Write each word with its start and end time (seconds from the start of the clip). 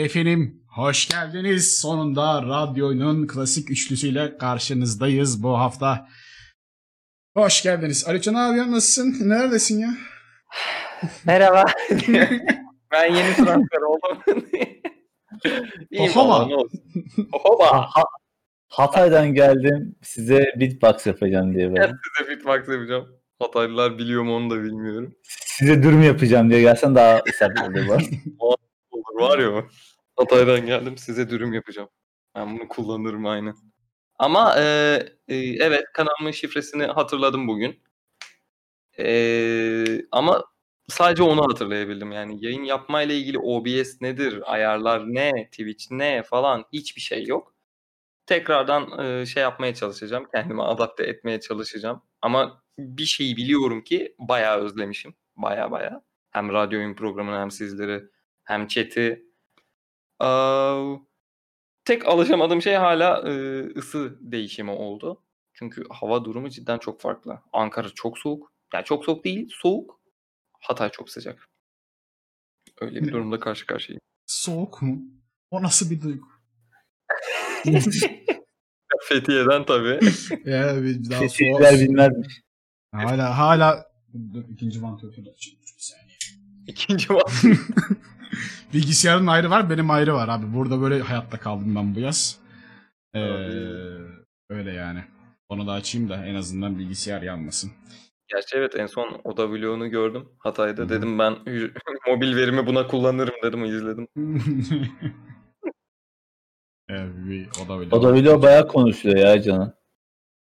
Efendim 0.00 0.62
hoş 0.68 1.08
geldiniz. 1.08 1.78
Sonunda 1.78 2.42
radyonun 2.42 3.26
klasik 3.26 3.70
üçlüsüyle 3.70 4.38
karşınızdayız 4.38 5.42
bu 5.42 5.58
hafta. 5.58 6.08
Hoş 7.36 7.62
geldiniz. 7.62 8.08
Alican 8.08 8.34
abi 8.34 8.58
nasılsın? 8.58 9.28
Neredesin 9.28 9.78
ya? 9.80 9.90
Merhaba. 11.24 11.64
ben 12.92 13.14
yeni 13.14 13.34
transfer 13.34 13.80
oldum. 13.80 14.46
İyiyim 15.90 16.10
Ohoba. 16.10 16.48
Ohoba. 17.32 17.72
Ha, 17.72 18.02
Hatay'dan 18.68 19.34
geldim 19.34 19.96
size 20.02 20.52
beatbox 20.60 21.06
yapacağım 21.06 21.54
diye 21.54 21.70
böyle. 21.72 21.92
size 22.18 22.30
beatbox 22.30 22.74
yapacağım. 22.74 23.08
Hataylılar 23.38 23.98
biliyor 23.98 24.22
mu 24.22 24.36
onu 24.36 24.50
da 24.50 24.62
bilmiyorum. 24.62 25.14
Size 25.58 25.82
dürüm 25.82 26.02
yapacağım 26.02 26.50
diye 26.50 26.60
gelsen 26.60 26.94
daha 26.94 27.14
var. 27.88 28.04
Olur 28.38 28.56
var 29.20 29.38
ya. 29.38 29.64
Hatay'dan 30.20 30.66
geldim 30.66 30.98
size 30.98 31.30
dürüm 31.30 31.52
yapacağım. 31.52 31.88
Ben 32.34 32.58
bunu 32.58 32.68
kullanırım 32.68 33.26
aynen. 33.26 33.54
Ama 34.18 34.54
e, 34.58 34.62
e, 35.28 35.36
evet 35.36 35.84
kanalımın 35.94 36.30
şifresini 36.30 36.84
hatırladım 36.86 37.48
bugün. 37.48 37.82
E, 38.98 40.02
ama 40.12 40.44
sadece 40.88 41.22
onu 41.22 41.42
hatırlayabildim. 41.42 42.12
Yani 42.12 42.44
yayın 42.44 42.64
yapmayla 42.64 43.14
ilgili 43.14 43.38
OBS 43.38 44.00
nedir, 44.00 44.52
ayarlar 44.52 45.04
ne, 45.14 45.48
Twitch 45.50 45.86
ne 45.90 46.22
falan 46.22 46.64
hiçbir 46.72 47.00
şey 47.00 47.24
yok. 47.24 47.54
Tekrardan 48.26 49.06
e, 49.06 49.26
şey 49.26 49.42
yapmaya 49.42 49.74
çalışacağım. 49.74 50.26
Kendimi 50.34 50.62
adapte 50.62 51.04
etmeye 51.04 51.40
çalışacağım. 51.40 52.02
Ama 52.22 52.62
bir 52.78 53.04
şeyi 53.04 53.36
biliyorum 53.36 53.84
ki 53.84 54.14
bayağı 54.18 54.58
özlemişim. 54.58 55.14
Baya 55.36 55.70
baya. 55.70 56.02
Hem 56.30 56.52
radyo 56.52 56.78
oyun 56.78 56.94
programını 56.94 57.36
hem 57.40 57.50
sizleri 57.50 58.02
hem 58.44 58.66
chat'i. 58.68 59.29
Ee, 60.22 60.98
tek 61.84 62.08
alışamadığım 62.08 62.62
şey 62.62 62.74
hala 62.74 63.28
e, 63.28 63.64
ısı 63.76 64.18
değişimi 64.20 64.70
oldu. 64.70 65.22
Çünkü 65.54 65.84
hava 65.90 66.24
durumu 66.24 66.50
cidden 66.50 66.78
çok 66.78 67.00
farklı. 67.00 67.40
Ankara 67.52 67.88
çok 67.88 68.18
soğuk. 68.18 68.52
Yani 68.74 68.84
çok 68.84 69.04
soğuk 69.04 69.24
değil, 69.24 69.48
soğuk. 69.52 70.00
Hatay 70.60 70.90
çok 70.90 71.10
sıcak. 71.10 71.48
Öyle 72.80 73.02
bir 73.02 73.12
durumda 73.12 73.40
karşı 73.40 73.66
karşıyayım. 73.66 74.00
Soğuk 74.26 74.82
mu? 74.82 75.02
O 75.50 75.62
nasıl 75.62 75.90
bir 75.90 76.00
duygu? 76.00 76.26
Fethiye'den 79.08 79.64
tabii. 79.66 80.00
ya 80.50 80.82
bir 80.82 81.10
daha 81.10 81.20
Fethiye'ler 81.20 81.80
bilmezmiş. 81.80 82.40
Hala 82.92 83.38
hala 83.38 83.86
ikinci. 84.50 84.82
Bir 84.82 85.74
saniye. 85.78 86.16
İkinci 86.66 87.14
var. 87.14 87.32
Bilgisayarın 88.74 89.26
ayrı 89.26 89.50
var, 89.50 89.70
benim 89.70 89.90
ayrı 89.90 90.14
var 90.14 90.28
abi. 90.28 90.54
Burada 90.54 90.80
böyle 90.80 91.00
hayatta 91.00 91.38
kaldım 91.38 91.76
ben 91.76 91.94
bu 91.94 92.00
yaz. 92.00 92.38
Ee, 93.14 93.20
öyle 94.50 94.72
yani. 94.72 95.04
Onu 95.48 95.66
da 95.66 95.72
açayım 95.72 96.08
da 96.08 96.26
en 96.26 96.34
azından 96.34 96.78
bilgisayar 96.78 97.22
yanmasın. 97.22 97.72
Gerçi 98.28 98.56
evet 98.56 98.76
en 98.76 98.86
son 98.86 99.20
oda 99.24 99.50
vlogunu 99.50 99.90
gördüm. 99.90 100.28
Hatay'da 100.38 100.82
Hı-hı. 100.82 100.88
dedim 100.88 101.18
ben 101.18 101.32
mobil 102.06 102.36
verimi 102.36 102.66
buna 102.66 102.86
kullanırım 102.86 103.34
dedim 103.42 103.64
izledim. 103.64 104.08
evet, 106.88 107.10
bir 107.16 107.48
oda 107.64 107.78
vlog. 107.78 107.92
Oda 107.92 108.14
vlog 108.14 108.42
bayağı 108.42 108.68
konuşuyor 108.68 109.16
ya 109.16 109.42
canım. 109.42 109.72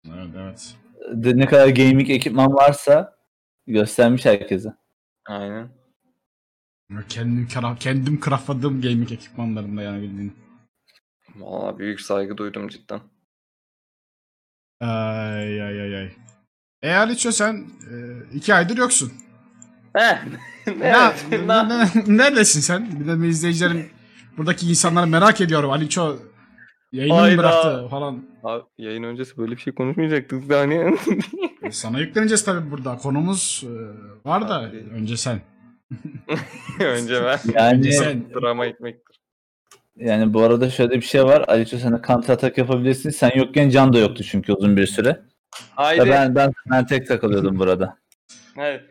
Evet 0.07 0.29
evet. 0.37 0.77
De, 1.13 1.37
ne 1.37 1.47
kadar 1.47 1.69
gaming 1.69 2.11
ekipman 2.11 2.55
varsa 2.55 3.17
göstermiş 3.67 4.25
herkese. 4.25 4.75
Aynen. 5.29 5.76
Kendim, 7.09 7.49
kendim 7.81 8.21
craftladığım 8.21 8.83
gaming 8.83 9.13
ekipmanlarında 9.13 9.83
yani 9.83 10.03
bildiğin. 10.03 10.37
Valla 11.37 11.79
büyük 11.79 12.01
saygı 12.01 12.37
duydum 12.37 12.69
cidden. 12.69 13.01
Ay 14.81 15.63
ay 15.63 15.81
ay 15.83 15.97
ay. 15.97 16.13
E 16.83 16.95
Aliço 16.95 17.33
sen 17.33 17.55
e, 17.91 17.95
iki 18.35 18.55
aydır 18.55 18.77
yoksun. 18.77 19.13
He. 19.97 20.19
evet. 20.67 21.27
ne, 21.31 21.69
ne, 21.69 21.89
neredesin 22.07 22.61
sen? 22.61 23.01
Bir 23.01 23.23
de 23.23 23.29
izleyicilerin 23.29 23.91
buradaki 24.37 24.71
insanlar 24.71 25.05
merak 25.05 25.41
ediyorum. 25.41 25.71
Aliço 25.71 26.19
yayını 26.93 27.31
mı 27.31 27.39
bıraktı 27.39 27.89
falan. 27.91 28.25
Abi, 28.45 28.63
yayın 28.79 29.03
öncesi 29.03 29.37
böyle 29.37 29.53
bir 29.53 29.61
şey 29.61 29.75
konuşmayacaktık 29.75 30.49
da 30.49 30.59
hani. 30.59 30.97
Sana 31.71 31.99
yükleneceğiz 32.01 32.45
tabii 32.45 32.71
burada. 32.71 32.97
Konumuz 32.97 33.65
e, 33.67 34.29
var 34.29 34.49
da 34.49 34.61
Abi. 34.61 34.77
önce 34.77 35.17
sen. 35.17 35.41
önce 36.81 37.25
ben. 37.25 37.39
Yani 37.55 37.93
sen. 37.93 38.25
Drama 38.35 38.67
ekmektir. 38.67 39.21
Yani 39.97 40.35
bu 40.35 40.43
arada 40.43 40.71
şöyle 40.71 40.95
bir 40.95 41.01
şey 41.01 41.25
var. 41.25 41.45
Aliço 41.49 41.79
sana 41.79 42.03
counter 42.07 42.35
atak 42.35 42.59
yapabilirsin. 42.59 43.11
Sen 43.11 43.31
yokken 43.35 43.69
Can 43.71 43.93
da 43.93 43.99
yoktu 43.99 44.25
çünkü 44.25 44.53
uzun 44.53 44.77
bir 44.77 44.87
süre. 44.87 45.21
Haydi. 45.75 46.11
Ben, 46.11 46.35
ben, 46.35 46.53
ben 46.71 46.87
tek 46.87 47.09
takılıyordum 47.09 47.59
burada. 47.59 47.99
Evet. 48.57 48.83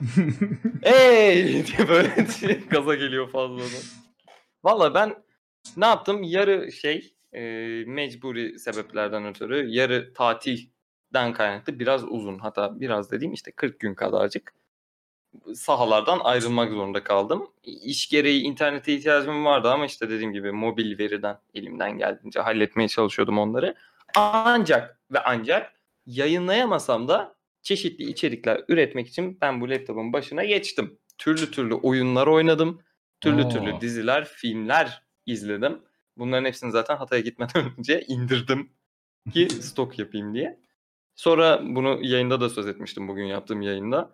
Ey 0.82 1.66
diye 1.66 1.88
böyle 1.88 2.26
gaza 2.70 2.94
geliyor 2.94 3.30
fazladan. 3.30 3.82
Valla 4.64 4.94
ben 4.94 5.14
ne 5.76 5.86
yaptım? 5.86 6.22
Yarı 6.22 6.72
şey 6.72 7.14
e, 7.32 7.40
mecburi 7.86 8.58
sebeplerden 8.58 9.26
ötürü 9.26 9.68
yarı 9.68 10.12
tatilden 10.14 11.32
kaynaklı 11.32 11.78
biraz 11.78 12.04
uzun 12.04 12.38
hatta 12.38 12.80
biraz 12.80 13.10
dediğim 13.10 13.32
işte 13.32 13.52
40 13.52 13.80
gün 13.80 13.94
kadarcık 13.94 14.52
sahalardan 15.54 16.20
ayrılmak 16.24 16.70
zorunda 16.70 17.04
kaldım. 17.04 17.50
İş 17.62 18.08
gereği 18.08 18.42
internete 18.42 18.94
ihtiyacım 18.94 19.44
vardı 19.44 19.70
ama 19.70 19.86
işte 19.86 20.10
dediğim 20.10 20.32
gibi 20.32 20.52
mobil 20.52 20.98
veriden 20.98 21.38
elimden 21.54 21.98
geldiğince 21.98 22.40
halletmeye 22.40 22.88
çalışıyordum 22.88 23.38
onları. 23.38 23.74
Ancak 24.16 25.00
ve 25.10 25.18
ancak 25.20 25.72
yayınlayamasam 26.06 27.08
da 27.08 27.34
çeşitli 27.62 28.04
içerikler 28.04 28.64
üretmek 28.68 29.08
için 29.08 29.38
ben 29.40 29.60
bu 29.60 29.70
laptopun 29.70 30.12
başına 30.12 30.44
geçtim. 30.44 30.98
Türlü 31.18 31.50
türlü 31.50 31.74
oyunlar 31.74 32.26
oynadım. 32.26 32.82
Türlü 33.20 33.44
Oo. 33.44 33.48
türlü 33.48 33.80
diziler, 33.80 34.24
filmler 34.24 35.02
izledim. 35.26 35.78
Bunların 36.16 36.44
hepsini 36.44 36.70
zaten 36.70 36.96
Hatay'a 36.96 37.22
gitmeden 37.22 37.72
önce 37.78 38.04
indirdim 38.08 38.70
ki 39.32 39.48
stok 39.60 39.98
yapayım 39.98 40.34
diye. 40.34 40.60
Sonra 41.14 41.60
bunu 41.62 41.98
yayında 42.02 42.40
da 42.40 42.48
söz 42.48 42.66
etmiştim 42.66 43.08
bugün 43.08 43.24
yaptığım 43.24 43.62
yayında. 43.62 44.10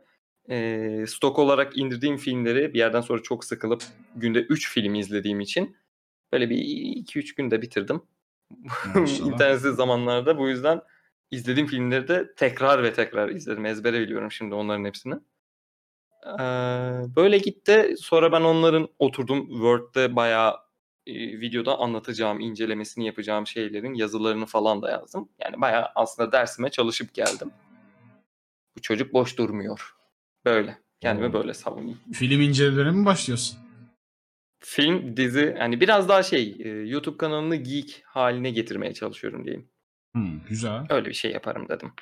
E, 0.49 1.05
stok 1.09 1.39
olarak 1.39 1.79
indirdiğim 1.79 2.17
filmleri 2.17 2.75
bir 2.75 2.79
yerden 2.79 3.01
sonra 3.01 3.23
çok 3.23 3.45
sıkılıp 3.45 3.83
günde 4.17 4.41
3 4.41 4.73
film 4.73 4.95
izlediğim 4.95 5.41
için 5.41 5.77
böyle 6.33 6.51
bir 6.51 6.57
2-3 6.57 7.37
günde 7.37 7.63
bitirdim. 7.63 8.03
İnternetsiz 9.25 9.75
zamanlarda 9.75 10.39
bu 10.39 10.49
yüzden 10.49 10.81
izlediğim 11.31 11.69
filmleri 11.69 12.09
de 12.09 12.35
tekrar 12.35 12.83
ve 12.83 12.93
tekrar 12.93 13.29
izledim. 13.29 13.67
Ezbere 13.67 14.01
biliyorum 14.01 14.33
şimdi 14.33 14.55
onların 14.55 14.85
hepsini. 14.85 15.15
Ee, 16.27 16.41
böyle 17.17 17.39
gitti. 17.39 17.95
Sonra 17.99 18.33
ben 18.33 18.41
onların 18.41 18.89
oturdum 18.99 19.49
Word'de 19.49 20.17
bayağı 20.17 20.57
e, 21.07 21.15
videoda 21.15 21.79
anlatacağım, 21.79 22.41
incelemesini 22.41 23.07
yapacağım 23.07 23.47
şeylerin 23.47 23.95
yazılarını 23.95 24.47
falan 24.47 24.83
da 24.83 24.91
yazdım. 24.91 25.29
Yani 25.39 25.61
bayağı 25.61 25.87
aslında 25.95 26.33
dersime 26.33 26.71
çalışıp 26.71 27.15
geldim. 27.15 27.51
Bu 28.77 28.83
çocuk 28.83 29.13
boş 29.13 29.39
durmuyor. 29.39 30.00
Böyle. 30.45 30.79
Kendimi 31.01 31.27
hmm. 31.27 31.35
böyle 31.35 31.55
savunayım. 31.55 31.99
Film 32.13 32.41
incelemelerine 32.41 32.91
mi 32.91 33.05
başlıyorsun? 33.05 33.59
Film, 34.59 35.17
dizi 35.17 35.57
yani 35.59 35.81
biraz 35.81 36.09
daha 36.09 36.23
şey 36.23 36.57
YouTube 36.87 37.17
kanalını 37.17 37.57
geek 37.57 38.03
haline 38.07 38.51
getirmeye 38.51 38.95
çalışıyorum 38.95 39.45
diyeyim. 39.45 39.69
Hmm, 40.15 40.41
güzel. 40.49 40.87
Öyle 40.91 41.09
bir 41.09 41.15
şey 41.15 41.33
yaparım 41.33 41.69
dedim. 41.69 41.93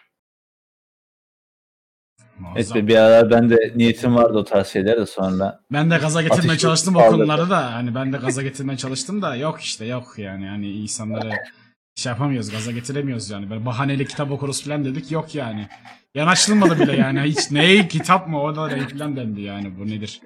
Evet 2.56 2.74
bir 2.74 2.96
ara 2.96 3.30
ben 3.30 3.50
de 3.50 3.72
niyetim 3.76 4.16
vardı 4.16 4.38
o 4.38 4.44
tarz 4.44 4.66
şeyler 4.66 4.96
de 4.96 5.06
sonra. 5.06 5.60
Ben 5.72 5.90
de 5.90 5.96
gaza 5.96 6.22
getirmeye 6.22 6.58
çalıştım 6.58 6.96
o 6.96 6.98
konuları 6.98 7.50
da. 7.50 7.74
Hani 7.74 7.94
ben 7.94 8.12
de 8.12 8.16
gaza 8.16 8.42
getirmeye 8.42 8.76
çalıştım 8.76 9.22
da 9.22 9.36
yok 9.36 9.60
işte 9.60 9.84
yok 9.84 10.14
yani. 10.16 10.46
Hani 10.46 10.70
insanları 10.70 11.30
şey 11.98 12.10
yapamıyoruz 12.10 12.50
gaza 12.50 12.72
getiremiyoruz 12.72 13.30
yani. 13.30 13.50
Böyle 13.50 13.66
bahaneli 13.66 14.06
kitap 14.06 14.30
okuruz 14.30 14.64
falan 14.64 14.84
dedik 14.84 15.10
yok 15.10 15.34
yani. 15.34 15.68
Yanaşılmadı 16.14 16.78
bile 16.78 16.96
yani. 16.96 17.20
Hiç 17.20 17.50
ney 17.50 17.88
kitap 17.88 18.28
mı 18.28 18.42
o 18.42 18.56
da 18.56 18.68
falan 18.68 19.16
dendi 19.16 19.40
yani 19.40 19.78
bu 19.78 19.86
nedir. 19.86 20.20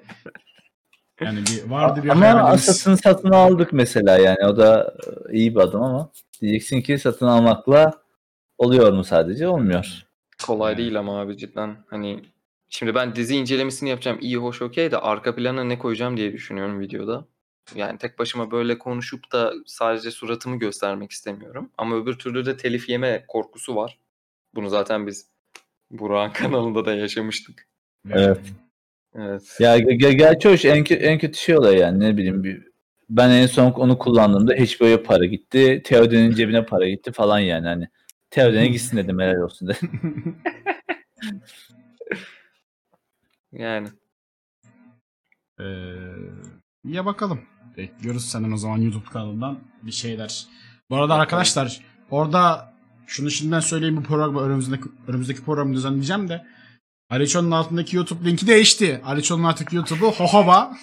Yani 1.21 1.39
bir 1.39 1.69
vardı 1.69 2.03
bir 2.03 2.09
Ama 2.09 2.27
asasını 2.27 2.97
satın 2.97 3.31
aldık 3.31 3.73
mesela 3.73 4.17
yani 4.17 4.45
o 4.45 4.57
da 4.57 4.93
iyi 5.31 5.55
bir 5.55 5.59
adım 5.59 5.83
ama 5.83 6.09
diyeceksin 6.41 6.81
ki 6.81 6.97
satın 6.97 7.25
almakla 7.25 7.93
oluyor 8.57 8.93
mu 8.93 9.03
sadece? 9.03 9.47
Olmuyor. 9.47 10.05
Kolay 10.45 10.77
değil 10.77 10.99
ama 10.99 11.19
abi 11.19 11.37
cidden. 11.37 11.77
Hani 11.89 12.23
şimdi 12.69 12.95
ben 12.95 13.15
dizi 13.15 13.35
incelemesini 13.35 13.89
yapacağım. 13.89 14.17
iyi 14.21 14.37
hoş 14.37 14.61
okey 14.61 14.91
de 14.91 14.97
arka 14.97 15.35
plana 15.35 15.63
ne 15.63 15.79
koyacağım 15.79 16.17
diye 16.17 16.33
düşünüyorum 16.33 16.79
videoda. 16.79 17.25
Yani 17.75 17.97
tek 17.97 18.19
başıma 18.19 18.51
böyle 18.51 18.77
konuşup 18.77 19.31
da 19.31 19.53
sadece 19.65 20.11
suratımı 20.11 20.59
göstermek 20.59 21.11
istemiyorum. 21.11 21.69
Ama 21.77 21.95
öbür 21.95 22.13
türlü 22.13 22.45
de 22.45 22.57
telif 22.57 22.89
yeme 22.89 23.25
korkusu 23.27 23.75
var. 23.75 23.99
Bunu 24.55 24.69
zaten 24.69 25.07
biz 25.07 25.27
Burak'ın 25.91 26.33
kanalında 26.43 26.85
da 26.85 26.93
yaşamıştık. 26.93 27.67
Evet. 28.09 28.39
Evet. 29.15 29.57
Ya 29.59 29.79
ger 29.79 30.11
gerçi 30.11 30.49
hoş 30.49 30.65
en, 30.65 30.85
en 30.89 31.19
kötü 31.19 31.39
şey 31.39 31.57
olay 31.57 31.77
yani 31.77 31.99
ne 31.99 32.17
bileyim 32.17 32.43
bir 32.43 32.67
Ben 33.09 33.29
en 33.29 33.45
son 33.47 33.71
onu 33.71 33.97
kullandığımda 33.97 34.53
HBO'ya 34.53 35.03
para 35.03 35.25
gitti. 35.25 35.81
Teoden'in 35.85 36.31
cebine 36.31 36.65
para 36.65 36.89
gitti 36.89 37.11
falan 37.11 37.39
yani. 37.39 37.67
Hani 37.67 37.87
Teoden'e 38.29 38.67
gitsin 38.67 38.97
dedim 38.97 39.19
helal 39.19 39.41
olsun 39.41 39.67
dedim. 39.67 40.37
Yani. 43.53 43.87
Ee, 45.59 45.63
ya 46.83 47.05
bakalım. 47.05 47.41
Bekliyoruz 47.77 48.25
senden 48.25 48.51
o 48.51 48.57
zaman 48.57 48.77
YouTube 48.77 49.05
kanalından 49.13 49.59
bir 49.83 49.91
şeyler. 49.91 50.45
Bu 50.89 50.95
arada 50.95 51.13
arkadaşlar 51.13 51.79
orada 52.11 52.73
şunu 53.07 53.31
şimdiden 53.31 53.59
söyleyeyim 53.59 53.97
bu 53.97 54.03
programı 54.03 54.41
önümüzdeki, 54.41 54.83
önümüzdeki 55.07 55.43
programı 55.45 55.73
düzenleyeceğim 55.73 56.29
de 56.29 56.45
Aliço'nun 57.09 57.51
altındaki 57.51 57.95
YouTube 57.95 58.29
linki 58.29 58.47
değişti. 58.47 59.01
Aliço'nun 59.05 59.43
artık 59.43 59.73
YouTube'u 59.73 60.11
Hohoba, 60.11 60.77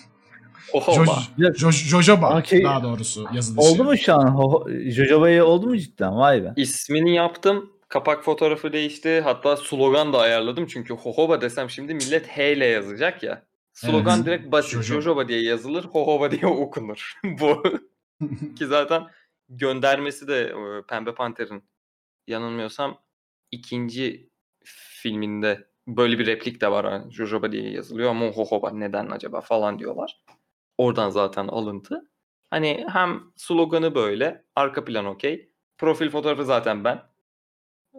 Oha. 0.73 0.93
Joj- 0.93 1.55
Joj- 1.57 1.89
Jojoba 1.89 2.39
Okey. 2.39 2.65
daha 2.65 2.83
doğrusu 2.83 3.27
yazılışı. 3.33 3.69
oldu 3.69 3.85
mu 3.85 3.97
şu 3.99 4.15
an? 4.15 4.27
Ho- 4.27 4.91
Jojoba'ya 4.91 5.45
oldu 5.45 5.67
mu 5.67 5.79
cidden? 5.79 6.17
Vay 6.17 6.45
be. 6.45 6.53
İsmini 6.57 7.15
yaptım. 7.15 7.71
Kapak 7.89 8.25
fotoğrafı 8.25 8.73
değişti. 8.73 9.21
Hatta 9.25 9.57
slogan 9.57 10.13
da 10.13 10.19
ayarladım. 10.19 10.67
Çünkü 10.67 10.95
Hohoba 10.95 11.41
desem 11.41 11.71
şimdi 11.71 11.95
millet 11.95 12.27
H 12.29 12.53
ile 12.53 12.67
yazacak 12.67 13.23
ya. 13.23 13.43
Slogan 13.81 14.17
Evet. 14.17 14.27
direkt 14.27 14.53
basit. 14.53 14.73
Jojo. 14.73 14.95
Jojoba 14.95 15.29
diye 15.29 15.43
yazılır. 15.43 15.85
Hohoba 15.85 16.31
diye 16.31 16.47
okunur. 16.47 17.13
Bu. 17.25 17.63
Ki 18.57 18.67
zaten 18.67 19.07
göndermesi 19.49 20.29
de 20.29 20.41
e, 20.43 20.83
Pembe 20.89 21.15
Panter'in 21.15 21.65
yanılmıyorsam 22.27 23.01
ikinci 23.51 24.31
filminde 24.65 25.69
böyle 25.89 26.19
bir 26.19 26.27
replik 26.27 26.61
de 26.61 26.71
var. 26.71 26.87
Hani 26.87 27.13
Jojoba 27.13 27.53
diye 27.53 27.71
yazılıyor 27.71 28.11
ama 28.11 28.27
Hohoba 28.27 28.71
neden 28.71 29.11
acaba 29.11 29.41
falan 29.41 29.79
diyorlar. 29.79 30.21
Oradan 30.79 31.11
zaten 31.11 31.49
alıntı. 31.49 32.11
Hani 32.51 32.87
hem 32.93 33.23
sloganı 33.37 33.95
böyle, 33.95 34.45
arka 34.57 34.85
plan 34.85 35.07
okey. 35.07 35.51
Profil 35.79 36.11
fotoğrafı 36.11 36.45
zaten 36.45 36.85
ben. 36.85 37.03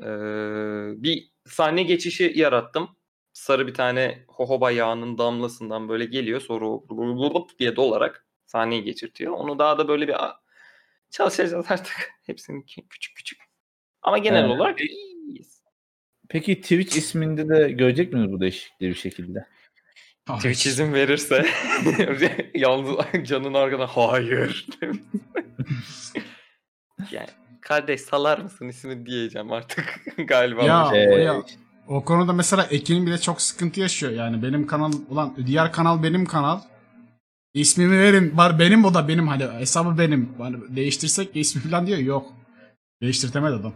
Ee, 0.03 1.03
bir 1.03 1.31
sahne 1.45 1.83
geçişi 1.83 2.33
yarattım. 2.35 2.89
Sarı 3.33 3.67
bir 3.67 3.73
tane 3.73 4.23
hohoba 4.27 4.71
yağının 4.71 5.17
damlasından 5.17 5.89
böyle 5.89 6.05
geliyor. 6.05 6.41
Sonra 6.41 6.65
o 6.67 6.83
blup 6.89 7.59
diye 7.59 7.75
dolarak 7.75 8.25
sahneyi 8.45 8.83
geçirtiyor. 8.83 9.33
Onu 9.33 9.59
daha 9.59 9.77
da 9.77 9.87
böyle 9.87 10.07
bir 10.07 10.25
a- 10.25 10.41
çalışacağız 11.09 11.65
artık. 11.71 12.11
Hepsini 12.25 12.65
küçük 12.65 13.15
küçük. 13.15 13.39
Ama 14.01 14.17
genel 14.17 14.39
Evet. 14.45 14.51
olarak 14.51 14.81
iyiyiz. 14.81 15.61
Peki 16.29 16.61
Twitch 16.61 16.97
isminde 16.97 17.49
de 17.49 17.71
görecek 17.71 18.13
miyiz 18.13 18.31
bu 18.31 18.39
değişikliği 18.41 18.89
bir 18.89 18.95
şekilde? 18.95 19.47
Twitch 20.25 20.67
izin 20.67 20.93
verirse 20.93 21.45
yalnız 22.55 22.97
canın 23.23 23.53
arkada 23.53 23.87
hayır. 23.87 24.67
yani 27.11 27.27
kardeş 27.61 28.01
salar 28.01 28.37
mısın 28.37 28.67
ismi 28.67 29.05
diyeceğim 29.05 29.51
artık 29.51 30.01
galiba. 30.17 30.63
Ya, 30.63 30.91
o 30.91 30.95
ya. 31.17 31.43
O 31.91 32.05
konuda 32.05 32.33
mesela 32.33 32.63
Ekin 32.63 33.05
bile 33.05 33.17
çok 33.17 33.41
sıkıntı 33.41 33.79
yaşıyor. 33.79 34.11
Yani 34.11 34.43
benim 34.43 34.67
kanal 34.67 34.91
ulan 35.09 35.35
diğer 35.45 35.71
kanal 35.71 36.03
benim 36.03 36.25
kanal. 36.25 36.59
İsmimi 37.53 37.99
verin. 37.99 38.37
Var 38.37 38.59
benim 38.59 38.85
o 38.85 38.93
da 38.93 39.07
benim 39.07 39.27
hani 39.27 39.43
hesabı 39.43 39.97
benim. 39.97 40.29
Hani 40.37 40.75
değiştirsek 40.75 41.35
ismi 41.35 41.61
falan 41.61 41.87
diyor. 41.87 41.99
Yok. 41.99 42.33
Değiştirtemedi 43.01 43.55
adam. 43.55 43.73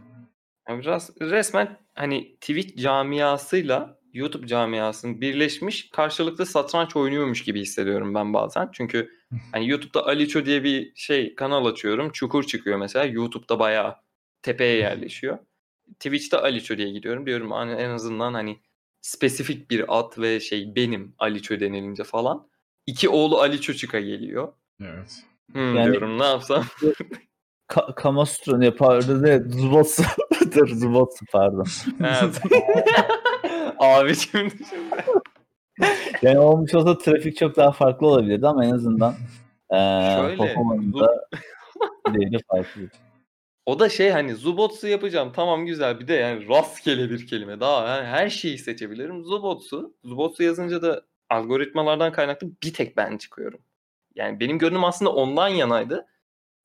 Yani 0.70 0.82
biraz 0.82 1.10
resmen 1.22 1.78
hani 1.96 2.36
Twitch 2.36 2.84
camiasıyla 2.84 4.00
YouTube 4.14 4.48
camiasının 4.48 5.22
birleşmiş 5.22 5.90
karşılıklı 5.90 6.46
satranç 6.46 6.96
oynuyormuş 6.96 7.44
gibi 7.44 7.62
hissediyorum 7.62 8.16
ben 8.16 8.34
bazen. 8.34 8.70
Çünkü 8.74 9.10
hani 9.52 9.70
YouTube'da 9.70 10.06
Aliço 10.06 10.46
diye 10.46 10.64
bir 10.64 10.92
şey 10.96 11.36
kanal 11.36 11.66
açıyorum. 11.66 12.12
Çukur 12.12 12.44
çıkıyor 12.44 12.78
mesela. 12.78 13.06
YouTube'da 13.06 13.60
bayağı 13.60 13.96
tepeye 14.42 14.78
yerleşiyor. 14.78 15.38
Twitch'te 15.94 16.38
Aliço 16.38 16.78
diye 16.78 16.92
gidiyorum. 16.92 17.26
Diyorum 17.26 17.52
hani 17.52 17.72
en 17.72 17.90
azından 17.90 18.34
hani 18.34 18.60
spesifik 19.02 19.72
bir 19.72 19.86
ad 20.00 20.12
ve 20.18 20.40
şey 20.40 20.76
benim 20.76 21.16
Aliço 21.20 21.60
denilince 21.60 22.04
falan. 22.04 22.48
İki 22.86 23.10
oğlu 23.10 23.40
Aliço 23.40 23.74
çıka 23.74 24.00
geliyor. 24.00 24.54
Evet. 24.82 25.24
Hmm, 25.52 25.76
Yani- 25.76 25.92
diyorum 25.92 26.20
ne 26.20 26.26
yapsam. 26.26 26.64
Ka- 27.70 27.96
Kamastro 27.96 28.60
ne 28.60 28.72
pardon 28.76 29.24
ne 29.24 29.40
Zubotsu. 29.40 30.04
Dur 30.56 30.68
Zubotsu 30.68 31.26
pardon. 31.32 31.66
Evet. 32.00 32.42
Abi 33.80 34.16
şimdi 34.16 34.54
Yani 36.22 36.40
olmuş 36.40 36.76
olsa 36.76 36.98
trafik 36.98 37.38
çok 37.38 37.56
daha 37.56 37.72
farklı 37.72 38.08
olabilirdi 38.08 38.48
ama 38.48 38.66
en 38.66 38.72
azından 38.72 39.16
eee 39.72 40.16
Şöyle, 40.22 40.38
Pokemon'un 40.38 40.94
da 40.94 41.28
değeri 42.14 42.38
farklı. 42.52 42.82
O 43.66 43.80
da 43.80 43.90
şey 43.90 44.10
hani 44.10 44.36
Zubotsu 44.36 44.88
yapacağım 44.88 45.32
tamam 45.36 45.66
güzel 45.66 46.00
bir 46.00 46.08
de 46.08 46.14
yani 46.14 46.48
rastgele 46.50 47.10
bir 47.10 47.28
kelime 47.28 47.60
daha 47.60 47.88
yani 47.88 48.08
her 48.08 48.30
şeyi 48.30 48.58
seçebilirim. 48.58 49.24
Zubotsu. 49.24 49.96
Zubotsu 50.04 50.44
yazınca 50.44 50.82
da 50.82 51.06
algoritmalardan 51.30 52.12
kaynaklı 52.12 52.48
bir 52.64 52.74
tek 52.74 52.98
ben 52.98 53.18
çıkıyorum. 53.18 53.60
Yani 54.16 54.40
benim 54.40 54.60
gönlüm 54.60 54.84
aslında 54.84 55.14
ondan 55.14 55.48
yanaydı. 55.48 56.08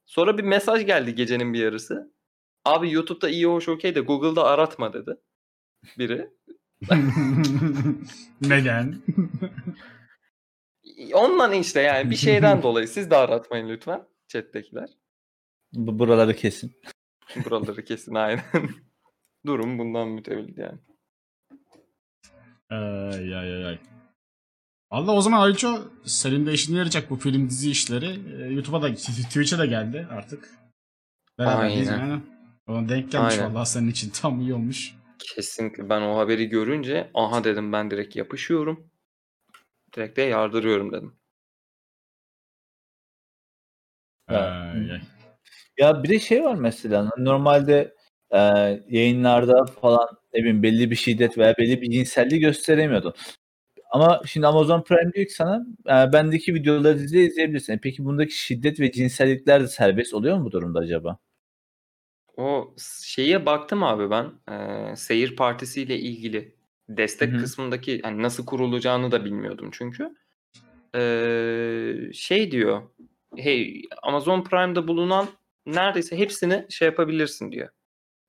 Sonra 0.06 0.38
bir 0.38 0.42
mesaj 0.42 0.86
geldi 0.86 1.14
gecenin 1.14 1.54
bir 1.54 1.58
yarısı. 1.58 2.12
Abi 2.64 2.92
YouTube'da 2.92 3.28
iyi 3.28 3.46
hoş 3.46 3.68
okey 3.68 3.94
de 3.94 4.00
Google'da 4.00 4.44
aratma 4.44 4.92
dedi. 4.92 5.16
Biri. 5.98 6.30
Neden? 8.40 9.02
Ondan 11.12 11.52
işte 11.52 11.80
yani 11.80 12.10
bir 12.10 12.16
şeyden 12.16 12.62
dolayı 12.62 12.88
siz 12.88 13.10
de 13.10 13.16
aratmayın 13.16 13.68
lütfen 13.68 14.02
chat'tekiler. 14.28 14.99
Bu 15.72 15.98
buraları 15.98 16.36
kesin. 16.36 16.72
Buraları 17.44 17.84
kesin 17.84 18.14
aynen. 18.14 18.44
Durum 19.46 19.78
bundan 19.78 20.08
mütevellit 20.08 20.58
yani. 20.58 20.78
Ay 22.70 23.34
ay 23.34 23.54
ay 23.56 23.66
ay. 23.66 23.78
Valla 24.92 25.12
o 25.12 25.20
zaman 25.20 25.40
Aliço 25.40 25.92
senin 26.04 26.46
de 26.46 26.52
işine 26.52 26.76
yarayacak 26.76 27.10
bu 27.10 27.16
film 27.16 27.48
dizi 27.50 27.70
işleri. 27.70 28.06
Ee, 28.06 28.52
YouTube'a 28.52 28.82
da 28.82 28.94
Twitch'e 28.94 29.58
de 29.58 29.66
geldi 29.66 30.08
artık. 30.10 30.50
Beraberiz 31.38 31.88
Aynen. 31.88 32.06
yani. 32.06 32.22
Ona 32.66 32.88
denk 32.88 33.12
gelmiş 33.12 33.34
Aynen. 33.38 33.54
vallahi 33.54 33.68
senin 33.68 33.88
için 33.88 34.10
tam 34.22 34.40
iyi 34.40 34.54
olmuş. 34.54 34.94
Kesinlikle 35.18 35.88
ben 35.88 36.02
o 36.02 36.18
haberi 36.18 36.46
görünce 36.46 37.10
aha 37.14 37.44
dedim 37.44 37.72
ben 37.72 37.90
direkt 37.90 38.16
yapışıyorum. 38.16 38.90
Direkt 39.96 40.16
de 40.16 40.22
yardırıyorum 40.22 40.92
dedim. 40.92 41.16
Ay, 44.28 44.90
ay. 44.92 45.00
Ya 45.80 46.02
bir 46.02 46.08
de 46.08 46.18
şey 46.18 46.44
var 46.44 46.54
mesela 46.54 47.10
normalde 47.18 47.94
eee, 48.32 48.84
yayınlarda 48.88 49.64
falan 49.66 50.08
ne 50.34 50.40
bileyim 50.40 50.62
belli 50.62 50.90
bir 50.90 50.96
şiddet 50.96 51.38
veya 51.38 51.54
belli 51.58 51.82
bir 51.82 51.90
cinselliği 51.90 52.40
gösteremiyordun. 52.40 53.14
Ama 53.92 54.22
şimdi 54.26 54.46
Amazon 54.48 54.82
Prime 54.82 55.12
diyor 55.14 55.26
ki 55.26 55.34
sana 55.34 55.66
eee, 55.88 56.10
bendeki 56.14 56.54
videoları 56.54 56.98
izle 56.98 57.24
izleyebilirsin. 57.24 57.74
E 57.74 57.80
Peki 57.82 58.06
bundaki 58.06 58.34
şiddet 58.44 58.80
ve 58.80 58.92
cinsellikler 58.92 59.62
de 59.62 59.68
serbest 59.68 60.14
oluyor 60.14 60.38
mu 60.38 60.44
bu 60.46 60.52
durumda 60.52 60.80
acaba? 60.80 61.18
O 62.36 62.74
şeye 63.02 63.46
baktım 63.46 63.82
abi 63.82 64.10
ben. 64.10 64.32
eee, 64.50 64.96
seyir 64.96 65.36
partisiyle 65.36 65.98
ilgili 65.98 66.56
destek 66.88 67.32
Hı 67.32 67.36
hı. 67.36 67.40
kısmındaki 67.42 68.00
hani 68.02 68.22
nasıl 68.22 68.46
kurulacağını 68.46 69.12
da 69.12 69.24
bilmiyordum 69.24 69.70
çünkü. 69.72 70.14
Eee, 70.94 72.10
şey 72.14 72.50
diyor. 72.50 72.82
Hey 73.36 73.82
Amazon 74.02 74.44
Prime'da 74.44 74.88
bulunan 74.88 75.26
neredeyse 75.66 76.18
hepsini 76.18 76.66
şey 76.70 76.86
yapabilirsin 76.86 77.52
diyor. 77.52 77.68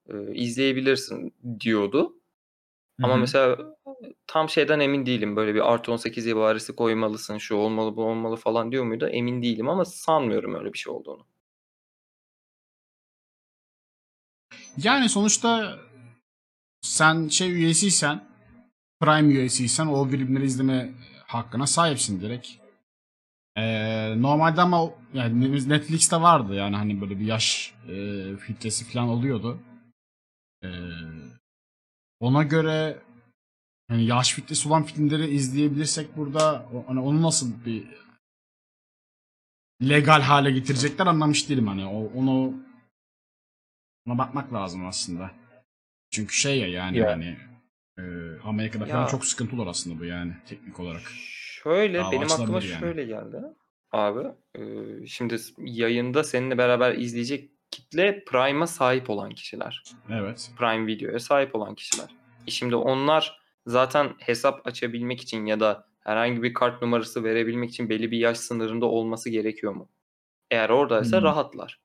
Eee, 0.09 0.15
izleyebilirsin 0.33 1.33
diyordu. 1.59 2.15
Ama 3.03 3.13
Hı 3.13 3.17
hı. 3.17 3.21
mesela 3.21 3.57
tam 4.27 4.49
şeyden 4.49 4.79
emin 4.79 5.05
değilim. 5.05 5.35
Böyle 5.35 5.55
bir 5.55 5.73
artı 5.73 5.91
18 5.91 6.27
ibaresi 6.27 6.75
koymalısın, 6.75 7.37
şu 7.37 7.55
olmalı, 7.55 7.95
bu 7.95 8.03
olmalı 8.05 8.35
falan 8.35 8.71
diyor 8.71 8.83
muydu? 8.83 9.07
Emin 9.07 9.41
değilim 9.43 9.69
ama 9.69 9.85
sanmıyorum 9.85 10.55
öyle 10.55 10.73
bir 10.73 10.77
şey 10.77 10.93
olduğunu. 10.93 11.25
Yani 14.77 15.09
sonuçta 15.09 15.79
sen 16.81 17.27
şey 17.27 17.51
üyesiysen 17.51 18.23
Prime 19.01 19.33
üyesiysen 19.33 19.87
o 19.87 20.07
filmleri 20.07 20.45
izleme 20.45 20.91
hakkına 21.27 21.67
sahipsin 21.67 22.21
direkt. 22.21 22.47
Ee, 23.57 24.21
normalde 24.21 24.61
ama 24.61 24.91
yani 25.13 25.69
Netflix'te 25.69 26.21
vardı 26.21 26.55
yani 26.55 26.75
hani 26.75 27.01
böyle 27.01 27.19
bir 27.19 27.25
yaş 27.25 27.73
e, 27.87 27.93
filtresi 28.37 28.85
falan 28.85 29.09
oluyordu. 29.09 29.59
Ee, 30.63 30.67
ona 32.19 32.43
göre 32.43 32.99
yani 33.89 34.05
yaş 34.05 34.33
filtresi 34.33 34.67
olan 34.67 34.83
filmleri 34.83 35.27
izleyebilirsek 35.27 36.17
burada 36.17 36.65
hani 36.87 36.99
onu 36.99 37.21
nasıl 37.21 37.65
bir 37.65 37.87
legal 39.81 40.21
hale 40.21 40.51
getirecekler 40.51 41.07
anlamış 41.07 41.49
değilim 41.49 41.67
hani 41.67 41.85
o, 41.85 42.11
onu 42.15 42.53
ona 44.07 44.17
bakmak 44.17 44.53
lazım 44.53 44.85
aslında. 44.87 45.31
Çünkü 46.11 46.35
şey 46.35 46.59
ya 46.59 46.67
yani 46.67 46.97
Ya. 46.97 47.11
hani 47.11 47.37
e, 47.97 48.03
Amerika'da 48.43 48.85
falan 48.85 49.01
Ya. 49.01 49.07
çok 49.07 49.25
sıkıntı 49.25 49.55
olur 49.55 49.67
aslında 49.67 49.99
bu 49.99 50.05
yani 50.05 50.33
teknik 50.45 50.79
olarak. 50.79 51.11
Şöyle 51.63 51.97
Dava 51.99 52.11
benim 52.11 52.23
aklıma 52.31 52.57
açılabilir 52.57 52.71
yani. 52.71 52.79
şöyle 52.79 53.03
geldi. 53.03 53.37
abi. 53.91 54.27
Ee, 54.55 54.61
şimdi 55.07 55.35
yayında 55.57 56.23
seninle 56.23 56.57
beraber 56.57 56.93
izleyecek 56.95 57.49
kitle 57.71 58.23
Prime'a 58.25 58.67
sahip 58.67 59.09
olan 59.09 59.29
kişiler. 59.29 59.83
Evet. 60.11 60.51
Prime 60.57 60.87
Video'ya 60.87 61.19
sahip 61.19 61.55
olan 61.55 61.75
kişiler. 61.75 62.07
E 62.47 62.51
şimdi 62.51 62.75
onlar 62.75 63.41
zaten 63.67 64.09
hesap 64.19 64.67
açabilmek 64.67 65.21
için 65.21 65.45
ya 65.45 65.59
da 65.59 65.85
herhangi 65.99 66.43
bir 66.43 66.53
kart 66.53 66.81
numarası 66.81 67.23
verebilmek 67.23 67.69
için 67.69 67.89
belli 67.89 68.11
bir 68.11 68.17
yaş 68.17 68.37
sınırında 68.37 68.85
olması 68.85 69.29
gerekiyor 69.29 69.73
mu? 69.73 69.89
Eğer 70.51 70.69
oradaysa 70.69 71.17
Hmm. 71.17 71.23
rahatlar. 71.23 71.79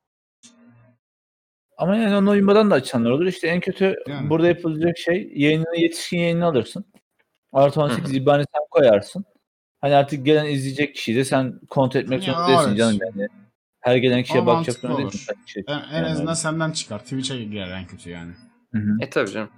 Ama 1.78 1.96
yani 1.96 2.16
onu 2.16 2.30
uyumadan 2.30 2.70
da 2.70 2.74
açanlar 2.74 3.10
olur. 3.10 3.26
İşte 3.26 3.48
en 3.48 3.60
kötü 3.60 3.94
Yani. 4.06 4.30
burada 4.30 4.48
yapılacak 4.48 4.98
şey 4.98 5.32
yayınını 5.34 5.76
yetişkin 5.76 6.18
yayını 6.18 6.44
alırsın. 6.46 6.84
Artı 7.52 7.80
18 7.80 8.12
Hı 8.12 8.16
IBAN'ı 8.16 8.44
sen 8.54 8.62
koyarsın. 8.70 9.24
Hani 9.86 9.96
artık 9.96 10.26
gelen 10.26 10.46
izleyecek 10.46 10.94
kişiyi 10.94 11.16
de 11.16 11.24
sen 11.24 11.60
kontrol 11.70 12.00
etmek 12.00 12.28
Ya, 12.28 12.34
zorunda 12.34 12.48
değilsin 12.48 12.68
evet. 12.68 12.78
canım 12.78 12.98
yani. 13.16 13.28
Her 13.80 13.96
gelen 13.96 14.22
kişiye 14.22 14.40
O 14.42 14.46
bakacak 14.46 14.66
mantıklı 14.66 14.88
zorunda 14.88 15.02
olur. 15.02 15.12
değilsin. 15.12 15.26
Kaç 15.34 15.46
kişi 15.46 15.64
En, 15.68 15.78
en 15.78 15.96
yani. 16.02 16.06
azından 16.06 16.34
senden 16.34 16.72
çıkar. 16.72 16.98
Twitch'e 16.98 17.44
girer 17.44 17.70
en 17.70 17.86
kötü 17.86 18.10
yani. 18.10 18.32
Hı 18.72 18.78
hı. 18.78 18.96
E 19.00 19.10
tabii 19.10 19.30
canım. 19.30 19.48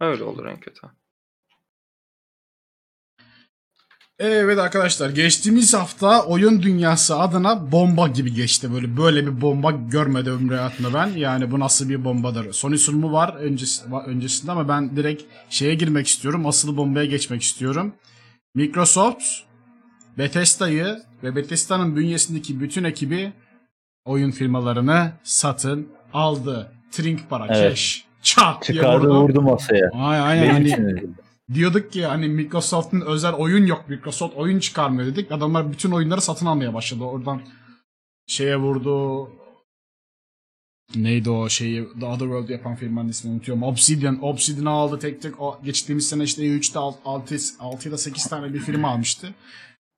Öyle 0.00 0.24
olur 0.24 0.46
en 0.46 0.60
kötü. 0.60 0.80
Evet 4.18 4.58
arkadaşlar 4.58 5.10
geçtiğimiz 5.10 5.74
hafta 5.74 6.26
oyun 6.26 6.62
dünyası 6.62 7.16
adına 7.16 7.72
bomba 7.72 8.08
gibi 8.08 8.34
geçti. 8.34 8.72
Böyle 8.74 8.96
böyle 8.96 9.26
bir 9.26 9.40
bomba 9.40 9.70
görmedim 9.70 10.32
ömrü 10.32 10.54
hayatımda 10.56 10.94
ben. 10.94 11.06
Yani 11.06 11.50
bu 11.50 11.60
nasıl 11.60 11.88
bir 11.88 12.04
bombadır? 12.04 12.52
Sony 12.52 12.76
sunumu 12.78 13.12
var 13.12 13.34
öncesi, 13.34 13.92
var 13.92 14.04
öncesinde 14.06 14.52
ama 14.52 14.68
ben 14.68 14.96
direkt 14.96 15.22
şeye 15.50 15.74
girmek 15.74 16.06
istiyorum. 16.06 16.46
Asıl 16.46 16.76
bombaya 16.76 17.06
geçmek 17.06 17.42
istiyorum. 17.42 17.94
Microsoft 18.54 19.22
Bethesda'yı 20.18 20.96
ve 21.22 21.36
Bethesda'nın 21.36 21.96
bünyesindeki 21.96 22.60
bütün 22.60 22.84
ekibi 22.84 23.32
oyun 24.04 24.30
firmalarını 24.30 25.12
satın 25.22 25.88
aldı. 26.14 26.72
Trink 26.90 27.30
para, 27.30 27.46
Evet. 27.46 27.56
cash, 27.70 28.04
çat 28.22 28.62
Çıkardı 28.62 29.06
vurdu. 29.08 29.20
vurdu 29.20 29.42
masaya. 29.42 29.90
Ay, 29.94 30.20
aynen 30.20 30.42
Benim 30.42 30.52
hani 30.52 30.68
için 30.68 31.16
diyorduk 31.54 31.92
ki 31.92 32.06
hani 32.06 32.28
Microsoft'un 32.28 33.00
özel 33.00 33.32
oyun 33.32 33.66
yok. 33.66 33.84
Microsoft 33.88 34.36
oyun 34.36 34.58
çıkarmıyor 34.58 35.06
dedik. 35.06 35.32
Adamlar 35.32 35.72
bütün 35.72 35.90
oyunları 35.90 36.20
satın 36.20 36.46
almaya 36.46 36.74
başladı. 36.74 37.04
Oradan 37.04 37.40
şeye 38.26 38.56
vurdu. 38.56 39.28
Neydi 40.94 41.30
o 41.30 41.48
şeyi 41.48 41.88
The 42.00 42.06
Other 42.06 42.18
World 42.18 42.48
yapan 42.48 42.76
firmanın 42.76 43.08
ismini 43.08 43.34
unutuyorum. 43.34 43.62
Obsidian. 43.62 44.24
Obsidian'ı 44.24 44.70
aldı 44.70 44.98
tek 44.98 45.22
tek. 45.22 45.40
O, 45.40 45.60
geçtiğimiz 45.64 46.08
sene 46.08 46.24
işte 46.24 46.42
3'te 46.42 46.78
6, 46.78 47.38
6 47.58 47.88
ya 47.88 47.92
da 47.92 47.98
8 47.98 48.26
tane 48.26 48.54
bir 48.54 48.58
firma 48.60 48.88
almıştı. 48.88 49.34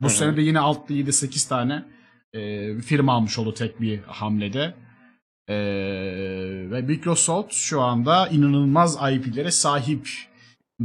Bu 0.01 0.11
sene 0.11 0.37
de 0.37 0.43
yine 0.43 0.59
6 0.59 0.93
7 0.93 1.13
8 1.13 1.45
tane 1.45 1.85
e, 2.33 2.75
firma 2.81 3.13
almış 3.13 3.39
oldu 3.39 3.55
tek 3.55 3.81
bir 3.81 3.99
hamlede. 3.99 4.75
E, 5.49 5.57
ve 6.71 6.83
Microsoft 6.83 7.53
şu 7.53 7.81
anda 7.81 8.29
inanılmaz 8.29 8.99
IP'lere 9.13 9.51
sahip. 9.51 10.09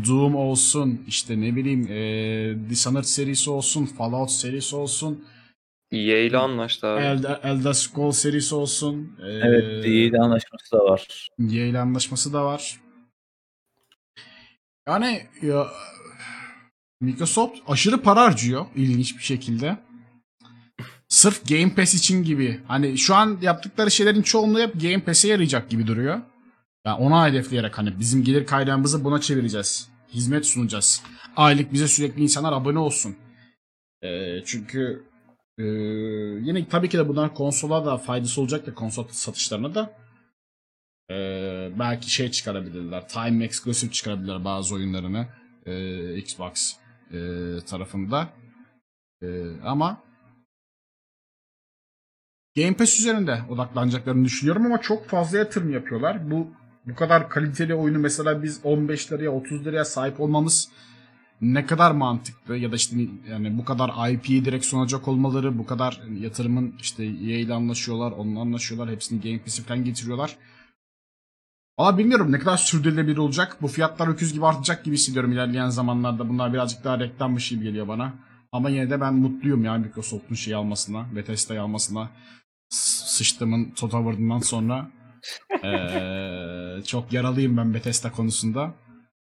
Doom 0.06 0.36
olsun, 0.36 1.02
işte 1.08 1.42
ne 1.42 1.56
bileyim 1.56 1.88
e, 1.92 2.70
Dishonored 2.70 3.04
serisi 3.04 3.50
olsun, 3.50 3.86
Fallout 3.86 4.32
serisi 4.32 4.76
olsun, 4.76 5.24
EA 5.92 6.18
ile 6.18 6.38
anlaştı 6.38 6.88
abi. 6.88 7.02
Elder, 7.02 7.40
Elder 7.44 7.74
Scrolls 7.74 8.18
serisi 8.18 8.56
olsun. 8.56 9.18
E, 9.24 9.28
Evet 9.28 9.84
DEA'de 9.84 10.20
anlaşması 10.20 10.72
da 10.72 10.78
var. 10.80 11.30
EA 11.40 11.66
ile 11.66 11.80
anlaşması 11.80 12.34
da 12.34 12.46
var. 12.46 12.80
Yani 14.88 15.28
ya, 15.42 15.68
Microsoft 17.02 17.60
aşırı 17.68 18.02
para 18.02 18.22
harcıyor 18.22 18.66
ilginç 18.76 19.18
bir 19.18 19.24
şekilde. 19.24 19.78
Sırf 21.08 21.50
Game 21.50 21.76
Pass 21.76 21.94
için 21.94 22.24
gibi. 22.24 22.60
Hani 22.68 22.98
şu 22.98 23.16
an 23.16 23.38
yaptıkları 23.42 23.92
şeylerin 23.92 24.22
çoğunluğu 24.22 24.60
hep 24.60 24.82
Game 24.82 25.04
Pass'e 25.04 25.28
yarayacak 25.28 25.70
gibi 25.70 25.88
duruyor. 25.88 26.22
Yani 26.86 26.98
ona 27.04 27.28
hedefleyerek 27.28 27.78
hani 27.78 28.00
bizim 28.00 28.24
gelir 28.24 28.46
kaynağımızı 28.46 29.04
buna 29.04 29.22
çevireceğiz. 29.22 29.90
Hizmet 30.14 30.46
sunacağız. 30.46 31.04
Aylık 31.36 31.74
bize 31.74 31.88
sürekli 31.88 32.22
insanlar 32.24 32.54
abone 32.54 32.80
olsun. 32.80 33.16
Ee, 34.04 34.44
çünkü 34.46 35.04
ee, 35.60 35.64
yine 36.44 36.68
tabii 36.68 36.90
ki 36.90 36.98
de 36.98 37.08
bundan 37.08 37.34
konsola 37.34 37.86
da 37.86 37.98
faydası 37.98 38.42
olacak 38.42 38.68
da 38.68 38.74
konsol 38.74 39.08
satışlarına 39.08 39.76
da. 39.76 39.94
Ee, 41.12 41.72
belki 41.80 42.12
şey 42.12 42.32
çıkarabilirler. 42.32 43.08
Time 43.08 43.46
exclusive 43.46 43.92
çıkarabilirler 43.92 44.46
bazı 44.46 44.76
oyunlarını. 44.76 45.28
ee, 45.66 46.18
Xbox 46.18 46.76
ee, 47.12 47.18
tarafında. 47.66 48.30
Ee, 49.22 49.28
ama 49.64 50.04
Game 52.56 52.74
Pass 52.74 53.00
üzerinde 53.00 53.40
odaklanacaklarını 53.50 54.26
düşünüyorum 54.26 54.66
ama 54.66 54.82
çok 54.82 55.06
fazla 55.08 55.38
yatırım 55.38 55.74
yapıyorlar. 55.74 56.32
Bu 56.32 56.48
bu 56.86 56.96
kadar 56.96 57.30
kaliteli 57.30 57.76
oyunu 57.76 58.00
mesela 58.00 58.44
biz 58.44 58.60
15 58.64 59.12
liraya 59.12 59.30
30 59.30 59.66
liraya 59.66 59.86
sahip 59.86 60.20
olmamız 60.20 60.70
ne 61.42 61.66
kadar 61.66 61.92
mantıklı 61.92 62.58
ya 62.58 62.72
da 62.72 62.76
işte 62.76 62.96
yani 63.30 63.58
bu 63.58 63.66
kadar 63.66 64.10
IP'yi 64.12 64.46
direkt 64.46 64.66
sunacak 64.66 65.08
olmaları, 65.08 65.58
bu 65.60 65.66
kadar 65.66 66.02
yatırımın 66.20 66.76
işte 66.82 67.04
EA 67.06 67.40
ile 67.40 67.54
anlaşıyorlar, 67.54 68.12
onunla 68.12 68.40
anlaşıyorlar, 68.40 68.90
hepsini 68.90 69.22
Game 69.22 69.40
Pass'e 69.44 69.64
falan 69.64 69.84
getiriyorlar. 69.84 70.38
Valla 71.80 71.98
bilmiyorum 71.98 72.32
ne 72.32 72.40
kadar 72.40 72.58
sürdürülebilir 72.58 73.18
olacak. 73.18 73.58
Bu 73.62 73.68
fiyatlar 73.68 74.08
öküz 74.08 74.34
gibi 74.34 74.46
artacak 74.46 74.86
gibi 74.86 74.96
hissediyorum 74.96 75.32
ilerleyen 75.32 75.70
zamanlarda. 75.70 76.30
Bunlar 76.30 76.54
birazcık 76.54 76.84
daha 76.84 77.00
reklammış 77.00 77.50
gibi 77.50 77.64
geliyor 77.64 77.88
bana. 77.88 78.14
Ama 78.52 78.70
yine 78.70 78.90
de 78.90 79.02
ben 79.02 79.14
mutluyum 79.14 79.66
ya 79.66 79.78
Microsoft'un 79.78 80.36
şey 80.36 80.56
almasına, 80.56 81.06
Bethesda'yı 81.16 81.62
almasına. 81.62 82.10
S- 82.70 83.06
Sıçtımın 83.06 83.72
Total 83.72 84.04
War'dan 84.12 84.40
sonra. 84.40 84.92
Ee, 85.64 86.84
çok 86.86 87.14
yaralıyım 87.14 87.58
ben 87.58 87.74
Bethesda 87.74 88.12
konusunda. 88.12 88.74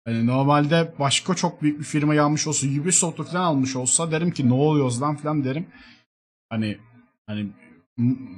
Hani 0.06 0.28
normalde 0.28 0.94
başka 1.00 1.36
çok 1.36 1.62
büyük 1.62 1.80
bir 1.80 1.84
firmayı 1.84 2.24
almış 2.24 2.48
olsa, 2.48 2.68
Ubisoft'u 2.82 3.24
falan 3.24 3.44
almış 3.44 3.76
olsa 3.76 4.12
derim 4.12 4.32
ki 4.32 4.50
ne 4.50 4.54
oluyoruz 4.54 5.02
lan 5.02 5.16
falan 5.16 5.44
derim. 5.44 5.68
Hani 6.50 6.78
hani 7.28 7.48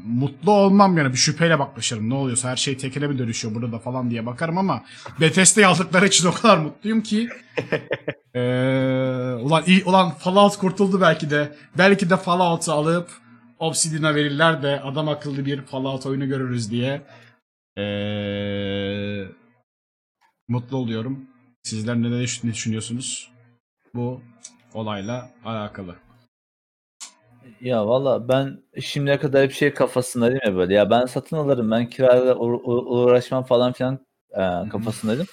mutlu 0.05 0.51
olmam 0.51 0.97
yani 0.97 1.11
bir 1.11 1.17
şüpheyle 1.17 1.59
bakmışırım. 1.59 2.09
Ne 2.09 2.13
oluyorsa 2.13 2.49
her 2.49 2.55
şey 2.55 2.77
tekele 2.77 3.07
mi 3.07 3.19
dönüşüyor 3.19 3.55
burada 3.55 3.71
da 3.71 3.79
falan 3.79 4.09
diye 4.09 4.25
bakarım 4.25 4.57
ama 4.57 4.83
Bethesda'yı 5.21 5.67
aldıkları 5.67 6.07
için 6.07 6.27
o 6.27 6.31
kadar 6.33 6.57
mutluyum 6.57 7.01
ki. 7.01 7.29
Ee, 8.35 8.39
ulan 9.41 9.63
iyi, 9.67 9.83
ulan 9.83 10.11
Fallout 10.11 10.57
kurtuldu 10.57 11.01
belki 11.01 11.29
de. 11.29 11.55
Belki 11.77 12.09
de 12.09 12.17
Fallout'u 12.17 12.71
alıp 12.71 13.11
Obsidian'a 13.59 14.15
verirler 14.15 14.63
de 14.63 14.81
adam 14.81 15.09
akıllı 15.09 15.45
bir 15.45 15.61
Fallout 15.61 16.05
oyunu 16.05 16.27
görürüz 16.27 16.71
diye. 16.71 17.01
Ee, 17.77 19.25
mutlu 20.47 20.77
oluyorum. 20.77 21.27
Sizler 21.63 21.95
ne, 21.95 22.11
ne 22.11 22.21
düşünüyorsunuz 22.53 23.31
bu 23.95 24.21
olayla 24.73 25.29
alakalı? 25.45 25.95
Ya 27.61 27.87
valla 27.87 28.27
ben 28.29 28.63
şimdiye 28.81 29.19
kadar 29.19 29.43
hep 29.43 29.51
şey 29.51 29.73
kafasındaydım 29.73 30.39
ya 30.45 30.55
böyle. 30.55 30.73
Ya 30.73 30.89
ben 30.89 31.05
satın 31.05 31.37
alırım, 31.37 31.71
ben 31.71 31.89
kirayla 31.89 32.35
uğra- 32.35 32.61
uğra- 32.63 32.85
uğraşmam 32.85 33.43
falan 33.43 33.73
filan 33.73 34.05
e, 34.31 34.69
kafasındaydım. 34.69 35.25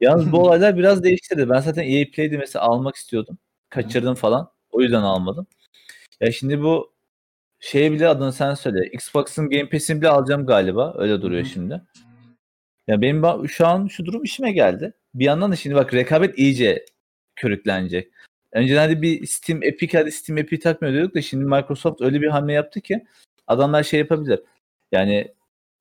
Yalnız 0.00 0.32
bu 0.32 0.38
olaylar 0.40 0.76
biraz 0.76 1.02
değiştirdi. 1.02 1.48
Ben 1.48 1.60
zaten 1.60 1.82
EA 1.82 2.04
Play'de 2.14 2.36
mesela 2.36 2.64
almak 2.64 2.96
istiyordum. 2.96 3.38
Kaçırdım 3.70 4.14
falan. 4.14 4.50
O 4.70 4.80
yüzden 4.80 5.02
almadım. 5.02 5.46
Ya 6.20 6.32
şimdi 6.32 6.62
bu 6.62 6.92
şeye 7.60 7.92
bile 7.92 8.08
adını 8.08 8.32
sen 8.32 8.54
söyle. 8.54 8.86
Xbox'ın 8.92 9.50
Game 9.50 9.68
Pass'ini 9.68 10.00
bile 10.00 10.08
alacağım 10.08 10.46
galiba. 10.46 10.94
Öyle 10.98 11.22
duruyor 11.22 11.44
şimdi. 11.44 11.82
Ya 12.86 13.00
benim 13.00 13.48
şu 13.48 13.66
an 13.66 13.86
şu 13.86 14.06
durum 14.06 14.24
işime 14.24 14.52
geldi. 14.52 14.92
Bir 15.18 15.24
yandan 15.24 15.52
da 15.52 15.56
şimdi 15.56 15.76
bak 15.76 15.94
rekabet 15.94 16.38
iyice 16.38 16.84
körüklenecek. 17.36 18.12
Önceden 18.52 18.90
de 18.90 19.02
bir 19.02 19.26
Steam 19.26 19.62
Epic 19.62 19.98
hadi 19.98 20.12
Steam 20.12 20.38
Epic 20.38 20.62
takmıyor 20.62 20.94
diyorduk 20.94 21.14
da 21.14 21.22
şimdi 21.22 21.44
Microsoft 21.44 22.00
öyle 22.00 22.20
bir 22.20 22.28
hamle 22.28 22.52
yaptı 22.52 22.80
ki 22.80 23.04
adamlar 23.46 23.82
şey 23.82 24.00
yapabilir. 24.00 24.40
Yani 24.92 25.28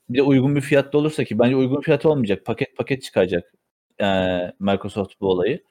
bir 0.09 0.17
de 0.17 0.21
uygun 0.21 0.55
bir 0.55 0.61
fiyatta 0.61 0.97
olursa 0.97 1.23
ki 1.23 1.39
bence 1.39 1.55
uygun 1.55 1.81
fiyat 1.81 2.05
olmayacak. 2.05 2.45
Paket 2.45 2.77
paket 2.77 3.03
çıkaracak 3.03 3.53
eee, 3.99 4.53
Microsoft 4.59 5.21
bu 5.21 5.27
olayı. 5.29 5.63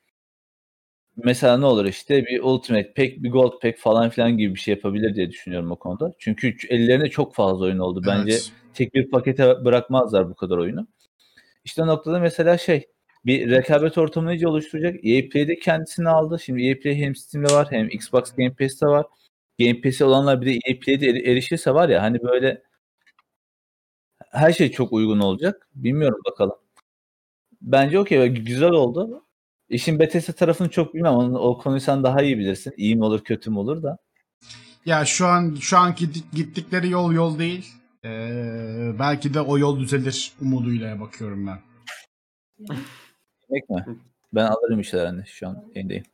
Mesela 1.17 1.59
ne 1.59 1.67
olur 1.67 1.85
işte 1.85 2.27
bir 2.27 2.41
Ultimate 2.41 2.93
Pack, 2.95 3.23
bir 3.23 3.31
Gold 3.31 3.61
Pack 3.63 3.79
falan 3.79 4.11
filan 4.11 4.39
gibi 4.39 4.55
bir 4.55 4.61
şey 4.61 4.75
yapabilir 4.75 5.15
diye 5.15 5.31
düşünüyorum 5.31 5.71
o 5.71 5.77
konuda. 5.77 6.13
Çünkü 6.19 6.55
ellerinde 6.69 7.11
çok 7.11 7.35
fazla 7.35 7.65
oyun 7.65 7.79
oldu. 7.79 8.03
Bence 8.07 8.33
Evet. 8.33 8.53
tek 8.75 8.95
bir 8.95 9.11
pakete 9.11 9.65
bırakmazlar 9.65 10.31
bu 10.31 10.35
kadar 10.35 10.59
oyunu. 10.59 10.87
İşte 11.65 11.87
noktada 11.87 12.21
mesela 12.21 12.59
şey 12.59 12.87
bir 13.27 13.51
rekabet 13.51 13.99
ortamını 13.99 14.33
iyice 14.35 14.49
oluşturacak. 14.49 15.05
EA 15.05 15.29
Play'de 15.29 15.59
kendisini 15.59 16.09
aldı. 16.09 16.39
Şimdi 16.45 16.67
EA 16.67 16.79
Play 16.79 16.97
hem 16.97 17.17
Steam'de 17.17 17.53
var 17.53 17.67
hem 17.71 17.89
Xbox 17.91 18.33
Game 18.37 18.55
Pass'te 18.55 18.87
var. 18.87 19.07
Game 19.61 19.81
Pass'i 19.81 20.05
olanlar 20.05 20.41
bir 20.41 20.47
de 20.47 20.51
EA 20.53 20.79
Play'de 20.81 21.07
eri- 21.07 21.31
erişirse 21.31 21.75
var 21.75 21.89
ya 21.89 22.03
hani 22.03 22.23
böyle 22.23 22.63
her 24.31 24.53
şey 24.53 24.71
çok 24.71 24.93
uygun 24.93 25.21
olacak. 25.21 25.69
Bilmiyorum 25.75 26.21
bakalım. 26.31 26.57
Bence 27.63 27.99
okey 27.99 28.29
güzel 28.29 28.71
oldu. 28.71 29.23
İşin 29.69 29.99
Bethesda 29.99 30.33
tarafını 30.33 30.69
çok 30.71 30.95
bilmem. 30.95 31.13
Onun, 31.13 31.35
o 31.35 31.59
konuyu 31.59 31.81
sen 31.81 32.03
daha 32.03 32.23
iyi 32.23 32.39
bilirsin. 32.39 32.75
İyi 32.77 32.97
mi 32.97 33.05
olur 33.05 33.25
kötü 33.25 33.51
mü 33.51 33.59
olur 33.59 33.83
da. 33.83 33.99
Ya 34.87 35.05
şu 35.05 35.27
an 35.27 35.55
şu 35.61 35.79
anki 35.79 36.05
gittik- 36.07 36.33
gittikleri 36.35 36.91
yol 36.91 37.13
yol 37.13 37.39
değil. 37.39 37.67
Ee, 38.05 38.91
belki 38.99 39.35
de 39.35 39.41
o 39.41 39.59
yol 39.59 39.81
düzelir 39.81 40.33
umuduyla 40.41 41.01
bakıyorum 41.01 41.47
ben. 41.47 41.59
Demek 43.51 43.71
mi? 43.71 43.99
Ben 44.33 44.47
alırım 44.47 44.81
işler 44.81 45.07
hani 45.07 45.27
şu 45.27 45.49
an 45.49 45.65
yayındayım. 45.75 46.05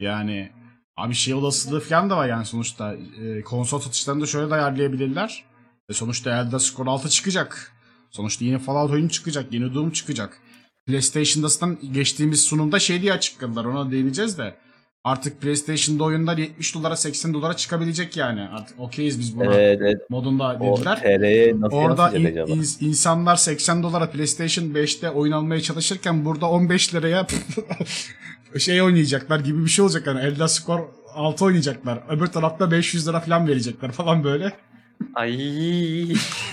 Yani 0.00 0.52
abi 0.96 1.14
şey 1.14 1.34
olasılığı 1.34 1.80
falan 1.80 2.10
da 2.10 2.16
var 2.16 2.28
yani 2.28 2.44
sonuçta 2.44 2.94
e, 2.94 3.42
konsol 3.42 3.80
satışlarını 3.80 4.22
da 4.22 4.26
şöyle 4.26 4.50
de 4.50 4.54
ayarlayabilirler. 4.54 5.44
E, 5.88 5.92
sonuçta 5.92 6.30
Elder 6.30 6.58
Scrolls 6.58 6.88
6 6.88 7.08
çıkacak. 7.08 7.72
Sonuçta 8.10 8.44
yeni 8.44 8.58
Fallout 8.58 8.90
oyunu 8.90 9.08
çıkacak. 9.08 9.52
Yeni 9.52 9.74
Doom 9.74 9.90
çıkacak. 9.90 10.40
PlayStation'da 10.86 11.74
geçtiğimiz 11.92 12.40
sunumda 12.44 12.78
şey 12.78 13.02
diye 13.02 13.12
açıkladılar. 13.12 13.64
Ona 13.64 13.90
değineceğiz 13.90 14.38
de. 14.38 14.56
Artık 15.04 15.40
PlayStation'da 15.40 16.04
oyunlar 16.04 16.38
70 16.38 16.74
dolara 16.74 16.96
80 16.96 17.34
dolara 17.34 17.56
çıkabilecek 17.56 18.16
yani. 18.16 18.40
Artık 18.40 18.80
okeyiz 18.80 19.18
biz 19.18 19.36
buna. 19.36 19.44
Evet, 19.54 19.78
evet. 19.82 20.10
Modunda 20.10 20.56
O 20.60 20.76
dediler. 20.76 21.00
TR'ye 21.00 21.60
nasıl 21.60 21.76
Orada 21.76 22.10
in- 22.10 22.24
acaba? 22.24 22.52
ins- 22.52 22.84
insanlar 22.84 23.36
80 23.36 23.82
dolara 23.82 24.10
PlayStation 24.10 24.64
5'te 24.64 25.10
oyun 25.10 25.32
almaya 25.32 25.60
çalışırken 25.60 26.24
burada 26.24 26.50
15 26.50 26.94
liraya 26.94 27.26
şey 28.58 28.82
oynayacaklar 28.82 29.40
gibi 29.40 29.64
bir 29.64 29.70
şey 29.70 29.84
olacak 29.84 30.06
yani 30.06 30.20
Elder 30.20 30.46
Scrolls 30.46 30.84
6 31.14 31.44
oynayacaklar. 31.44 32.02
Öbür 32.08 32.26
tarafta 32.26 32.70
500 32.70 33.08
lira 33.08 33.20
falan 33.20 33.48
verecekler 33.48 33.90
falan 33.92 34.24
böyle. 34.24 34.52
Ay. 35.14 35.38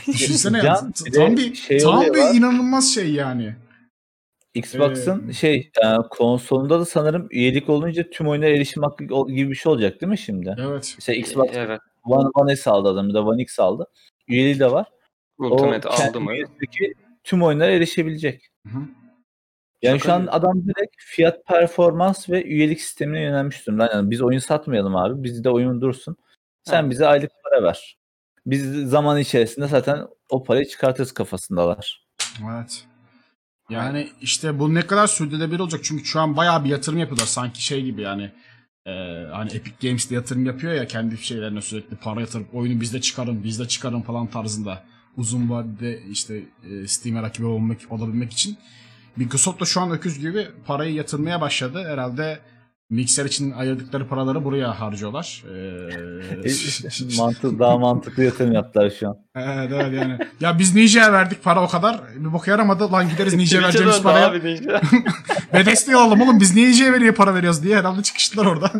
Düşünsene 0.08 0.58
ya, 0.58 0.82
tam 1.16 1.38
bir 1.38 1.56
şey 1.56 1.80
tam 1.80 2.02
bir 2.02 2.36
inanılmaz 2.38 2.94
şey 2.94 3.12
yani. 3.12 3.56
Xbox'ın 4.58 5.32
şey 5.32 5.72
e, 5.84 5.88
konsolunda 6.10 6.80
da 6.80 6.86
sanırım 6.86 7.28
üyelik 7.32 7.70
olunca 7.70 8.10
tüm 8.10 8.28
oyunlara 8.28 8.50
erişim 8.50 8.84
hakkı 8.84 9.04
gibi 9.28 9.50
bir 9.50 9.56
şey 9.56 9.72
olacak 9.72 10.02
değil 10.02 10.10
mi 10.10 10.18
şimdi? 10.18 10.56
Evet. 10.60 10.94
Mesela 10.98 11.18
Xbox 11.18 11.50
evet. 11.54 11.82
One, 12.04 12.30
One 12.34 12.56
S 12.56 12.70
aldı 12.72 12.90
adam, 12.90 13.10
bir 13.10 13.14
de 13.14 13.20
One 13.20 13.42
X 13.42 13.60
aldı. 13.60 13.88
Üyeliği 14.28 14.60
de 14.60 14.72
var. 14.72 14.88
Ultimate 15.38 15.90
aldı 15.90 16.22
mı? 16.22 16.32
tüm 17.24 17.44
oyunlara 17.44 17.72
erişebilecek. 17.72 18.48
Hı 18.68 18.78
hı. 18.78 18.82
Yani 19.82 20.00
Şaka 20.00 20.10
şu 20.10 20.14
an 20.14 20.22
gibi. 20.22 20.32
adam 20.32 20.64
direkt 20.68 20.96
fiyat 20.98 21.46
performans 21.46 22.30
ve 22.30 22.44
üyelik 22.44 22.82
sistemine 22.82 23.22
yönelmiş 23.22 23.68
durumda. 23.68 23.90
Yani 23.94 24.12
biz 24.12 24.22
oyun 24.22 24.40
satmayalım 24.40 24.96
abi. 24.96 25.24
Bizde 25.24 25.50
oyun 25.50 25.82
dursun. 25.82 26.18
Sen 26.64 26.82
Evet. 26.82 26.92
bize 26.92 27.08
aylık 27.08 27.32
para 27.44 27.64
ver. 27.64 27.98
Biz 28.46 28.90
zaman 28.90 29.20
içerisinde 29.20 29.68
zaten 29.68 30.08
o 30.30 30.44
parayı 30.44 30.66
çıkartırız 30.66 31.12
kafasındalar. 31.12 32.06
Evet. 32.44 32.86
Yani. 33.70 34.10
İşte 34.22 34.60
bu 34.60 34.74
ne 34.74 34.88
kadar 34.88 35.08
sürdürülebilir 35.08 35.60
olacak? 35.60 35.82
Çünkü 35.84 36.06
şu 36.06 36.20
an 36.20 36.38
bayağı 36.38 36.64
bir 36.64 36.70
yatırım 36.70 37.00
yapıyorlar. 37.00 37.26
Sanki 37.26 37.64
şey 37.64 37.84
gibi 37.84 38.02
yani 38.02 38.32
e, 38.86 38.92
hani 39.32 39.52
Epic 39.54 39.88
Games 39.88 40.10
de 40.10 40.16
yatırım 40.16 40.46
yapıyor 40.46 40.74
ya 40.74 40.88
kendi 40.88 41.18
şeylerine 41.18 41.62
sürekli 41.62 41.96
para 41.96 42.22
yatırıp 42.22 42.56
oyunu 42.56 42.82
bizde 42.82 43.02
çıkarın 43.02 43.44
bizde 43.44 43.68
çıkarın 43.68 44.02
falan 44.02 44.28
tarzında 44.28 44.84
uzun 45.18 45.50
vadede 45.50 46.02
işte 46.12 46.44
e, 46.70 46.88
Steam'e 46.88 47.22
rakibi 47.22 47.46
olmak, 47.46 47.78
olabilmek 47.90 48.34
için. 48.34 48.58
Microsoft 49.16 49.62
da 49.62 49.66
şu 49.66 49.82
an 49.82 49.92
öküz 49.92 50.20
gibi 50.20 50.48
parayı 50.66 50.94
yatırmaya 50.94 51.42
başladı. 51.42 51.84
Herhalde 51.88 52.40
mikser 52.90 53.26
için 53.26 53.52
ayırdıkları 53.52 54.08
paraları 54.08 54.44
buraya 54.44 54.80
harcıyorlar. 54.80 55.44
Ee, 55.46 57.18
Mantık, 57.18 57.60
daha 57.60 57.78
mantıklı 57.78 58.24
yatırım 58.24 58.52
yaptılar 58.52 58.94
şu 59.00 59.08
an. 59.10 59.18
Evet 59.36 59.72
evet 59.74 59.94
yani. 59.94 60.18
Ya 60.40 60.60
biz 60.60 60.76
Ninja'ya 60.76 61.14
verdik 61.14 61.44
para 61.44 61.64
o 61.64 61.68
kadar. 61.68 62.02
Bir 62.16 62.34
bok 62.34 62.48
yaramadı. 62.48 62.92
Lan 62.92 63.10
gideriz 63.10 63.34
Ninja'ya 63.34 63.64
vereceğimiz 63.64 64.02
paraya. 64.02 64.28
abi 64.28 64.46
desteği 65.66 65.96
alalım 65.96 66.22
oğlum 66.22 66.40
biz 66.40 66.56
niye 66.56 66.68
Ninja'ya 66.68 66.94
veriyor 66.94 67.16
para 67.16 67.36
veriyoruz 67.36 67.64
diye 67.64 67.78
herhalde 67.78 68.04
çıkıştılar 68.04 68.46
orada. 68.46 68.72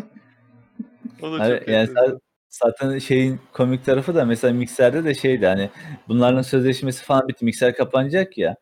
O 1.22 1.32
da 1.32 1.38
Hani 1.38 1.58
çok 1.58 1.68
yani 1.68 1.88
zaten 2.48 2.98
şeyin 2.98 3.40
komik 3.52 3.84
tarafı 3.84 4.14
da 4.14 4.24
mesela 4.24 4.54
mikserde 4.54 5.04
de 5.04 5.14
şeydi 5.14 5.46
hani 5.46 5.70
bunların 6.08 6.42
sözleşmesi 6.42 7.04
falan 7.04 7.28
bitti. 7.28 7.44
Mikser 7.44 7.76
kapanacak 7.76 8.38
ya. 8.38 8.56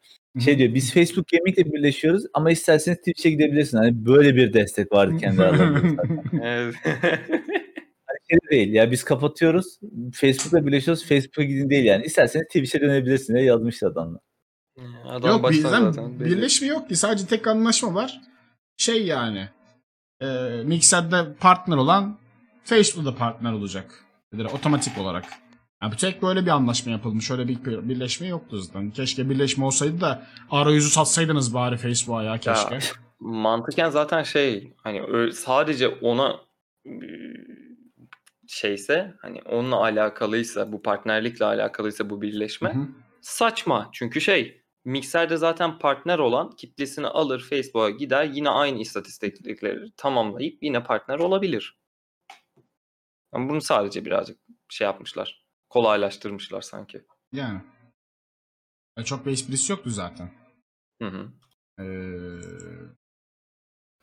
Şey 0.44 0.58
diyor 0.58 0.74
biz 0.74 0.94
Facebook 0.94 1.26
Gaming'le 1.28 1.72
birleşiyoruz 1.72 2.24
ama 2.34 2.50
isterseniz 2.50 2.98
Twitch'e 2.98 3.30
gidebilirsin. 3.30 3.78
Hani 3.78 4.06
böyle 4.06 4.36
bir 4.36 4.52
destek 4.52 4.92
vardı 4.92 5.16
kendi 5.20 5.42
aralarında. 5.42 6.02
Evet. 6.42 6.74
Hani 8.08 8.18
şey 8.30 8.50
değil 8.50 8.72
ya 8.72 8.90
biz 8.90 9.04
kapatıyoruz. 9.04 9.78
Facebook'la 10.14 10.66
birleşiyoruz. 10.66 11.04
Facebook'a 11.08 11.42
gidin 11.42 11.70
değil 11.70 11.84
yani. 11.84 12.04
İsterseniz 12.04 12.46
Twitch'e 12.46 12.80
dönebilirsin 12.80 13.34
diye 13.34 13.44
yazmıştı 13.44 13.86
adamlar. 13.86 14.20
Adam 15.04 15.30
yok 15.30 15.50
bizden 15.50 15.90
zaten 15.90 16.20
birleşme 16.20 16.68
yok 16.68 16.88
ki 16.88 16.96
sadece 16.96 17.26
tek 17.26 17.46
anlaşma 17.46 17.94
var. 17.94 18.20
Şey 18.76 19.06
yani. 19.06 19.48
E, 20.20 20.26
Mixer'de 20.64 21.34
partner 21.40 21.76
olan 21.76 22.18
Facebook'ta 22.64 23.14
partner 23.14 23.52
olacak. 23.52 24.04
Böyle 24.32 24.48
otomatik 24.48 24.98
olarak. 24.98 25.24
Yani 25.82 25.92
bu 25.92 25.96
tek 25.96 26.22
böyle 26.22 26.42
bir 26.42 26.50
anlaşma 26.50 26.92
yapılmış. 26.92 27.30
Öyle 27.30 27.48
bir 27.48 27.64
bir- 27.64 27.88
birleşme 27.88 28.26
yoktu 28.26 28.58
zaten. 28.58 28.90
Keşke 28.90 29.30
birleşme 29.30 29.64
olsaydı 29.64 30.00
da 30.00 30.26
arayüzü 30.50 30.90
satsaydınız 30.90 31.54
bari 31.54 31.76
Facebook'a 31.76 32.22
ya 32.22 32.38
keşke. 32.38 32.74
Ya, 32.74 32.80
mantıken 33.20 33.90
zaten 33.90 34.22
şey 34.22 34.72
hani 34.82 35.32
sadece 35.32 35.88
ona 35.88 36.40
e, 36.86 36.92
şeyse 38.48 39.14
hani 39.22 39.42
onunla 39.42 39.76
alakalıysa 39.76 40.72
bu 40.72 40.82
partnerlikle 40.82 41.44
alakalıysa 41.44 42.10
bu 42.10 42.22
birleşme 42.22 42.74
Hı 42.74 42.78
hı. 42.78 42.88
saçma. 43.20 43.88
Çünkü 43.92 44.20
şey 44.20 44.62
Mixer'de 44.84 45.36
zaten 45.36 45.78
partner 45.78 46.18
olan 46.18 46.50
kitlesini 46.50 47.06
alır 47.06 47.46
Facebook'a 47.50 47.90
gider 47.90 48.24
yine 48.24 48.50
aynı 48.50 48.78
istatistikleri 48.78 49.92
tamamlayıp 49.96 50.62
yine 50.62 50.84
partner 50.84 51.18
olabilir. 51.18 51.78
Ama 53.32 53.48
bunu 53.48 53.60
sadece 53.60 54.04
birazcık 54.04 54.38
şey 54.68 54.84
yapmışlar. 54.84 55.45
Kolaylaştırmışlar 55.68 56.60
sanki. 56.62 57.02
Yani. 57.32 57.60
E, 58.96 59.04
çok 59.04 59.26
bir 59.26 59.32
esprisi 59.32 59.72
yoktu 59.72 59.90
zaten. 59.90 60.30
Hı 61.02 61.08
hı. 61.08 61.28
Ee, 61.80 61.84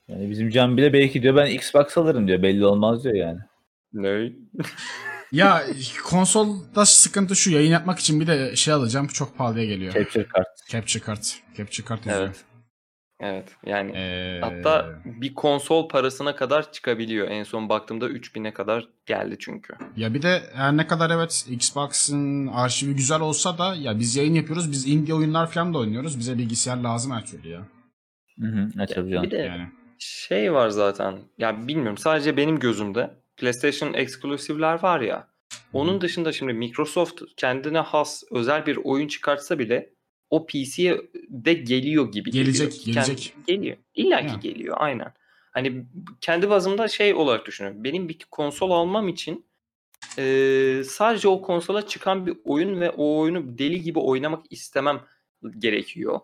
Yani 0.08 0.30
bizim 0.30 0.50
Can 0.50 0.78
bile 0.78 0.94
belki 0.94 1.24
diyor 1.24 1.36
ben 1.36 1.46
Xbox 1.52 1.98
alırım 1.98 2.28
diyor. 2.28 2.42
Belli 2.42 2.66
olmaz 2.66 3.04
diyor 3.04 3.16
yani. 3.16 3.40
Ne? 3.94 4.32
ya 5.32 5.64
konsolda 6.06 6.86
sıkıntı 6.86 7.36
şu 7.36 7.52
yayın 7.52 7.72
yapmak 7.72 8.00
için 8.00 8.20
bir 8.20 8.28
de 8.28 8.56
şey 8.56 8.74
alacağım 8.74 9.08
çok 9.08 9.38
pahalıya 9.38 9.66
geliyor. 9.66 9.94
Capture 9.94 10.28
kart. 10.28 10.48
Capture 10.70 11.04
kart. 11.04 11.40
Capture 11.58 11.86
kart 11.88 12.06
yazıyor. 12.06 12.28
Evet. 12.28 12.46
Evet. 13.24 13.56
Yani 13.66 13.92
Ee, 13.96 14.40
Hatta 14.42 15.02
bir 15.06 15.34
konsol 15.34 15.90
parasına 15.90 16.36
kadar 16.36 16.72
çıkabiliyor. 16.72 17.28
En 17.28 17.44
son 17.44 17.70
baktığımda 17.70 18.10
3000'e 18.10 18.54
kadar 18.54 18.88
geldi 19.06 19.36
çünkü. 19.40 19.74
Ya 19.98 20.14
bir 20.14 20.22
de 20.22 20.42
her 20.54 20.78
ne 20.78 20.88
kadar 20.88 21.10
evet 21.10 21.46
Xbox'ın 21.50 22.48
arşivi 22.48 22.96
güzel 22.96 23.22
olsa 23.22 23.58
da 23.58 23.76
ya 23.76 24.00
biz 24.00 24.16
yayın 24.16 24.34
yapıyoruz. 24.34 24.72
Biz 24.72 24.88
indie 24.88 25.14
oyunlar 25.16 25.52
falan 25.52 25.74
da 25.74 25.78
oynuyoruz. 25.78 26.20
Bize 26.20 26.38
bilgisayar 26.38 26.78
lazım 26.78 27.12
her 27.12 27.26
türlü 27.26 27.50
ya. 27.50 27.62
Hı 28.40 28.48
hı. 28.48 28.88
Canım. 28.88 29.24
Bir 29.24 29.32
de 29.32 29.38
Yani. 29.38 29.68
şey 30.00 30.54
var 30.54 30.70
zaten. 30.70 31.20
Ya 31.38 31.68
bilmiyorum 31.68 31.98
sadece 31.98 32.38
benim 32.38 32.60
gözümde 32.60 33.10
PlayStation 33.38 33.94
eksklusivler 33.94 34.84
var 34.84 35.02
ya. 35.02 35.28
Onun 35.74 36.02
dışında 36.02 36.32
şimdi 36.32 36.54
Microsoft 36.54 37.22
kendine 37.38 37.80
has 37.80 38.24
özel 38.32 38.66
bir 38.66 38.80
oyun 38.84 39.08
çıkartsa 39.08 39.60
bile 39.60 39.93
o 40.34 40.46
PC'ye 40.46 41.02
de 41.30 41.54
geliyor 41.54 42.12
gibi 42.12 42.32
Gelecek, 42.32 42.72
geliyor. 42.72 43.06
gelecek. 43.06 43.34
Kendi- 43.36 43.46
geliyor. 43.48 43.78
İlla 43.96 44.28
ki 44.28 44.40
geliyor 44.40 44.76
aynen. 44.80 45.14
Hani 45.52 45.86
kendi 46.22 46.50
bazımda 46.50 46.88
şey 46.88 47.14
olarak 47.14 47.46
düşünüyorum. 47.46 47.84
Benim 47.84 48.10
bir 48.10 48.18
konsol 48.32 48.72
almam 48.72 49.08
için 49.08 49.46
eee, 50.18 50.84
sadece 50.84 51.28
o 51.28 51.42
konsola 51.42 51.88
çıkan 51.88 52.26
bir 52.28 52.38
oyun 52.46 52.82
ve 52.82 52.90
o 52.90 53.18
oyunu 53.20 53.58
deli 53.58 53.82
gibi 53.82 54.00
oynamak 54.00 54.46
istemem 54.50 55.02
gerekiyor. 55.60 56.20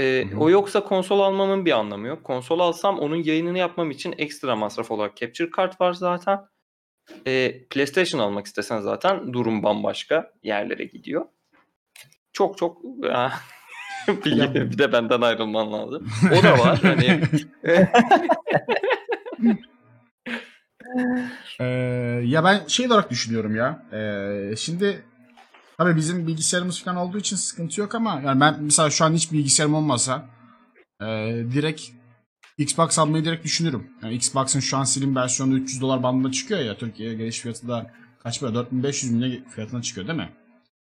Hı. 0.00 0.24
o 0.40 0.50
yoksa 0.50 0.84
konsol 0.84 1.20
almamın 1.20 1.64
bir 1.64 1.72
anlamı 1.72 2.06
yok. 2.06 2.24
Konsol 2.24 2.58
alsam 2.58 2.98
onun 2.98 3.16
yayınını 3.22 3.58
yapmam 3.58 3.90
için 3.90 4.14
ekstra 4.18 4.56
masraf 4.56 4.90
olarak 4.90 5.16
capture 5.16 5.50
kart 5.50 5.80
var 5.80 5.92
zaten. 5.92 6.40
Eee, 7.26 7.66
PlayStation 7.70 8.20
almak 8.20 8.46
istesen 8.46 8.80
zaten 8.80 9.32
durum 9.32 9.62
bambaşka 9.62 10.32
yerlere 10.42 10.84
gidiyor. 10.84 11.24
Çok 12.36 12.58
çok 12.58 12.84
bir, 14.24 14.36
Ya- 14.36 14.54
bir 14.54 14.78
de 14.78 14.92
benden 14.92 15.20
ayrılman 15.20 15.72
lazım. 15.72 16.08
O 16.38 16.42
da 16.42 16.58
var. 16.58 16.78
Hani 16.82 17.20
Ee, 21.60 21.64
ya 22.24 22.44
ben 22.44 22.66
şey 22.66 22.86
olarak 22.86 23.10
düşünüyorum 23.10 23.56
ya. 23.56 23.82
Ee, 23.92 24.56
şimdi 24.56 25.04
tabii 25.78 25.96
bizim 25.96 26.26
bilgisayarımız 26.26 26.82
falan 26.84 26.96
olduğu 26.96 27.18
için 27.18 27.36
sıkıntı 27.36 27.80
yok 27.80 27.94
ama 27.94 28.20
yani 28.24 28.40
ben 28.40 28.56
mesela 28.60 28.90
şu 28.90 29.04
an 29.04 29.12
hiç 29.12 29.32
bilgisayarım 29.32 29.74
olmasa 29.74 30.26
e, 31.02 31.06
direkt 31.52 31.82
Xbox 32.58 32.98
almayı 32.98 33.24
direkt 33.24 33.44
düşünürüm. 33.44 33.90
Yani 34.02 34.14
Xbox'ın 34.14 34.60
şu 34.60 34.76
an 34.76 34.84
slim 34.84 35.16
versiyonu 35.16 35.54
300 35.58 35.80
dolar 35.80 36.02
bandında 36.02 36.32
çıkıyor 36.32 36.60
ya. 36.60 36.76
Türkiye'ye 36.76 37.14
geliş 37.14 37.40
fiyatı 37.40 37.68
da 37.68 37.90
kaç 38.22 38.40
para? 38.40 38.54
4500 38.54 39.14
bin 39.14 39.22
lira 39.22 39.48
fiyatına 39.50 39.82
çıkıyor 39.82 40.08
değil 40.08 40.18
mi? 40.18 40.28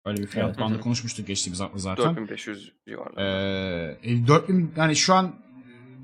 Öyle 0.07 0.23
bir 0.23 0.27
fiyat 0.27 0.49
Evet. 0.49 0.59
bandı 0.59 0.81
konuşmuştuk 0.81 1.27
geçtiğimiz 1.27 1.61
hafta 1.61 1.79
zaten. 1.79 2.05
4500 2.05 2.73
civarında. 2.88 3.23
Ee, 3.23 3.99
e, 4.03 4.27
4000 4.27 4.73
yani 4.77 4.97
şu 4.97 5.14
an 5.14 5.35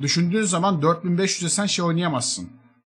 düşündüğün 0.00 0.42
zaman 0.42 0.80
4500'e 0.80 1.48
sen 1.48 1.66
şey 1.66 1.84
oynayamazsın. 1.84 2.48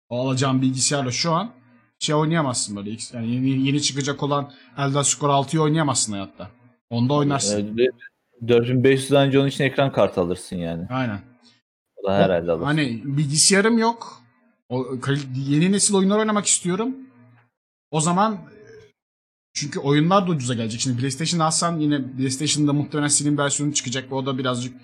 O 0.09 0.27
alacağın 0.27 0.61
bilgisayarla 0.61 1.11
şu 1.11 1.31
an 1.31 1.51
şey 1.99 2.15
oynayamazsın 2.15 2.75
böyle. 2.75 2.89
Yani 3.13 3.35
yeni, 3.35 3.67
yeni 3.67 3.81
çıkacak 3.81 4.23
olan 4.23 4.51
Elder 4.77 5.03
Scrolls 5.03 5.47
6'yı 5.47 5.61
oynayamazsın 5.61 6.13
hayatta. 6.13 6.49
Onda 6.89 7.13
oynarsın. 7.13 7.77
Ee, 7.77 8.47
4500 8.47 9.11
önce 9.11 9.39
onun 9.39 9.47
için 9.47 9.63
ekran 9.63 9.91
kartı 9.91 10.21
alırsın 10.21 10.55
yani. 10.55 10.87
Aynen. 10.89 11.19
O 11.95 12.07
da 12.07 12.15
herhalde 12.15 12.51
alırsın. 12.51 12.65
Hani 12.65 13.01
bilgisayarım 13.05 13.77
yok. 13.77 14.21
O, 14.69 14.85
yeni 15.35 15.71
nesil 15.71 15.95
oyunlar 15.95 16.19
oynamak 16.19 16.45
istiyorum. 16.45 16.95
O 17.91 18.01
zaman 18.01 18.33
e, 18.33 18.56
çünkü 19.57 19.79
oyunlar 19.79 20.27
da 20.27 20.31
ucuza 20.31 20.53
gelecek. 20.53 20.81
Şimdi 20.81 20.99
PlayStation 20.99 21.39
alsan 21.39 21.79
yine 21.79 22.11
PlayStation'da 22.17 22.73
muhtemelen 22.73 23.07
Slim 23.07 23.37
versiyonu 23.37 23.73
çıkacak 23.73 24.11
ve 24.11 24.15
o 24.15 24.25
da 24.25 24.37
birazcık 24.37 24.75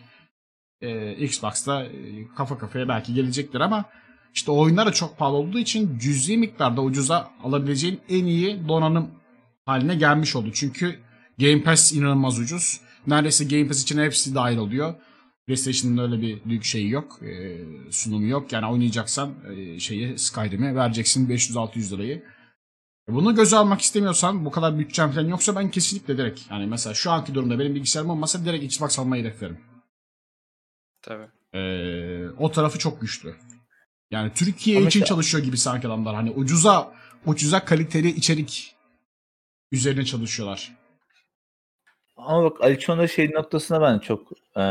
e, 0.82 1.14
Xbox'ta 1.14 1.84
e, 1.84 1.90
kafa 2.38 2.58
kafaya 2.58 2.88
belki 2.88 3.14
gelecektir 3.14 3.62
ama 3.62 3.86
işte 4.34 4.52
oyunlar 4.52 4.88
da 4.88 4.92
çok 4.92 5.18
pahalı 5.18 5.36
olduğu 5.36 5.60
için 5.60 6.00
cüzi 6.00 6.38
miktarda 6.38 6.82
ucuza 6.82 7.32
alabileceğin 7.44 8.00
en 8.10 8.26
iyi 8.26 8.68
donanım 8.68 9.12
haline 9.66 9.96
gelmiş 9.96 10.36
oldu. 10.36 10.50
Çünkü 10.54 11.00
Game 11.40 11.64
Pass 11.64 11.94
inanılmaz 11.94 12.40
ucuz. 12.40 12.82
Neredeyse 13.08 13.46
Game 13.46 13.68
Pass 13.68 13.84
için 13.84 13.98
hepsi 13.98 14.36
dahil 14.36 14.58
oluyor. 14.58 14.96
PlayStation'ın 15.48 15.98
öyle 15.98 16.22
bir 16.22 16.46
büyük 16.46 16.64
şeyi 16.64 16.90
yok, 16.90 17.20
e, 17.24 17.58
sunumu 17.92 18.28
yok. 18.28 18.52
Yani 18.52 18.66
oynayacaksan 18.66 19.34
e, 19.56 19.80
şeyi 19.80 20.20
Skyrim'e 20.20 20.76
vereceksin 20.76 21.30
500-600 21.30 21.92
lirayı. 21.92 22.24
Bunu 23.08 23.36
göze 23.36 23.56
almak 23.58 23.82
istemiyorsan, 23.82 24.46
bu 24.46 24.52
kadar 24.52 24.80
bütçem 24.80 25.12
falan 25.12 25.28
yoksa 25.28 25.56
ben 25.56 25.72
kesinlikle 25.72 26.18
direkt 26.18 26.42
yani 26.52 26.66
mesela 26.68 26.94
şu 26.94 27.12
anki 27.12 27.34
durumda 27.34 27.60
benim 27.60 27.76
bilgisayarım 27.76 28.10
olmasa 28.12 28.46
direkt 28.46 28.64
Xbox 28.64 29.00
almayı 29.00 29.24
hedeflerim. 29.24 29.60
Tabii. 31.02 31.28
Ee, 31.54 32.30
o 32.30 32.52
tarafı 32.52 32.80
çok 32.80 33.02
güçlü. 33.02 33.36
Yani 34.12 34.32
Türkiye 34.36 34.78
Ama 34.78 34.88
için 34.88 35.00
işte- 35.00 35.08
çalışıyor 35.10 35.44
gibi 35.44 35.58
sanki 35.58 35.88
adamlar. 35.88 36.16
Hani 36.16 36.32
ucuza 36.32 36.94
ucuza 37.26 37.66
kaliteli 37.66 38.10
içerik 38.10 38.76
üzerine 39.72 40.06
çalışıyorlar. 40.06 40.72
Ama 42.18 42.44
bak 42.44 42.62
Aliço'nun 42.62 43.06
şey 43.06 43.32
noktasına 43.32 43.82
ben 43.82 44.00
çok 44.00 44.32
e, 44.58 44.64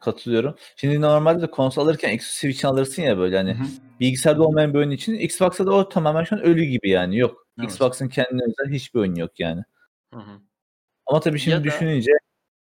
katılıyorum. 0.00 0.54
Şimdi 0.76 1.00
normalde 1.00 1.42
de 1.42 1.50
konsol 1.50 1.82
alırken 1.82 2.10
exclusive 2.10 2.50
için 2.52 2.68
alırsın 2.68 3.02
ya 3.02 3.18
böyle 3.18 3.36
hani 3.36 3.54
Hı 3.54 3.62
hı. 3.62 3.68
bilgisayarda 4.00 4.42
olmayan 4.42 4.74
bir 4.74 4.78
oyun 4.78 4.90
için 4.90 5.14
Xbox'ta 5.14 5.66
da 5.66 5.72
o 5.74 5.88
tamamen 5.88 6.24
şu 6.24 6.36
an 6.36 6.42
ölü 6.42 6.64
gibi 6.64 6.90
yani 6.90 7.18
yok. 7.18 7.45
Evet. 7.58 7.70
Xbox'ın 7.70 8.08
kendine 8.08 8.42
özel 8.42 8.74
hiçbir 8.74 9.00
oyun 9.00 9.14
yok 9.14 9.40
yani. 9.40 9.62
Hı 10.14 10.20
hı. 10.20 10.40
Ama 11.06 11.20
tabii 11.20 11.38
şimdi 11.38 11.54
Ya 11.54 11.60
da- 11.60 11.64
düşününce 11.64 12.10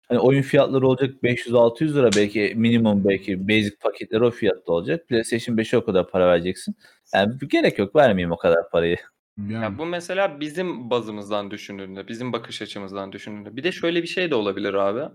hani 0.09 0.19
oyun 0.19 0.41
fiyatları 0.41 0.87
olacak 0.87 1.23
500-600 1.23 1.95
lira 1.95 2.09
belki 2.15 2.53
minimum 2.55 3.05
belki 3.05 3.47
basic 3.47 3.75
paketleri 3.81 4.23
o 4.23 4.31
fiyatta 4.31 4.71
olacak. 4.73 5.07
PlayStation 5.07 5.57
5'e 5.57 5.77
o 5.77 5.85
kadar 5.85 6.09
para 6.09 6.27
vereceksin. 6.27 6.75
Yani 7.13 7.33
gerek 7.47 7.79
yok 7.79 7.95
vermeyeyim 7.95 8.31
o 8.31 8.37
kadar 8.37 8.69
parayı. 8.69 8.97
Yani, 9.37 9.63
Ya 9.63 9.77
bu 9.77 9.85
mesela 9.85 10.39
bizim 10.39 10.89
bazımızdan 10.89 11.51
düşündüğünde, 11.51 12.07
bizim 12.07 12.33
bakış 12.33 12.61
açımızdan 12.61 13.11
düşündüğünde. 13.11 13.55
Bir 13.55 13.63
de 13.63 13.71
şöyle 13.71 14.01
bir 14.03 14.07
şey 14.07 14.31
de 14.31 14.35
olabilir 14.35 14.73
abi. 14.73 15.13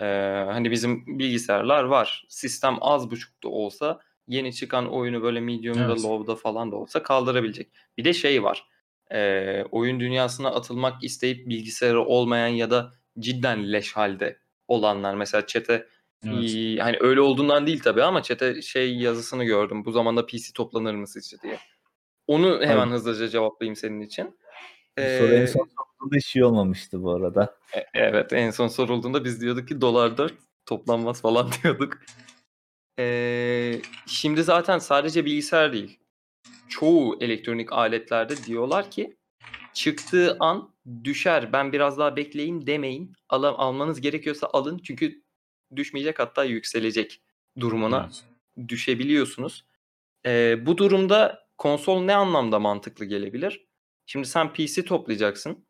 Ee, 0.00 0.04
hani 0.46 0.70
bizim 0.70 1.18
bilgisayarlar 1.18 1.84
var. 1.84 2.24
Sistem 2.28 2.76
az 2.80 3.10
buçuk 3.10 3.42
da 3.42 3.48
olsa 3.48 4.00
yeni 4.28 4.52
çıkan 4.54 4.92
oyunu 4.92 5.22
böyle 5.22 5.40
medium'da, 5.40 5.84
Evet. 5.84 6.04
low'da 6.04 6.36
falan 6.36 6.72
da 6.72 6.76
olsa 6.76 7.02
kaldırabilecek. 7.02 7.68
Bir 7.98 8.04
de 8.04 8.12
şey 8.12 8.42
var. 8.42 8.66
Ee, 9.12 9.64
oyun 9.70 10.00
dünyasına 10.00 10.48
atılmak 10.50 11.04
isteyip 11.04 11.48
bilgisayarı 11.48 12.00
olmayan 12.04 12.48
ya 12.48 12.70
da 12.70 12.92
cidden 13.18 13.72
leş 13.72 13.92
halde 13.96 14.38
olanlar. 14.68 15.14
Mesela 15.14 15.46
çete 15.46 15.72
evet. 15.72 16.42
İyi, 16.42 16.78
hani 16.80 16.96
öyle 17.00 17.20
olduğundan 17.20 17.66
değil 17.66 17.80
tabii 17.80 18.02
ama 18.02 18.22
çete 18.22 18.62
şey 18.62 18.96
yazısını 18.96 19.44
gördüm. 19.44 19.84
Bu 19.84 19.92
zamanda 19.92 20.26
PC 20.26 20.52
toplanır 20.54 20.94
mı 20.94 21.06
sizce 21.08 21.36
diye. 21.42 21.58
Onu 22.26 22.60
hemen 22.62 22.86
Abi. 22.86 22.90
hızlıca 22.94 23.28
cevaplayayım 23.28 23.76
senin 23.76 24.00
için. 24.00 24.38
Bu 24.98 25.02
soru 25.02 25.32
en 25.32 25.42
Ee, 25.42 25.46
son 25.46 25.68
sorduğunda 25.76 26.16
hiç 26.16 26.36
iyi 26.36 26.44
olmamıştı 26.44 27.02
bu 27.02 27.12
arada. 27.14 27.54
e- 27.76 27.84
evet 27.94 28.32
en 28.32 28.50
son 28.50 28.68
sorulduğunda 28.68 29.24
biz 29.24 29.40
diyorduk 29.40 29.68
ki 29.68 29.80
dolar 29.80 30.16
4 30.18 30.34
toplanmaz 30.66 31.22
falan 31.22 31.50
diyorduk. 31.62 31.98
Ee, 32.98 33.80
şimdi 34.06 34.42
zaten 34.42 34.78
sadece 34.78 35.24
bilgisayar 35.24 35.72
değil. 35.72 35.98
Çoğu 36.68 37.18
elektronik 37.20 37.72
aletlerde 37.72 38.36
diyorlar 38.36 38.90
ki 38.90 39.16
çıktığı 39.74 40.36
an 40.40 40.74
düşer. 41.04 41.52
Ben 41.52 41.72
biraz 41.72 41.98
daha 41.98 42.16
bekleyeyim 42.16 42.66
demeyin. 42.66 43.12
Al 43.28 43.42
almanız 43.42 44.00
gerekiyorsa 44.00 44.50
alın 44.52 44.78
çünkü 44.78 45.22
düşmeyecek 45.76 46.18
hatta 46.18 46.44
yükselecek 46.44 47.22
durumuna 47.60 48.04
Evet. 48.04 48.24
düşebiliyorsunuz. 48.68 49.64
Ee, 50.26 50.66
bu 50.66 50.78
durumda 50.78 51.46
konsol 51.58 52.00
ne 52.02 52.14
anlamda 52.14 52.58
mantıklı 52.58 53.04
gelebilir? 53.04 53.66
Şimdi 54.06 54.26
sen 54.26 54.52
PC 54.52 54.84
toplayacaksın. 54.84 55.66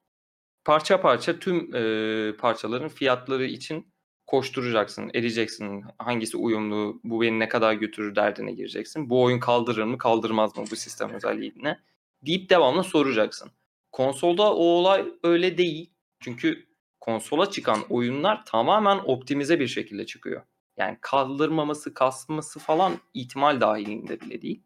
Parça 0.64 1.00
parça 1.00 1.38
tüm 1.38 1.74
e, 1.74 2.37
parçaların 2.37 2.88
fiyatları 2.88 3.44
için 3.44 3.92
koşturacaksın, 4.29 5.11
ereceksin. 5.14 5.85
Hangisi 5.99 6.37
uyumlu, 6.37 7.01
bu 7.05 7.21
beni 7.21 7.38
ne 7.38 7.49
kadar 7.49 7.73
götürür 7.73 8.14
derdine 8.17 8.53
gireceksin. 8.53 9.11
Bu 9.11 9.23
oyun 9.23 9.41
kaldırır 9.41 9.83
mı, 9.85 9.99
kaldırmaz 9.99 10.57
mı 10.57 10.64
bu 10.71 10.77
sistem 10.77 11.11
özelliğine 11.11 11.79
deyip 12.23 12.51
devamlı 12.51 12.85
soracaksın. 12.85 13.51
Konsolda 13.93 14.55
o 14.55 14.62
olay 14.62 15.05
öyle 15.23 15.59
değil. 15.59 15.91
Çünkü 16.21 16.67
konsola 17.01 17.51
çıkan 17.51 17.79
oyunlar 17.88 18.45
tamamen 18.47 18.99
optimize 19.05 19.61
bir 19.61 19.69
şekilde 19.69 20.07
çıkıyor. 20.07 20.43
Yani 20.77 20.99
kaldırmaması, 21.01 21.95
kasması 21.95 22.59
falan 22.59 22.93
ihtimal 23.14 23.61
dahilinde 23.61 24.21
bile 24.21 24.43
değil. 24.43 24.62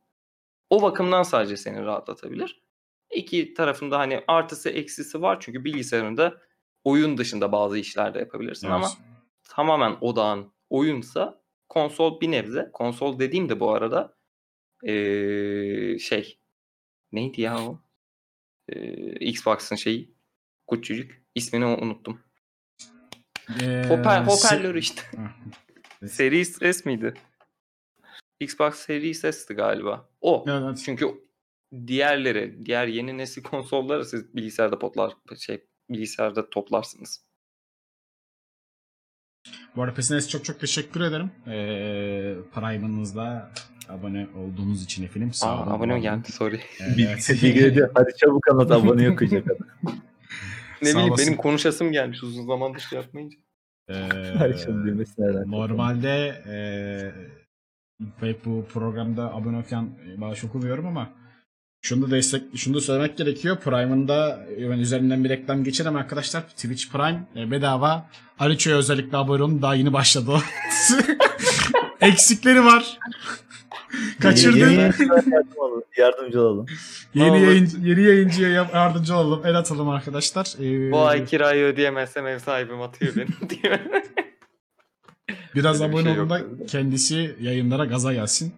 O 0.70 0.82
bakımdan 0.82 1.22
sadece 1.22 1.56
seni 1.56 1.84
rahatlatabilir. 1.84 2.62
İki 3.10 3.54
tarafında 3.54 3.98
hani 3.98 4.24
artısı 4.28 4.70
eksisi 4.70 5.22
var 5.22 5.40
çünkü 5.40 5.64
bilgisayarında 5.64 6.34
oyun 6.84 7.18
dışında 7.18 7.52
bazı 7.52 7.78
işler 7.78 8.14
de 8.14 8.18
yapabilirsin 8.18 8.66
Evet. 8.66 8.76
ama 8.76 8.88
tamamen 9.48 9.96
odağın 10.00 10.52
oyunsa 10.70 11.42
konsol 11.68 12.20
bir 12.20 12.30
nebze. 12.30 12.70
Konsol 12.72 13.18
dediğim 13.18 13.48
de 13.48 13.60
bu 13.60 13.70
arada 13.70 14.16
ee, 14.84 15.98
şey 15.98 16.38
neydi 17.12 17.40
ya 17.40 17.58
o? 17.58 17.80
Ee, 18.68 19.12
Xbox'ın 19.12 19.76
şeyi 19.76 20.14
küçücük. 20.70 21.22
ismini 21.34 21.64
unuttum. 21.64 22.20
Ee, 23.62 23.84
Hoper, 23.88 24.22
hoparlörü 24.22 24.78
işte. 24.78 25.02
Series 26.06 26.58
S 26.58 26.90
miydi? 26.90 27.14
Xbox 28.40 28.74
Series 28.74 29.20
S'ti 29.20 29.54
galiba. 29.54 30.08
O. 30.20 30.44
Evet. 30.48 30.82
Çünkü 30.84 31.06
diğerleri, 31.86 32.66
diğer 32.66 32.86
yeni 32.86 33.18
nesil 33.18 33.42
konsolları 33.42 34.04
siz 34.04 34.36
bilgisayarda 34.36 34.78
potlar 34.78 35.16
şey 35.38 35.64
bilgisayarda 35.90 36.50
toplarsınız. 36.50 37.24
Bu 39.76 39.82
arada 39.82 39.94
PES'e 39.94 40.20
çok 40.28 40.44
çok 40.44 40.60
teşekkür 40.60 41.00
ederim. 41.00 41.30
Ee, 41.46 42.34
Prime'ınızda 42.54 43.50
abone 43.88 44.26
olduğunuz 44.36 44.84
için 44.84 45.04
efendim. 45.04 45.32
Sağ 45.32 45.48
Aa, 45.48 45.62
olun. 45.62 45.70
abone 45.70 45.86
mi 45.86 45.92
olun. 45.92 46.02
geldi? 46.02 46.32
Sorry. 46.32 46.60
Evet. 46.80 47.30
Bilgi 47.42 47.82
hadi 47.94 48.10
çabuk 48.16 48.48
anlat 48.50 48.70
abone 48.70 49.10
okuyacak 49.10 49.46
adam. 49.46 49.96
Ne 50.82 50.88
bileyim 50.94 51.14
benim 51.18 51.36
konuşasım 51.36 51.92
gelmiş 51.92 52.22
uzun 52.22 52.46
zamandır 52.46 52.80
şey 52.80 52.98
yapmayınca. 52.98 53.36
Ee, 53.88 53.94
nereden? 55.18 55.50
Normalde 55.50 56.42
eee 56.46 57.14
pek 58.20 58.44
bu 58.44 58.64
programda 58.72 59.34
abone 59.34 59.56
olurken 59.56 59.90
bağış 60.16 60.44
okumuyorum 60.44 60.86
ama 60.86 61.10
şunu 61.82 62.06
da 62.06 62.10
destek, 62.10 62.42
şunu 62.56 62.74
da 62.74 62.80
söylemek 62.80 63.16
gerekiyor. 63.16 63.56
Prime'ında 63.56 64.46
ben 64.58 64.78
üzerinden 64.78 65.24
bir 65.24 65.28
reklam 65.28 65.64
geçerim 65.64 65.96
arkadaşlar. 65.96 66.42
Twitch 66.48 66.90
Prime 66.92 67.26
e, 67.36 67.50
bedava. 67.50 68.06
Aliço'ya 68.38 68.76
özellikle 68.76 69.16
abone 69.16 69.42
olun. 69.42 69.62
Daha 69.62 69.74
yeni 69.74 69.92
başladı 69.92 70.30
o. 70.30 70.40
Eksikleri 72.00 72.64
var. 72.64 72.98
Kaçırdı. 74.20 74.58
Yeni, 74.58 74.70
Yeni, 74.70 74.80
yayıncılara 74.80 75.22
yardım 75.30 75.56
olalım, 75.58 75.82
yardımcı 75.96 76.40
olalım. 76.40 76.66
yayın, 77.14 77.70
yeni 77.82 78.02
yayıncıya 78.02 78.48
yardımcı 78.50 79.16
olalım. 79.16 79.46
El 79.46 79.54
atalım 79.58 79.88
arkadaşlar. 79.88 80.54
Ee, 80.60 80.92
Bu 80.92 81.00
ay 81.06 81.24
kirayı 81.24 81.64
ödeyemezsem 81.64 82.26
ev 82.26 82.38
sahibim 82.38 82.80
atıyor 82.80 83.12
beni 83.16 83.50
diye. 83.50 83.80
Biraz 85.54 85.80
Öyle 85.82 85.90
abone 85.92 86.02
şey 86.12 86.20
olun 86.20 86.30
da 86.30 86.40
kendisi 86.66 87.36
yayınlara 87.40 87.84
gaza 87.84 88.12
gelsin. 88.12 88.54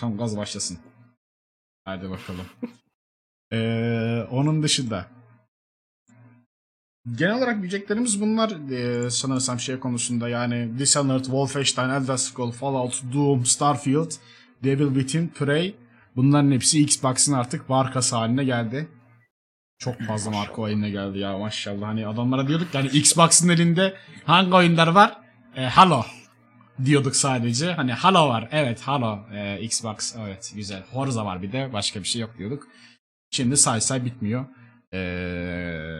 Tam 0.00 0.16
gaz 0.18 0.36
başlasın. 0.36 0.78
Hadi 1.84 2.10
bakalım. 2.10 2.46
Ee, 3.52 4.26
onun 4.30 4.62
dışında 4.62 5.06
genel 7.16 7.38
olarak 7.38 7.60
diyeceklerimiz 7.60 8.20
bunlar 8.20 8.70
ee, 8.70 9.10
sanırsam 9.10 9.60
şey 9.60 9.78
konusunda 9.78 10.28
yani 10.28 10.78
Dishonored, 10.78 11.24
Wolfenstein, 11.24 11.88
Elder 11.88 12.16
Scrolls, 12.16 12.54
Fallout, 12.54 13.02
Doom, 13.14 13.46
Starfield, 13.46 14.10
Devil 14.64 14.86
Within, 14.86 15.28
Prey 15.28 15.74
bunların 16.16 16.50
hepsi 16.52 16.82
Xbox'ın 16.82 17.32
artık 17.32 17.68
markası 17.68 18.16
haline 18.16 18.44
geldi. 18.44 18.88
Çok 19.78 20.00
fazla 20.00 20.30
marka 20.30 20.62
haline 20.62 20.90
geldi 20.90 21.18
ya 21.18 21.38
maşallah. 21.38 21.88
Hani 21.88 22.06
adamlara 22.06 22.48
diyorduk 22.48 22.72
ki 22.72 22.78
hani 22.78 22.88
Xbox'ın 22.88 23.48
elinde 23.48 23.94
hangi 24.24 24.54
oyunlar 24.54 24.88
var? 24.88 25.20
E, 25.56 25.64
Halo 25.64 26.04
diyorduk 26.84 27.16
sadece. 27.16 27.72
Hani 27.72 27.92
Halo 27.92 28.28
var. 28.28 28.48
Evet 28.52 28.80
Halo. 28.80 29.18
E, 29.34 29.60
Xbox 29.62 30.14
evet 30.18 30.52
güzel. 30.56 30.82
Forza 30.82 31.24
var 31.24 31.42
bir 31.42 31.52
de. 31.52 31.72
Başka 31.72 32.00
bir 32.00 32.08
şey 32.08 32.20
yok 32.20 32.38
diyorduk. 32.38 32.68
Şimdi 33.30 33.56
say 33.56 33.80
say 33.80 34.04
bitmiyor. 34.04 34.44
Ee, 34.94 35.98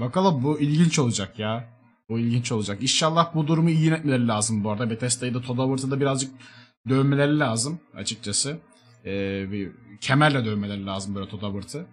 bakalım 0.00 0.42
bu 0.42 0.60
ilginç 0.60 0.98
olacak 0.98 1.38
ya. 1.38 1.68
Bu 2.08 2.18
ilginç 2.18 2.52
olacak. 2.52 2.82
İnşallah 2.82 3.34
bu 3.34 3.46
durumu 3.46 3.70
iyi 3.70 3.84
yönetmeleri 3.84 4.28
lazım 4.28 4.64
bu 4.64 4.70
arada. 4.70 4.90
Bethesda'yı 4.90 5.34
da 5.34 5.40
Todd 5.40 5.90
da 5.90 6.00
birazcık 6.00 6.32
dövmeleri 6.88 7.38
lazım 7.38 7.80
açıkçası. 7.94 8.58
Ee, 9.04 9.46
bir 9.52 9.72
kemerle 10.00 10.44
dövmeleri 10.44 10.86
lazım 10.86 11.14
böyle 11.14 11.28
Todd 11.28 11.42
Howard'ı. 11.42 11.86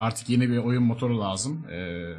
Artık 0.00 0.28
yeni 0.28 0.50
bir 0.50 0.58
oyun 0.58 0.82
motoru 0.82 1.20
lazım. 1.20 1.66
Ee, 1.70 2.14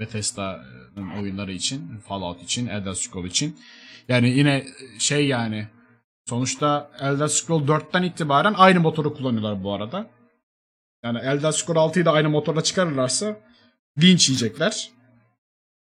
Bethesda'nın 0.00 1.10
oyunları 1.20 1.52
için, 1.52 1.98
Fallout 1.98 2.42
için, 2.42 2.66
Elder 2.66 2.94
Scrolls 2.94 3.30
için. 3.30 3.56
Yani 4.08 4.28
yine 4.28 4.66
şey 4.98 5.26
yani 5.26 5.66
sonuçta 6.28 6.90
Elder 7.00 7.28
Scrolls 7.28 7.62
4'ten 7.62 8.02
itibaren 8.02 8.54
aynı 8.56 8.80
motoru 8.80 9.14
kullanıyorlar 9.14 9.64
bu 9.64 9.72
arada. 9.72 10.10
Yani 11.04 11.18
Elder 11.18 11.52
Scrolls 11.52 11.96
6'yı 11.96 12.04
da 12.04 12.12
aynı 12.12 12.28
motorla 12.28 12.62
çıkarırlarsa 12.62 13.36
linç 14.02 14.28
yiyecekler. 14.28 14.90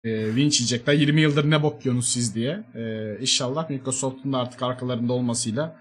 Ee, 0.04 0.10
linç 0.36 0.60
yiyecekler. 0.60 0.94
20 0.94 1.20
yıldır 1.20 1.50
ne 1.50 1.62
bok 1.62 1.84
yiyorsunuz 1.84 2.08
siz 2.08 2.34
diye. 2.34 2.64
Ee, 2.74 3.16
inşallah 3.20 3.70
Microsoft'un 3.70 4.32
da 4.32 4.38
artık 4.38 4.62
arkalarında 4.62 5.12
olmasıyla 5.12 5.80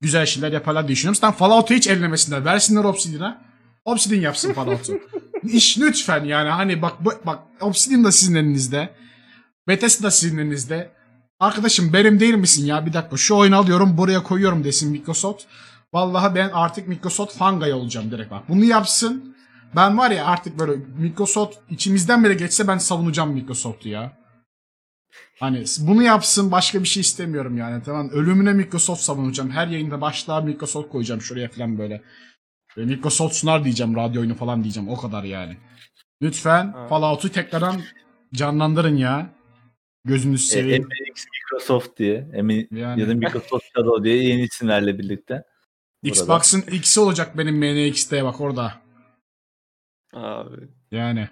güzel 0.00 0.26
şeyler 0.26 0.52
yaparlar 0.52 0.88
diye 0.88 0.96
düşünüyorum. 0.96 1.20
Zaten 1.20 1.36
Fallout'u 1.38 1.74
hiç 1.74 1.86
ellemesinler. 1.86 2.44
Versinler 2.44 2.84
Obsidian'a. 2.84 3.42
Obsidian 3.84 4.20
yapsın 4.20 4.52
Fallout'u. 4.52 5.00
İş 5.42 5.78
lütfen 5.78 6.24
yani 6.24 6.48
hani 6.48 6.82
bak 6.82 7.04
bak 7.26 7.38
Obsidian 7.60 8.04
da 8.04 8.12
sizin 8.12 8.34
elinizde. 8.34 8.94
Bethesda 9.68 10.06
da 10.06 10.10
sizin 10.10 10.38
elinizde. 10.38 11.01
Arkadaşım 11.42 11.92
benim 11.92 12.20
değil 12.20 12.34
misin 12.34 12.66
ya 12.66 12.86
bir 12.86 12.92
dakika 12.92 13.16
şu 13.16 13.36
oyunu 13.36 13.56
alıyorum 13.56 13.98
buraya 13.98 14.22
koyuyorum 14.22 14.64
desin 14.64 14.90
Microsoft. 14.90 15.44
Vallahi 15.92 16.34
ben 16.34 16.50
artık 16.52 16.88
Microsoft 16.88 17.36
fangay 17.36 17.72
olacağım 17.72 18.10
direkt 18.10 18.30
bak. 18.30 18.48
Bunu 18.48 18.64
yapsın. 18.64 19.36
Ben 19.76 19.98
var 19.98 20.10
ya 20.10 20.26
artık 20.26 20.58
böyle 20.58 20.72
Microsoft 20.98 21.58
içimizden 21.70 22.24
bile 22.24 22.34
geçse 22.34 22.68
ben 22.68 22.78
savunacağım 22.78 23.32
Microsoft'u 23.32 23.88
ya. 23.88 24.12
Hani 25.40 25.64
bunu 25.80 26.02
yapsın 26.02 26.52
başka 26.52 26.80
bir 26.80 26.88
şey 26.88 27.00
istemiyorum 27.00 27.56
yani 27.56 27.82
tamam. 27.82 28.10
Ölümüne 28.10 28.52
Microsoft 28.52 29.02
savunacağım. 29.02 29.50
Her 29.50 29.66
yayında 29.66 30.00
başlığa 30.00 30.40
Microsoft 30.40 30.88
koyacağım 30.88 31.20
şuraya 31.20 31.48
falan 31.48 31.78
böyle. 31.78 32.02
Ve 32.76 32.84
Microsoft 32.84 33.34
sunar 33.34 33.64
diyeceğim 33.64 33.96
radyo 33.96 34.20
oyunu 34.20 34.34
falan 34.34 34.62
diyeceğim 34.62 34.88
o 34.88 34.96
kadar 34.96 35.24
yani. 35.24 35.56
Lütfen 36.22 36.72
Ha. 36.72 36.86
Fallout'u 36.88 37.28
tekrardan 37.32 37.80
canlandırın 38.34 38.96
ya. 38.96 39.41
Gözünüzü 40.04 40.44
E, 40.44 40.46
seveyim. 40.46 40.82
MX 40.84 41.24
Microsoft 41.26 41.98
diye 41.98 42.28
emin 42.32 42.68
Yani. 42.72 43.00
ya 43.00 43.08
da 43.08 43.14
Microsoft 43.14 43.64
Shadow 43.76 44.04
diye 44.04 44.22
yeni 44.24 44.42
isimlerle 44.42 44.98
birlikte. 44.98 45.44
Xbox'ın 46.02 46.60
X'i 46.60 47.00
olacak 47.00 47.38
benim 47.38 47.56
MNX'te 47.58 48.24
bak 48.24 48.40
orada. 48.40 48.82
Abi. 50.12 50.68
Yani. 50.90 51.28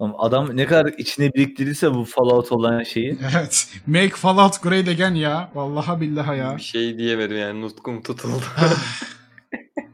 Adam 0.00 0.56
ne 0.56 0.66
kadar 0.66 0.92
içine 0.98 1.34
biriktirirse 1.34 1.94
bu 1.94 2.04
Fallout 2.04 2.52
olan 2.52 2.82
şeyi. 2.82 3.18
Evet. 3.34 3.68
Make 3.86 4.08
Fallout 4.08 4.62
Great 4.62 4.88
Again 4.88 5.14
ya. 5.14 5.50
Vallahi 5.54 6.00
billahi 6.00 6.38
ya. 6.38 6.56
Bir 6.56 6.62
şey 6.62 6.98
diyemedim 6.98 7.36
yani 7.36 7.60
nutkum 7.60 8.02
tutuldu. 8.02 8.42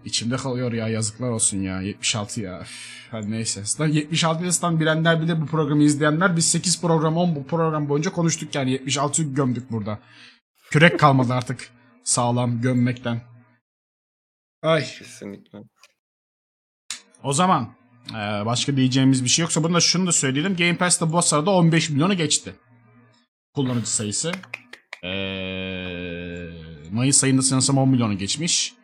İçimde 0.05 0.37
kalıyor 0.37 0.73
ya 0.73 0.88
yazıklar 0.88 1.31
olsun 1.31 1.59
ya. 1.59 1.81
76 1.81 2.40
ya. 2.40 2.61
Üf, 2.61 3.09
Hadi 3.11 3.31
neyse. 3.31 3.62
Zaten 3.64 3.92
76 3.92 4.44
yaşından 4.44 4.81
bilenler 4.81 5.23
bile 5.23 5.40
bu 5.40 5.46
programı 5.46 5.83
izleyenler 5.83 6.37
biz 6.37 6.46
8 6.51 6.81
program 6.81 7.16
10 7.16 7.37
bu 7.37 7.46
program 7.46 7.88
boyunca 7.88 8.12
konuştuk 8.12 8.55
yani 8.55 8.77
76'yı 8.77 9.35
gömdük 9.35 9.70
burada. 9.70 9.99
Kürek 10.70 11.01
kalmadı 11.01 11.35
artık 11.35 11.70
sağlam 12.05 12.61
gömmekten. 12.61 13.20
Ay. 14.62 14.85
Kesinlikle. 14.99 15.59
O 17.23 17.33
zaman 17.33 17.68
eee, 18.11 18.42
başka 18.46 18.77
diyeceğimiz 18.77 19.25
bir 19.25 19.29
şey 19.29 19.42
yoksa 19.42 19.62
bunu 19.64 19.75
da 19.75 19.81
şunu 19.81 20.07
da 20.07 20.12
söyleyelim. 20.12 20.57
Game 20.57 20.77
Pass'te 20.77 21.12
bu 21.12 21.23
sırada 21.23 21.51
15 21.51 21.90
milyonu 21.90 22.14
geçti. 22.16 22.55
Kullanıcı 23.55 23.90
sayısı. 23.90 24.33
Eee, 25.05 26.51
Mayıs 26.92 27.25
ayında 27.25 27.42
sanırsam 27.42 27.79
10 27.79 27.88
milyonu 27.88 28.18
geçmiş. 28.18 28.75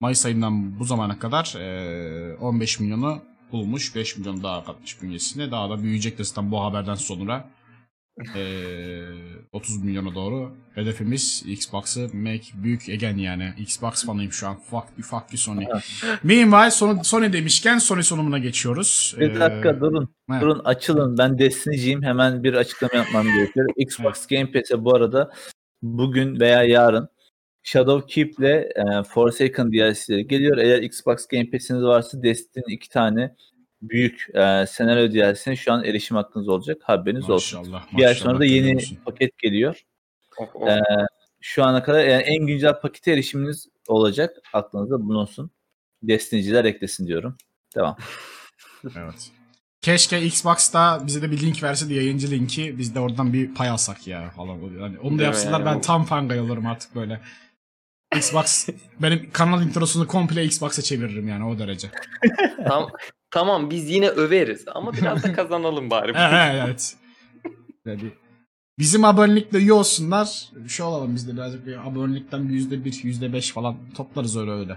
Mayıs 0.00 0.26
ayından 0.26 0.78
bu 0.80 0.84
zamana 0.84 1.18
kadar 1.18 1.54
eee, 1.56 2.36
15 2.40 2.80
milyonu 2.80 3.18
bulmuş. 3.52 3.96
5 3.96 4.16
milyon 4.18 4.42
daha 4.42 4.64
katmış 4.64 5.02
bünyesine. 5.02 5.50
Daha 5.50 5.70
da 5.70 5.82
büyüyecek 5.82 6.18
de 6.18 6.24
zaten 6.24 6.50
bu 6.50 6.60
haberden 6.64 6.94
sonra. 6.94 7.48
Eee 8.36 9.04
30 9.52 9.84
milyona 9.84 10.14
doğru. 10.14 10.52
Hedefimiz 10.74 11.42
Xbox'ı 11.46 12.00
make 12.14 12.42
büyük 12.54 12.88
again 12.88 13.16
yani. 13.18 13.52
Xbox 13.58 14.06
fanıyım 14.06 14.32
şu 14.32 14.48
an. 14.48 14.56
Fuck, 14.70 14.84
fuck 15.02 15.24
you 15.32 15.38
Sony. 15.38 15.64
Meanwhile 16.22 16.70
Sony, 16.70 16.98
Sony 17.04 17.32
demişken 17.32 17.78
Sony 17.78 18.02
sunumuna 18.02 18.38
geçiyoruz. 18.38 19.14
Bir 19.18 19.30
Ee, 19.30 19.40
dakika 19.40 19.80
durun. 19.80 20.14
evet. 20.32 20.42
Durun 20.42 20.58
açılın. 20.64 21.18
Ben 21.18 21.38
Destiny'ciyim. 21.38 22.02
Hemen 22.02 22.42
bir 22.44 22.54
açıklama 22.54 22.94
yapmam 22.94 23.26
gerekiyor. 23.26 23.66
Xbox 23.76 24.26
Game 24.26 24.52
Pass'e 24.52 24.84
bu 24.84 24.94
arada 24.96 25.30
bugün 25.82 26.40
veya 26.40 26.62
yarın 26.64 27.08
Shadow 27.62 28.14
Keep 28.14 28.38
ile 28.38 28.68
e, 28.76 29.02
Forsaken 29.02 29.72
DLC'leri 29.72 30.26
geliyor. 30.26 30.58
Eğer 30.58 30.82
Xbox 30.82 31.26
Game 31.26 31.50
Pass'iniz 31.50 31.82
varsa 31.82 32.22
Destiny 32.22 32.74
iki 32.74 32.88
tane 32.88 33.34
büyük 33.82 34.26
e, 34.34 34.66
senaryo 34.66 35.12
DLC'ne 35.12 35.56
şu 35.56 35.72
an 35.72 35.84
erişim 35.84 36.16
hakkınız 36.16 36.48
olacak. 36.48 36.78
Haberiniz 36.82 37.30
olsun. 37.30 37.58
Maşallah. 37.58 37.86
Bir 37.92 38.02
ay 38.04 38.08
maşallah, 38.12 38.30
sonra 38.30 38.40
da 38.40 38.44
yeni 38.44 38.76
olsun. 38.76 38.98
paket 39.04 39.38
geliyor. 39.38 39.84
Of, 40.38 40.56
of. 40.56 40.68
Ee, 40.68 40.80
şu 41.40 41.64
ana 41.64 41.82
kadar 41.82 42.04
yani 42.04 42.22
en 42.22 42.46
güncel 42.46 42.80
pakete 42.80 43.12
erişiminiz 43.12 43.68
olacak. 43.88 44.36
Aklınızda 44.52 45.00
bulunsun. 45.00 45.50
Destiny'ciler 46.02 46.64
eklesin 46.64 47.06
diyorum. 47.06 47.36
Devam. 47.76 47.96
Evet. 48.96 49.30
Keşke 49.82 50.22
Xbox'ta 50.22 51.02
bize 51.06 51.22
de 51.22 51.30
bir 51.30 51.40
link 51.40 51.62
verse 51.62 51.88
de 51.88 51.94
yayıncı 51.94 52.30
linki 52.30 52.78
biz 52.78 52.94
de 52.94 53.00
oradan 53.00 53.32
bir 53.32 53.54
pay 53.54 53.68
alsak 53.68 54.06
ya 54.06 54.30
falan. 54.30 54.58
Yani 54.80 54.98
onu 54.98 55.18
da 55.18 55.22
yapsınlar 55.22 55.58
yani? 55.60 55.64
ben 55.66 55.76
O- 55.76 55.80
tam 55.80 56.04
fangay 56.04 56.40
olurum 56.40 56.66
artık 56.66 56.94
böyle. 56.94 57.20
Xbox 58.16 58.68
benim 59.02 59.30
kanal 59.32 59.62
introsunu 59.62 60.06
komple 60.06 60.44
Xbox'a 60.44 60.82
çeviririm 60.82 61.28
yani 61.28 61.44
o 61.44 61.58
derece. 61.58 61.88
Tam, 62.68 62.90
tamam 63.30 63.70
biz 63.70 63.90
yine 63.90 64.08
överiz 64.08 64.64
ama 64.68 64.92
biraz 64.92 65.22
da 65.24 65.32
kazanalım 65.36 65.90
bari. 65.90 66.12
evet. 66.16 66.64
evet. 66.64 66.96
Yani 67.86 68.12
bizim 68.78 69.04
abonelikle 69.04 69.58
üye 69.58 69.72
olsunlar. 69.72 70.50
Şu 70.68 70.84
olalım 70.84 71.14
biz 71.14 71.28
de 71.28 71.32
birazcık 71.32 71.66
bir 71.66 71.88
abonelikten 71.88 72.48
bir 72.48 72.54
yüzde 72.54 72.84
bir, 72.84 73.00
yüzde 73.04 73.32
beş 73.32 73.50
falan 73.52 73.76
toplarız 73.96 74.36
öyle 74.36 74.50
öyle. 74.50 74.76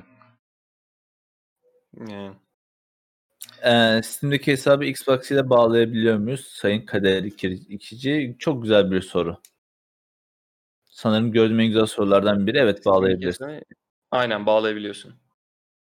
Yani. 2.09 2.35
Ee, 3.63 4.01
Steam'deki 4.03 4.51
hesabı 4.51 4.85
Xbox 4.85 5.31
ile 5.31 5.49
bağlayabiliyor 5.49 6.17
muyuz? 6.17 6.47
Sayın 6.47 6.85
Kader 6.85 7.23
İki- 7.23 7.47
İkici. 7.69 8.35
Çok 8.39 8.63
güzel 8.63 8.91
bir 8.91 9.01
soru. 9.01 9.37
Sanırım 10.93 11.31
gördüğüm 11.31 11.59
en 11.59 11.67
güzel 11.67 11.85
sorulardan 11.85 12.47
biri. 12.47 12.57
Evet 12.57 12.85
bağlayabilirsin. 12.85 13.63
Aynen 14.11 14.45
bağlayabiliyorsun. 14.45 15.13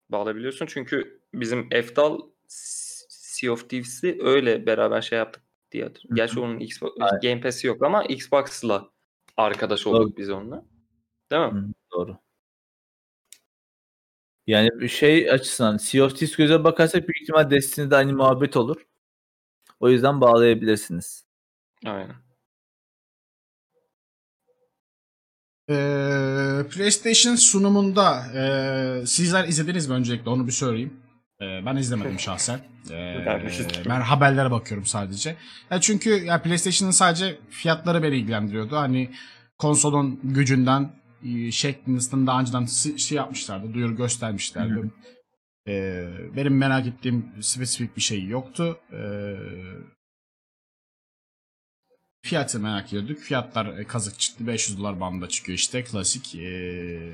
Bağlayabiliyorsun 0.09 0.66
çünkü 0.66 1.20
bizim 1.35 1.68
Eftal 1.70 2.20
Sea 2.48 3.53
of 3.53 3.68
Thieves'i 3.68 4.18
öyle 4.22 4.66
beraber 4.66 5.03
şey 5.03 5.18
yaptık 5.18 5.42
diye. 5.72 5.92
Gerçi 6.14 6.40
onun 6.40 6.61
Xbox, 6.61 6.90
Aynen. 7.01 7.20
Game 7.20 7.40
Pass'i 7.40 7.66
yok 7.66 7.83
ama 7.83 8.05
Xbox'la 8.05 8.90
arkadaş 9.37 9.87
olduk 9.87 10.01
Doğru. 10.01 10.16
biz 10.16 10.31
onunla. 10.31 10.64
Değil 11.33 11.42
mi? 11.42 11.61
Hı, 11.61 11.66
doğru. 11.92 12.18
Yani 14.46 14.88
şey 14.88 15.31
açısından 15.31 15.77
Sea 15.77 16.05
of 16.05 16.16
Thieves 16.16 16.37
göze 16.37 16.64
bakarsak 16.64 17.09
büyük 17.09 17.22
ihtimal 17.22 17.51
Destiny'de 17.51 17.96
aynı 17.96 18.12
muhabbet 18.12 18.57
olur. 18.57 18.87
O 19.81 19.88
yüzden 19.88 20.20
bağlayabilirsiniz. 20.20 21.27
Aynen. 21.85 22.32
Ee, 25.70 26.62
PlayStation 26.70 27.35
sunumunda 27.35 28.25
ee, 28.35 29.07
sizler 29.07 29.48
izlediniz 29.48 29.88
mi 29.88 29.94
öncelikle 29.94 30.31
onu 30.31 30.46
bir 30.46 30.53
söyleyeyim. 30.53 30.92
Ee, 31.40 31.44
ben 31.66 31.77
izlemedim 31.77 32.18
şahsen. 32.18 32.61
Ee, 32.90 32.94
Ben 33.88 34.01
haberlere 34.01 34.51
bakıyorum 34.51 34.87
sadece. 34.87 35.37
Ya 35.70 35.81
çünkü 35.81 36.11
ya 36.11 36.42
PlayStation'ın 36.42 36.90
sadece 36.92 37.38
fiyatları 37.51 38.03
beni 38.03 38.16
ilgilendiriyordu. 38.16 38.77
Hani 38.77 39.11
konsolun 39.59 40.20
gücünden 40.22 40.90
e, 41.25 41.51
şeklinde 41.51 42.27
daha 42.27 42.40
önceden 42.40 42.66
şey 42.96 43.16
yapmışlardı, 43.16 43.75
duyuru 43.75 43.96
göstermişlerdi. 43.96 44.72
Hı 44.75 44.90
Ee, 45.68 46.09
benim 46.37 46.57
merak 46.59 46.87
ettiğim 46.87 47.27
spesifik 47.40 47.96
bir 47.96 48.03
şey 48.03 48.27
yoktu. 48.27 48.79
Ee, 48.92 49.35
fiyatı 52.22 52.61
merak 52.61 52.88
ediyorduk. 52.88 53.18
Fiyatlar 53.18 53.66
e, 53.78 53.85
kazık 53.85 54.18
çıktı. 54.18 54.46
500 54.46 54.78
dolar 54.78 55.00
bandında 55.00 55.28
çıkıyor 55.28 55.58
işte. 55.58 55.85
Klasik. 55.85 56.35
Ee, 56.35 57.12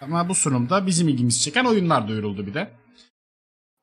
ama 0.00 0.28
bu 0.28 0.34
sunumda 0.34 0.86
bizim 0.86 1.08
ilgimizi 1.08 1.40
çeken 1.40 1.64
oyunlar 1.64 2.08
duyuruldu 2.08 2.46
bir 2.46 2.54
de. 2.54 2.70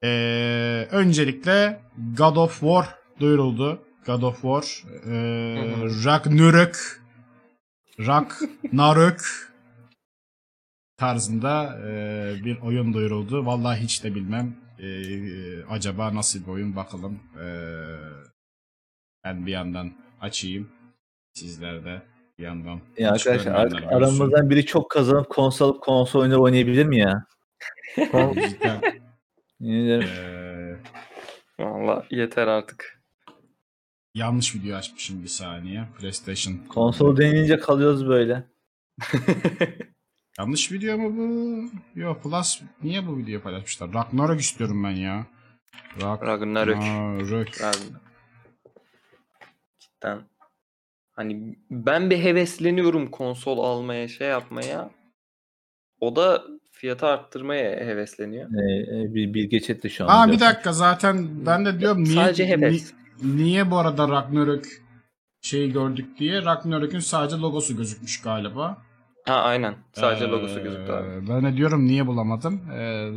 Ee, 0.04 0.88
öncelikle 0.92 1.82
God 2.18 2.36
of 2.36 2.60
War 2.60 2.96
duyuruldu. 3.20 3.82
God 4.06 4.22
of 4.22 4.42
War. 4.42 4.84
Ee. 5.06 6.06
Ragnarök. 6.06 7.02
Ragnarök. 8.00 9.22
tarzında 10.98 11.80
e, 11.88 11.92
bir 12.46 12.62
oyun 12.62 12.94
duyuruldu. 12.94 13.46
Vallahi 13.46 13.82
hiç 13.82 14.04
de 14.04 14.16
bilmem. 14.16 14.56
E, 14.80 14.88
acaba 15.64 16.16
nasıl 16.16 16.42
bir 16.42 16.48
oyun 16.48 16.76
bakalım. 16.76 17.20
E, 17.40 17.46
ben 19.24 19.46
bir 19.46 19.52
yandan 19.52 19.92
açayım. 20.22 20.70
Sizler 21.34 21.86
de 21.86 22.02
bir 22.38 22.44
yandan. 22.44 22.82
Ya 22.98 23.12
arkadaşlar 23.12 23.52
artık 23.54 23.84
aramızdan 23.84 24.50
biri 24.50 24.66
çok 24.66 24.92
kazanıp 24.92 25.30
konsol 25.30 25.80
konsol 25.80 26.20
oyunları 26.20 26.40
oynayabilir 26.42 26.86
mi 26.86 26.98
ya? 27.00 27.26
Cidden, 27.96 28.82
Yemin 29.60 29.90
ederim. 29.90 30.10
e, 31.60 31.64
Valla 31.64 32.06
yeter 32.12 32.48
artık. 32.48 33.02
yanlış 34.16 34.56
video 34.56 34.76
açmışım 34.78 35.24
bir 35.24 35.28
saniye. 35.28 35.84
PlayStation. 36.00 36.58
Konsol 36.70 37.18
denince 37.18 37.60
kalıyoruz 37.60 38.08
böyle. 38.08 38.44
Yanlış 40.40 40.72
video 40.72 40.98
mu 40.98 41.18
bu? 41.18 42.00
Yok 42.00 42.24
Plus 42.24 42.62
niye 42.84 43.08
bu 43.08 43.18
videoyu 43.18 43.42
paylaşmışlar? 43.42 43.94
Ragnarok 43.94 44.40
istiyorum 44.42 44.84
ben 44.84 44.92
ya. 44.92 45.26
Ragnarok. 46.02 46.22
Ragnarök. 46.24 46.76
Ragnarök. 46.78 47.62
Ragnarök. 47.62 48.11
Cidden. 50.02 50.22
Hani 51.12 51.56
ben 51.72 52.10
bir 52.10 52.18
hevesleniyorum 52.18 53.12
konsol 53.12 53.58
almaya, 53.58 54.08
şey 54.08 54.28
yapmaya. 54.28 54.90
O 56.00 56.16
da 56.16 56.44
fiyatı 56.72 57.06
arttırmaya 57.06 57.86
hevesleniyor. 57.86 58.46
Ee, 58.50 59.14
bir, 59.14 59.34
bir 59.34 59.44
geçetti 59.44 59.90
şu 59.90 60.06
an. 60.10 60.28
Aa 60.30 60.32
bir 60.32 60.40
dakika 60.40 60.74
zaten 60.74 61.46
ben 61.46 61.66
de 61.66 61.80
diyorum 61.80 62.04
niye 62.04 62.16
Sadece 62.16 62.48
heves. 62.48 62.94
ni- 63.24 63.38
niye 63.38 63.72
bu 63.72 63.78
arada 63.78 64.10
Ragnarök 64.10 64.82
şeyi 65.42 65.72
gördük 65.74 66.20
diye 66.20 66.42
Ragnarök'ün 66.46 67.00
sadece 67.00 67.36
logosu 67.38 67.78
gözükmüş 67.78 68.22
galiba. 68.22 68.78
Ha 69.26 69.34
aynen. 69.36 69.76
Sadece 69.94 70.26
Ee, 70.26 70.28
logosu 70.28 70.64
gözüktü 70.64 70.92
abi. 70.92 71.30
Ben 71.30 71.44
de 71.46 71.58
diyorum 71.58 71.86
niye 71.88 72.08
bulamadım. 72.08 72.62
Ee, 72.74 73.12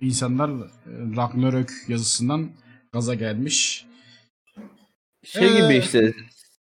insanlar 0.00 0.50
Ragnarök 1.16 1.70
yazısından 1.88 2.50
gaza 2.92 3.14
gelmiş. 3.14 3.86
Şey 5.24 5.44
Ee, 5.48 5.60
gibi 5.60 5.76
işte 5.76 6.12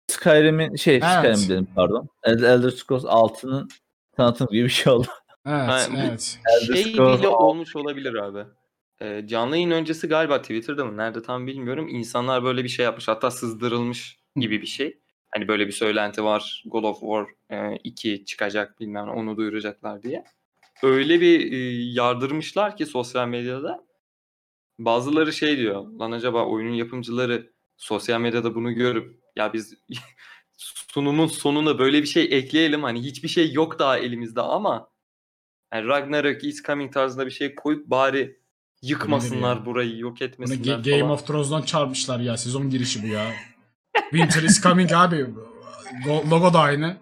Skyrim'in 0.07 0.77
şey 0.77 0.95
Evet. 0.97 1.05
Skyrim 1.39 1.49
dedim 1.49 1.69
pardon. 1.75 2.09
El- 2.25 2.43
Elder 2.43 2.71
Scrolls 2.71 3.05
6'nın 3.05 3.69
tanıtım 4.17 4.47
gibi 4.51 4.65
bir 4.65 4.69
şey 4.69 4.93
oldu. 4.93 5.07
Evet, 5.47 5.91
evet. 5.97 6.39
Elder 6.63 6.75
Şey 6.75 6.93
Scrolls 6.93 7.19
bile 7.19 7.29
6. 7.29 7.37
olmuş 7.37 7.77
olabilir 7.77 8.15
abi. 8.15 8.45
Ee, 9.03 9.27
canlı 9.27 9.57
yayın 9.57 9.71
öncesi 9.71 10.09
galiba 10.09 10.43
Twitter'da 10.43 10.85
mı 10.85 10.97
nerede 10.97 11.23
tam 11.23 11.47
bilmiyorum. 11.47 11.89
İnsanlar 11.89 12.45
böyle 12.45 12.65
bir 12.65 12.69
şey 12.69 12.85
yapmış. 12.85 13.09
Hatta 13.09 13.31
sızdırılmış 13.31 14.19
gibi 14.37 14.63
bir 14.63 14.67
şey. 14.67 14.99
Hani 15.35 15.49
böyle 15.49 15.67
bir 15.67 15.73
söylenti 15.73 16.25
var. 16.25 16.63
God 16.67 16.85
of 16.85 17.01
War 17.01 17.27
e, 17.51 17.77
2 17.85 18.25
çıkacak 18.25 18.81
bilmem 18.81 19.09
onu 19.09 19.37
duyuracaklar 19.37 20.03
diye. 20.03 20.25
Öyle 20.83 21.21
bir 21.21 21.53
e, 21.53 21.57
yardırmışlar 21.93 22.77
ki 22.77 22.87
sosyal 22.87 23.29
medyada. 23.29 23.85
Bazıları 24.79 25.33
şey 25.33 25.59
diyor. 25.59 25.87
Lan 25.87 26.13
acaba 26.13 26.45
oyunun 26.47 26.73
yapımcıları 26.75 27.51
sosyal 27.81 28.21
medyada 28.21 28.55
bunu 28.55 28.73
görüp 28.75 29.21
ya 29.37 29.53
biz 29.53 29.75
sunumun 30.93 31.27
sonuna 31.27 31.79
böyle 31.79 32.03
bir 32.03 32.07
şey 32.07 32.25
ekleyelim. 32.31 32.83
Hani 32.83 33.03
hiçbir 33.03 33.29
şey 33.29 33.53
yok 33.53 33.79
daha 33.79 33.99
elimizde 33.99 34.41
ama 34.41 34.91
yani 35.75 35.87
Ragnarök 35.87 36.45
is 36.45 36.63
coming 36.63 36.93
tarzında 36.93 37.27
bir 37.27 37.31
şey 37.31 37.55
koyup 37.55 37.87
bari 37.87 38.41
yıkmasınlar 38.83 39.57
ya. 39.57 39.67
burayı, 39.67 39.99
yok 39.99 40.17
Bunu 40.21 40.29
etmesinler 40.29 40.79
Ga- 40.79 40.91
Game 40.91 41.01
falan. 41.01 41.13
of 41.13 41.27
Thrones'dan 41.27 41.63
çarpmışlar 41.63 42.21
ya 42.21 42.37
sezon 42.37 42.71
girişi 42.71 43.03
bu 43.03 43.07
ya. 43.07 43.33
Winter 44.11 44.43
is 44.43 44.63
coming 44.63 44.93
abi. 44.93 45.27
Go- 46.05 46.31
Logo 46.31 46.55
da 46.55 46.61
aynı. 46.61 46.97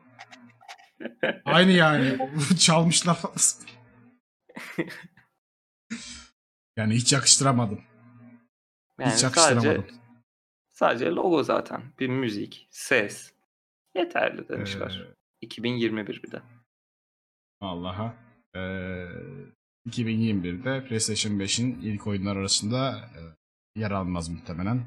Aynı 1.44 1.72
yani. 1.72 2.18
Çalmışlar. 2.58 3.18
yani 6.76 6.94
hiç 6.94 7.12
yakıştıramadım. 7.12 7.80
Yani 9.00 9.12
hiç 9.12 9.22
yakıştıramadım. 9.22 9.62
sadece 9.84 10.07
logo 10.82 11.42
zaten. 11.42 11.82
Bir 11.98 12.08
müzik, 12.08 12.68
ses. 12.70 13.32
Yeterli 13.94 14.48
demişler. 14.48 15.06
Ee, 15.08 15.14
2021 15.40 16.22
bir 16.22 16.30
de. 16.30 16.42
Allah'a. 17.60 18.14
Ee, 18.54 18.58
2021'de 19.88 20.84
PlayStation 20.84 21.32
5'in 21.32 21.80
ilk 21.82 22.06
oyunlar 22.06 22.36
arasında 22.36 22.90
e, 22.90 23.20
yer 23.80 23.90
almaz 23.90 24.28
muhtemelen. 24.28 24.86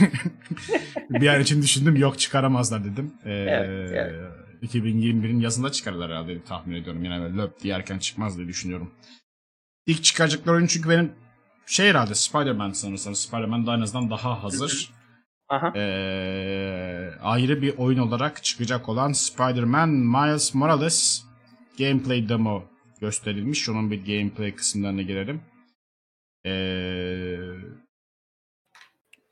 bir 1.11 1.29
an 1.29 1.41
için 1.41 1.63
düşündüm 1.63 1.97
yok 1.97 2.19
çıkaramazlar 2.19 2.85
dedim. 2.85 3.15
Ee, 3.25 3.33
Evet, 3.33 3.91
evet. 3.95 4.47
2021'in 4.63 5.41
yazında 5.41 5.73
çıkarırlar 5.73 6.11
herhalde 6.11 6.43
tahmin 6.43 6.75
ediyorum. 6.77 7.05
Yine 7.05 7.21
böyle 7.21 7.37
löp 7.37 7.61
diye 7.61 7.75
erken 7.75 7.99
çıkmaz 7.99 8.39
diye 8.39 8.49
düşünüyorum. 8.49 8.93
İlk 9.87 10.05
çıkacakları 10.05 10.57
oyun 10.57 10.67
çünkü 10.67 10.89
benim 10.89 11.13
şey 11.67 11.89
herhalde 11.89 12.15
Spider-Man 12.15 12.71
sanırsam. 12.73 13.15
Spider-Man 13.15 13.67
da 13.67 13.75
en 13.75 13.81
azından 13.81 14.11
daha 14.11 14.43
hazır. 14.43 14.91
Aha. 15.49 15.73
Ee, 15.77 17.11
ayrı 17.23 17.63
bir 17.63 17.77
oyun 17.79 17.99
olarak 17.99 18.45
çıkacak 18.45 18.89
olan 18.89 19.13
Spider-Man 19.13 19.89
Miles 19.89 20.55
Morales 20.55 21.23
gameplay 21.79 22.29
demo 22.29 22.65
gösterilmiş. 23.01 23.69
Onun 23.69 23.91
bir 23.91 24.07
gameplay 24.19 24.55
kısımlarına 24.55 25.03
girelim. 25.03 25.41
Ee, 26.47 27.37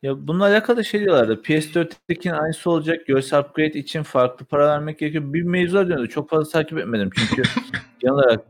Ya 0.03 0.27
bununla 0.29 0.44
alakalı 0.44 0.85
şey 0.85 1.01
diyorlardı. 1.01 1.42
PS4'tekinin 1.42 2.33
aynısı 2.42 2.70
olacak. 2.70 3.07
Görsel 3.07 3.40
upgrade 3.40 3.79
için 3.79 4.03
farklı 4.03 4.47
para 4.47 4.68
vermek 4.68 4.99
gerekiyor. 4.99 5.33
Bir 5.33 5.42
mevzular 5.42 5.85
dönüyordu. 5.88 6.09
Çok 6.09 6.31
fazla 6.31 6.51
takip 6.51 6.79
etmedim 6.79 7.11
çünkü 7.16 7.42
genel 8.01 8.14
olarak 8.14 8.44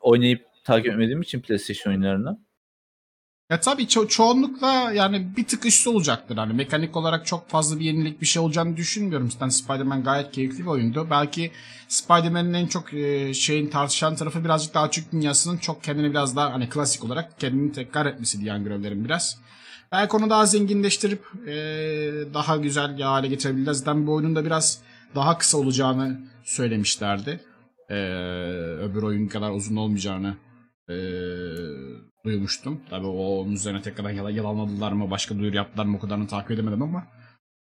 oynayıp 0.00 0.46
takip 0.64 0.92
etmediğim 0.92 1.20
için 1.22 1.40
PlayStation 1.40 1.92
oyunlarını. 1.92 2.38
Ya 3.50 3.60
tabii 3.60 3.82
ço- 3.82 4.08
çoğunlukla 4.08 4.92
yani 4.92 5.36
bir 5.36 5.44
tık 5.44 5.66
üstü 5.66 5.90
olacaktır. 5.90 6.36
Hani 6.36 6.52
mekanik 6.52 6.96
olarak 6.96 7.26
çok 7.26 7.48
fazla 7.48 7.80
bir 7.80 7.84
yenilik 7.84 8.20
bir 8.20 8.26
şey 8.26 8.42
olacağını 8.42 8.76
düşünmüyorum. 8.76 9.30
Zaten 9.30 9.48
Spider-Man 9.48 10.02
gayet 10.02 10.32
keyifli 10.32 10.58
bir 10.58 10.66
oyundu. 10.66 11.06
Belki 11.10 11.50
Spider-Man'in 11.88 12.54
en 12.54 12.66
çok 12.66 12.94
e, 12.94 13.34
şeyin 13.34 13.66
tartışan 13.70 14.16
tarafı 14.16 14.44
birazcık 14.44 14.74
daha 14.74 14.84
açık 14.84 15.12
dünyasının 15.12 15.56
çok 15.58 15.84
kendini 15.84 16.10
biraz 16.10 16.36
daha 16.36 16.52
hani 16.52 16.68
klasik 16.68 17.04
olarak 17.04 17.40
kendini 17.40 17.72
tekrar 17.72 18.06
etmesi 18.06 18.40
diyen 18.40 18.64
görevlerim 18.64 19.04
biraz. 19.04 19.38
Belki 19.92 20.16
onu 20.16 20.30
daha 20.30 20.46
zenginleştirip 20.46 21.24
e, 21.46 21.54
daha 22.34 22.56
güzel 22.56 22.96
bir 22.96 23.02
hale 23.02 23.28
getirebilirler. 23.28 23.72
Zaten 23.72 24.06
bu 24.06 24.14
oyunun 24.14 24.36
da 24.36 24.44
biraz 24.44 24.80
daha 25.14 25.38
kısa 25.38 25.58
olacağını 25.58 26.20
söylemişlerdi. 26.44 27.40
E, 27.88 27.94
öbür 28.80 29.02
oyun 29.02 29.28
kadar 29.28 29.50
uzun 29.50 29.76
olmayacağını 29.76 30.36
e, 30.88 30.94
duymuştum. 32.24 32.80
Tabii 32.90 33.06
o 33.06 33.40
onun 33.40 33.52
üzerine 33.52 33.82
tekrardan 33.82 34.10
yalan, 34.10 34.30
yalanladılar 34.30 34.92
mı, 34.92 35.10
başka 35.10 35.38
duyuru 35.38 35.56
yaptılar 35.56 35.84
mı 35.84 35.96
o 35.96 36.00
kadarını 36.00 36.26
takip 36.26 36.50
edemedim 36.50 36.82
ama 36.82 37.06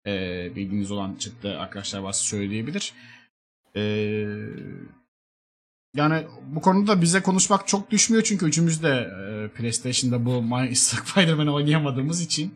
e, 0.07 0.11
bilginiz 0.55 0.91
olan 0.91 1.15
çıktı 1.15 1.59
arkadaşlar 1.59 1.99
varsa 1.99 2.23
söyleyebilir. 2.23 2.93
E, 3.75 3.81
yani 5.95 6.27
bu 6.47 6.61
konuda 6.61 7.01
bize 7.01 7.21
konuşmak 7.21 7.67
çok 7.67 7.91
düşmüyor 7.91 8.23
çünkü 8.23 8.45
üçümüz 8.45 8.83
de 8.83 8.89
e, 9.21 9.47
PlayStation'da 9.57 10.25
bu 10.25 10.41
My 10.41 10.75
Spider-Man'ı 10.75 11.53
oynayamadığımız 11.53 12.21
için 12.21 12.55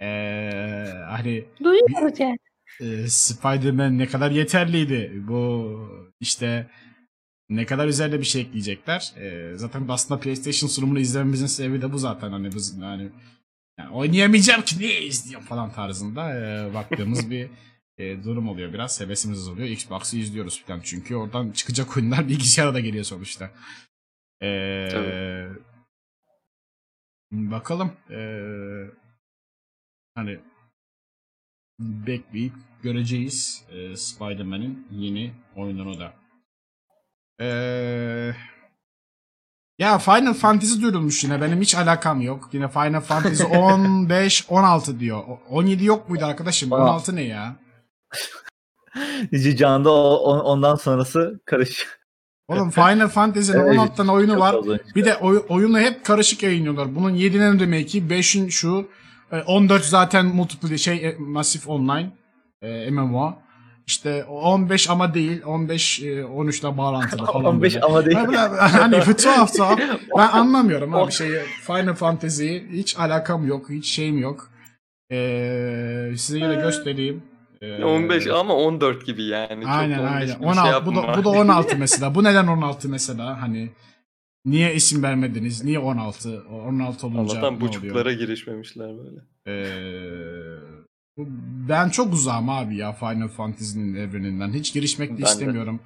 e, 0.00 0.06
hani 1.08 1.44
Duyuyoruz 1.64 2.20
yani. 2.20 2.38
e, 2.80 3.08
Spider-Man 3.08 3.98
ne 3.98 4.06
kadar 4.06 4.30
yeterliydi. 4.30 5.12
Bu 5.28 5.70
işte 6.20 6.66
ne 7.48 7.66
kadar 7.66 7.88
üzerine 7.88 8.20
bir 8.20 8.24
şey 8.24 8.42
ekleyecekler. 8.42 9.14
E, 9.16 9.52
zaten 9.56 9.88
aslında 9.88 10.20
PlayStation 10.20 10.68
sunumunu 10.68 10.98
izlememizin 10.98 11.46
sebebi 11.46 11.82
de 11.82 11.92
bu 11.92 11.98
zaten. 11.98 12.30
Hani 12.30 12.54
biz 12.54 12.78
yani, 12.78 13.10
yani 13.78 13.90
oynayamayacağım 13.90 14.62
ki 14.62 14.78
niye 14.78 15.02
izliyorum 15.02 15.46
falan 15.46 15.72
tarzında 15.72 16.34
e, 16.34 16.74
baktığımız 16.74 17.30
bir 17.30 17.50
e, 17.98 18.24
durum 18.24 18.48
oluyor 18.48 18.72
biraz. 18.72 19.00
Hevesimiz 19.00 19.48
oluyor. 19.48 19.68
Xbox'ı 19.68 20.16
izliyoruz 20.16 20.62
falan 20.64 20.80
çünkü 20.84 21.14
oradan 21.14 21.50
çıkacak 21.50 21.96
oyunlar 21.96 22.28
bilgisayara 22.28 22.74
da 22.74 22.80
geliyor 22.80 23.04
sonuçta. 23.04 23.50
E, 24.42 24.88
Tabii. 24.90 25.58
bakalım. 27.32 27.92
E, 28.10 28.20
hani 30.14 30.38
bekleyip 31.80 32.52
göreceğiz 32.82 33.64
e, 33.70 33.96
Spider-Man'in 33.96 34.88
yeni 34.90 35.34
oyununu 35.56 36.00
da. 36.00 36.23
Ee, 37.40 38.32
ya 39.78 39.98
Final 39.98 40.34
Fantasy 40.34 40.82
duyurulmuş 40.82 41.24
yine. 41.24 41.40
Benim 41.40 41.60
hiç 41.60 41.74
alakam 41.74 42.20
yok. 42.20 42.48
Yine 42.52 42.68
Final 42.68 43.00
Fantasy 43.00 43.44
15, 43.56 44.44
16 44.48 45.00
diyor. 45.00 45.18
O- 45.18 45.40
17 45.50 45.84
yok 45.84 46.08
muydu 46.08 46.24
arkadaşım? 46.24 46.72
Aa. 46.72 46.76
16 46.76 47.16
ne 47.16 47.22
ya? 47.22 47.56
Can'da 49.56 49.90
o, 49.90 50.14
on- 50.16 50.40
ondan 50.40 50.74
sonrası 50.74 51.40
karışık. 51.44 52.04
Oğlum 52.48 52.70
Final 52.70 53.08
Fantasy'nin 53.08 53.58
Evet, 53.58 53.78
16 53.78 53.96
tane 53.96 54.10
oyunu 54.12 54.40
var. 54.40 54.56
Bir 54.94 55.04
de 55.04 55.16
oy- 55.16 55.44
oyunu 55.48 55.78
hep 55.78 56.04
karışık 56.04 56.42
yayınlıyorlar. 56.42 56.94
Bunun 56.94 57.14
7'nin 57.14 57.60
remake'i, 57.60 58.02
5'in 58.02 58.48
şu, 58.48 58.88
e, 59.32 59.40
14 59.42 59.84
zaten 59.84 60.26
multiplayer 60.26 60.76
şey 60.78 61.06
e, 61.08 61.16
Massive 61.18 61.72
Online 61.72 62.10
e, 62.62 62.90
MMO. 62.90 63.38
İşte 63.86 64.24
15 64.24 64.90
ama 64.90 65.14
değil 65.14 65.42
15 65.46 66.00
e, 66.02 66.04
13'le 66.22 66.76
bağlantılı 66.76 67.26
falan 67.26 67.44
15 67.54 67.74
böyle. 67.74 67.84
ama 67.86 68.06
değil. 68.06 68.16
Hani 68.58 68.96
bu 69.08 69.16
tuhaf 69.16 69.54
tuhaf. 69.56 69.78
Ben 70.18 70.28
anlamıyorum 70.28 70.94
abi 70.94 71.12
şeyi. 71.12 71.38
Final 71.66 71.94
Fantasy'yi 71.94 72.66
hiç 72.72 72.98
alakam 72.98 73.46
yok. 73.46 73.70
Hiç 73.70 73.86
şeyim 73.86 74.18
yok. 74.18 74.50
Ee, 75.12 76.10
size 76.16 76.38
yine 76.38 76.54
göstereyim. 76.54 77.22
Ee, 77.62 77.84
15 77.84 78.26
ama 78.26 78.54
14 78.54 79.06
gibi 79.06 79.22
yani. 79.24 79.62
Çok 79.64 79.72
Aynen 79.72 79.98
15 79.98 80.10
aynen. 80.12 80.26
gibi 80.26 80.38
şey 80.38 80.46
16 80.48 80.86
bu 80.86 80.94
da, 80.94 81.14
bu 81.18 81.24
da 81.24 81.28
16 81.28 81.76
mesela. 81.78 82.14
Bu 82.14 82.24
neden 82.24 82.46
16 82.46 82.88
mesela? 82.88 83.42
Hani 83.42 83.70
niye 84.44 84.74
isim 84.74 85.02
vermediniz? 85.02 85.64
Niye 85.64 85.78
16? 85.78 86.42
16 86.68 87.06
olunca 87.06 87.20
Allah'tan 87.20 87.42
ne 87.42 87.46
oluyor? 87.46 87.60
buçuklara 87.60 88.12
girişmemişler 88.12 88.88
böyle. 88.98 89.20
Ee, 89.46 89.64
ben 91.68 91.88
çok 91.88 92.12
uzağım 92.12 92.48
abi 92.48 92.76
ya 92.76 92.92
Final 92.92 93.28
Fantasy'nin 93.28 93.94
evreninden. 93.94 94.52
Hiç 94.52 94.72
girişmek 94.72 95.10
de 95.10 95.12
Ben 95.12 95.22
de. 95.22 95.24
istemiyorum. 95.24 95.80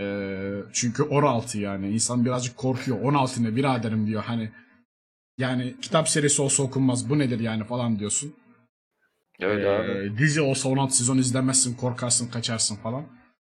Ee, 0.00 0.60
çünkü 0.72 1.02
16 1.02 1.58
yani. 1.58 1.88
İnsan 1.90 2.24
birazcık 2.24 2.56
korkuyor. 2.56 3.00
16 3.00 3.44
ne 3.44 3.56
biraderim 3.56 4.06
diyor. 4.06 4.22
Hani 4.24 4.50
yani 5.38 5.74
kitap 5.82 6.08
serisi 6.08 6.42
olsa 6.42 6.62
okunmaz. 6.62 7.10
Bu 7.10 7.18
nedir 7.18 7.40
yani 7.40 7.64
falan 7.64 7.98
diyorsun. 7.98 8.34
Öyle 9.40 9.68
abi. 9.68 9.90
Ee, 9.90 10.18
dizi 10.18 10.40
olsa 10.40 10.68
16 10.68 10.96
sezon 10.96 11.18
izlemezsin, 11.18 11.76
korkarsın, 11.76 12.30
kaçarsın 12.30 12.76
falan. 12.76 13.04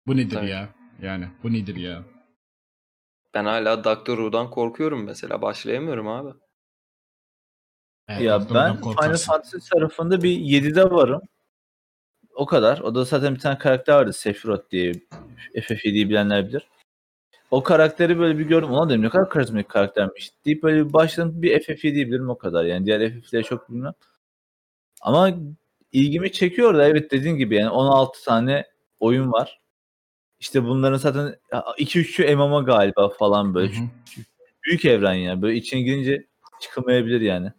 Bu 0.08 0.18
nedir 0.18 0.36
Tabii. 0.36 0.50
ya? 0.50 0.70
Yani 1.02 1.28
bu 1.44 1.54
nedir 1.54 1.76
ya? 1.76 2.04
Ben 3.34 3.46
hala 3.46 3.84
Doctor 3.84 4.18
Who'dan 4.18 4.50
korkuyorum 4.50 5.04
mesela. 5.04 5.42
Başlayamıyorum 5.42 6.08
abi. 6.08 6.30
Evet, 8.10 8.22
Ya 8.22 8.40
ben 8.54 8.78
Final. 8.78 9.18
Fantasy 9.18 9.58
tarafında 9.74 10.24
bir 10.24 10.30
7'de 10.40 10.92
varım. 10.92 11.22
O 12.36 12.46
kadar. 12.46 12.80
O 12.80 12.96
da 12.96 13.04
zaten 13.04 13.36
bir 13.36 13.40
tane 13.40 13.58
karakter 13.58 13.96
vardı. 13.96 14.14
Sephiroth 14.14 14.72
diye. 14.72 14.94
FF7'yi 15.56 16.10
bilenler 16.10 16.48
bilir. 16.48 16.68
O 17.52 17.64
karakteri 17.64 18.20
böyle 18.20 18.40
bir 18.40 18.46
gördüm. 18.46 18.72
Ona 18.72 18.90
dedim 18.90 19.02
ne 19.02 19.10
kadar 19.10 19.30
karizmatik 19.30 19.70
karaktermiş. 19.70 20.32
Deyip 20.46 20.64
böyle 20.64 20.88
bir 20.88 20.94
başladım. 20.94 21.42
Bir 21.42 21.60
FF7'yi 21.60 22.08
bilirim 22.08 22.30
o 22.30 22.38
kadar. 22.38 22.66
Yani 22.66 22.86
diğer 22.86 23.22
FF'leri 23.22 23.44
çok 23.44 23.70
bilmem. 23.70 23.94
Ama 25.02 25.32
ilgimi 25.92 26.32
çekiyor 26.32 26.78
da 26.78 26.88
evet 26.88 27.12
dediğin 27.12 27.36
gibi 27.36 27.56
yani 27.56 27.70
16 27.70 28.24
tane 28.26 28.66
oyun 29.00 29.32
var. 29.32 29.60
İşte 30.40 30.64
bunların 30.64 30.98
zaten 30.98 31.36
2-3'ü 31.52 32.36
MMO 32.36 32.66
galiba 32.66 33.10
falan 33.10 33.54
böyle. 33.54 33.78
Hı 33.78 33.82
hı. 33.82 33.88
Büyük 34.66 34.86
evren 34.86 35.14
yani. 35.14 35.42
Böyle 35.42 35.58
içine 35.58 35.82
girince 35.82 36.26
çıkamayabilir 36.62 37.22
yani. 37.22 37.52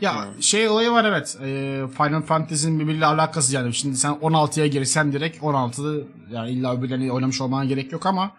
Ya 0.00 0.24
Hmm. 0.34 0.42
şey 0.42 0.68
olayı 0.68 0.90
var 0.90 1.04
evet. 1.04 1.38
Ee, 1.42 1.82
Final 1.96 2.22
Fantasy'nin 2.22 2.80
birbiriyle 2.80 3.06
alakası 3.06 3.54
yani. 3.54 3.74
Şimdi 3.74 3.96
sen 3.96 4.10
16'ya 4.12 4.66
girsen 4.66 5.12
direkt 5.12 5.42
16 5.42 6.06
yani 6.30 6.50
illa 6.50 6.76
öbürlerini 6.78 7.12
oynamış 7.12 7.40
olmana 7.40 7.64
gerek 7.64 7.92
yok 7.92 8.06
ama 8.06 8.32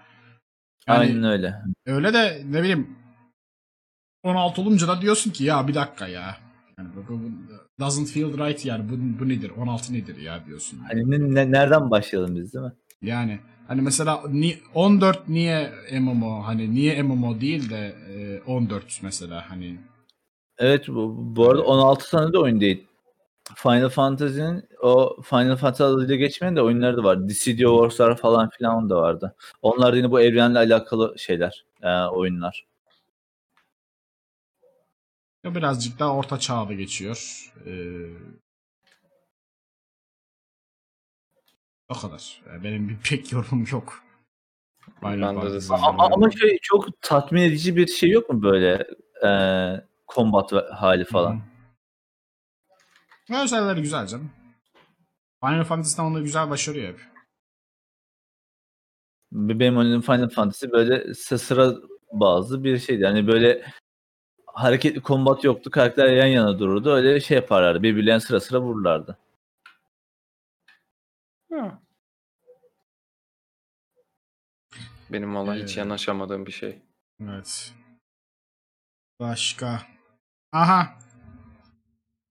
yani 0.88 1.00
Aynen 1.00 1.24
öyle. 1.24 1.56
öyle 1.86 2.14
de 2.14 2.42
ne 2.46 2.60
bileyim 2.62 2.96
16 4.24 4.62
olunca 4.62 4.88
da 4.88 5.02
diyorsun 5.02 5.32
ki 5.32 5.44
ya 5.44 5.68
bir 5.68 5.74
dakika 5.76 6.08
ya. 6.08 6.38
Yani 6.78 6.90
bu, 6.96 7.14
bu- 7.14 7.32
doesn't 7.80 8.06
feel 8.12 8.38
right 8.38 8.66
yani 8.66 8.90
bu, 8.90 9.20
bu 9.20 9.30
nedir? 9.30 9.50
16 9.58 9.94
nedir 9.94 10.18
ya 10.22 10.46
diyorsun. 10.46 10.80
Hani 10.88 11.12
ne- 11.12 11.36
ne- 11.36 11.52
nereden 11.52 11.92
başlayalım 11.92 12.36
biz 12.36 12.54
değil 12.54 12.66
mi? 12.66 12.72
Yani 13.02 13.40
hani 13.68 13.82
mesela 13.82 14.22
ni, 14.30 14.58
14 14.74 15.30
niye 15.30 15.72
MMO 15.92 16.44
hani 16.46 16.74
niye 16.76 17.04
MMO 17.04 17.42
değil 17.42 17.70
de 17.70 17.96
e, 18.16 18.42
14 18.52 19.00
mesela 19.04 19.50
hani 19.50 19.78
Evet 20.64 20.88
bu, 20.88 21.16
bu 21.18 21.50
arada 21.50 21.64
16 21.64 22.10
tane 22.10 22.34
de 22.34 22.38
oyun 22.38 22.62
değil. 22.62 22.88
Final 23.56 23.90
Fantasy'nin 23.90 24.70
o 24.82 25.22
Final 25.22 25.56
Fantasy 25.56 25.84
adıyla 25.84 26.16
geçmeyen 26.16 26.56
de 26.56 26.62
oyunları 26.62 26.98
da 26.98 27.04
var. 27.04 27.30
Dissidia 27.30 27.70
Wars'lar 27.70 28.18
falan 28.18 28.50
filan 28.50 28.90
da 28.90 28.96
vardı. 28.96 29.36
Onlar 29.62 29.94
da 29.94 29.98
yine 29.98 30.12
bu 30.12 30.22
evrenle 30.22 30.60
alakalı 30.60 31.20
şeyler, 31.20 31.66
e, 31.82 31.90
oyunlar. 32.06 32.66
birazcık 35.46 36.00
daha 36.00 36.16
orta 36.16 36.40
çağda 36.40 36.74
geçiyor. 36.74 37.52
Ee, 37.66 37.72
o 41.90 41.94
kadar. 41.94 42.42
Yani 42.48 42.64
benim 42.64 42.90
bir 42.90 42.98
pek 43.10 43.32
yorumum 43.32 43.66
yok. 43.72 44.04
Final 45.00 45.22
Ben 45.22 45.36
de 45.36 45.42
Fantasy'nin 45.42 45.78
Ama, 45.78 46.10
ama 46.14 46.32
şey 46.32 46.58
çok 46.62 47.02
tatmin 47.02 47.42
edici 47.42 47.76
bir 47.76 47.88
şey 47.88 48.10
yok 48.10 48.30
mu 48.30 48.44
böyle 48.44 48.88
e, 49.26 49.30
combat 50.16 50.52
hali 50.74 51.06
falan? 51.06 51.42
Hı 53.32 53.34
hı. 53.34 53.44
Özelleri 53.44 53.82
güzel 53.82 54.08
canım. 54.08 54.32
Final 55.46 55.64
Fantasy'den 55.64 56.04
onu 56.04 56.24
güzel 56.24 56.50
başarıyor 56.50 56.88
hep. 56.94 57.00
Benim 59.32 59.78
oynadığım 59.78 60.02
Final 60.02 60.30
Fantasy 60.30 60.66
böyle 60.72 61.14
sı- 61.14 61.40
sıra 61.40 61.74
bazı 62.12 62.64
bir 62.64 62.80
şeydi. 62.80 63.02
Yani 63.04 63.28
böyle 63.28 63.66
hareketli 64.48 65.02
kombat 65.02 65.44
yoktu. 65.44 65.72
Karakter 65.72 66.08
yan 66.08 66.26
yana 66.28 66.60
dururdu. 66.60 66.92
Öyle 66.92 67.20
şey 67.20 67.36
yaparlardı. 67.38 67.84
Birbirlerine 67.84 68.20
sıra 68.20 68.40
sıra 68.40 68.62
vururlardı. 68.62 69.18
Benim 75.12 75.36
valla 75.36 75.56
hiç 75.56 75.78
Ee, 75.78 75.80
yanaşamadığım 75.80 76.46
bir 76.46 76.52
şey. 76.52 76.82
Evet. 77.22 77.74
Başka. 79.20 79.82
Aha. 80.54 80.88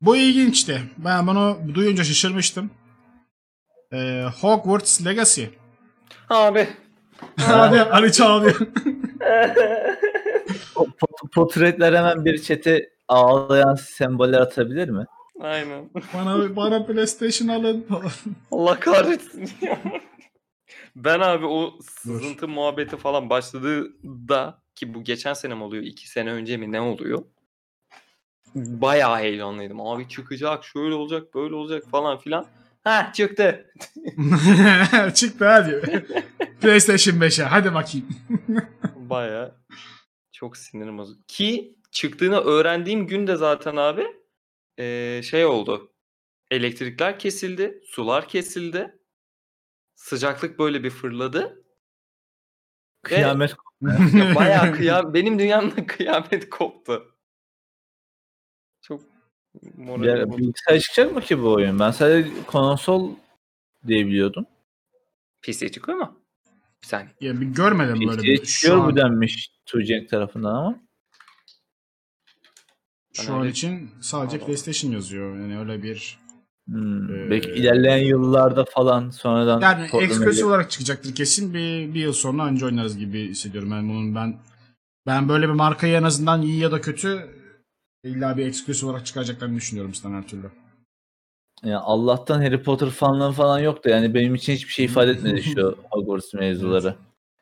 Bu 0.01 0.17
ilginçti. 0.17 0.83
Ben 0.99 1.27
bunu 1.27 1.59
duyunca 1.75 2.05
şaşırmıştım. 2.05 2.71
Ee, 3.93 4.25
Hogwarts 4.41 5.07
Legacy. 5.07 5.45
Abi. 6.31 6.69
Hadi 7.37 7.83
Ali 7.83 8.13
çağırıyor. 8.13 8.57
Portretler 11.35 11.93
hemen 11.93 12.25
bir 12.25 12.39
çete 12.43 12.91
ağlayan 13.09 13.75
semboller 13.75 14.41
atabilir 14.41 14.89
mi? 14.89 15.05
Aynen. 15.41 15.91
bana, 16.15 16.57
bana 16.57 16.87
PlayStation 16.87 17.49
alın. 17.49 17.87
Allah 18.51 18.81
kahretsin. 18.81 19.51
ben 20.97 21.21
abi 21.21 21.47
o 21.47 21.79
sızıntı 21.83 22.49
muhabbeti 22.49 22.97
falan 22.97 23.31
başladığında 23.31 24.63
ki 24.75 24.95
bu 24.95 25.05
geçen 25.05 25.35
sene 25.35 25.55
mi 25.55 25.63
oluyor? 25.63 25.83
iki 25.83 26.09
sene 26.11 26.33
önce 26.33 26.57
mi 26.57 26.73
ne 26.73 26.81
oluyor? 26.81 27.23
Bayağı 28.55 29.19
heyecanlıydım. 29.19 29.81
Abi 29.81 30.09
çıkacak, 30.09 30.65
şöyle 30.65 30.95
olacak, 30.95 31.35
böyle 31.35 31.55
olacak 31.55 31.85
falan 31.91 32.19
filan. 32.19 32.47
Ha 32.85 33.13
çıktı. 33.13 33.73
Çıktı 35.15 35.47
hadi. 35.49 36.05
PlayStation 36.61 37.15
5'e 37.15 37.45
hadi 37.45 37.75
bakayım. 37.75 38.09
Bayağı 38.97 39.55
çok 40.33 40.57
sinirim 40.57 40.99
bozuldu. 40.99 41.21
Ki 41.29 41.79
çıktığını 41.91 42.41
öğrendiğim 42.41 43.07
gün 43.07 43.27
de 43.27 43.37
zaten 43.37 43.77
abi 43.77 44.07
eee, 44.79 45.21
şey 45.25 45.45
oldu. 45.45 45.93
Elektrikler 46.51 47.19
kesildi, 47.19 47.81
sular 47.87 48.29
kesildi. 48.29 48.99
Sıcaklık 49.95 50.59
böyle 50.59 50.85
bir 50.85 50.91
fırladı. 50.91 51.65
Kıyamet 53.03 53.55
Ya 54.15 54.35
Bayağı 54.35 54.73
kıyam 54.73 55.15
benim 55.15 55.39
dünyamda 55.39 55.87
kıyamet 55.87 56.51
koptu. 56.51 57.12
Bozuldu. 59.63 60.39
bilgisayar 60.39 60.79
çıkacak 60.81 61.13
mı 61.15 61.21
ki 61.21 61.43
bu 61.43 61.53
oyun? 61.53 61.79
Ben 61.79 61.91
sadece 61.91 62.31
konsol 62.47 63.11
diye 63.87 64.07
biliyordum. 64.07 64.47
PC 65.43 65.69
çıkıyor 65.71 65.99
mu? 65.99 66.19
Bir 66.83 66.87
saniye. 66.87 67.11
Ya 67.21 67.41
bir 67.41 67.47
görmedim 67.47 68.09
böyle 68.09 68.21
PC'ye 68.23 68.35
bir. 68.37 68.45
Şu 68.47 68.53
çıkıyor 68.53 68.77
an, 68.79 68.87
bu 68.93 68.97
denmiş 68.97 69.51
Tuğcenk 69.67 70.09
tarafından 70.09 70.55
ama. 70.55 70.81
şu 73.13 73.29
Ben 73.29 73.33
an 73.33 73.41
öyle- 73.41 73.51
için 73.51 73.91
sadece 74.01 74.37
Allah. 74.39 74.47
PlayStation 74.47 74.93
yazıyor. 74.93 75.37
Yani 75.41 75.59
öyle 75.59 75.83
bir 75.83 76.23
Hmm, 76.67 77.15
Ee, 77.27 77.31
belki 77.31 77.51
ilerleyen 77.51 77.97
yıllarda 78.07 78.65
falan 78.65 79.11
sonradan 79.11 79.61
Yani 79.61 79.89
eksklusif 80.05 80.45
olarak 80.45 80.71
çıkacaktır 80.71 81.15
kesin. 81.15 81.55
Bir, 81.55 81.95
bir 81.95 82.01
yıl 82.01 82.13
sonra 82.13 82.47
önce 82.47 82.67
oynarız 82.67 82.99
gibi 82.99 83.29
hissediyorum. 83.29 83.71
Ben 83.71 83.89
bunun 83.89 84.15
ben 84.15 84.37
ben 85.07 85.29
böyle 85.29 85.49
bir 85.49 85.53
markayı 85.53 85.95
en 85.97 86.03
azından 86.03 86.43
iyi 86.43 86.59
ya 86.61 86.73
da 86.73 86.81
kötü 86.81 87.29
illa 88.05 88.37
bir 88.37 88.47
eksklusif 88.47 88.85
olarak 88.85 89.07
çıkaracaklarını 89.07 89.57
düşünüyorum 89.57 89.95
sizden 89.95 90.13
her 90.15 90.27
türlü. 90.29 90.51
Yani 91.65 91.77
Allah'tan 91.77 92.43
Harry 92.43 92.63
Potter 92.63 92.91
fanlığı 92.91 93.33
falan 93.33 93.59
yok 93.59 93.85
da 93.85 93.91
yani 93.91 94.15
benim 94.15 94.35
için 94.35 94.53
hiçbir 94.53 94.73
şey 94.73 94.85
ifade 94.85 95.11
etmedi 95.11 95.43
şu 95.55 95.77
Hogwarts 95.91 96.35
mevzuları. 96.35 96.95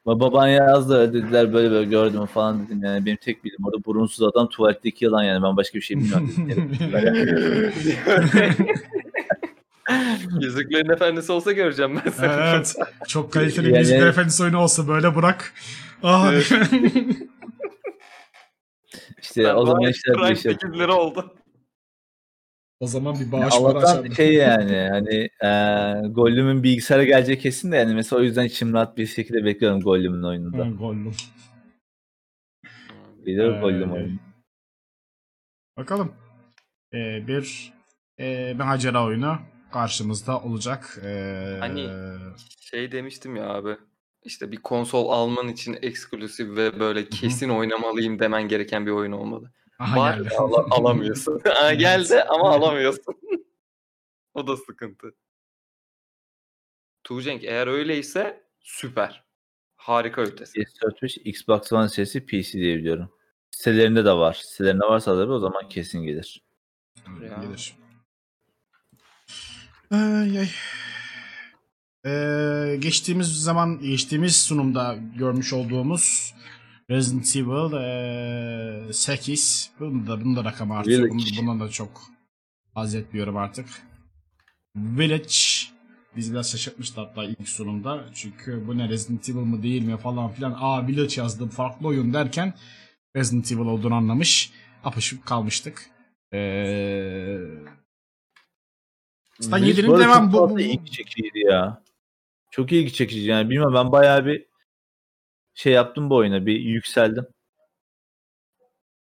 Ba- 0.07 0.21
Baban 0.21 0.49
yazdı 0.49 1.13
dediler 1.13 1.53
böyle 1.53 1.71
böyle 1.71 1.91
gördüm 1.91 2.27
falan 2.27 2.67
dedim 2.67 2.85
yani 2.85 3.07
benim 3.07 3.17
tek 3.17 3.45
bildiğim 3.45 3.65
orada 3.65 3.85
burunsuz 3.85 4.23
adam 4.23 4.49
tuvaletteki 4.49 5.05
yılan 5.05 5.23
yani 5.23 5.43
ben 5.43 5.57
başka 5.57 5.77
bir 5.79 5.83
şey 5.83 5.97
bilmiyorum. 5.97 6.35
dedim. 6.49 6.73
Yüzüklerin 10.41 10.89
Efendisi 10.93 11.33
olsa 11.33 11.53
göreceğim 11.53 12.01
ben 12.07 12.11
seni. 12.11 12.31
evet. 12.33 12.75
Çok 13.09 13.33
kaliteli 13.33 13.65
bir 13.67 13.71
Yani- 13.71 13.79
Yüzükler 13.79 14.07
Efendisi 14.07 14.43
oyunu 14.43 14.59
olsa 14.59 14.89
böyle 14.89 15.15
bırak. 15.17 15.53
Ah. 16.03 16.33
Evet. 16.33 16.53
İşte 19.23 19.55
o 19.55 19.67
zaman 19.67 19.91
işler 19.91 20.23
değişir. 20.23 20.59
8 20.61 20.79
lira 20.79 20.95
oldu. 20.97 21.35
O 22.81 22.87
zaman 22.87 23.21
bir 23.21 23.33
bağış 23.33 23.55
Allah'tan 23.55 23.81
açardım. 23.81 24.13
şey 24.15 24.35
yani 24.35 24.77
hani 24.91 25.29
e, 25.43 26.09
Gollum'un 26.09 26.63
bilgisayara 26.63 27.05
geleceği 27.05 27.39
kesin 27.39 27.73
de 27.73 27.77
yani 27.77 27.95
mesela 27.95 28.21
o 28.21 28.23
yüzden 28.23 28.45
içim 28.45 28.73
rahat 28.73 28.97
bir 28.97 29.07
şekilde 29.07 29.45
bekliyorum 29.45 29.81
Gollum'un 29.81 30.23
oyununda. 30.23 30.67
Ha, 30.67 30.71
Gollum. 30.71 31.15
Biliyor 33.27 33.57
Ee, 33.57 33.61
Gollum 33.61 33.93
oyunu. 33.93 34.19
Bakalım. 35.77 36.13
Ee, 36.95 37.27
bir 37.27 37.73
e, 38.19 38.55
macera 38.55 39.05
oyunu 39.05 39.39
karşımızda 39.73 40.41
olacak. 40.41 40.99
Ee, 41.05 41.57
Hani 41.61 41.89
şey 42.61 42.93
demiştim 42.93 43.37
ya 43.37 43.49
abi. 43.49 43.77
İşte 44.25 44.53
bir 44.53 44.57
konsol 44.57 45.09
alman 45.11 45.49
için 45.49 45.79
eksklusif 45.83 46.49
ve 46.57 46.81
böyle 46.81 47.09
kesin 47.09 47.49
oynamalıyım 47.49 48.19
demen 48.19 48.49
gereken 48.49 48.87
bir 48.87 48.91
oyun 48.91 49.13
olmalı. 49.13 49.53
aha 49.79 49.97
Var 49.97 50.17
geldi. 50.19 50.29
ala- 50.39 50.67
alamıyorsun. 50.71 51.41
Ha, 51.55 51.75
Geldi 51.75 52.23
ama 52.23 52.51
alamıyorsun. 52.51 53.15
o 54.35 54.47
da 54.47 54.57
sıkıntı. 54.57 55.15
Tuğcenk 57.05 57.45
eğer 57.45 57.67
öyleyse 57.67 58.45
süper. 58.61 59.25
Harika 59.77 60.23
ötesi. 60.23 60.59
PS4 60.61 61.21
Xbox 61.25 61.73
One 61.73 61.89
serisi 61.89 62.27
PC 62.27 62.53
diye 62.53 62.77
biliyorum. 62.79 63.13
Sitelerinde 63.51 64.05
de 64.05 64.13
var. 64.13 64.35
Sitelerinde 64.45 64.85
varsa 64.85 65.19
da 65.19 65.33
o 65.33 65.39
zaman 65.39 65.69
kesin 65.69 66.03
gelir. 66.03 66.43
Ya. 67.23 67.43
Gelir. 67.43 67.75
Ay, 69.91 70.39
ay. 70.39 70.49
Ee, 72.07 72.77
geçtiğimiz 72.81 73.43
zaman 73.43 73.79
geçtiğimiz 73.81 74.37
sunumda 74.37 74.99
görmüş 75.17 75.53
olduğumuz 75.53 76.35
Resident 76.91 77.37
Evil 77.37 77.73
ee, 78.89 78.93
8 78.93 79.71
bunun 79.81 80.07
da, 80.07 80.21
bunun 80.21 80.37
da 80.37 80.45
rakamı. 80.45 80.75
Bunun, 80.75 80.85
Village. 81.19 81.37
bundan 81.41 81.61
da 81.61 81.69
çok 81.71 82.03
haz 82.75 82.95
etmiyorum 82.95 83.37
artık. 83.37 83.67
Village 84.77 85.35
bizi 86.17 86.33
biraz 86.33 86.51
şaşırtmıştı 86.51 87.01
hatta 87.01 87.25
ilk 87.25 87.49
sunumda. 87.49 88.05
Çünkü 88.15 88.67
bu 88.67 88.79
ne 88.79 88.89
Resident 88.89 89.29
Evil 89.29 89.39
mı 89.39 89.63
değil 89.63 89.83
mi 89.83 89.97
falan 89.97 90.31
filan. 90.33 90.57
Aa 90.61 90.87
Village 90.89 91.15
yazdım 91.21 91.49
farklı 91.49 91.87
oyun 91.89 92.15
derken 92.15 92.55
Resident 93.17 93.53
Evil 93.53 93.61
olduğunu 93.61 93.95
anlamış. 93.95 94.53
Apışıp 94.85 95.27
kalmıştık. 95.27 95.87
Ee, 96.33 97.39
Biz 99.41 99.49
7'nin 99.53 99.91
böyle 99.91 100.05
devam 100.05 100.33
bu, 100.33 100.51
bu- 100.51 100.61
ilgi 100.61 100.91
çekiciydi 100.91 101.39
ya. 101.39 101.83
Çok 102.51 102.73
ilgi 102.73 102.93
çekici 102.93 103.27
yani. 103.31 103.51
Bilmiyorum 103.51 103.75
ben 103.75 103.93
bayağı 103.93 104.27
bir 104.27 104.47
şey 105.55 105.73
yaptım 105.73 106.11
bu 106.11 106.17
oyuna. 106.17 106.47
Bir 106.47 106.61
yükseldim. 106.61 107.27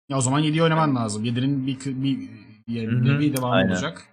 Ya 0.10 0.18
o 0.18 0.22
zaman 0.22 0.44
7'yi 0.44 0.64
oynaman 0.64 0.96
lazım. 0.96 1.26
7'nin 1.26 1.68
bir, 1.68 1.80
bir, 1.86 2.30
bir, 2.68 3.20
bir 3.20 3.38
devamı 3.38 3.54
aynen. 3.54 3.70
olacak. 3.72 4.08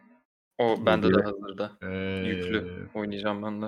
O 0.58 0.86
bende 0.86 1.14
de 1.14 1.22
hazırda. 1.22 1.72
Ee, 1.82 1.86
Yüklü. 2.28 2.88
Oynayacağım 2.94 3.42
ben 3.42 3.62
de. 3.62 3.66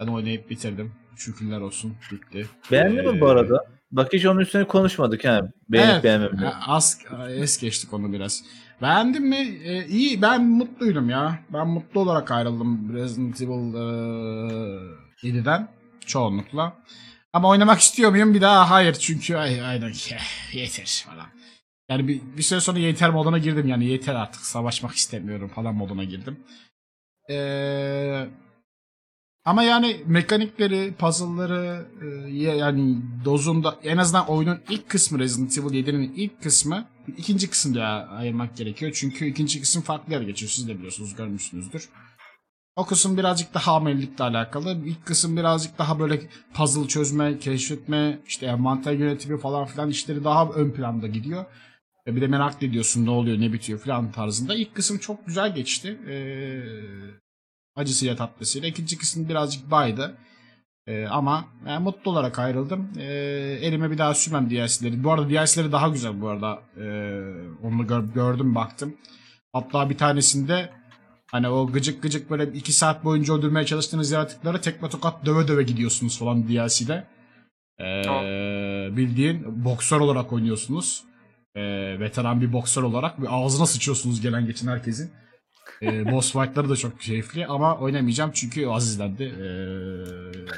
Ben 0.00 0.06
oynayıp 0.06 0.50
bitirdim. 0.50 0.92
Şükürler 1.16 1.60
olsun. 1.60 1.96
Bitti. 2.12 2.46
Beğendin 2.70 3.06
mi 3.14 3.20
bu 3.20 3.26
Ee, 3.26 3.30
arada? 3.30 3.64
Bak 3.90 4.12
hiç 4.12 4.26
onun 4.26 4.40
üstüne 4.40 4.64
konuşmadık 4.66 5.24
ha. 5.24 5.52
Beğenip 5.68 5.92
Evet, 5.92 6.04
beğenmem. 6.04 6.44
e, 6.44 6.52
Az, 6.66 6.98
es 7.28 7.58
geçtik 7.60 7.92
onu 7.92 8.12
biraz. 8.12 8.44
Beğendim 8.82 9.28
mi? 9.28 9.36
E, 9.64 9.86
iyi. 9.86 10.22
Ben 10.22 10.44
mutluydum 10.44 11.10
ya. 11.10 11.38
Ben 11.52 11.68
mutlu 11.68 12.00
olarak 12.00 12.30
ayrıldım 12.30 12.94
Resident 12.94 13.40
Evil 13.40 13.74
e, 13.74 15.28
7'den. 15.28 15.68
Çoğunlukla. 16.06 16.76
Ama 17.32 17.48
oynamak 17.48 17.80
istiyor 17.80 18.10
muyum? 18.10 18.34
Bir 18.34 18.40
daha 18.40 18.70
hayır. 18.70 18.94
Çünkü 18.94 19.36
ay, 19.36 19.62
aynen 19.62 19.90
eh, 19.90 20.54
yeter 20.54 21.04
falan. 21.06 21.26
Yani 21.88 22.08
bir, 22.08 22.20
bir 22.36 22.42
süre 22.42 22.60
sonra 22.60 22.78
yeter 22.78 23.10
moduna 23.10 23.38
girdim. 23.38 23.68
Yani 23.68 23.84
yeter 23.84 24.14
artık 24.14 24.40
savaşmak 24.40 24.94
istemiyorum 24.94 25.50
falan 25.54 25.74
moduna 25.74 26.04
girdim. 26.04 26.40
Eee 27.28 28.28
ama 29.44 29.62
yani 29.62 30.02
mekanikleri, 30.06 30.94
puzzle'ları 30.98 31.86
e, 32.02 32.30
ya- 32.30 32.54
yani 32.54 32.96
dozunda 33.24 33.78
en 33.84 33.96
azından 33.96 34.28
oyunun 34.28 34.60
ilk 34.70 34.88
kısmı 34.88 35.18
Resident 35.18 35.58
Evil 35.58 35.86
7'nin 35.86 36.12
ilk 36.16 36.42
kısmı 36.42 36.88
ikinci 37.16 37.50
kısım 37.50 37.74
diye 37.74 37.84
ayırmak 37.84 38.56
gerekiyor. 38.56 38.92
Çünkü 38.94 39.26
ikinci 39.26 39.60
kısım 39.60 39.82
farklı 39.82 40.12
yere 40.12 40.24
geçiyor. 40.24 40.50
Siz 40.50 40.68
de 40.68 40.76
biliyorsunuz, 40.76 41.14
görmüşsünüzdür. 41.14 41.88
O 42.76 42.86
kısım 42.86 43.16
birazcık 43.16 43.54
daha 43.54 43.72
hamilelikle 43.74 44.24
alakalı. 44.24 44.78
İlk 44.86 45.06
kısım 45.06 45.36
birazcık 45.36 45.78
daha 45.78 45.98
böyle 46.00 46.20
puzzle 46.54 46.88
çözme, 46.88 47.38
keşfetme, 47.38 48.18
işte 48.26 48.46
envanter 48.46 48.92
yönetimi 48.92 49.40
falan 49.40 49.66
filan 49.66 49.90
işleri 49.90 50.24
daha 50.24 50.50
ön 50.50 50.70
planda 50.70 51.06
gidiyor. 51.06 51.44
Ve 52.06 52.16
bir 52.16 52.20
de 52.20 52.26
merak 52.26 52.62
ediyorsun 52.62 53.06
ne 53.06 53.10
oluyor, 53.10 53.40
ne 53.40 53.52
bitiyor 53.52 53.78
falan 53.78 54.12
tarzında. 54.12 54.54
İlk 54.54 54.74
kısım 54.74 54.98
çok 54.98 55.26
güzel 55.26 55.54
geçti. 55.54 55.98
Ee, 56.08 56.62
acısıyla 57.76 58.16
tatlısıyla. 58.16 58.68
İkinci 58.68 58.98
kısım 58.98 59.28
birazcık 59.28 59.70
baydı. 59.70 60.16
Ee, 60.86 61.06
ama 61.06 61.44
ben 61.66 61.82
mutlu 61.82 62.10
olarak 62.10 62.38
ayrıldım. 62.38 62.88
Ee, 62.98 63.04
elime 63.62 63.90
bir 63.90 63.98
daha 63.98 64.14
sürmem 64.14 64.50
DLC'leri. 64.50 65.04
Bu 65.04 65.12
arada 65.12 65.30
DLC'leri 65.30 65.72
daha 65.72 65.88
güzel 65.88 66.20
bu 66.20 66.28
arada. 66.28 66.58
Ee, 66.76 66.82
onu 67.62 67.86
gör- 67.86 68.14
gördüm 68.14 68.54
baktım. 68.54 68.96
Hatta 69.52 69.90
bir 69.90 69.98
tanesinde 69.98 70.70
hani 71.30 71.48
o 71.48 71.66
gıcık 71.72 72.02
gıcık 72.02 72.30
böyle 72.30 72.52
iki 72.58 72.72
saat 72.72 73.04
boyunca 73.04 73.34
öldürmeye 73.34 73.66
çalıştığınız 73.66 74.10
yaratıkları 74.10 74.60
tekme 74.60 74.88
tokat 74.88 75.26
döve 75.26 75.48
döve 75.48 75.62
gidiyorsunuz 75.62 76.18
falan 76.18 76.48
DLC'de. 76.48 77.04
Ee, 77.80 78.96
bildiğin 78.96 79.64
boksör 79.64 80.00
olarak 80.00 80.32
oynuyorsunuz. 80.32 81.04
Ee, 81.56 81.60
veteran 82.00 82.40
bir 82.40 82.52
boksör 82.52 82.82
olarak 82.82 83.22
ve 83.22 83.28
ağzına 83.28 83.66
sıçıyorsunuz 83.66 84.20
gelen 84.20 84.46
geçen 84.46 84.68
herkesin. 84.68 85.10
Ee, 85.82 86.12
boss 86.12 86.32
fight'ları 86.32 86.68
da 86.68 86.76
çok 86.76 87.00
keyifli 87.00 87.46
ama 87.46 87.78
oynamayacağım 87.78 88.30
çünkü 88.34 88.66
azizlendi. 88.66 89.22
Ee, 89.22 90.52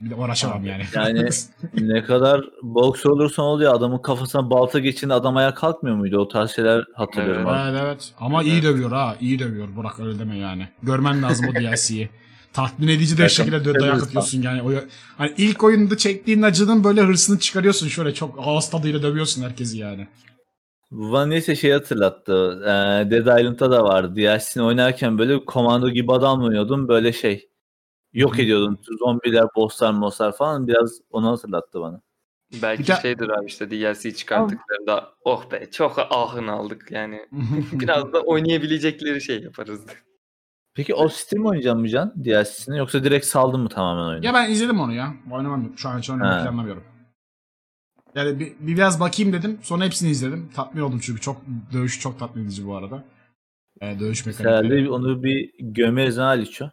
bir 0.00 0.10
de 0.10 0.14
uğraşamam 0.14 0.66
yani. 0.66 0.84
Yani 0.94 1.28
ne 1.80 2.04
kadar 2.04 2.40
boks 2.62 3.06
olursan 3.06 3.44
oluyor 3.44 3.74
adamın 3.74 3.98
kafasına 3.98 4.50
balta 4.50 4.78
geçince 4.78 5.14
adam 5.14 5.36
ayağa 5.36 5.54
kalkmıyor 5.54 5.96
muydu? 5.96 6.18
O 6.18 6.28
tarz 6.28 6.50
şeyler 6.50 6.84
hatırlıyorum. 6.94 7.46
Evet. 7.48 7.56
abi. 7.56 7.70
evet 7.70 7.82
evet. 7.84 8.12
Ama 8.18 8.42
iyi 8.42 8.62
dövüyor 8.62 8.92
ha. 8.92 9.16
iyi 9.20 9.38
dövüyor. 9.38 9.68
Bırak 9.76 10.00
öyle 10.00 10.18
deme 10.18 10.38
yani. 10.38 10.68
Görmen 10.82 11.22
lazım 11.22 11.46
o 11.48 11.54
DLC'yi. 11.54 12.10
Tatmin 12.52 12.88
edici 12.88 13.18
de 13.18 13.28
şekilde 13.28 13.56
dö- 13.56 13.80
dayak 13.80 14.02
atıyorsun 14.02 14.42
yani. 14.42 14.62
O, 14.62 14.72
hani 15.18 15.32
ilk 15.38 15.64
oyunda 15.64 15.96
çektiğin 15.96 16.42
acının 16.42 16.84
böyle 16.84 17.02
hırsını 17.02 17.38
çıkarıyorsun 17.38 17.88
şöyle 17.88 18.14
çok 18.14 18.38
ağız 18.42 18.70
tadıyla 18.70 19.02
dövüyorsun 19.02 19.42
herkesi 19.42 19.78
yani. 19.78 20.08
Bana 20.94 21.26
neyse 21.26 21.56
şey 21.56 21.70
hatırlattı. 21.72 22.60
Ee, 22.62 23.10
Dead 23.10 23.38
Island'da 23.40 23.70
da 23.70 23.84
vardı. 23.84 24.16
DLC'ni 24.16 24.62
oynarken 24.62 25.18
böyle 25.18 25.44
komando 25.44 25.90
gibi 25.90 26.12
adam 26.12 26.42
oynuyordum. 26.42 26.88
Böyle 26.88 27.12
şey 27.12 27.48
yok 28.12 28.38
Hı. 28.38 28.42
ediyordum. 28.42 28.78
Zombiler, 28.98 29.46
bosslar, 29.56 30.00
bosslar 30.00 30.36
falan 30.36 30.66
biraz 30.68 31.00
onu 31.10 31.30
hatırlattı 31.30 31.80
bana. 31.80 32.00
Belki 32.62 32.82
Bir 32.82 32.88
de- 32.88 32.96
şeydir 33.02 33.28
abi 33.28 33.46
işte 33.46 33.70
DLC 33.70 34.14
çıkarttıklarında 34.14 35.08
oh 35.24 35.50
be 35.50 35.70
çok 35.70 35.98
ahın 35.98 36.46
aldık 36.46 36.88
yani. 36.90 37.26
Biraz 37.72 38.12
da 38.12 38.20
oynayabilecekleri 38.20 39.20
şey 39.20 39.42
yaparız. 39.42 39.80
Peki 40.74 40.94
o 40.94 41.08
Steam 41.08 41.46
oynayacak 41.46 41.76
mı 41.76 41.88
Can 41.88 42.14
DLC'sini 42.24 42.78
yoksa 42.78 43.04
direkt 43.04 43.26
saldın 43.26 43.60
mı 43.60 43.68
tamamen 43.68 44.10
oyunu? 44.10 44.26
Ya 44.26 44.34
ben 44.34 44.50
izledim 44.50 44.80
onu 44.80 44.92
ya. 44.92 45.14
Oynamam. 45.32 45.72
Şu 45.76 45.88
an 45.88 45.98
hiç 45.98 46.10
oynamayı 46.10 46.42
planlamıyorum. 46.42 46.84
Yani 48.14 48.40
bir, 48.40 48.52
bir 48.60 48.76
biraz 48.76 49.00
bakayım 49.00 49.32
dedim. 49.32 49.58
Sonra 49.62 49.84
hepsini 49.84 50.10
izledim. 50.10 50.50
Tatmin 50.54 50.82
oldum 50.82 51.00
çünkü 51.02 51.20
çok 51.20 51.36
dövüş 51.72 52.00
çok 52.00 52.18
tatmin 52.18 52.44
edici 52.44 52.66
bu 52.66 52.76
arada. 52.76 53.04
Ee, 53.80 54.00
dövüş 54.00 54.26
mekanikleri. 54.26 54.54
Herhalde 54.56 54.90
onu 54.90 55.22
bir 55.22 55.50
gömeriz 55.60 56.16
ha 56.16 56.24
Aliço. 56.24 56.64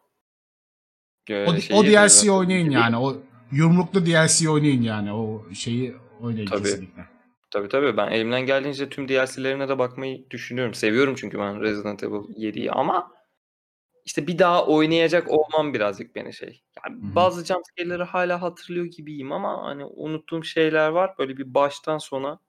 O, 1.32 1.56
Şey 1.56 1.78
o 1.78 1.84
DLC 1.84 1.94
yapıyorlar. 1.94 2.40
oynayın 2.40 2.70
yani. 2.70 2.98
O 2.98 3.18
yumruklu 3.52 4.06
DLC 4.06 4.50
oynayın 4.50 4.82
yani. 4.82 5.14
O 5.14 5.46
şeyi 5.54 5.96
oynayın 6.22 6.48
Tabii. 6.48 6.64
kesinlikle. 6.64 7.06
Tabii 7.52 7.70
tabii 7.70 7.98
ben 7.98 8.12
elimden 8.12 8.46
geldiğince 8.46 8.90
tüm 8.90 9.08
DLC'lerine 9.08 9.70
de 9.70 9.80
bakmayı 9.80 10.30
düşünüyorum. 10.30 10.74
Seviyorum 10.74 11.16
çünkü 11.18 11.40
ben 11.40 11.62
Resident 11.62 12.04
Evil 12.04 12.14
7'yi 12.14 12.72
ama 12.72 13.12
işte 14.06 14.28
bir 14.28 14.40
daha 14.40 14.66
oynayacak 14.68 15.28
olmam 15.30 15.74
birazcık 15.74 16.16
beni 16.16 16.34
şey. 16.34 16.64
Yani 16.86 17.02
Hı 17.02 17.08
hı. 17.12 17.16
bazı 17.16 17.46
jumpscare'leri 17.46 18.04
hala 18.04 18.42
hatırlıyor 18.42 18.86
gibiyim 18.86 19.32
ama 19.32 19.64
hani 19.64 19.86
unuttuğum 19.86 20.44
şeyler 20.44 20.90
var. 20.90 21.16
Böyle 21.20 21.38
bir 21.38 21.54
baştan 21.54 21.98
sona 21.98 22.40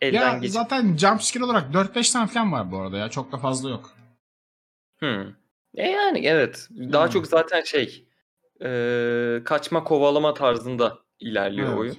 elden 0.00 0.32
Ya 0.32 0.38
geçip. 0.38 0.54
zaten 0.54 0.96
jumpscare 0.96 1.44
olarak 1.44 1.72
4-5 1.72 2.10
tane 2.10 2.26
falan 2.26 2.52
var 2.52 2.72
bu 2.72 2.78
arada 2.78 2.96
ya. 2.96 3.10
Çok 3.10 3.32
da 3.32 3.38
fazla 3.38 3.70
yok. 3.70 3.96
Hmm. 4.98 5.26
E 5.74 5.90
yani 5.90 6.26
evet. 6.26 6.68
Daha 6.70 7.02
Yani. 7.02 7.12
çok 7.12 7.26
zaten 7.26 7.62
şey 7.62 8.08
eee, 8.60 9.42
kaçma 9.44 9.84
kovalama 9.84 10.34
tarzında 10.34 10.98
ilerliyor 11.20 11.68
Evet. 11.68 11.78
oyun. 11.78 11.96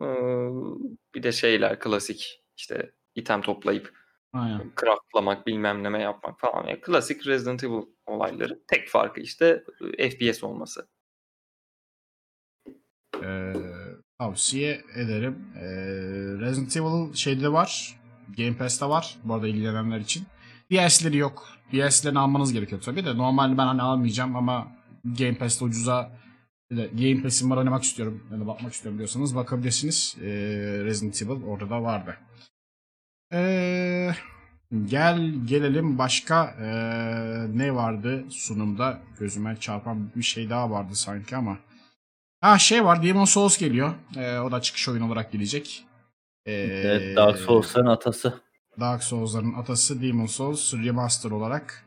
Eee, 0.00 0.88
bir 1.14 1.22
de 1.22 1.32
şeyler 1.32 1.78
klasik 1.78 2.42
işte 2.56 2.92
item 3.14 3.40
toplayıp 3.42 3.92
Aynen. 4.34 4.72
craftlamak 4.80 5.46
bilmem 5.46 5.82
neme 5.82 6.02
yapmak 6.02 6.40
falan. 6.40 6.66
Yani 6.66 6.80
klasik 6.80 7.26
Resident 7.26 7.64
Evil 7.64 7.82
olayları. 8.06 8.60
Tek 8.68 8.88
farkı 8.88 9.20
işte 9.20 9.64
e, 9.98 10.10
FPS 10.10 10.44
olması. 10.44 10.88
Ee, 13.22 13.52
tavsiye 14.18 14.80
ederim. 14.94 15.38
Ee, 15.56 15.64
Resident 16.40 16.76
Evil 16.76 17.14
şeyde 17.14 17.52
var. 17.52 18.00
Game 18.36 18.56
Pass'te 18.56 18.86
var. 18.86 19.16
Bu 19.24 19.34
arada 19.34 19.48
ilgilenenler 19.48 19.98
için. 20.00 20.26
DLC'leri 20.70 21.16
yok. 21.16 21.48
DLC'lerini 21.72 22.18
almanız 22.18 22.52
gerekiyor 22.52 22.80
tabii 22.80 23.04
de. 23.04 23.16
Normalde 23.18 23.58
ben 23.58 23.66
hani 23.66 23.82
almayacağım 23.82 24.36
ama 24.36 24.72
Game 25.04 25.34
Pass'te 25.34 25.64
ucuza 25.64 26.12
bir 26.70 26.76
de 26.76 26.86
Game 26.86 27.22
Pass'im 27.22 27.50
var 27.50 27.56
oynamak 27.56 27.82
istiyorum 27.82 28.22
ya 28.32 28.40
da 28.40 28.46
bakmak 28.46 28.72
istiyorum 28.72 28.98
diyorsanız 28.98 29.36
bakabilirsiniz. 29.36 30.16
Ee, 30.20 30.26
Resident 30.84 31.22
Evil 31.22 31.44
orada 31.44 31.70
da 31.70 31.82
vardı. 31.82 32.16
Ee, 33.34 34.10
gel 34.84 35.34
gelelim 35.46 35.98
başka 35.98 36.56
ee, 36.60 36.66
ne 37.58 37.74
vardı 37.74 38.24
sunumda 38.30 39.00
gözüme 39.18 39.56
çarpan 39.60 40.10
bir 40.16 40.22
şey 40.22 40.50
daha 40.50 40.70
vardı 40.70 40.94
sanki 40.94 41.36
ama. 41.36 41.58
Ha 42.40 42.58
şey 42.58 42.84
var 42.84 43.02
Demon 43.02 43.24
Souls 43.24 43.58
geliyor. 43.58 43.94
Ee, 44.16 44.38
o 44.38 44.52
da 44.52 44.60
çıkış 44.60 44.88
oyun 44.88 45.02
olarak 45.02 45.32
gelecek. 45.32 45.84
Ee, 46.46 46.52
Evet, 46.52 47.16
Dark 47.16 47.38
Souls'ların 47.38 47.86
atası. 47.86 48.40
Dark 48.80 49.04
Souls'ların 49.04 49.54
atası 49.54 50.02
Demon 50.02 50.26
Souls 50.26 50.74
Remaster 50.74 51.30
olarak. 51.30 51.86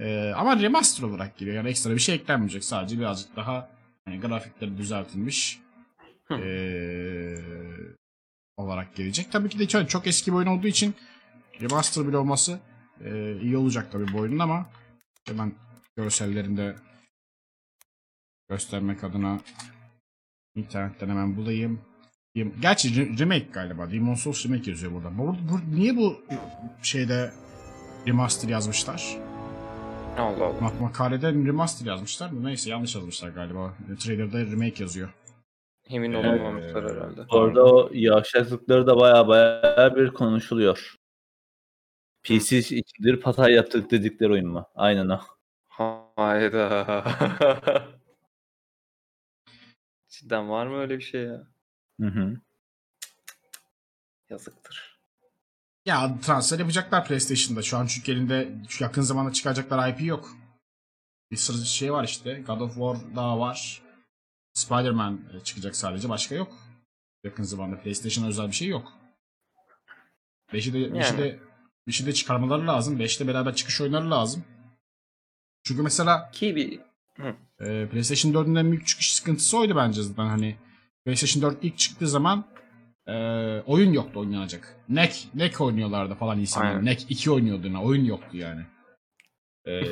Ee, 0.00 0.32
ama 0.36 0.60
remaster 0.60 1.04
olarak 1.04 1.38
geliyor. 1.38 1.56
Yani 1.56 1.68
ekstra 1.68 1.90
bir 1.90 1.98
şey 1.98 2.14
eklenmeyecek. 2.14 2.64
Sadece 2.64 2.98
birazcık 2.98 3.36
daha 3.36 3.70
yani 4.06 4.20
grafikleri 4.20 4.78
düzeltilmiş. 4.78 5.60
Ee, 6.30 7.36
olarak 8.60 8.96
gelecek. 8.96 9.32
Tabii 9.32 9.48
ki 9.48 9.58
de 9.58 9.68
çok, 9.68 9.90
çok 9.90 10.06
eski 10.06 10.32
bir 10.32 10.36
oyun 10.36 10.46
olduğu 10.46 10.66
için 10.66 10.94
remaster 11.60 12.08
bile 12.08 12.16
olması 12.16 12.60
ee, 13.04 13.36
iyi 13.42 13.56
olacak 13.56 13.92
tabii 13.92 14.12
bu 14.12 14.18
oyunun 14.18 14.38
ama 14.38 14.66
ben 15.38 15.52
görsellerinde 15.96 16.76
göstermek 18.48 19.04
adına 19.04 19.40
internetten 20.54 21.08
hemen 21.08 21.36
bulayım. 21.36 21.80
Gerçi 22.60 22.88
re- 22.88 23.18
remake 23.18 23.46
galiba. 23.52 23.90
Demon 23.90 24.14
Souls 24.14 24.46
remake 24.46 24.70
yazıyor 24.70 24.92
burada. 24.92 25.18
Bu, 25.18 25.26
bu- 25.26 25.76
niye 25.76 25.96
bu 25.96 26.22
şeyde 26.82 27.32
remaster 28.06 28.48
yazmışlar? 28.48 29.16
Allah 30.18 30.44
Allah. 30.44 30.60
Mak 30.60 30.80
makalede 30.80 31.32
remaster 31.32 31.86
yazmışlar 31.86 32.30
mı? 32.30 32.44
Neyse 32.44 32.70
yanlış 32.70 32.94
yazmışlar 32.94 33.28
galiba. 33.28 33.74
Trailer'da 33.98 34.40
remake 34.40 34.82
yazıyor. 34.82 35.08
Emin 35.90 36.12
olamamışlar 36.12 36.92
herhalde. 36.92 37.20
Orada 37.30 37.64
o 37.64 37.90
yavşaklıkları 37.92 38.86
da 38.86 38.96
baya 38.96 39.28
baya 39.28 39.96
bir 39.96 40.10
konuşuluyor. 40.10 40.96
PC 42.22 42.58
içindir 42.58 43.20
patay 43.20 43.52
yaptık 43.52 43.90
dedikleri 43.90 44.32
oyun 44.32 44.48
mu? 44.48 44.66
Aynen 44.74 45.08
o. 45.08 45.20
Hayda. 46.16 47.04
Cidden 50.08 50.50
var 50.50 50.66
mı 50.66 50.80
öyle 50.80 50.98
bir 50.98 51.02
şey 51.02 51.22
ya? 51.22 51.46
Hı 52.00 52.06
hı. 52.06 52.36
Yazıktır. 54.30 55.00
Ya 55.86 56.18
transfer 56.22 56.58
yapacaklar 56.58 57.04
PlayStation'da. 57.04 57.62
Şu 57.62 57.76
an 57.76 57.86
çünkü 57.86 58.12
elinde 58.12 58.48
şu 58.68 58.84
yakın 58.84 59.02
zamanda 59.02 59.32
çıkacaklar 59.32 59.88
IP 59.88 60.00
yok. 60.02 60.28
Bir 61.30 61.36
sürü 61.36 61.64
şey 61.64 61.92
var 61.92 62.04
işte. 62.04 62.42
God 62.46 62.60
of 62.60 62.74
War 62.74 62.96
daha 63.16 63.38
var. 63.38 63.82
Spider-Man 64.60 65.20
e, 65.34 65.44
çıkacak 65.44 65.76
sadece. 65.76 66.08
Başka 66.08 66.34
yok. 66.34 66.52
Yakın 67.24 67.42
zamanda 67.42 67.80
PlayStation 67.80 68.26
özel 68.26 68.46
bir 68.46 68.52
şey 68.52 68.68
yok. 68.68 68.92
5'i 70.52 70.72
de, 70.72 70.94
beşi 70.94 71.12
Yani. 71.12 71.18
de, 71.18 71.38
beşi 71.86 72.06
de 72.06 72.12
çıkarmaları 72.12 72.66
lazım. 72.66 73.00
5'te 73.00 73.26
beraber 73.28 73.54
çıkış 73.54 73.80
oyunları 73.80 74.10
lazım. 74.10 74.44
Çünkü 75.64 75.82
mesela 75.82 76.30
Ki 76.30 76.56
bir 76.56 76.80
Ee, 77.60 77.88
PlayStation 77.90 78.32
4'ün 78.32 78.54
en 78.54 78.70
büyük 78.72 78.86
çıkış 78.86 79.12
sıkıntısı 79.14 79.58
oydu 79.58 79.76
bence 79.76 80.02
zaten 80.02 80.26
hani. 80.26 80.56
PlayStation 81.04 81.42
4 81.42 81.64
ilk 81.64 81.78
çıktığı 81.78 82.08
zaman 82.08 82.44
e, 83.06 83.14
oyun 83.66 83.92
yoktu 83.92 84.20
oynanacak. 84.20 84.76
NEC, 84.88 85.28
NEC 85.34 85.64
oynuyorlardı 85.64 86.14
falan 86.14 86.40
insanlar. 86.40 86.70
Aynen. 86.70 86.84
NEC 86.84 87.06
2 87.08 87.30
oynuyordu 87.30 87.78
oyun 87.78 88.04
yoktu 88.04 88.36
yani. 88.36 88.62
Ee, 89.66 89.82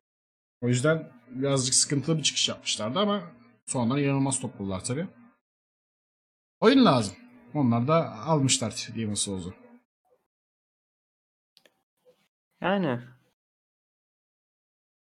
o 0.60 0.68
yüzden 0.68 1.12
birazcık 1.30 1.74
sıkıntılı 1.74 2.18
bir 2.18 2.22
çıkış 2.22 2.48
yapmışlardı 2.48 2.98
ama 2.98 3.22
sonradan 3.66 3.98
inanılmaz 3.98 4.40
topladılar 4.40 4.84
tabi. 4.84 5.06
Oyun 6.60 6.84
lazım. 6.84 7.16
Onlar 7.54 7.88
da 7.88 8.12
almışlar 8.12 8.88
Demon's 8.96 9.20
Souls'u. 9.20 9.54
yani 12.60 13.00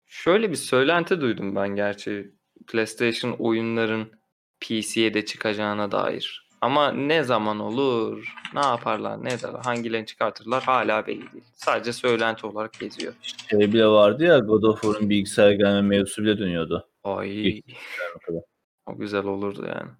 şöyle 0.05 0.51
bir 0.51 0.55
söylenti 0.55 1.21
duydum 1.21 1.55
ben 1.55 1.69
gerçi 1.75 2.35
PlayStation 2.67 3.31
oyunların 3.31 4.11
PC'ye 4.59 5.13
de 5.13 5.25
çıkacağına 5.25 5.91
dair. 5.91 6.49
Ama 6.61 6.91
ne 6.91 7.23
zaman 7.23 7.59
olur, 7.59 8.33
ne 8.53 8.59
yaparlar, 8.59 9.23
ne 9.23 9.33
ederler, 9.33 9.59
hangilerini 9.63 10.05
çıkartırlar 10.05 10.63
hala 10.63 11.07
belli 11.07 11.31
değil. 11.33 11.43
Sadece 11.55 11.93
söylenti 11.93 12.47
olarak 12.47 12.79
geziyor. 12.79 13.13
Şey 13.49 13.59
bile 13.73 13.87
vardı 13.87 14.23
ya 14.23 14.39
God 14.39 14.63
of 14.63 14.81
War'un 14.81 15.09
bilgisayar 15.09 15.51
gelme 15.51 15.81
mevzusu 15.81 16.23
bile 16.23 16.37
dönüyordu. 16.37 16.92
Ay, 17.03 17.61
O 18.85 18.97
güzel 18.97 19.25
olurdu 19.25 19.65
yani. 19.67 19.91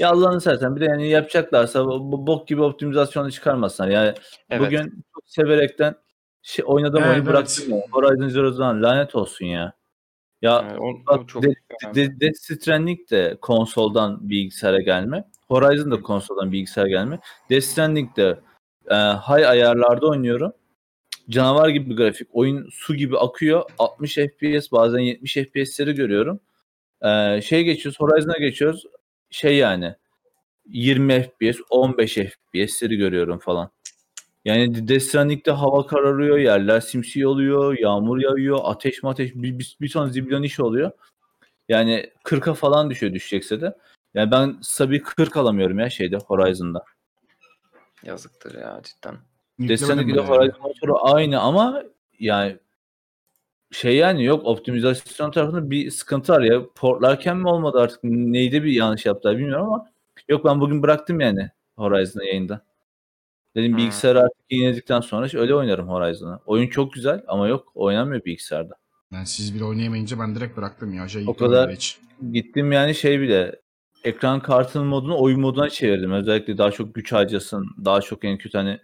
Ya 0.00 0.10
Allah'ını 0.10 0.40
seversen 0.40 0.76
bir 0.76 0.80
de 0.80 0.84
yani 0.84 1.08
yapacaklarsa 1.08 1.86
bu 1.86 2.26
bok 2.26 2.48
gibi 2.48 2.62
optimizasyonu 2.62 3.32
çıkarmasınlar. 3.32 3.88
Yani 3.88 4.14
Evet. 4.50 4.66
bugün 4.66 5.04
çok 5.14 5.22
severekten 5.26 5.94
şey, 6.42 6.64
oynadığım 6.68 7.02
Evet, 7.02 7.10
oyunu 7.12 7.26
bıraktım 7.26 7.70
ya. 7.70 7.82
Horizon 7.90 8.28
Zero 8.28 8.58
Dawn 8.58 8.82
lanet 8.82 9.14
olsun 9.14 9.46
ya. 9.46 9.72
Ya 10.42 10.68
Evet, 10.70 10.80
o- 10.80 11.06
bak, 11.06 11.20
o 11.20 11.26
çok. 11.26 11.42
De- 11.42 12.20
Death 12.20 12.36
Stranding 12.36 13.10
de 13.10 13.38
konsoldan 13.40 14.28
bilgisayara 14.30 14.80
gelme. 14.80 15.24
Horizon 15.48 15.90
da 15.90 16.02
konsoldan 16.02 16.52
bilgisayara 16.52 16.88
gelme. 16.88 17.18
Death 17.50 17.64
Stranding 17.64 18.16
de 18.16 18.40
e, 18.90 18.94
high 18.94 19.48
ayarlarda 19.48 20.06
oynuyorum. 20.06 20.52
Canavar 21.30 21.68
gibi 21.68 21.90
bir 21.90 21.96
grafik. 21.96 22.28
Oyun 22.32 22.68
su 22.72 22.94
gibi 22.94 23.18
akıyor. 23.18 23.62
60 23.78 24.14
FPS 24.14 24.72
bazen 24.72 24.98
70 24.98 25.34
FPS'leri 25.34 25.94
görüyorum. 25.94 26.40
E, 27.02 27.40
şey 27.42 27.64
geçiyoruz. 27.64 28.00
Horizon'a 28.00 28.38
geçiyoruz. 28.38 28.86
Şey 29.30 29.56
yani 29.56 29.94
20 30.66 31.22
FPS, 31.22 31.60
15 31.70 32.14
FPS'leri 32.14 32.96
görüyorum 32.96 33.38
falan. 33.38 33.70
Yani 34.44 34.88
Death 34.88 35.48
hava 35.48 35.86
kararıyor, 35.86 36.38
yerler 36.38 36.80
simsiyah 36.80 37.28
oluyor, 37.28 37.78
yağmur 37.78 38.18
yağıyor, 38.18 38.60
ateş 38.62 39.02
mateş 39.02 39.34
bir, 39.34 39.58
bir, 39.58 39.76
bir 39.80 39.88
ton 39.88 40.08
zibilyon 40.08 40.42
iş 40.42 40.60
oluyor. 40.60 40.90
Yani 41.68 42.10
40'a 42.24 42.54
falan 42.54 42.90
düşüyor 42.90 43.12
düşecekse 43.12 43.60
de. 43.60 43.76
Yani 44.14 44.30
ben 44.30 44.58
stabil 44.62 45.00
40 45.00 45.36
alamıyorum 45.36 45.78
ya 45.78 45.90
şeyde 45.90 46.16
Horizon'da. 46.16 46.84
Yazıktır 48.02 48.54
ya 48.60 48.80
cidden. 48.84 49.16
Yüklemedim 49.58 50.08
bile 50.08 50.16
yani. 50.20 50.28
Horizon 50.28 50.60
motoru 50.62 50.96
aynı 51.02 51.40
ama 51.40 51.82
yani 52.20 52.56
şey 53.70 53.96
yani 53.96 54.24
yok 54.24 54.46
optimizasyon 54.46 55.30
tarafında 55.30 55.70
bir 55.70 55.90
sıkıntı 55.90 56.32
var 56.32 56.40
ya. 56.42 56.62
Portlarken 56.74 57.36
mi 57.36 57.48
olmadı 57.48 57.78
artık 57.80 58.04
neydi 58.04 58.64
bir 58.64 58.72
yanlış 58.72 59.06
yaptılar 59.06 59.38
bilmiyorum 59.38 59.66
ama 59.66 59.86
yok 60.28 60.44
ben 60.44 60.60
bugün 60.60 60.82
bıraktım 60.82 61.20
yani 61.20 61.50
Horizon'ı 61.76 62.24
yayında. 62.24 62.62
Dedim 63.56 63.70
Hmm. 63.72 63.78
bilgisayarı 63.78 64.20
artık 64.20 64.36
yeniledikten 64.50 65.00
sonra 65.00 65.28
öyle 65.40 65.54
oynarım 65.54 65.88
Horizon'ı. 65.88 66.38
Oyun 66.46 66.68
çok 66.68 66.92
güzel 66.92 67.22
ama 67.28 67.48
yok 67.48 67.72
oynanmıyor 67.74 68.24
bilgisayarda. 68.24 68.74
Ben 69.12 69.24
siz 69.24 69.54
bile 69.54 69.64
oynayamayınca 69.64 70.18
ben 70.18 70.34
direkt 70.34 70.56
bıraktım 70.56 70.94
ya. 70.94 71.08
Şey 71.08 71.24
O 71.26 71.34
kadar- 71.34 71.70
hiç. 71.72 71.98
Gittim 72.32 72.72
yani 72.72 72.94
şey 72.94 73.20
bile 73.20 73.56
ekran 74.04 74.40
kartının 74.40 74.86
modunu 74.86 75.20
oyun 75.20 75.40
moduna 75.40 75.68
çevirdim. 75.70 76.12
Özellikle 76.12 76.58
daha 76.58 76.70
çok 76.70 76.94
güç 76.94 77.12
harcasın, 77.12 77.66
daha 77.84 78.00
çok 78.00 78.24
en 78.24 78.38
kötü 78.38 78.58
hani 78.58 78.78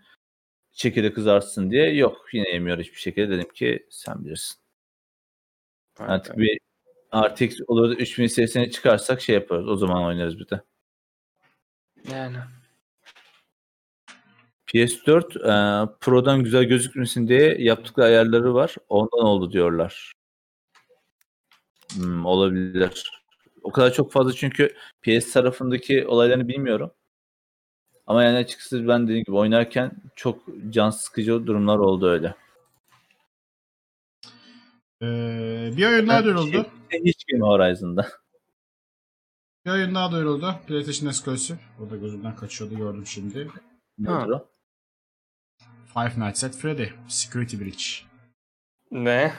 çekirdek 0.74 1.14
kızarsın 1.14 1.70
diye. 1.70 1.94
Yok 1.94 2.26
yine 2.32 2.48
yemiyor 2.48 2.78
hiçbir 2.78 2.98
şekilde. 2.98 3.30
Dedim 3.30 3.48
ki 3.54 3.86
sen 3.90 4.24
bilirsin. 4.24 4.56
Artık 5.98 6.38
bir 6.38 6.58
RTX 7.14 7.60
olur 7.66 7.90
da 7.90 7.94
3000 7.94 8.26
serisine 8.26 8.70
çıkarsak 8.70 9.20
şey 9.20 9.34
yaparız. 9.34 9.68
O 9.68 9.76
zaman 9.76 10.04
oynarız 10.04 10.38
bir 10.38 10.48
de. 10.48 10.62
Yani. 12.12 12.36
PS4 14.66 15.36
e, 15.36 15.96
Pro'dan 16.00 16.44
güzel 16.44 16.64
gözükmesin 16.64 17.28
diye 17.28 17.56
yaptıkları 17.58 18.06
ayarları 18.06 18.54
var. 18.54 18.76
Ondan 18.88 19.26
oldu 19.26 19.52
diyorlar. 19.52 20.12
Hmm, 21.94 22.26
olabilir. 22.26 23.22
O 23.62 23.72
kadar 23.72 23.92
çok 23.92 24.12
fazla 24.12 24.32
çünkü 24.32 24.74
PS 25.02 25.32
tarafındaki 25.32 26.06
olaylarını 26.06 26.48
bilmiyorum. 26.48 26.90
Ama 28.06 28.24
yani 28.24 28.36
açıkçası 28.36 28.88
ben 28.88 29.04
dediğim 29.04 29.24
gibi 29.24 29.36
oynarken 29.36 29.92
çok 30.16 30.42
can 30.70 30.90
sıkıcı 30.90 31.46
durumlar 31.46 31.78
oldu 31.78 32.10
öyle. 32.10 32.34
Ee, 35.02 35.70
bir 35.76 35.86
oyun 35.86 36.08
daha 36.08 36.24
duyuruldu. 36.24 36.66
Şey, 36.90 37.02
hiç 37.04 37.26
girme 37.26 37.46
Horizon'da. 37.46 38.08
Bir 39.64 39.70
oyun 39.70 39.94
daha 39.94 40.12
duyuruldu. 40.12 40.54
PlayStation 40.66 41.08
Exclusive. 41.08 41.58
O 41.80 41.90
da 41.90 41.96
gözümden 41.96 42.36
kaçıyordu 42.36 42.76
gördüm 42.76 43.06
şimdi. 43.06 43.50
Nedir 43.98 44.28
o? 44.28 44.48
Five 45.94 46.26
Nights 46.26 46.44
at 46.44 46.56
Freddy. 46.56 46.86
Security 47.08 47.56
Breach. 47.56 47.84
Ne? 48.90 49.34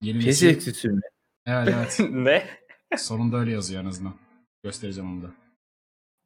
Yeni 0.00 0.26
nesil. 0.26 0.48
eksisi 0.48 0.88
mi? 0.88 1.00
Evet 1.46 1.74
evet. 1.76 2.00
ne? 2.10 2.48
Sonunda 2.96 3.36
öyle 3.36 3.50
yazıyor 3.50 3.82
en 3.82 3.88
azından. 3.88 4.14
Göstereceğim 4.62 5.12
onu 5.12 5.22
da. 5.22 5.43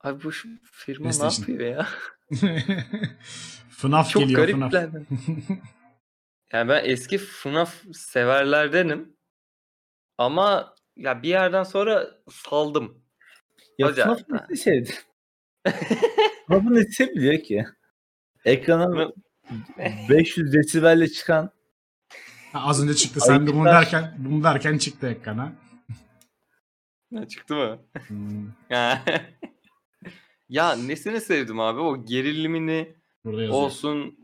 Abi 0.00 0.24
bu 0.24 0.32
şu 0.32 0.48
firma 0.62 1.10
ne 1.10 1.24
yapıyor 1.24 1.60
ya? 1.60 1.88
FNAF 3.68 4.10
Çok 4.10 4.22
geliyor 4.22 4.48
FNAF. 4.48 4.72
yani 6.52 6.68
ben 6.68 6.84
eski 6.84 7.18
FNAF 7.18 7.74
severlerdenim. 7.92 9.16
Ama 10.18 10.74
ya 10.96 11.22
bir 11.22 11.28
yerden 11.28 11.62
sonra 11.62 12.10
saldım. 12.30 13.04
Ya 13.78 13.88
Hoca. 13.88 14.04
FNAF 14.04 14.20
ne 14.50 14.56
şeydi? 14.56 14.90
FNAF'ı 16.46 16.74
ne 16.74 16.84
seviyor 16.84 17.42
ki? 17.42 17.66
Ekrana 18.44 19.10
500 20.08 20.52
desibelle 20.52 21.08
çıkan 21.08 21.50
Ha, 22.52 22.62
Az 22.64 22.82
önce 22.82 22.94
çıktı. 22.94 23.20
Sen 23.20 23.46
de 23.46 23.54
bunu 23.54 23.64
derken 23.64 24.14
bunu 24.18 24.44
derken 24.44 24.78
çıktı 24.78 25.08
ekrana. 25.08 25.52
Ne 27.10 27.28
çıktı 27.28 27.54
mı? 27.54 27.78
Hmm, 28.06 28.52
ya 30.48 30.76
nesini 30.76 31.20
sevdim 31.20 31.60
abi? 31.60 31.80
O 31.80 32.04
gerilimini 32.04 32.94
olsun 33.50 34.18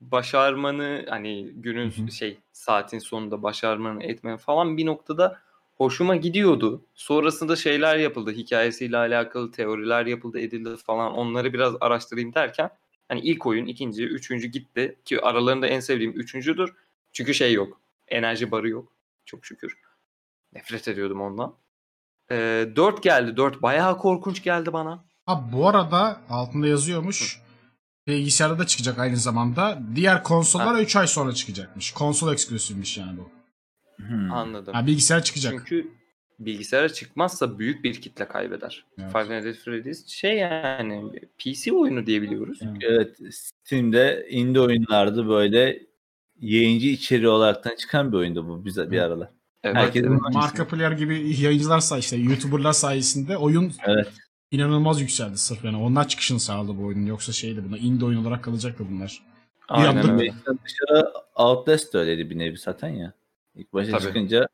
başarmanı 0.00 1.06
hani 1.08 1.50
günün 1.54 1.90
Hı 1.90 2.02
hı. 2.02 2.10
şey 2.10 2.38
saatin 2.52 2.98
sonunda 2.98 3.42
başarmanı 3.42 4.02
etmen 4.02 4.36
falan 4.36 4.76
bir 4.76 4.86
noktada 4.86 5.40
hoşuma 5.74 6.16
gidiyordu. 6.16 6.84
Sonrasında 6.94 7.56
şeyler 7.56 7.96
yapıldı. 7.96 8.32
Hikayesiyle 8.32 8.96
alakalı 8.96 9.52
teoriler 9.52 10.06
yapıldı, 10.06 10.40
edildi 10.40 10.76
falan. 10.76 11.12
Onları 11.12 11.52
biraz 11.52 11.74
araştırayım 11.80 12.34
derken 12.34 12.70
hani 13.08 13.20
ilk 13.20 13.46
oyun, 13.46 13.66
ikinci, 13.66 14.04
üçüncü 14.04 14.48
gitti 14.48 14.98
ki 15.04 15.20
aralarında 15.20 15.66
en 15.66 15.80
sevdiğim 15.80 16.12
üçüncüdür. 16.12 16.74
Çünkü 17.12 17.34
şey 17.34 17.52
yok. 17.52 17.80
Enerji 18.08 18.50
barı 18.50 18.68
yok. 18.68 18.92
Çok 19.24 19.46
şükür. 19.46 19.78
Nefret 20.52 20.88
ediyordum 20.88 21.20
ondan. 21.20 21.54
Ee, 22.30 22.68
4 22.76 23.02
geldi. 23.02 23.36
4 23.36 23.62
bayağı 23.62 23.98
korkunç 23.98 24.42
geldi 24.42 24.72
bana. 24.72 25.04
Ha 25.26 25.52
bu 25.52 25.68
arada 25.68 26.20
altında 26.28 26.66
yazıyormuş. 26.66 27.40
Bilgisayarda 28.06 28.58
da 28.58 28.66
çıkacak 28.66 28.98
aynı 28.98 29.16
zamanda. 29.16 29.78
Diğer 29.94 30.22
konsollar 30.22 30.80
3 30.80 30.96
ay 30.96 31.06
sonra 31.06 31.32
çıkacakmış. 31.32 31.92
Konsol 31.92 32.32
eksklusifmiş 32.32 32.98
yani 32.98 33.18
bu. 33.18 33.30
Hmm. 33.96 34.32
Anladım. 34.32 34.74
Ha 34.74 34.86
bilgisayar 34.86 35.24
çıkacak. 35.24 35.52
Çünkü 35.52 35.88
bilgisayara 36.38 36.88
çıkmaz 36.88 37.58
büyük 37.58 37.84
bir 37.84 38.00
kitle 38.00 38.28
kaybeder. 38.28 38.84
Evet. 38.98 39.12
Five 39.12 39.36
Nights 39.36 39.58
at 39.58 39.64
Freddy's 39.64 40.06
şey 40.06 40.36
yani 40.36 41.02
PC 41.38 41.72
oyunu 41.72 42.06
diye 42.06 42.22
biliyoruz. 42.22 42.58
Evet. 42.80 43.16
Steam'de 43.30 44.26
indie 44.30 44.60
oyunlarda 44.60 45.28
böyle 45.28 45.82
yayıncı 46.40 46.88
içeriği 46.88 47.28
olaraktan 47.28 47.76
çıkan 47.76 48.12
bir 48.12 48.16
oyundu 48.16 48.48
bu 48.48 48.64
bize 48.64 48.90
bir 48.90 48.98
aralar. 48.98 49.30
Evet. 49.62 49.76
Herkesin 49.76 50.10
evet. 50.10 50.20
Marka 50.32 50.66
Player 50.66 50.92
gibi 50.92 51.40
yayıncılar 51.40 51.80
say 51.80 51.98
işte 52.00 52.16
YouTuber'lar 52.16 52.72
sayesinde 52.72 53.36
oyun 53.36 53.72
Evet. 53.86 54.08
İnanılmaz 54.50 55.00
yükseldi 55.00 55.38
sırf 55.38 55.64
yani. 55.64 55.76
Onlar 55.76 56.08
çıkışını 56.08 56.40
sağladı 56.40 56.78
bu 56.78 56.84
oyunun. 56.84 57.06
Yoksa 57.06 57.32
şeydi 57.32 57.64
buna 57.68 57.78
indie 57.78 58.06
oyun 58.06 58.24
olarak 58.24 58.44
kalacaktı 58.44 58.84
bunlar. 58.90 59.22
Aynen 59.68 60.20
öyle. 60.20 60.34
Dışarı 60.64 61.12
Outlast 61.36 61.94
da 61.94 61.98
öyleydi 61.98 62.30
bir 62.30 62.38
nevi 62.38 62.58
zaten 62.58 62.88
ya. 62.88 63.12
İlk 63.54 63.72
başta 63.72 63.92
Tabii. 63.92 64.02
çıkınca 64.02 64.48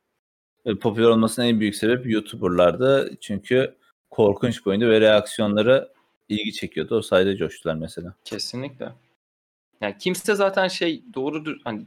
e, 0.65 0.75
popüler 0.75 1.07
olmasının 1.07 1.47
en 1.47 1.61
büyük 1.61 1.75
sebep 1.75 2.07
YouTuber'lardı. 2.07 3.17
Çünkü 3.21 3.75
korkunç 4.11 4.67
bir 4.67 4.71
oyundu 4.71 4.89
ve 4.89 5.01
reaksiyonları 5.01 5.89
ilgi 6.29 6.53
çekiyordu. 6.53 6.97
O 6.97 7.03
sayede 7.03 7.37
coştular 7.37 7.75
mesela. 7.75 8.15
Kesinlikle. 8.25 8.93
Yani 9.81 9.97
kimse 9.99 10.35
zaten 10.35 10.69
şey 10.69 11.03
doğrudur 11.15 11.57
hani 11.65 11.87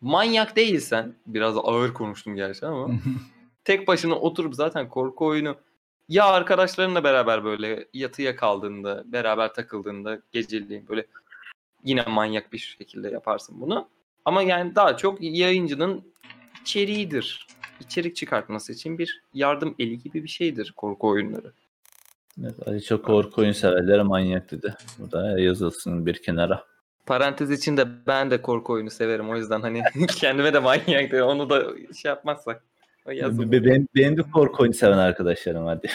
manyak 0.00 0.56
değilsen 0.56 1.14
biraz 1.26 1.56
ağır 1.56 1.94
konuştum 1.94 2.36
gerçi 2.36 2.66
ama 2.66 2.94
tek 3.64 3.88
başına 3.88 4.14
oturup 4.14 4.54
zaten 4.54 4.88
korku 4.88 5.26
oyunu 5.26 5.56
ya 6.08 6.24
arkadaşlarınla 6.24 7.04
beraber 7.04 7.44
böyle 7.44 7.88
yatıya 7.92 8.36
kaldığında, 8.36 9.04
beraber 9.06 9.54
takıldığında 9.54 10.18
geceliğin 10.32 10.88
böyle 10.88 11.06
yine 11.84 12.02
manyak 12.02 12.52
bir 12.52 12.58
şekilde 12.58 13.08
yaparsın 13.08 13.60
bunu. 13.60 13.88
Ama 14.24 14.42
yani 14.42 14.74
daha 14.74 14.96
çok 14.96 15.18
yayıncının 15.20 16.12
içeriğidir. 16.62 17.46
İçerik 17.80 18.16
çıkartması 18.16 18.72
için 18.72 18.98
bir 18.98 19.22
yardım 19.34 19.74
eli 19.78 19.98
gibi 19.98 20.22
bir 20.22 20.28
şeydir 20.28 20.72
korku 20.76 21.08
oyunları. 21.08 21.52
Evet, 22.42 22.68
Ali 22.68 22.82
çok 22.82 23.04
korku 23.04 23.40
oyun 23.40 23.52
severlere 23.52 24.02
manyak 24.02 24.50
dedi. 24.50 24.74
Bu 24.98 25.12
da 25.12 25.40
yazılsın 25.40 26.06
bir 26.06 26.22
kenara. 26.22 26.64
Parantez 27.06 27.50
içinde 27.50 28.06
ben 28.06 28.30
de 28.30 28.42
korku 28.42 28.72
oyunu 28.72 28.90
severim. 28.90 29.30
O 29.30 29.36
yüzden 29.36 29.60
hani 29.60 29.82
kendime 30.16 30.54
de 30.54 30.58
manyak 30.58 31.12
diyor. 31.12 31.26
Onu 31.26 31.50
da 31.50 31.64
şey 31.94 32.08
yapmazsak. 32.08 32.62
Be- 33.08 33.64
Benim, 33.64 33.88
benim 33.94 34.16
de 34.16 34.22
korku 34.22 34.62
oyunu 34.62 34.74
seven 34.74 34.98
arkadaşlarım 34.98 35.64
var. 35.64 35.78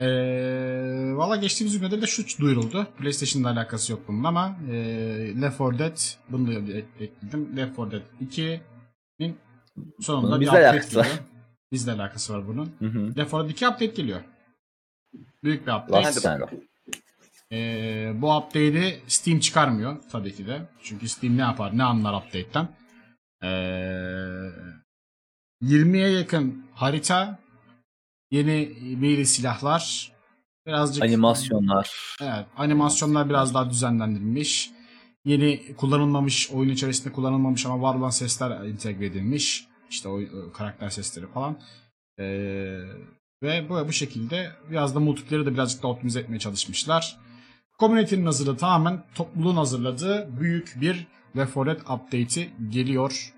Eee 0.00 1.12
Valla 1.16 1.36
geçtiğimiz 1.36 1.78
günlerde 1.78 2.02
de 2.02 2.06
şu 2.06 2.22
duyuruldu. 2.40 2.86
PlayStation'la 2.98 3.50
alakası 3.50 3.92
yok 3.92 4.02
bunun 4.08 4.24
ama 4.24 4.56
e, 4.70 4.74
Left 5.40 5.60
4 5.60 5.78
Dead 5.78 5.96
bunu 6.28 6.46
da 6.48 6.72
ek- 6.72 6.86
ekledim. 7.00 7.56
Left 7.56 7.78
4 7.78 7.92
Dead 7.92 8.02
2'nin 8.22 9.38
sonunda 10.00 10.26
Bunun 10.30 10.40
bir 10.40 10.46
update 10.46 10.68
alakası 10.68 10.98
var. 10.98 11.04
geliyor. 11.04 11.22
Bizle 11.72 11.92
alakası 11.92 12.34
var 12.34 12.48
bunun. 12.48 12.72
Hı 12.78 12.84
hı. 12.86 13.16
Left 13.16 13.32
4 13.32 13.44
Dead 13.44 13.50
2 13.50 13.66
update 13.68 13.86
geliyor. 13.86 14.20
Büyük 15.44 15.66
bir 15.66 15.72
update. 15.72 15.92
Last. 15.92 16.26
Ee, 17.52 18.12
bu 18.14 18.36
update'i 18.36 19.00
Steam 19.06 19.40
çıkarmıyor 19.40 19.96
tabii 20.12 20.34
ki 20.34 20.46
de. 20.46 20.68
Çünkü 20.82 21.08
Steam 21.08 21.36
ne 21.36 21.40
yapar, 21.40 21.78
ne 21.78 21.84
anlar 21.84 22.14
update'ten. 22.14 22.68
Ee, 23.42 23.46
20'ye 25.62 26.08
yakın 26.08 26.66
harita, 26.74 27.38
yeni 28.30 28.72
meyili 28.96 29.26
silahlar, 29.26 30.12
birazcık 30.66 31.04
Animasyonlar. 31.04 32.16
Evet, 32.22 32.46
animasyonlar 32.56 33.28
biraz 33.28 33.54
daha 33.54 33.70
düzenlendirilmiş. 33.70 34.70
Yeni 35.24 35.76
kullanılmamış, 35.76 36.50
oyun 36.50 36.70
içerisinde 36.70 37.12
kullanılmamış 37.12 37.66
ama 37.66 37.82
var 37.82 37.94
olan 37.94 38.10
sesler 38.10 38.50
entegre 38.50 39.06
edilmiş. 39.06 39.66
İşte 39.90 40.08
o 40.08 40.20
e, 40.20 40.28
karakter 40.54 40.90
sesleri 40.90 41.26
falan. 41.26 41.58
Ee, 42.18 42.78
ve 43.42 43.68
bu 43.68 43.88
bu 43.88 43.92
şekilde 43.92 44.50
biraz 44.70 44.94
da 44.94 45.00
multiplayer'ı 45.00 45.46
da 45.46 45.54
birazcık 45.54 45.82
da 45.82 45.88
optimize 45.88 46.20
etmeye 46.20 46.38
çalışmışlar. 46.38 47.18
Community'nin 47.78 48.26
hazırladığı 48.26 48.58
tamamen 48.58 49.04
topluluğun 49.14 49.56
hazırladığı 49.56 50.40
büyük 50.40 50.74
bir 50.80 51.06
Left 51.36 51.56
4 51.56 51.66
Dead 51.66 51.80
update'i 51.80 52.50
geliyor. 52.68 53.34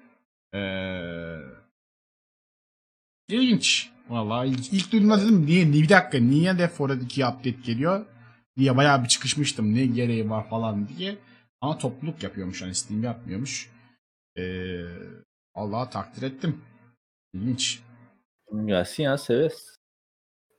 Ee, 0.54 1.38
ilginç. 3.28 3.90
Vallahi 4.08 4.48
ilk, 4.48 4.72
ilk 4.72 4.92
duyduğumda 4.92 5.20
dedim 5.20 5.46
niye, 5.46 5.72
bir 5.72 5.88
dakika 5.88 6.18
niye 6.18 6.58
Left 6.58 6.80
4 6.80 6.90
Dead 6.90 7.00
2 7.00 7.26
update 7.26 7.50
geliyor? 7.50 8.06
diye 8.56 8.76
bayağı 8.76 9.02
bir 9.02 9.08
çıkışmıştım 9.08 9.74
ne 9.74 9.86
gereği 9.86 10.30
var 10.30 10.48
falan 10.48 10.88
diye. 10.88 11.16
Ama 11.60 11.78
topluluk 11.78 12.22
yapıyormuş 12.22 12.62
hani 12.62 12.74
Steam 12.74 13.04
yapmıyormuş. 13.04 13.70
Ee, 14.38 14.82
Allah'a 15.54 15.90
takdir 15.90 16.22
ettim. 16.22 16.60
İlginç. 17.32 17.82
Gelsin 18.66 19.02
ya 19.02 19.18
severiz. 19.18 19.78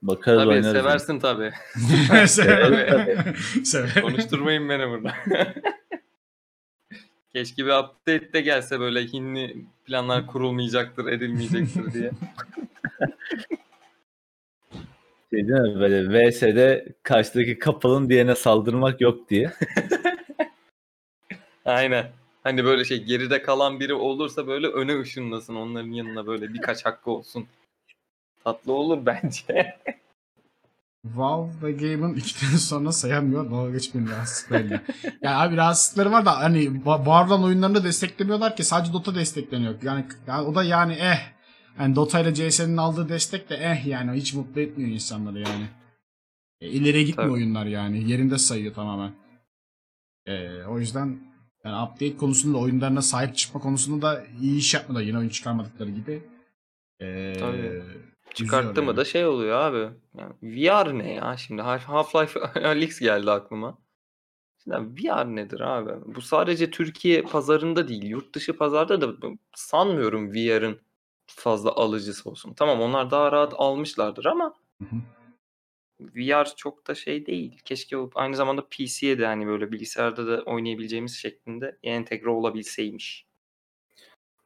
Bakarız 0.06 0.38
Tabii 0.38 0.48
oynarız. 0.48 0.72
seversin 0.72 1.18
tabii. 1.18 1.52
Severim. 2.28 3.36
Severim. 3.64 4.02
Konuşturmayın 4.02 4.68
beni 4.68 4.88
burada. 4.88 5.14
Keşke 7.32 7.66
bir 7.66 7.70
update 7.70 8.32
de 8.32 8.40
gelse 8.40 8.80
böyle 8.80 9.06
hinli 9.06 9.56
planlar 9.84 10.26
kurulmayacaktır, 10.26 11.06
edilmeyecektir 11.06 11.92
diye. 11.92 12.10
Şey 15.30 15.48
değil 15.48 15.60
mi? 15.60 15.80
Böyle 15.80 16.28
VS'de 16.28 16.88
karşıdaki 17.02 17.58
kapalın 17.58 18.08
diğerine 18.08 18.34
saldırmak 18.34 19.00
yok 19.00 19.30
diye. 19.30 19.52
Aynen. 21.64 22.06
Hani 22.42 22.64
böyle 22.64 22.84
şey 22.84 23.02
geride 23.04 23.42
kalan 23.42 23.80
biri 23.80 23.94
olursa 23.94 24.46
böyle 24.46 24.66
öne 24.66 25.00
ışınlasın 25.00 25.54
onların 25.54 25.90
yanına 25.90 26.26
böyle 26.26 26.54
birkaç 26.54 26.84
hakkı 26.86 27.10
olsun. 27.10 27.46
Tatlı 28.46 28.72
olur 28.72 29.06
bence. 29.06 29.76
Valve 31.04 31.50
ve 31.62 31.72
Gabe'ın 31.72 32.14
ikiden 32.14 32.56
sonra 32.56 32.92
sayamıyor. 32.92 33.50
Dalga 33.50 33.70
geçmeyin 33.70 34.08
rahatsızlıklarıyla. 34.08 34.82
yani 35.22 35.36
abi 35.36 35.56
rahatsızlıkları 35.56 36.10
var 36.12 36.26
da 36.26 36.38
hani 36.38 36.58
va- 36.58 37.06
var 37.06 37.26
olan 37.26 37.44
oyunlarını 37.44 37.84
desteklemiyorlar 37.84 38.56
ki 38.56 38.64
sadece 38.64 38.92
Dota 38.92 39.14
destekleniyor. 39.14 39.74
Yani, 39.82 40.04
yani 40.26 40.46
o 40.46 40.54
da 40.54 40.64
yani 40.64 40.92
eh. 40.92 41.18
Yani 41.78 41.96
Dota 41.96 42.20
ile 42.20 42.34
CS'nin 42.34 42.76
aldığı 42.76 43.08
destek 43.08 43.50
de 43.50 43.54
eh 43.56 43.86
yani 43.86 44.12
hiç 44.12 44.34
mutlu 44.34 44.60
etmiyor 44.60 44.90
insanları 44.90 45.38
yani. 45.38 45.66
E, 46.60 46.68
ileriye 46.68 47.02
gitmiyor 47.02 47.30
Tabii. 47.30 47.42
oyunlar 47.42 47.66
yani. 47.66 48.10
Yerinde 48.10 48.38
sayıyor 48.38 48.74
tamamen. 48.74 49.12
E, 50.26 50.62
o 50.64 50.78
yüzden 50.78 51.18
yani 51.64 51.88
update 51.88 52.16
konusunda 52.16 52.58
oyunlarına 52.58 53.02
sahip 53.02 53.36
çıkma 53.36 53.60
konusunda 53.60 54.06
da 54.06 54.24
iyi 54.40 54.58
iş 54.58 54.74
yapmadı 54.74 55.02
yine 55.02 55.18
oyun 55.18 55.28
çıkarmadıkları 55.28 55.90
gibi. 55.90 56.22
E, 57.00 57.32
Tabii. 57.40 57.82
Üzüyor 58.40 58.60
Çıkarttı 58.62 58.82
mı 58.82 58.88
yani. 58.88 58.96
da 58.96 59.04
şey 59.04 59.26
oluyor 59.26 59.58
abi. 59.60 59.90
Yani 60.18 60.32
VR 60.42 60.98
ne 60.98 61.12
ya 61.14 61.36
şimdi? 61.36 61.62
Half- 61.62 61.84
Half-Life 61.86 62.64
Alyx 62.68 63.00
geldi 63.00 63.30
aklıma. 63.30 63.78
Şimdi 64.64 64.76
VR 64.76 65.36
nedir 65.36 65.60
abi? 65.60 66.14
Bu 66.14 66.20
sadece 66.22 66.70
Türkiye 66.70 67.22
pazarında 67.22 67.88
değil, 67.88 68.02
yurt 68.04 68.34
dışı 68.34 68.56
pazarda 68.56 69.00
da 69.00 69.28
sanmıyorum 69.54 70.32
VR'ın 70.32 70.80
fazla 71.26 71.70
alıcısı 71.72 72.30
olsun. 72.30 72.54
Tamam 72.54 72.80
onlar 72.80 73.10
daha 73.10 73.32
rahat 73.32 73.54
almışlardır 73.56 74.24
ama 74.24 74.54
Hı 74.82 74.84
hı. 74.84 74.96
VR 76.00 76.56
çok 76.56 76.86
da 76.86 76.94
şey 76.94 77.26
değil. 77.26 77.58
Keşke 77.64 77.96
aynı 78.14 78.36
zamanda 78.36 78.66
PC'ye 78.68 79.18
de 79.18 79.26
hani 79.26 79.46
böyle 79.46 79.72
bilgisayarda 79.72 80.26
da 80.26 80.42
oynayabileceğimiz 80.42 81.16
şeklinde 81.16 81.78
entegre 81.82 82.28
olabilseymiş. 82.30 83.25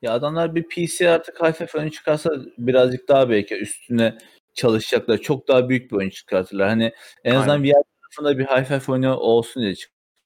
Ya 0.02 0.12
adamlar 0.12 0.54
bir 0.54 0.68
PC 0.68 1.10
artık 1.10 1.42
hafif 1.42 1.74
oyun 1.74 1.88
çıkarsa 1.88 2.30
birazcık 2.58 3.08
daha 3.08 3.30
belki 3.30 3.54
üstüne 3.54 4.18
çalışacaklar. 4.54 5.18
Çok 5.18 5.48
daha 5.48 5.68
büyük 5.68 5.90
bir 5.90 5.96
oyun 5.96 6.10
çıkartırlar. 6.10 6.68
Hani 6.68 6.92
en 7.24 7.34
azından 7.34 7.64
VR 7.64 7.82
tarafında 8.02 8.38
bir 8.38 8.44
hafif 8.44 8.88
oyunu 8.88 9.16
olsun 9.16 9.62
diye 9.62 9.74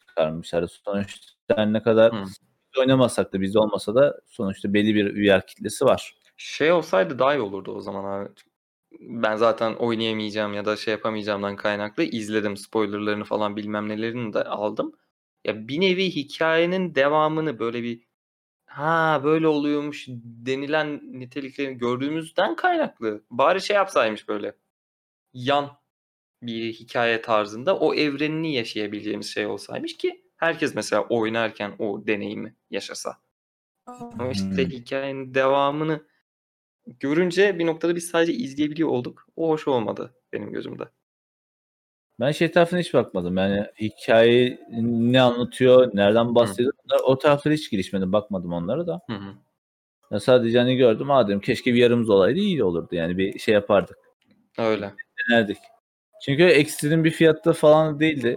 çıkarmışlar. 0.08 0.66
Sonuçta 0.84 1.64
ne 1.64 1.82
kadar 1.82 2.12
Hı. 2.12 2.22
biz 2.24 2.38
oynamasak 2.78 3.32
da 3.32 3.40
bizde 3.40 3.58
olmasa 3.58 3.94
da 3.94 4.20
sonuçta 4.26 4.74
belli 4.74 4.94
bir 4.94 5.14
VR 5.14 5.46
kitlesi 5.46 5.84
var. 5.84 6.14
Şey 6.36 6.72
olsaydı 6.72 7.18
daha 7.18 7.34
iyi 7.34 7.40
olurdu 7.40 7.72
o 7.72 7.80
zaman 7.80 8.04
abi. 8.04 8.28
Ben 9.00 9.36
zaten 9.36 9.74
oynayamayacağım 9.74 10.54
ya 10.54 10.64
da 10.64 10.76
şey 10.76 10.92
yapamayacağımdan 10.92 11.56
kaynaklı 11.56 12.02
izledim 12.02 12.56
spoilerlarını 12.56 13.24
falan 13.24 13.56
bilmem 13.56 13.88
nelerini 13.88 14.32
de 14.32 14.44
aldım. 14.44 14.92
Ya 15.44 15.68
bir 15.68 15.80
nevi 15.80 16.10
hikayenin 16.10 16.94
devamını 16.94 17.58
böyle 17.58 17.82
bir 17.82 18.02
ha 18.74 19.20
böyle 19.24 19.46
oluyormuş 19.48 20.06
denilen 20.24 21.00
niteliklerini 21.20 21.78
gördüğümüzden 21.78 22.56
kaynaklı. 22.56 23.24
Bari 23.30 23.60
şey 23.60 23.76
yapsaymış 23.76 24.28
böyle 24.28 24.54
yan 25.34 25.78
bir 26.42 26.72
hikaye 26.74 27.22
tarzında 27.22 27.78
o 27.78 27.94
evrenini 27.94 28.54
yaşayabileceğimiz 28.54 29.26
şey 29.34 29.46
olsaymış 29.46 29.96
ki 29.96 30.24
herkes 30.36 30.74
mesela 30.74 31.02
oynarken 31.08 31.76
o 31.78 32.06
deneyimi 32.06 32.56
yaşasa. 32.70 33.18
Ama 34.18 34.30
işte 34.32 34.64
Hmm. 34.64 34.70
hikayenin 34.70 35.34
devamını 35.34 36.06
görünce 36.86 37.58
bir 37.58 37.66
noktada 37.66 37.96
biz 37.96 38.08
sadece 38.10 38.32
izleyebiliyor 38.32 38.88
olduk. 38.88 39.26
O 39.36 39.48
hoş 39.50 39.68
olmadı 39.68 40.16
benim 40.32 40.52
gözümde. 40.52 40.84
Ben 42.20 42.32
şey 42.32 42.50
tarafına 42.50 42.80
hiç 42.80 42.94
bakmadım. 42.94 43.36
Yani 43.36 43.66
hikaye 43.80 44.58
ne 44.80 45.20
anlatıyor, 45.20 45.90
nereden 45.94 46.34
bahsediyor. 46.34 46.72
Bunlar, 46.84 47.00
o 47.04 47.18
taraflara 47.18 47.54
hiç 47.54 47.70
girişmedim. 47.70 48.12
Bakmadım 48.12 48.52
onlara 48.52 48.86
da. 48.86 49.00
Hı 49.06 49.16
hı. 49.16 49.34
Ya 50.10 50.20
sadece 50.20 50.58
hani 50.58 50.76
gördüm. 50.76 51.10
Aa 51.10 51.28
dedim 51.28 51.40
keşke 51.40 51.74
bir 51.74 51.78
yarımız 51.78 52.10
olaydı 52.10 52.38
iyi 52.38 52.64
olurdu. 52.64 52.88
Yani 52.94 53.18
bir 53.18 53.38
şey 53.38 53.54
yapardık. 53.54 53.98
Öyle. 54.58 54.94
Denerdik. 55.30 55.58
Çünkü 56.24 56.42
ekstrem 56.42 57.04
bir 57.04 57.10
fiyatta 57.10 57.52
falan 57.52 58.00
değildi. 58.00 58.36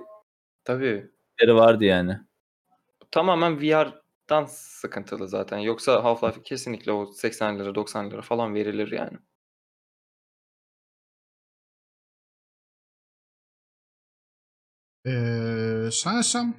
Tabii. 0.63 1.11
Yeri 1.41 1.55
vardı 1.55 1.85
yani. 1.85 2.17
Tamamen 3.11 3.61
VR'dan 3.61 4.45
sıkıntılı 4.49 5.27
zaten. 5.27 5.57
Yoksa 5.57 5.91
Half-Life 5.93 6.43
kesinlikle 6.43 6.91
o 6.91 7.05
80 7.05 7.59
lira 7.59 7.75
90 7.75 8.11
lira 8.11 8.21
falan 8.21 8.55
verilir 8.55 8.91
yani. 8.91 9.17
Ee, 15.07 15.89
sanırsam 15.91 16.53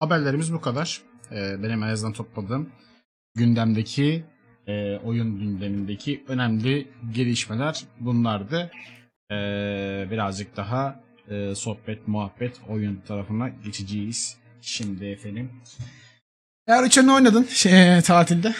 haberlerimiz 0.00 0.52
bu 0.52 0.60
kadar. 0.60 1.02
Ee, 1.32 1.62
benim 1.62 1.82
en 1.82 1.88
azından 1.88 2.12
topladığım 2.12 2.70
gündemdeki 3.34 4.24
e, 4.66 4.98
oyun 4.98 5.38
gündemindeki 5.38 6.24
önemli 6.28 6.88
gelişmeler 7.14 7.84
bunlardı. 8.00 8.70
Ee, 9.30 10.08
birazcık 10.10 10.56
daha 10.56 11.00
e, 11.28 11.54
sohbet, 11.54 12.08
muhabbet, 12.08 12.60
oyun 12.68 13.02
tarafına 13.08 13.48
geçeceğiz. 13.48 14.36
Şimdi 14.60 15.04
efendim. 15.06 15.50
Eğer 16.66 16.84
üçünü 16.84 17.12
oynadın 17.12 17.42
şey, 17.42 18.00
tatilde. 18.00 18.54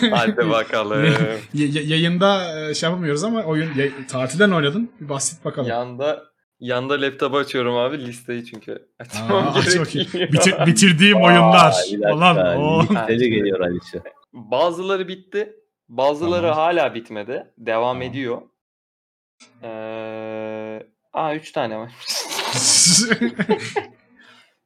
Hadi 0.10 0.50
bakalım. 0.50 1.14
Y- 1.54 1.82
yayında 1.82 2.60
e, 2.60 2.74
şey 2.74 2.88
yapamıyoruz 2.88 3.24
ama 3.24 3.42
oyun 3.42 3.70
tatilden 4.08 4.50
oynadın. 4.50 4.90
Bir 5.00 5.08
bahset 5.08 5.44
bakalım. 5.44 5.68
yanda 5.68 6.24
yanda 6.60 7.00
laptopu 7.00 7.36
açıyorum 7.36 7.76
abi 7.76 8.06
listeyi 8.06 8.44
çünkü. 8.46 8.88
Açmam 8.98 9.32
Aa, 9.48 9.54
bakayım. 9.54 9.84
gerekiyor. 9.92 10.28
Bitir- 10.28 10.66
bitirdiğim 10.66 11.22
oyunlar. 11.22 11.74
Ulan 12.14 12.56
o. 12.56 12.82
Listeli 12.82 13.30
geliyor 13.30 13.60
Aliço. 13.60 13.98
Bazıları 14.32 15.08
bitti. 15.08 15.52
Bazıları 15.88 16.42
Tamam. 16.42 16.56
hala 16.56 16.94
bitmedi. 16.94 17.46
Devam 17.58 17.82
Tamam. 17.94 18.02
ediyor. 18.02 18.42
Ee, 19.62 20.82
aa 21.12 21.34
3 21.34 21.52
tane 21.52 21.78
var. 21.78 21.92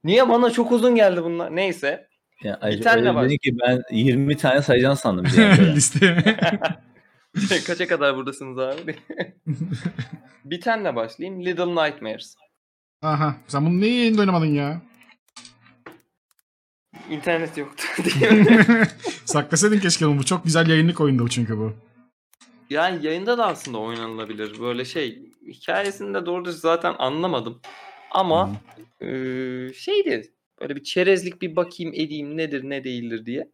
Niye 0.05 0.29
bana 0.29 0.51
çok 0.51 0.73
uzun 0.73 0.95
geldi 0.95 1.25
bunlar? 1.25 1.57
Neyse. 1.57 2.07
Yani 2.43 2.59
Bir 2.77 2.83
tane 2.83 3.15
var. 3.15 3.29
ki 3.29 3.57
ben 3.67 3.83
20 3.91 4.37
tane 4.37 4.63
sayacağını 4.63 4.97
sandım. 4.97 5.25
Liste. 5.75 6.25
Kaça 7.67 7.87
kadar 7.87 8.17
buradasınız 8.17 8.59
abi? 8.59 8.97
bir 10.45 10.61
tane 10.61 10.97
başlayayım. 10.97 11.45
Little 11.45 11.67
Nightmares. 11.67 12.37
Aha. 13.03 13.37
Sen 13.49 13.67
bunu 13.67 13.81
niye 13.81 13.95
yayında 13.99 14.21
oynamadın 14.21 14.47
ya? 14.55 14.83
İnternet 17.11 17.59
yoktu 17.59 17.85
diye? 18.05 18.45
Saklasaydın 19.25 19.79
keşke 19.79 20.07
bunu. 20.07 20.19
Bu 20.19 20.25
çok 20.25 20.45
güzel 20.45 20.69
yayınlık 20.69 21.01
oyundu 21.01 21.23
bu 21.23 21.29
çünkü 21.29 21.59
bu. 21.59 21.73
Yani 22.71 23.07
yayında 23.07 23.39
da 23.39 23.47
aslında 23.47 23.79
oynanılabilir. 23.79 24.61
Böyle 24.61 24.85
şey 24.85 25.23
hikayesini 25.47 26.15
de 26.15 26.27
doğru 26.27 26.53
zaten 26.53 26.95
anlamadım. 26.99 27.61
Ama 28.11 28.51
Hı. 29.01 29.07
eee, 29.07 29.73
şeydi 29.75 30.33
böyle 30.61 30.77
bir 30.77 30.83
çerezlik 30.83 31.43
bir 31.43 31.57
bakayım 31.57 31.93
edeyim 31.95 32.37
nedir 32.37 32.65
ne 32.65 32.85
değildir 32.85 33.27
diye. 33.27 33.49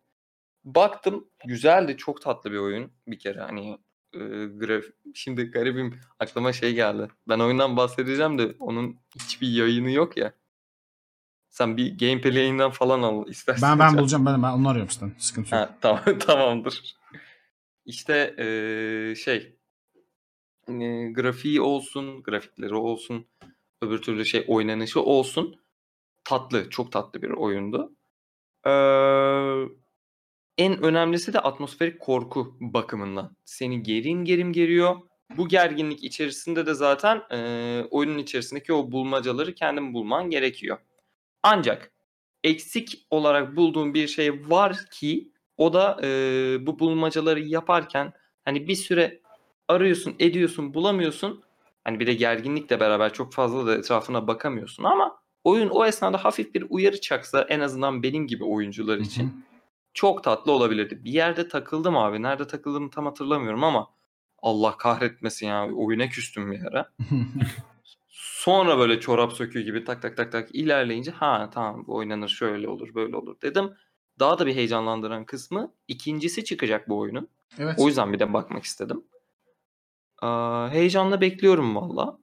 Baktım 0.75 1.31
güzeldi 1.47 1.97
çok 1.97 2.23
tatlı 2.23 2.53
bir 2.53 2.57
oyun 2.59 2.93
bir 3.07 3.19
kere 3.19 3.41
hani 3.41 3.79
eee 4.15 4.47
graf 4.47 4.85
şimdi 5.15 5.45
garibim 5.51 6.01
aklıma 6.19 6.53
şey 6.53 6.75
geldi. 6.75 7.09
Ben 7.29 7.39
oyundan 7.39 7.77
bahsedeceğim 7.77 8.39
de 8.39 8.55
onun 8.61 8.97
hiçbir 9.15 9.49
yayını 9.49 9.91
yok 9.91 10.17
ya. 10.17 10.33
Sen 11.51 11.77
bir 11.77 11.99
gameplay 11.99 12.35
yayından 12.35 12.71
falan 12.71 13.03
al 13.03 13.29
istersen. 13.29 13.79
Ben 13.79 13.79
ben 13.79 13.99
bulacağım. 13.99 14.27
Ben, 14.27 14.43
ben 14.43 14.53
onu 14.53 14.69
arıyorum 14.69 14.91
zaten. 14.91 15.15
Sıkıntı 15.19 15.55
yok. 15.55 15.63
Ha, 15.65 15.79
tamam 15.81 16.19
tamamdır. 16.19 16.97
İşte 17.85 18.35
eee, 18.39 19.15
şey 19.15 19.57
eee, 20.69 21.13
grafiği 21.13 21.61
olsun, 21.61 22.23
grafikleri 22.23 22.75
olsun, 22.75 23.27
öbür 23.83 24.03
türlü 24.03 24.25
şey 24.27 24.45
oynanışı 24.49 25.01
olsun. 25.03 25.57
Tatlı, 26.25 26.71
çok 26.71 26.93
tatlı 26.93 27.23
bir 27.23 27.31
oyundu. 27.31 27.97
Eee, 28.67 29.69
en 30.59 30.83
önemlisi 30.83 31.33
de 31.33 31.41
atmosferik 31.41 32.01
korku 32.01 32.57
bakımından. 32.61 33.37
Seni 33.45 33.83
gerim 33.83 34.25
gerim 34.25 34.53
geriyor. 34.53 34.97
Bu 35.37 35.49
gerginlik 35.49 36.05
içerisinde 36.05 36.67
de 36.67 36.75
zaten 36.75 37.23
eee, 37.33 37.87
oyunun 37.91 38.19
içerisindeki 38.19 38.73
o 38.73 38.93
bulmacaları 38.93 39.55
kendin 39.55 39.95
bulman 39.95 40.31
gerekiyor. 40.31 40.79
Ancak 41.43 41.93
eksik 42.45 43.07
olarak 43.11 43.57
bulduğum 43.57 43.95
bir 43.95 44.09
şey 44.09 44.51
var 44.51 44.77
ki 44.91 45.33
o 45.57 45.73
da 45.73 45.99
eee, 46.03 46.67
bu 46.67 46.79
bulmacaları 46.79 47.41
yaparken 47.41 48.13
hani 48.45 48.69
bir 48.69 48.75
süre 48.75 49.21
arıyorsun, 49.69 50.15
ediyorsun, 50.19 50.75
bulamıyorsun. 50.75 51.43
Hani 51.85 52.01
bir 52.01 52.07
de 52.07 52.15
gerginlikle 52.15 52.81
beraber 52.81 53.13
çok 53.13 53.33
fazla 53.33 53.67
da 53.67 53.77
etrafına 53.77 54.27
bakamıyorsun 54.27 54.85
ama 54.85 55.19
oyun 55.45 55.69
o 55.69 55.87
esnada 55.87 56.25
hafif 56.25 56.55
bir 56.55 56.67
uyarı 56.69 57.01
çaksa 57.01 57.43
en 57.49 57.61
azından 57.61 58.03
benim 58.03 58.27
gibi 58.27 58.45
oyuncular 58.45 58.99
için 58.99 59.45
çok 59.99 60.25
tatlı 60.25 60.53
olabilirdi. 60.53 61.05
Bir 61.05 61.11
yerde 61.11 61.49
takıldım 61.49 61.97
abi. 61.97 62.23
Nerede 62.23 62.47
takıldığımı 62.47 62.91
tam 62.91 63.07
hatırlamıyorum 63.07 63.65
ama 63.65 63.91
Allah 64.43 64.77
kahretmesin 64.77 65.47
ya. 65.47 65.69
Oyuna 65.75 66.09
küstüm 66.09 66.53
bir 66.53 66.63
ara. 66.63 66.93
Sonra 68.09 68.79
böyle 68.79 69.01
çorap 69.01 69.33
söküğü 69.33 69.61
gibi 69.61 69.85
tak 69.85 70.03
tak 70.03 70.17
tak 70.17 70.33
tak 70.33 70.55
ilerleyince 70.55 71.11
ha 71.11 71.51
tamam 71.55 71.85
bu 71.87 71.97
oynanır 71.97 72.29
şöyle 72.29 72.69
olur 72.69 72.95
böyle 72.95 73.17
olur 73.17 73.37
dedim. 73.43 73.71
Daha 74.19 74.39
da 74.39 74.47
bir 74.47 74.55
heyecanlandıran 74.55 75.25
kısmı 75.25 75.73
ikincisi 75.89 76.45
çıkacak 76.45 76.89
bu 76.89 76.99
oyunun. 76.99 77.29
evet. 77.59 77.75
O 77.79 77.87
yüzden 77.87 78.13
bir 78.13 78.19
de 78.19 78.33
bakmak 78.33 78.65
istedim. 78.65 79.05
Aa, 80.23 80.71
heyecanla 80.71 81.21
bekliyorum 81.21 81.77
valla. 81.77 82.19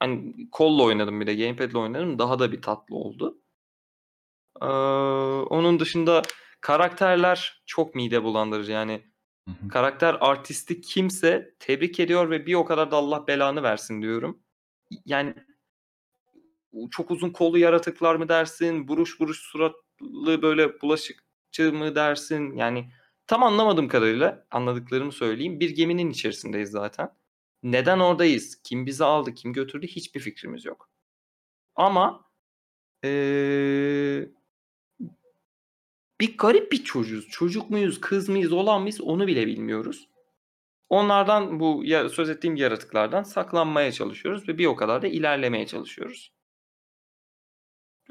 Hani 0.00 0.34
kolla 0.50 0.82
oynadım 0.82 1.20
bir 1.20 1.26
de 1.26 1.34
gamepad'le 1.34 1.74
oynadım. 1.74 2.18
Daha 2.18 2.38
da 2.38 2.52
bir 2.52 2.62
tatlı 2.62 2.96
oldu. 2.96 3.38
Aa, 4.60 5.42
onun 5.42 5.80
dışında 5.80 6.22
karakterler 6.62 7.62
çok 7.66 7.94
mide 7.94 8.22
bulandırıcı. 8.22 8.72
Yani 8.72 9.02
Hı 9.48 9.50
hı. 9.50 9.68
karakter 9.68 10.16
artisti 10.20 10.80
kimse 10.80 11.54
tebrik 11.58 12.00
ediyor 12.00 12.30
ve 12.30 12.46
bir 12.46 12.54
o 12.54 12.64
kadar 12.64 12.90
da 12.90 12.96
Allah 12.96 13.26
belanı 13.26 13.62
versin 13.62 14.02
diyorum. 14.02 14.42
Yani 15.06 15.34
çok 16.90 17.10
uzun 17.10 17.30
kollu 17.30 17.58
yaratıklar 17.58 18.14
mı 18.14 18.28
dersin? 18.28 18.88
Buruş 18.88 19.20
buruş 19.20 19.38
suratlı 19.40 20.42
böyle 20.42 20.80
bulaşıkçı 20.80 21.72
mı 21.72 21.94
dersin? 21.94 22.56
Yani 22.56 22.90
tam 23.26 23.42
anlamadığım 23.42 23.88
kadarıyla 23.88 24.46
anladıklarımı 24.50 25.12
söyleyeyim. 25.12 25.60
Bir 25.60 25.70
geminin 25.70 26.10
içerisindeyiz 26.10 26.70
zaten. 26.70 27.08
Neden 27.62 27.98
oradayız? 27.98 28.62
Kim 28.64 28.86
bizi 28.86 29.04
aldı? 29.04 29.34
Kim 29.34 29.52
götürdü? 29.52 29.86
Hiçbir 29.86 30.20
fikrimiz 30.20 30.64
yok. 30.64 30.90
Ama 31.76 32.24
eee, 33.04 34.30
bir 36.22 36.36
garip 36.38 36.72
bir 36.72 36.84
çocuğuz. 36.84 37.28
Çocuk 37.28 37.70
muyuz, 37.70 38.00
kız 38.00 38.28
mıyız, 38.28 38.52
olan 38.52 38.80
mıyız 38.80 39.00
onu 39.00 39.26
bile 39.26 39.46
bilmiyoruz. 39.46 40.08
Onlardan 40.88 41.60
bu 41.60 41.82
ya, 41.84 42.08
söz 42.08 42.30
ettiğim 42.30 42.56
yaratıklardan 42.56 43.22
saklanmaya 43.22 43.92
çalışıyoruz 43.92 44.48
ve 44.48 44.58
bir 44.58 44.66
o 44.66 44.76
kadar 44.76 45.02
da 45.02 45.06
ilerlemeye 45.06 45.66
çalışıyoruz. 45.66 46.32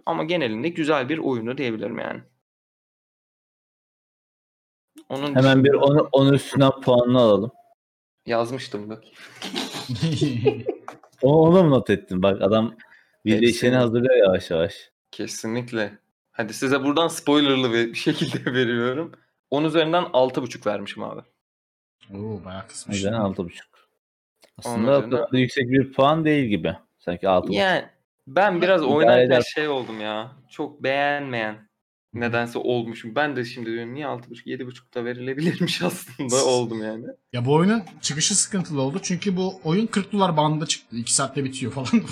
Ama 0.06 0.24
genelinde 0.24 0.70
güzel 0.70 1.10
bir 1.10 1.18
oyunu 1.18 1.58
diyebilirim 1.58 2.00
yani. 2.00 2.22
Onun 5.10 5.36
Hemen 5.36 5.64
bir 5.64 5.74
onu, 5.74 6.10
onun 6.12 6.34
üstünden 6.34 6.72
puanını 6.82 7.20
alalım. 7.20 7.52
yazmıştım 8.26 8.90
bak. 8.90 9.04
O, 11.22 11.48
onu 11.48 11.64
mu 11.64 11.70
not 11.70 11.90
ettin? 11.90 12.24
Bak 12.24 12.42
adam 12.42 12.76
video 13.26 13.50
işlerini 13.50 13.76
hazırlıyor 13.76 14.16
yavaş 14.16 14.52
yavaş. 14.52 14.92
Kesinlikle. 15.12 16.00
Hadi 16.32 16.54
size 16.54 16.84
buradan 16.84 17.08
spoilerlı 17.08 17.74
bir 17.74 17.94
şekilde 17.96 18.54
veriyorum. 18.54 19.12
10 19.50 19.64
üzerinden 19.64 20.04
6.5 20.04 20.66
vermişim 20.66 21.04
abi. 21.04 21.22
Oo 22.14 22.42
bayağı 22.46 22.68
kısmış. 22.68 22.96
yüzden 22.98 23.14
6.5. 23.14 23.36
Onun 23.36 23.52
Aslında 24.58 24.92
o 24.92 25.00
üzerinden- 25.00 25.10
kadar 25.26 25.38
yüksek 25.40 25.70
bir 25.70 25.94
puan 25.94 26.26
değil 26.26 26.46
gibi. 26.50 26.76
Sanki 27.00 27.26
6.5. 27.28 27.54
Yani 27.56 27.86
ben 28.28 28.62
biraz 28.62 28.84
oynarken 28.84 29.42
şey 29.42 29.68
oldum 29.68 30.02
ya. 30.02 30.32
Çok 30.50 30.84
beğenmeyen 30.84 31.70
nedense 32.14 32.60
olmuşum. 32.60 33.16
Ben 33.16 33.36
de 33.36 33.46
şimdi 33.46 33.72
diyorum 33.72 33.94
niye 33.94 34.06
6.5 34.06 34.46
7.5 34.46 34.96
da 34.96 35.06
verilebilirmiş 35.06 35.82
aslında 35.84 36.46
oldum 36.46 36.84
yani. 36.84 37.06
Ya 37.34 37.46
bu 37.46 37.54
oyunun 37.54 37.84
çıkışı 38.02 38.36
sıkıntılı 38.36 38.82
oldu. 38.82 39.00
Çünkü 39.04 39.38
bu 39.38 39.60
oyun 39.64 39.88
40 39.88 40.12
dolar 40.12 40.38
bandında 40.38 40.66
çıktı. 40.66 40.96
2 40.96 41.14
saatte 41.14 41.44
bitiyor 41.44 41.72
falan. 41.72 41.88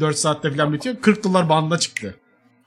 4 0.00 0.16
saatte 0.16 0.50
falan 0.50 0.72
bitiyor. 0.72 0.96
40 1.00 1.24
dolar 1.24 1.48
bandında 1.48 1.78
çıktı. 1.78 2.16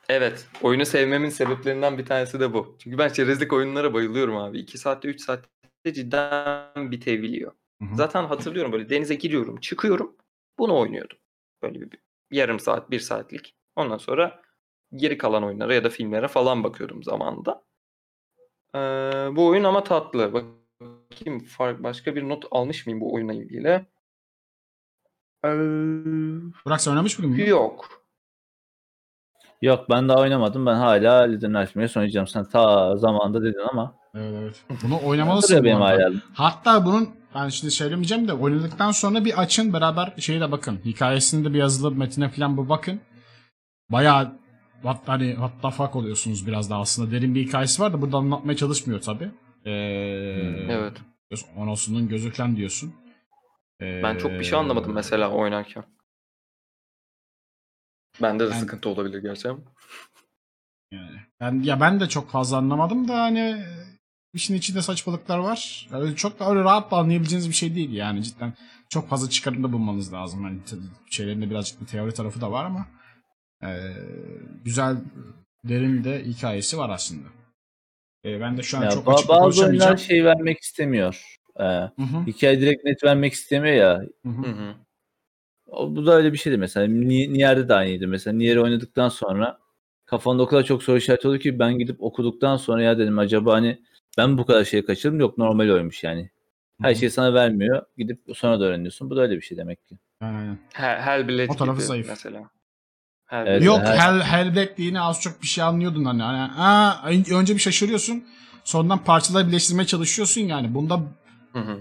Evet. 0.10 0.48
Oyunu 0.62 0.86
sevmemin 0.86 1.30
sebeplerinden 1.30 1.98
bir 1.98 2.06
tanesi 2.06 2.40
de 2.40 2.54
bu. 2.54 2.76
Çünkü 2.80 2.98
ben 2.98 3.10
çerezlik 3.10 3.54
oyunlara 3.54 3.94
bayılıyorum 3.94 4.38
abi. 4.38 4.60
2 4.60 4.78
saatte 4.78 5.08
3 5.08 5.22
saatte 5.22 5.94
cidden 5.94 6.92
bitebiliyor. 6.92 7.52
Hı 7.82 7.86
hı. 7.86 7.96
Zaten 7.96 8.24
hatırlıyorum 8.26 8.72
böyle 8.72 8.90
denize 8.90 9.16
giriyorum, 9.16 9.60
çıkıyorum. 9.60 10.16
Bunu 10.60 10.78
oynuyordum. 10.80 11.18
Böyle 11.64 11.82
bir, 11.82 12.00
yarım 12.32 12.60
saat, 12.60 12.92
bir 12.92 13.00
saatlik. 13.00 13.56
Ondan 13.76 13.98
sonra 13.98 14.42
geri 14.96 15.18
kalan 15.18 15.44
oyunlara 15.44 15.74
ya 15.74 15.84
da 15.84 15.90
filmlere 15.90 16.28
falan 16.28 16.64
bakıyordum 16.64 17.04
zamanında. 17.04 17.64
Ee, 18.76 18.80
bu 19.36 19.48
oyun 19.48 19.64
ama 19.64 19.84
tatlı. 19.84 20.34
Bakayım 20.34 21.40
fark, 21.40 21.84
başka 21.84 22.16
bir 22.16 22.30
not 22.30 22.46
almış 22.52 22.86
mıyım 22.86 23.02
bu 23.02 23.14
oyunla 23.14 23.34
ilgili? 23.34 23.86
Ee, 25.46 25.50
Burak 26.66 26.82
sen 26.82 26.92
oynamış 26.92 27.20
mıydın? 27.20 27.38
bunu? 27.38 27.48
yok. 27.50 27.95
Yok 29.62 29.86
ben 29.90 30.10
daha 30.10 30.18
oynamadım. 30.20 30.66
Ben 30.66 30.76
hala 30.76 31.22
Little 31.22 31.54
Nightmares 31.62 31.98
oynayacağım. 31.98 32.28
Sen 32.28 32.44
ta 32.46 32.96
zamanında 32.98 33.42
dedin 33.44 33.68
ama. 33.72 33.94
Evet 34.16 34.34
evet. 34.42 34.64
Bunu 34.84 35.00
oynamalısın 35.06 35.60
bu 35.60 35.64
benim 35.64 35.82
arada. 35.82 35.98
hayalim. 35.98 36.22
Hatta 36.34 36.86
bunun 36.86 37.10
ben 37.36 37.50
şimdi 37.50 37.72
söylemeyeceğim 37.72 38.28
de 38.28 38.34
oynadıktan 38.34 38.92
sonra 38.92 39.26
bir 39.26 39.42
açın 39.42 39.74
beraber 39.74 40.14
şeye 40.18 40.42
de 40.42 40.52
bakın. 40.52 40.80
Hikayesinde 40.86 41.54
bir 41.54 41.60
yazılı 41.60 41.92
metine 41.92 42.30
falan 42.30 42.58
bir 42.58 42.70
bakın. 42.70 43.00
Bayağı 43.90 44.32
what, 44.82 44.98
hani 45.08 45.32
what 45.32 45.62
the 45.62 45.70
fuck 45.70 45.96
oluyorsunuz 45.96 46.48
biraz 46.48 46.70
da 46.70 46.76
aslında. 46.76 47.12
Derin 47.12 47.36
bir 47.36 47.48
hikayesi 47.48 47.82
var 47.82 47.94
da 47.94 48.02
burada 48.02 48.18
anlatmaya 48.18 48.56
çalışmıyor 48.56 49.02
tabi. 49.02 49.24
Ee, 49.66 49.72
Evet. 50.70 50.94
Onosu'nun 51.58 52.08
gözü 52.08 52.32
falan 52.32 52.56
diyorsun. 52.56 52.94
Ee, 53.82 54.02
Ben 54.04 54.18
çok 54.18 54.32
bir 54.32 54.44
şey 54.44 54.60
anlamadım 54.60 54.94
mesela 54.94 55.30
oynarken. 55.30 55.84
Bende 58.22 58.46
de 58.46 58.50
Ben- 58.52 58.60
sıkıntı 58.60 58.90
olabilir 58.90 59.22
gerçi 59.22 59.50
ama. 59.50 59.60
Yani 60.92 61.18
ben 61.40 61.62
ya 61.64 61.80
ben 61.82 62.00
de 62.00 62.10
çok 62.10 62.30
fazla 62.30 62.58
anlamadım 62.58 63.08
da 63.08 63.22
hani 63.22 63.64
işin 64.34 64.56
içinde 64.56 64.82
saçmalıklar 64.82 65.38
var. 65.38 65.88
Öyle 65.92 66.16
çok 66.16 66.40
da 66.40 66.50
öyle 66.50 66.60
rahat 66.60 66.92
da 66.92 66.98
anlayabileceğiniz 66.98 67.50
bir 67.50 67.54
şey 67.54 67.76
değil 67.76 67.92
yani 67.94 68.24
cidden 68.24 68.54
çok 68.90 69.10
fazla 69.10 69.30
çıkarımda 69.30 69.74
bulmanız 69.74 70.14
lazım. 70.14 70.44
Hani 70.44 70.60
şeylerinde 71.10 71.50
birazcık 71.50 71.82
bir 71.82 71.86
teori 71.86 72.14
tarafı 72.14 72.42
da 72.42 72.52
var 72.52 72.66
ama 72.66 72.86
e, 73.64 73.70
güzel 74.66 74.98
derin 75.64 76.04
de 76.04 76.26
hikayesi 76.26 76.78
var 76.78 76.90
aslında. 76.90 77.28
E, 78.26 78.42
ben 78.42 78.58
de 78.58 78.64
şu 78.64 78.78
an 78.78 78.84
Ya, 78.84 78.90
çok 78.92 79.10
açık 79.10 79.30
bazı 79.30 79.40
konuşamayacağım. 79.42 79.92
oyunlar 79.92 79.98
şey 79.98 80.26
vermek 80.26 80.60
istemiyor. 80.62 81.36
Ee, 81.60 81.64
Hı 81.64 81.90
hı, 81.98 82.26
hikaye 82.28 82.62
direkt 82.62 82.84
net 82.86 83.04
vermek 83.04 83.34
istemiyor 83.34 83.76
ya. 83.76 84.02
hı 84.24 84.30
hı. 84.30 84.42
Hı 84.48 84.52
hı. 84.52 84.76
O, 85.68 85.96
bu 85.96 86.06
da 86.06 86.14
öyle 86.16 86.34
bir 86.34 86.38
şeydi 86.38 86.58
mesela. 86.58 86.88
Ni- 86.88 87.34
Nier'de 87.34 87.70
de 87.70 87.74
aynıydı. 87.74 88.08
Mesela 88.08 88.38
Nier'i 88.38 88.62
oynadıktan 88.62 89.10
sonra 89.10 89.58
kafanda 90.06 90.44
o 90.44 90.48
kadar 90.48 90.64
çok 90.64 90.84
soru 90.84 90.98
işareti 90.98 91.28
oldu 91.28 91.38
ki 91.40 91.60
ben 91.60 91.80
gidip 91.80 92.04
okuduktan 92.04 92.58
sonra 92.58 92.82
ya 92.84 92.98
dedim 92.98 93.20
acaba 93.20 93.54
hani 93.54 93.82
ben 94.18 94.38
bu 94.38 94.46
kadar 94.46 94.64
şey 94.64 94.86
kaçırdım 94.86 95.20
yok 95.20 95.38
normal 95.38 95.70
oymuş 95.70 96.04
yani. 96.04 96.30
Her 96.82 96.90
Hı 96.90 96.96
hı. 96.96 97.00
şeyi 97.00 97.10
sana 97.10 97.34
vermiyor. 97.34 97.82
Gidip 97.98 98.20
sonra 98.36 98.60
da 98.60 98.64
öğreniyorsun. 98.66 99.10
Bu 99.10 99.16
da 99.16 99.22
öyle 99.22 99.36
bir 99.36 99.42
şey 99.42 99.58
demek 99.58 99.86
ki. 99.88 99.98
Aynen. 100.22 100.58
Hell, 100.74 101.02
Hellblade 101.02 101.48
O 101.48 101.56
tarafı 101.56 101.78
gibi 101.78 101.88
zayıf. 101.88 102.08
mesela. 102.10 102.50
Evet, 103.32 103.64
Yok 103.64 103.80
her- 103.80 103.98
Hell, 103.98 104.22
Hellblade 104.22 104.74
yine 104.78 105.02
az 105.02 105.22
çok 105.22 105.42
bir 105.42 105.48
şey 105.48 105.64
anlıyordun 105.64 106.06
hani. 106.06 106.22
hani 106.22 106.52
aa, 106.58 107.10
önce 107.32 107.56
bir 107.56 107.60
şaşırıyorsun. 107.60 108.24
Sonradan 108.64 109.04
parçaları 109.04 109.48
birleştirmeye 109.48 109.88
çalışıyorsun 109.88 110.42
yani. 110.42 110.74
Bunda 110.76 111.02
Hı 111.54 111.60
hı. 111.60 111.80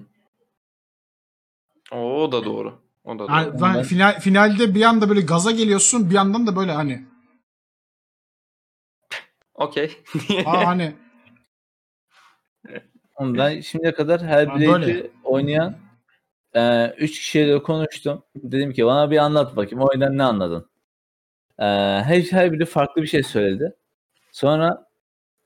O 1.93 2.33
da 2.33 2.45
doğru. 2.45 2.84
O 3.05 3.19
da. 3.19 3.25
Yani 3.33 3.61
ben 3.61 3.83
final, 3.83 4.21
finalde 4.21 4.75
bir 4.75 4.83
anda 4.83 5.09
böyle 5.09 5.21
gaza 5.21 5.51
geliyorsun 5.51 6.11
bir 6.11 6.15
yandan 6.15 6.47
da 6.47 6.57
böyle 6.57 6.73
hani 6.73 7.05
Okey. 9.55 10.05
aa 10.47 10.67
hani 10.67 10.95
ben 13.21 13.61
şimdiye 13.61 13.95
kadar 13.95 14.21
böyle. 14.21 14.33
Hellblade'i 14.33 15.11
oynayan 15.25 15.77
3 16.99 17.19
kişiyle 17.19 17.63
konuştum. 17.63 18.23
Dedim 18.37 18.73
ki 18.73 18.87
bana 18.87 19.11
bir 19.11 19.19
anlat 19.19 19.57
bakayım. 19.57 19.85
O 19.85 19.89
oyundan 19.89 20.19
ne 20.19 20.23
anladın? 20.23 20.71
E, 21.59 21.65
her, 22.03 22.23
her 22.23 22.53
biri 22.53 22.65
farklı 22.65 23.03
bir 23.03 23.07
şey 23.07 23.23
söyledi. 23.23 23.75
Sonra 24.33 24.87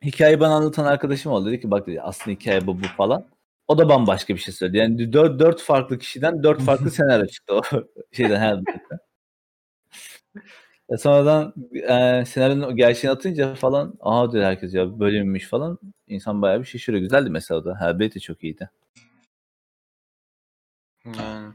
hikayeyi 0.05 0.41
bana 0.41 0.55
anlatan 0.55 0.85
arkadaşım 0.85 1.33
oldu. 1.33 1.49
Dedi 1.49 1.61
ki 1.61 1.71
bak 1.71 1.87
dedi 1.87 2.03
aslında 2.03 2.37
hikaye 2.37 2.67
bu 2.67 2.83
bu 2.83 2.87
falan. 2.97 3.25
O 3.69 3.79
da 3.79 3.89
bambaşka 3.89 4.35
bir 4.35 4.39
şey 4.41 4.55
söyledi. 4.55 4.77
Yani 4.77 5.13
4, 5.13 5.41
4 5.41 5.63
farklı 5.63 5.99
kişiden 5.99 6.43
4 6.43 6.63
farklı 6.63 6.91
senaryo 6.91 7.27
çıktı 7.27 7.55
o 7.55 7.63
şeyden 8.13 8.41
Hellblade'den. 8.41 8.99
E 10.91 10.97
sonradan 10.97 11.55
e, 11.75 12.25
senaryonun 12.27 12.77
gerçeğini 12.77 13.15
atınca 13.15 13.55
falan 13.55 13.95
aha 14.01 14.33
dedi 14.33 14.45
herkes 14.45 14.75
ya 14.75 15.01
böyle 15.01 15.21
miymiş 15.21 15.47
falan. 15.47 15.79
İnsan 16.07 16.43
bayağı 16.43 16.61
bir 16.61 16.65
şaşırıyor. 16.65 17.03
Güzeldi 17.03 17.31
mesela 17.31 17.61
o 17.61 17.65
da. 17.65 17.81
Hellblade 17.81 18.15
de 18.15 18.21
çok 18.21 18.45
iyiydi. 18.45 18.71
Yani. 21.05 21.53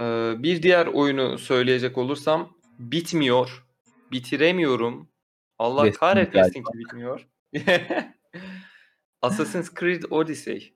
Ee, 0.00 0.34
bir 0.38 0.62
diğer 0.62 0.86
oyunu 0.86 1.38
söyleyecek 1.38 1.98
olursam 1.98 2.52
bitmiyor. 2.78 3.66
Bitiremiyorum. 4.12 5.08
Allah 5.58 5.84
Destiny 5.84 5.98
kahretmesin 6.00 6.62
ki 6.62 6.78
bitmiyor. 6.78 7.28
Assassin's 9.22 9.74
Creed 9.74 10.02
Odyssey. 10.10 10.74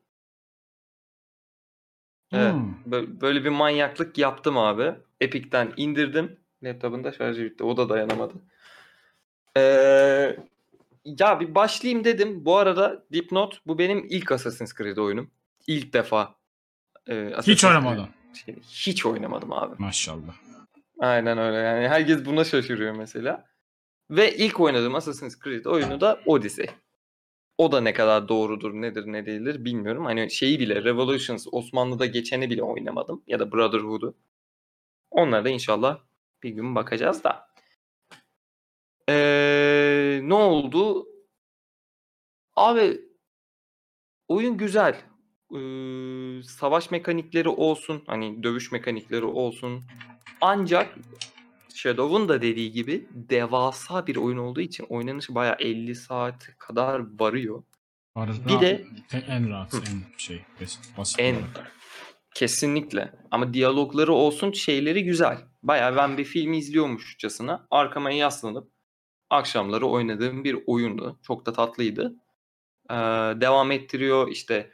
Evet. 2.33 2.53
hmm, 2.53 2.75
bö- 2.93 3.21
Böyle 3.21 3.45
bir 3.45 3.49
manyaklık 3.51 4.19
yaptım 4.19 4.59
abi. 4.59 4.95
Epic'ten 5.21 5.73
indirdim. 5.77 6.41
Laptopun 6.63 7.05
da 7.05 7.13
şarjı 7.13 7.45
bitti. 7.45 7.65
O 7.65 7.77
da 7.77 7.89
dayanamadı. 7.89 8.35
Ee, 9.57 10.37
ya 11.05 11.41
bir 11.41 11.55
başlayayım 11.55 12.05
dedim. 12.05 12.45
Bu 12.45 12.57
arada 12.57 13.05
dipnot 13.13 13.61
bu 13.67 13.79
benim 13.79 14.07
ilk 14.11 14.33
Assassin's 14.33 14.75
Creed 14.75 14.97
oyunum. 14.97 15.31
İlk 15.67 15.93
defa. 15.93 16.35
e, 17.07 17.27
Assassin's 17.27 17.47
hiç 17.55 17.61
Creed 17.61 17.71
oynamadım. 17.75 18.09
şey- 18.45 18.57
hiç 18.63 19.07
oynamadım 19.07 19.53
abi. 19.53 19.75
Maşallah. 19.79 20.35
Aynen 20.99 21.39
öyle 21.39 21.57
yani 21.57 21.89
herkes 21.89 22.25
buna 22.25 22.45
şaşırıyor 22.45 22.95
mesela. 22.95 23.45
Ve 24.11 24.37
ilk 24.37 24.61
oynadığım 24.61 24.95
Assassin's 24.95 25.41
Creed 25.45 25.65
oyunu 25.65 26.01
da 26.01 26.21
Odyssey. 26.27 26.67
O 27.59 27.73
da 27.73 27.81
ne 27.81 27.93
kadar 27.93 28.29
doğrudur, 28.29 28.73
nedir, 28.75 29.05
ne 29.07 29.27
değildir 29.27 29.65
bilmiyorum. 29.65 30.05
Hani 30.05 30.31
şeyi 30.31 30.61
bile 30.61 30.85
Revolutions, 30.85 31.47
Osmanlı'da 31.53 32.07
geçeni 32.07 32.51
bile 32.51 32.63
oynamadım. 32.63 33.23
Ya 33.27 33.41
da 33.41 33.53
Brotherhood'u. 33.53 34.15
Onlara 35.11 35.45
da 35.45 35.49
inşallah 35.49 35.99
bir 36.43 36.51
gün 36.51 36.75
bakacağız 36.75 37.25
da. 37.25 37.49
Ee, 39.09 40.21
ne 40.23 40.35
oldu? 40.35 41.07
Abi 42.57 43.01
oyun 44.29 44.57
güzel. 44.57 45.01
Ee, 45.55 46.43
savaş 46.43 46.91
mekanikleri 46.91 47.49
olsun, 47.49 48.03
hani 48.07 48.43
dövüş 48.43 48.73
mekanikleri 48.73 49.25
olsun. 49.25 49.85
Ancak 50.41 50.95
Shadow'un 51.75 52.29
da 52.29 52.43
dediği 52.43 52.73
gibi 52.73 53.09
devasa 53.11 54.07
bir 54.07 54.17
oyun 54.17 54.39
olduğu 54.39 54.61
için 54.61 54.87
oynanışı 54.89 55.35
bayağı 55.35 55.57
50 55.59 55.95
saat 55.95 56.49
kadar 56.59 57.19
varıyor. 57.21 57.63
Var, 58.17 58.31
Bir 58.49 58.61
de- 58.61 58.85
en 59.29 59.51
rahat, 59.51 59.75
en 59.75 60.19
şey, 60.19 60.43
basit, 60.99 61.21
En 61.21 61.35
olarak. 61.35 61.73
kesinlikle. 62.35 63.13
Ama 63.31 63.55
diyalogları 63.55 64.13
olsun 64.13 64.53
şeyleri 64.53 65.05
güzel. 65.05 65.39
Bayağı 65.63 65.97
ben 65.97 66.19
bir 66.19 66.25
film 66.25 66.53
izliyormuşçasına 66.53 67.67
arkama 67.71 68.11
yaslanıp 68.11 68.71
akşamları 69.31 69.87
oynadığım 69.87 70.45
bir 70.45 70.59
oyundu. 70.67 71.19
Çok 71.23 71.47
da 71.47 71.53
tatlıydı. 71.53 72.15
Ee, 72.91 72.95
devam 73.41 73.71
ettiriyor 73.71 74.29
işte 74.29 74.71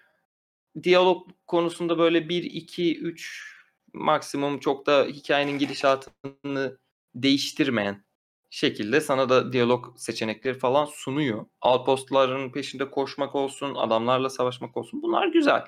diyalog 0.82 1.30
konusunda 1.46 1.98
böyle 1.98 2.28
1 2.28 2.42
2 2.42 2.98
3 3.00 3.56
maksimum 3.92 4.58
çok 4.58 4.86
da 4.86 5.04
hikayenin 5.04 5.58
gidişatını 5.58 6.78
değiştirmeyen 7.14 8.04
şekilde 8.50 9.00
sana 9.00 9.28
da 9.28 9.52
diyalog 9.52 9.98
seçenekleri 9.98 10.58
falan 10.58 10.84
sunuyor. 10.84 11.46
Outpostların 11.62 12.52
peşinde 12.52 12.90
koşmak 12.90 13.34
olsun, 13.34 13.74
adamlarla 13.74 14.30
savaşmak 14.30 14.76
olsun. 14.76 15.02
Bunlar 15.02 15.26
güzel. 15.26 15.64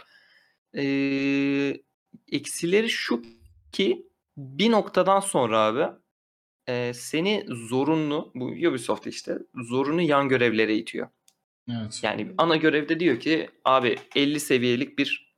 Ee, 0.76 1.82
eksileri 2.32 2.88
şu 2.88 3.22
ki 3.72 4.06
bir 4.36 4.70
noktadan 4.70 5.20
sonra 5.20 5.58
abi 5.60 5.86
e, 6.68 6.92
seni 6.94 7.44
zorunlu, 7.48 8.32
bu 8.34 8.44
Ubisoft 8.44 9.06
işte, 9.06 9.38
zorunlu 9.54 10.00
yan 10.00 10.28
görevlere 10.28 10.76
itiyor. 10.76 11.08
Evet. 11.70 12.00
Yani 12.02 12.32
ana 12.38 12.56
görevde 12.56 13.00
diyor 13.00 13.20
ki 13.20 13.50
abi 13.64 13.98
50 14.16 14.40
seviyelik 14.40 14.98
bir 14.98 15.36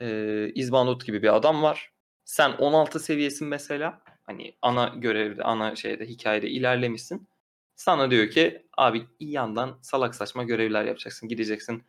e, 0.00 0.48
izbandut 0.54 1.06
gibi 1.06 1.22
bir 1.22 1.36
adam 1.36 1.62
var. 1.62 1.92
Sen 2.24 2.52
16 2.52 3.00
seviyesin 3.00 3.48
mesela. 3.48 4.02
Hani 4.30 4.56
ana 4.62 4.88
görevde, 4.96 5.42
ana 5.42 5.76
şeyde, 5.76 6.06
hikayede 6.06 6.48
ilerlemişsin. 6.50 7.28
Sana 7.76 8.10
diyor 8.10 8.30
ki 8.30 8.66
abi 8.76 9.06
yandan 9.20 9.78
salak 9.82 10.14
saçma 10.14 10.42
görevler 10.42 10.84
yapacaksın. 10.84 11.28
Gideceksin 11.28 11.82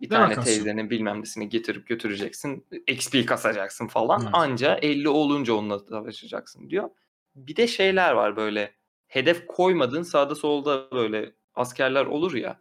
bir 0.00 0.10
Ne 0.10 0.14
tane 0.14 0.34
teyzenin 0.40 0.90
bilmem 0.90 1.20
nesini 1.20 1.48
getirip 1.48 1.86
götüreceksin. 1.86 2.66
XP 2.86 3.26
kasacaksın 3.26 3.86
falan. 3.88 4.20
Evet. 4.22 4.30
Anca 4.34 4.74
50 4.82 5.08
olunca 5.08 5.54
onunla 5.54 5.78
savaşacaksın 5.78 6.70
diyor. 6.70 6.90
Bir 7.34 7.56
de 7.56 7.66
şeyler 7.66 8.12
var 8.12 8.36
böyle 8.36 8.74
hedef 9.08 9.46
koymadığın 9.46 10.02
sağda 10.02 10.34
solda 10.34 10.90
böyle 10.90 11.32
askerler 11.54 12.06
olur 12.06 12.34
ya. 12.34 12.60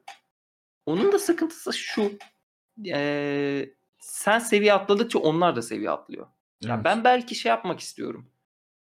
Onun 0.86 1.12
da 1.12 1.20
sıkıntısı 1.20 1.74
şu. 1.74 2.12
eee, 2.84 3.74
sen 4.00 4.40
seviye 4.40 4.74
atladıkça 4.74 5.20
onlar 5.20 5.56
da 5.56 5.62
seviye 5.62 5.90
atlıyor. 5.90 6.28
Ya 6.62 6.76
Evet. 6.76 6.86
ben 6.86 7.04
belki 7.04 7.36
şey 7.36 7.50
yapmak 7.50 7.80
istiyorum. 7.80 8.32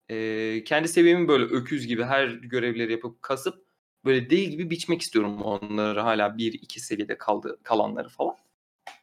Eee, 0.10 0.64
kendi 0.64 0.88
seviyemi 0.88 1.28
böyle 1.28 1.43
öküz 1.45 1.88
gibi 1.88 2.03
her 2.03 2.28
görevleri 2.28 2.91
yapıp 2.91 3.22
kasıp 3.22 3.66
böyle 4.05 4.30
deli 4.30 4.49
gibi 4.49 4.70
biçmek 4.70 5.01
istiyorum 5.01 5.41
onları 5.41 5.99
hala 6.01 6.38
1-2 6.38 6.80
seviyede 6.80 7.18
kaldı 7.18 7.60
kalanları 7.64 8.10
falan. 8.10 8.36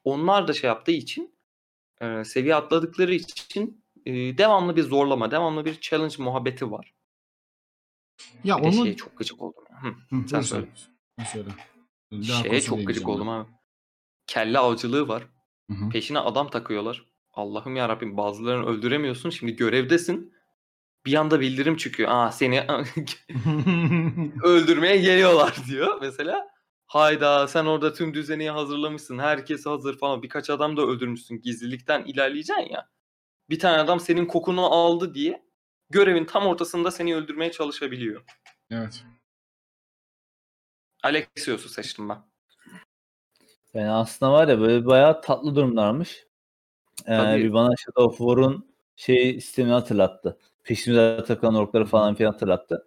Onlar 0.05 0.49
da 0.49 0.53
şey 0.53 0.69
yaptığı 0.69 0.93
için 0.93 1.35
eee, 2.03 2.25
seviye 2.25 2.55
atladıkları 2.55 3.15
için 3.15 3.85
eee, 4.05 4.39
devamlı 4.39 4.77
bir 4.77 4.83
zorlama, 4.83 5.31
devamlı 5.31 5.65
bir 5.65 5.81
challenge 5.81 6.15
muhabbeti 6.19 6.71
var. 6.71 6.95
Ya 8.45 8.59
Bir 8.59 8.63
de 8.63 8.69
onu 8.69 8.83
şeye 8.85 8.97
çok 8.97 9.17
gıcık 9.17 9.43
oldum. 9.43 9.65
Hı. 9.83 10.17
Hı, 10.17 10.29
sen 10.29 10.41
söyle. 10.41 10.67
Söyle. 11.33 11.49
Daha 12.13 12.43
Şeye 12.43 12.61
çok 12.61 12.87
gıcık 12.87 13.09
oldum 13.09 13.29
abi. 13.29 13.49
Kelle 14.27 14.59
avcılığı 14.59 15.09
var. 15.09 15.27
ben. 15.71 15.75
Hı 15.75 15.85
hı. 15.85 15.89
Peşine 15.89 16.19
adam 16.19 16.51
takıyorlar. 16.51 17.07
Allah'ım 17.33 17.77
ya 17.77 17.89
Rabbim 17.89 18.17
bazılarını 18.17 18.67
öldüremiyorsun. 18.67 19.31
Şimdi 19.31 19.57
görevdesin. 19.57 20.35
Bir 21.07 21.15
anda 21.15 21.41
bildirim 21.41 21.77
çıkıyor. 21.77 22.11
Aa 22.13 22.33
seni 22.33 22.61
öldürmeye 24.43 24.97
geliyorlar 24.97 25.57
diyor 25.69 25.99
mesela. 26.01 26.55
Hayda 26.87 27.49
sen 27.49 27.65
orada 27.65 27.93
tüm 27.93 28.15
düzeni 28.15 28.51
hazırlamışsın. 28.51 29.19
Herkes 29.19 29.67
hazır 29.67 29.99
falan. 29.99 30.23
Birkaç 30.23 30.51
adam 30.51 30.77
da 30.77 30.83
öldürmüşsün. 30.83 31.41
Gizlilikten 31.41 32.05
ilerleyeceksin 32.05 32.73
ya. 32.73 32.89
Bir 33.51 33.59
tane 33.59 33.79
adam 33.79 34.01
senin 34.01 34.27
kokunu 34.27 34.67
aldı 34.67 35.15
diye 35.15 35.45
görevin 35.91 36.25
tam 36.25 36.47
ortasında 36.47 36.91
seni 36.91 37.17
öldürmeye 37.17 37.53
çalışabiliyor. 37.53 38.25
evet. 38.71 39.05
Alexios'u 41.03 41.69
seçtim 41.69 42.09
ben. 42.09 42.19
Yani 43.75 43.91
aslında 43.91 44.33
var 44.33 44.49
ya 44.49 44.61
böyle 44.61 44.87
bayağı 44.87 45.21
tatlı 45.21 45.57
durumlarmış. 45.57 46.27
Ee, 47.07 47.17
Tabii. 47.17 47.45
bir 47.45 47.53
bana 47.53 47.77
Shadow 47.77 48.03
of 48.03 48.19
War'un 48.19 48.75
şey 48.97 49.41
sistemini 49.41 49.73
hatırlattı. 49.73 50.39
Peşimize 50.65 51.25
takılan 51.27 51.55
orkları 51.55 51.85
falan 51.85 52.15
filan 52.15 52.33
hatırlattı. 52.33 52.87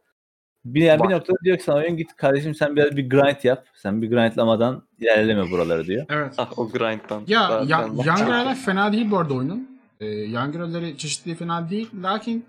Bir, 0.65 0.81
yani 0.81 1.03
bir 1.03 1.09
noktada 1.09 1.37
diyor 1.43 1.57
ki 1.57 1.63
sana 1.63 1.77
oyun 1.77 1.97
git 1.97 2.15
kardeşim 2.15 2.55
sen 2.55 2.75
biraz 2.75 2.97
bir 2.97 3.09
grind 3.09 3.43
yap. 3.43 3.65
Sen 3.75 4.01
bir 4.01 4.09
grindlamadan 4.09 4.87
ilerleme 4.99 5.51
buraları 5.51 5.85
diyor. 5.85 6.05
Evet. 6.09 6.33
Ah 6.37 6.59
o 6.59 6.69
grind'dan. 6.69 7.23
Ya, 7.27 7.41
ya 7.49 7.65
Zaten 7.65 7.97
bak- 7.97 8.05
yan 8.05 8.17
görevler 8.17 8.55
fena 8.55 8.93
değil 8.93 9.11
bu 9.11 9.17
arada 9.17 9.33
oyunun. 9.33 9.79
Ee, 9.99 10.05
yan 10.05 10.51
görevleri 10.51 10.97
çeşitliği 10.97 11.35
fena 11.35 11.69
değil. 11.69 11.89
Lakin 12.03 12.45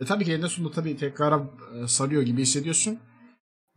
e, 0.00 0.04
tabii 0.04 0.24
ki 0.24 0.32
eninde 0.32 0.48
sonunda 0.48 0.72
tabii 0.74 0.96
tekrar 0.96 1.40
e, 1.40 1.86
sarıyor 1.86 2.22
gibi 2.22 2.42
hissediyorsun. 2.42 2.98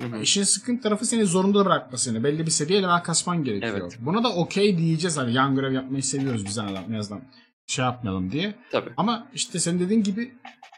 Hı 0.02 0.08
hı. 0.08 0.22
İşin 0.22 0.44
sıkıntı 0.44 0.84
tarafı 0.84 1.06
seni 1.06 1.26
zorunda 1.26 1.66
bırakma 1.66 1.98
seni. 1.98 2.24
Belli 2.24 2.46
bir 2.46 2.52
seviye 2.52 2.84
level 2.84 3.04
kasman 3.04 3.44
gerekiyor. 3.44 3.78
Evet. 3.82 3.98
Buna 4.00 4.24
da 4.24 4.34
okey 4.34 4.78
diyeceğiz 4.78 5.18
hani 5.18 5.34
yan 5.34 5.56
görev 5.56 5.72
yapmayı 5.72 6.04
seviyoruz 6.04 6.46
biz 6.46 6.58
en 6.58 6.94
azından. 6.94 7.22
Şey 7.68 7.86
yapmayalım 7.86 8.32
diye. 8.32 8.56
Tabii. 8.72 8.90
Ama 8.98 9.28
işte 9.34 9.60
senin 9.60 9.80
dediğin 9.80 10.04
gibi 10.04 10.34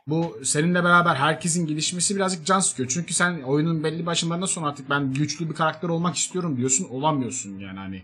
bu 0.07 0.39
seninle 0.43 0.83
beraber 0.83 1.15
herkesin 1.15 1.67
gelişmesi 1.67 2.15
birazcık 2.15 2.45
can 2.45 2.59
sıkıyor. 2.59 2.89
Çünkü 2.89 3.13
sen 3.13 3.41
oyunun 3.41 3.83
belli 3.83 4.05
başlarından 4.05 4.45
sonra 4.45 4.67
artık 4.67 4.89
ben 4.89 5.13
güçlü 5.13 5.49
bir 5.49 5.55
karakter 5.55 5.89
olmak 5.89 6.15
istiyorum 6.15 6.57
diyorsun. 6.57 6.87
Olamıyorsun 6.89 7.59
yani 7.59 7.79
hani. 7.79 8.03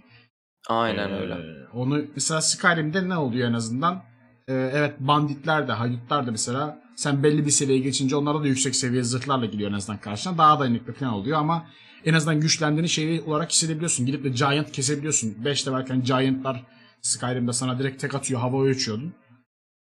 Aynen 0.67 1.09
Ee, 1.09 1.13
öyle. 1.13 1.37
Onu 1.73 2.01
mesela 2.15 2.41
Skyrim'de 2.41 3.09
ne 3.09 3.17
oluyor 3.17 3.49
en 3.49 3.53
azından? 3.53 4.03
Ee, 4.47 4.71
evet 4.73 4.99
banditler 4.99 5.67
de, 5.67 5.71
haydutlar 5.71 6.27
da 6.27 6.31
mesela 6.31 6.83
sen 6.95 7.23
belli 7.23 7.45
bir 7.45 7.51
seviyeye 7.51 7.83
geçince 7.83 8.15
onlara 8.15 8.43
da 8.43 8.47
yüksek 8.47 8.75
seviye 8.75 9.03
zırhlarla 9.03 9.45
geliyor 9.45 9.71
en 9.71 9.75
azından 9.75 9.99
karşına. 10.01 10.37
Daha 10.37 10.59
dayanıklı 10.59 10.93
falan 10.93 11.13
oluyor 11.13 11.37
ama 11.39 11.65
en 12.05 12.13
azından 12.13 12.39
güçlendiğini 12.39 12.89
şey 12.89 13.21
olarak 13.21 13.51
hissedebiliyorsun. 13.51 14.05
Gidip 14.05 14.23
de 14.23 14.29
Giant 14.29 14.71
kesebiliyorsun. 14.71 15.45
5 15.45 15.67
varken 15.67 16.03
Giant'lar 16.03 16.63
Skyrim'de 17.01 17.53
sana 17.53 17.79
direkt 17.79 18.01
tek 18.01 18.15
atıyor, 18.15 18.39
havaya 18.39 18.71
uçuyordun. 18.71 19.13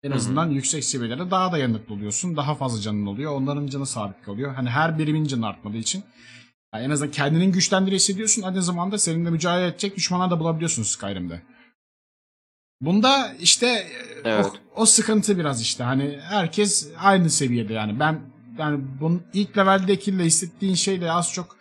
En 0.04 0.12
azından 0.12 0.50
yüksek 0.50 0.84
seviyelerde 0.84 1.32
daha 1.32 1.52
dayanıklı 1.52 1.94
oluyorsun. 1.96 2.38
Daha 2.38 2.56
fazla 2.56 2.82
canın 2.82 3.06
oluyor. 3.06 3.32
Onların 3.32 3.68
canı 3.68 3.86
sabit 3.86 4.22
kalıyor. 4.22 4.54
Hani 4.56 4.70
her 4.70 4.98
birimin 5.00 5.26
canı 5.26 5.48
artmadığı 5.48 5.78
için. 5.78 6.04
Yani 6.74 6.86
en 6.86 6.90
azından 6.90 7.12
kendinin 7.12 7.52
güçlendiğini 7.52 7.96
hissediyorsun. 7.96 8.42
Aynı 8.42 8.64
zamanda 8.64 8.98
seninle 8.98 9.30
mücadele 9.30 9.68
edecek 9.68 9.96
düşmanlar 9.96 10.32
da 10.32 10.40
bulabiliyorsun 10.40 10.84
Skyrim'de. 10.84 11.42
Bunda 12.82 13.34
işte 13.40 13.68
e, 13.68 13.88
Evet. 14.24 14.46
o, 14.46 14.82
o 14.82 14.86
sıkıntı 14.86 15.38
biraz 15.38 15.62
işte. 15.62 15.84
Hani 15.84 16.20
herkes 16.22 16.90
aynı 17.00 17.30
seviyede 17.30 17.74
yani. 17.74 18.00
Ben 18.00 18.20
yani 18.60 18.84
bunun 19.02 19.24
ilk 19.34 19.58
leveldekiyle 19.58 20.24
hissettiğin 20.24 20.76
şeyle 20.76 21.12
az 21.12 21.34
çok 21.34 21.58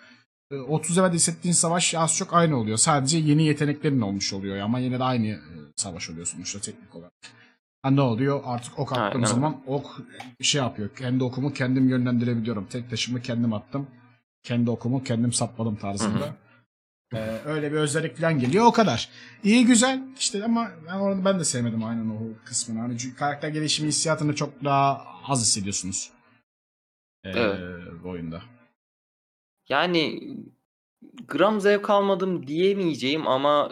e, 0.51 0.57
30 0.57 0.99
levelde 0.99 1.14
hissettiğin 1.14 1.53
savaş 1.55 1.95
az 1.95 2.16
çok 2.16 2.34
aynı 2.34 2.57
oluyor. 2.57 2.76
Sadece 2.78 3.18
yeni 3.18 3.45
yeteneklerin 3.47 4.01
olmuş 4.01 4.32
oluyor 4.32 4.57
ama 4.59 4.78
yine 4.78 4.99
de 4.99 5.05
aynı 5.05 5.26
e, 5.26 5.41
savaş 5.76 6.11
oluyor 6.11 6.26
sonuçta 6.26 6.61
teknik 6.61 6.95
olarak. 6.95 7.13
Ha 7.87 7.91
ne 7.91 8.00
oluyor? 8.00 8.42
Artık 8.45 8.79
ok 8.79 8.92
attığım 8.92 9.25
Aynen. 9.25 9.26
zaman 9.26 9.63
ok 9.67 10.00
şey 10.41 10.61
yapıyor. 10.61 10.96
Kendi 10.96 11.25
okumu 11.25 11.53
kendim 11.53 11.88
yönlendirebiliyorum. 11.88 12.67
Tek 12.67 12.91
taşımı 12.91 13.22
kendim 13.22 13.53
attım. 13.53 13.87
Kendi 14.42 14.71
okumu 14.71 15.04
kendim 15.04 15.33
sapladım 15.33 15.76
tarzında. 15.76 16.37
Ee, 17.14 17.18
öyle 17.45 17.72
bir 17.72 17.76
özellik 17.76 18.17
falan 18.17 18.38
geliyor. 18.38 18.67
O 18.67 18.72
kadar. 18.72 19.08
İyi 19.45 19.67
güzel 19.67 20.03
işte 20.18 20.45
ama 20.45 20.71
ben 20.87 20.95
orada 20.95 21.25
ben 21.25 21.41
de 21.41 21.45
sevmedim 21.45 21.84
aynen 21.84 22.11
o 22.11 22.45
kısmını. 22.45 22.80
Hani 22.80 22.99
çünkü 22.99 23.17
karakter 23.17 23.49
gelişimi 23.49 23.88
hissiyatını 23.88 24.34
çok 24.34 24.64
daha 24.64 25.04
az 25.29 25.42
hissediyorsunuz. 25.42 26.11
Ee, 27.25 27.30
Evet. 27.30 27.58
Bu 28.04 28.08
oyunda. 28.08 28.42
Yani 29.68 30.33
gram 31.29 31.61
zevk 31.61 31.91
almadım 31.91 32.46
diyemeyeceğim 32.46 33.26
ama 33.26 33.71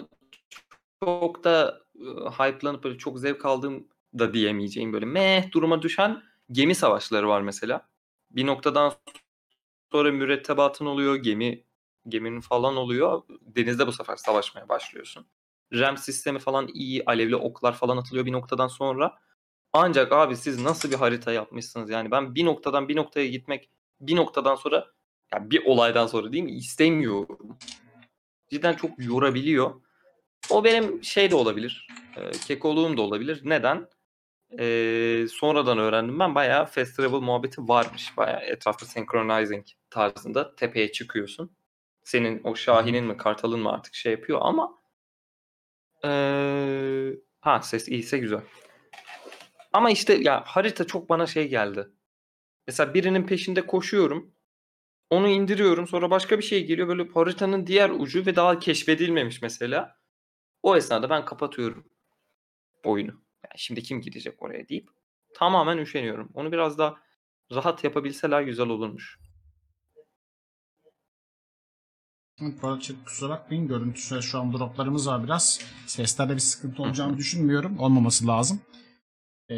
çok 1.04 1.44
da 1.44 1.80
e, 1.96 2.06
hype'lanıp 2.30 2.84
böyle 2.84 2.98
çok 2.98 3.18
zevk 3.18 3.44
aldığım 3.44 3.93
da 4.18 4.34
diyemeyeceğim 4.34 4.92
böyle 4.92 5.06
meh 5.06 5.52
duruma 5.52 5.82
düşen 5.82 6.22
gemi 6.52 6.74
savaşları 6.74 7.28
var 7.28 7.40
mesela. 7.40 7.88
Bir 8.30 8.46
noktadan 8.46 8.92
sonra 9.92 10.12
mürettebatın 10.12 10.86
oluyor, 10.86 11.16
gemi 11.16 11.64
geminin 12.08 12.40
falan 12.40 12.76
oluyor. 12.76 13.22
Denizde 13.40 13.86
bu 13.86 13.92
sefer 13.92 14.16
savaşmaya 14.16 14.68
başlıyorsun. 14.68 15.26
Rem 15.72 15.96
sistemi 15.96 16.38
falan 16.38 16.68
iyi, 16.74 17.02
alevli 17.06 17.36
oklar 17.36 17.72
falan 17.72 17.96
atılıyor 17.96 18.26
bir 18.26 18.32
noktadan 18.32 18.68
sonra. 18.68 19.18
Ancak 19.72 20.12
abi 20.12 20.36
siz 20.36 20.62
nasıl 20.62 20.90
bir 20.90 20.96
harita 20.96 21.32
yapmışsınız 21.32 21.90
yani 21.90 22.10
ben 22.10 22.34
bir 22.34 22.44
noktadan 22.44 22.88
bir 22.88 22.96
noktaya 22.96 23.26
gitmek 23.26 23.70
bir 24.00 24.16
noktadan 24.16 24.54
sonra 24.54 24.86
yani 25.32 25.50
bir 25.50 25.64
olaydan 25.64 26.06
sonra 26.06 26.32
değil 26.32 26.44
mi 26.44 26.52
istemiyorum. 26.52 27.58
Cidden 28.50 28.74
çok 28.74 28.90
yorabiliyor. 28.98 29.80
O 30.50 30.64
benim 30.64 31.04
şey 31.04 31.30
de 31.30 31.34
olabilir. 31.34 31.86
E, 32.16 32.30
kekoluğum 32.30 32.96
da 32.96 33.02
olabilir. 33.02 33.40
Neden? 33.44 33.88
E, 34.58 35.26
sonradan 35.30 35.78
öğrendim 35.78 36.18
ben 36.18 36.34
bayağı 36.34 36.66
fast 36.66 36.96
travel 36.96 37.20
muhabbeti 37.20 37.68
varmış. 37.68 38.16
Bayağı 38.16 38.40
etrafta 38.40 38.86
synchronizing 38.86 39.66
tarzında 39.90 40.56
tepeye 40.56 40.92
çıkıyorsun. 40.92 41.56
Senin 42.04 42.40
o 42.44 42.56
Şahin'in 42.56 43.04
mi 43.04 43.16
Kartal'ın 43.16 43.60
mı 43.60 43.72
artık 43.72 43.94
şey 43.94 44.12
yapıyor 44.12 44.38
ama 44.42 44.78
e, 46.04 46.10
ha 47.40 47.62
ses 47.62 47.88
iyiyse 47.88 48.18
güzel. 48.18 48.40
Ama 49.72 49.90
işte 49.90 50.14
ya 50.14 50.42
harita 50.46 50.86
çok 50.86 51.08
bana 51.08 51.26
şey 51.26 51.48
geldi. 51.48 51.88
Mesela 52.66 52.94
birinin 52.94 53.26
peşinde 53.26 53.66
koşuyorum. 53.66 54.34
Onu 55.10 55.28
indiriyorum. 55.28 55.86
Sonra 55.86 56.10
başka 56.10 56.38
bir 56.38 56.42
şey 56.42 56.66
geliyor. 56.66 56.88
Böyle 56.88 57.08
haritanın 57.08 57.66
diğer 57.66 57.90
ucu 57.90 58.26
ve 58.26 58.36
daha 58.36 58.58
keşfedilmemiş 58.58 59.42
mesela. 59.42 59.96
O 60.62 60.76
esnada 60.76 61.10
ben 61.10 61.24
kapatıyorum 61.24 61.84
oyunu. 62.84 63.23
Şimdi 63.56 63.82
kim 63.82 64.00
gidecek 64.00 64.42
oraya 64.42 64.68
deyip 64.68 64.88
tamamen 65.34 65.78
üşeniyorum. 65.78 66.30
Onu 66.34 66.52
biraz 66.52 66.78
daha 66.78 66.96
rahat 67.52 67.84
yapabilseler 67.84 68.42
güzel 68.42 68.68
olurmuş. 68.68 69.18
Chat 72.80 73.04
kusura 73.04 73.30
bakmayın. 73.30 73.68
Görüntüsel 73.68 74.20
şu 74.20 74.38
an 74.38 74.52
droplarımız 74.52 75.08
var 75.08 75.24
biraz. 75.24 75.60
Seslerde 75.86 76.34
bir 76.34 76.40
sıkıntı 76.40 76.82
olacağını 76.82 77.16
düşünmüyorum. 77.16 77.78
Olmaması 77.78 78.26
lazım. 78.26 78.60
Ee, 79.48 79.54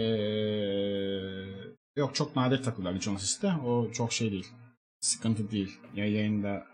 yok 1.97 2.14
çok 2.14 2.36
nadir 2.36 2.62
takılıyor 2.62 2.94
Legend 2.94 3.16
Assist'te. 3.16 3.52
O 3.66 3.93
çok 3.93 4.12
şey 4.12 4.32
değil. 4.32 4.47
Sıkıntı 5.01 5.51
değil. 5.51 5.81
Ya 5.94 6.06
yayında 6.06 6.66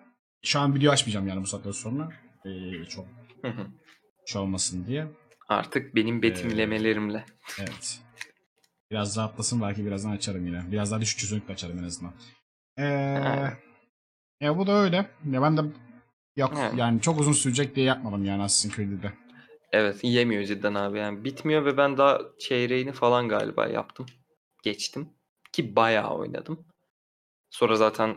şu 0.42 0.60
an 0.60 0.74
video 0.74 0.92
açmayacağım 0.92 1.28
yani 1.28 1.42
bu 1.42 1.46
saatten 1.46 1.70
sonra. 1.70 2.12
Ee, 2.44 2.84
çok 2.84 3.06
şey 4.26 4.42
olmasın 4.42 4.86
diye. 4.86 5.06
Artık 5.52 5.94
benim 5.94 6.22
betimlemelerimle. 6.22 7.24
Evet. 7.60 8.00
Biraz 8.90 9.16
rahatlasın 9.16 9.62
belki 9.62 9.86
birazdan 9.86 10.10
açarım 10.10 10.46
yine. 10.46 10.72
Biraz 10.72 10.90
daha 10.90 11.00
düşük 11.00 11.18
çözünürlükle 11.18 11.52
açarım 11.52 11.78
en 11.78 11.84
azından. 11.84 12.12
Ee, 12.78 12.84
ya 14.40 14.58
bu 14.58 14.66
da 14.66 14.72
öyle. 14.72 14.96
Ya 15.30 15.42
ben 15.42 15.56
de 15.56 15.60
yok 16.36 16.52
Evet. 16.60 16.72
yani 16.76 17.00
çok 17.00 17.20
uzun 17.20 17.32
sürecek 17.32 17.76
diye 17.76 17.86
yapmadım 17.86 18.24
yani 18.24 18.42
Assassin's 18.42 18.76
Creed'de. 18.76 19.12
Evet 19.72 19.98
yemiyor 20.02 20.44
cidden 20.44 20.74
abi 20.74 20.98
yani 20.98 21.24
bitmiyor 21.24 21.64
ve 21.64 21.76
ben 21.76 21.98
daha 21.98 22.20
çeyreğini 22.38 22.92
falan 22.92 23.28
galiba 23.28 23.66
yaptım. 23.66 24.06
Geçtim 24.62 25.08
ki 25.52 25.76
bayağı 25.76 26.14
oynadım. 26.14 26.66
Sonra 27.50 27.76
zaten 27.76 28.16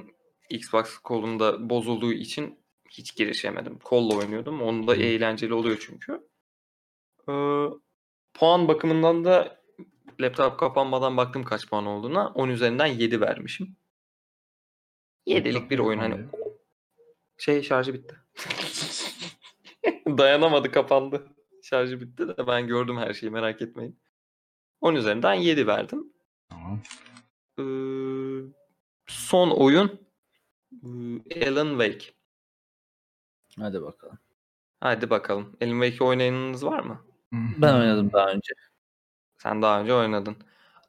Xbox 0.49 0.97
kolumda 0.97 1.69
bozulduğu 1.69 2.13
için 2.13 2.59
hiç 2.89 3.15
girişemedim. 3.15 3.79
Kolla 3.83 4.15
oynuyordum. 4.15 4.61
Onun 4.61 4.87
da 4.87 4.95
eğlenceli 4.95 5.53
oluyor 5.53 5.83
çünkü. 5.87 6.21
Ee, 7.29 7.65
puan 8.33 8.67
bakımından 8.67 9.25
da 9.25 9.61
laptop 10.19 10.59
kapanmadan 10.59 11.17
baktım 11.17 11.43
kaç 11.43 11.69
puan 11.69 11.85
olduğuna. 11.85 12.27
10 12.27 12.49
üzerinden 12.49 12.85
7 12.85 13.21
vermişim. 13.21 13.75
7'lik 15.27 15.71
bir 15.71 15.79
oyun 15.79 15.99
hani 15.99 16.25
şey 17.37 17.63
şarjı 17.63 17.93
bitti. 17.93 18.15
Dayanamadı 20.07 20.71
kapandı. 20.71 21.27
Şarjı 21.61 22.01
bitti 22.01 22.27
de 22.27 22.47
ben 22.47 22.67
gördüm 22.67 22.97
her 22.97 23.13
şeyi 23.13 23.29
merak 23.29 23.61
etmeyin. 23.61 23.99
10 24.81 24.95
üzerinden 24.95 25.33
7 25.33 25.67
verdim. 25.67 26.13
Tamam. 26.49 26.81
Ee, 27.59 27.63
son 29.07 29.49
oyun 29.49 30.05
ee, 31.29 31.51
Alan 31.51 31.69
Wake. 31.69 32.13
Hadi 33.59 33.81
bakalım. 33.81 34.19
Hadi 34.79 35.09
bakalım. 35.09 35.57
Alan 35.61 35.81
Wake'i 35.81 36.07
oynayanınız 36.07 36.65
var 36.65 36.79
mı? 36.79 37.04
Ben 37.57 37.73
oynadım 37.73 38.11
daha 38.13 38.31
önce. 38.31 38.53
Sen 39.37 39.61
daha 39.61 39.81
önce 39.81 39.93
oynadın. 39.93 40.37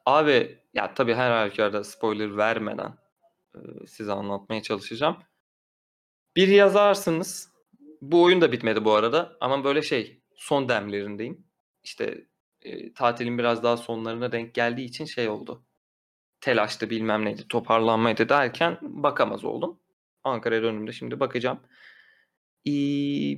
Abi 0.05 0.59
ya 0.73 0.93
tabii 0.93 1.13
her 1.13 1.31
halükarda 1.31 1.83
spoiler 1.83 2.37
vermeden 2.37 2.93
e, 3.55 3.87
size 3.87 4.11
anlatmaya 4.11 4.61
çalışacağım. 4.61 5.17
Bir 6.35 6.47
yazarsınız. 6.47 7.51
Bu 8.01 8.23
oyun 8.23 8.41
da 8.41 8.51
bitmedi 8.51 8.85
bu 8.85 8.93
arada 8.93 9.37
ama 9.41 9.63
böyle 9.63 9.81
şey 9.81 10.21
son 10.35 10.69
demlerindeyim. 10.69 11.47
İşte 11.83 12.25
e, 12.61 12.93
tatilin 12.93 13.37
biraz 13.37 13.63
daha 13.63 13.77
sonlarına 13.77 14.31
denk 14.31 14.53
geldiği 14.53 14.85
için 14.85 15.05
şey 15.05 15.29
oldu. 15.29 15.65
Telaştı 16.41 16.89
bilmem 16.89 17.25
neydi 17.25 17.47
toparlanmaydı 17.47 18.29
derken 18.29 18.77
bakamaz 18.81 19.45
oldum. 19.45 19.79
Ankara'ya 20.23 20.63
döndüğümde 20.63 20.91
şimdi 20.91 21.19
bakacağım. 21.19 21.59
Ee, 22.65 22.71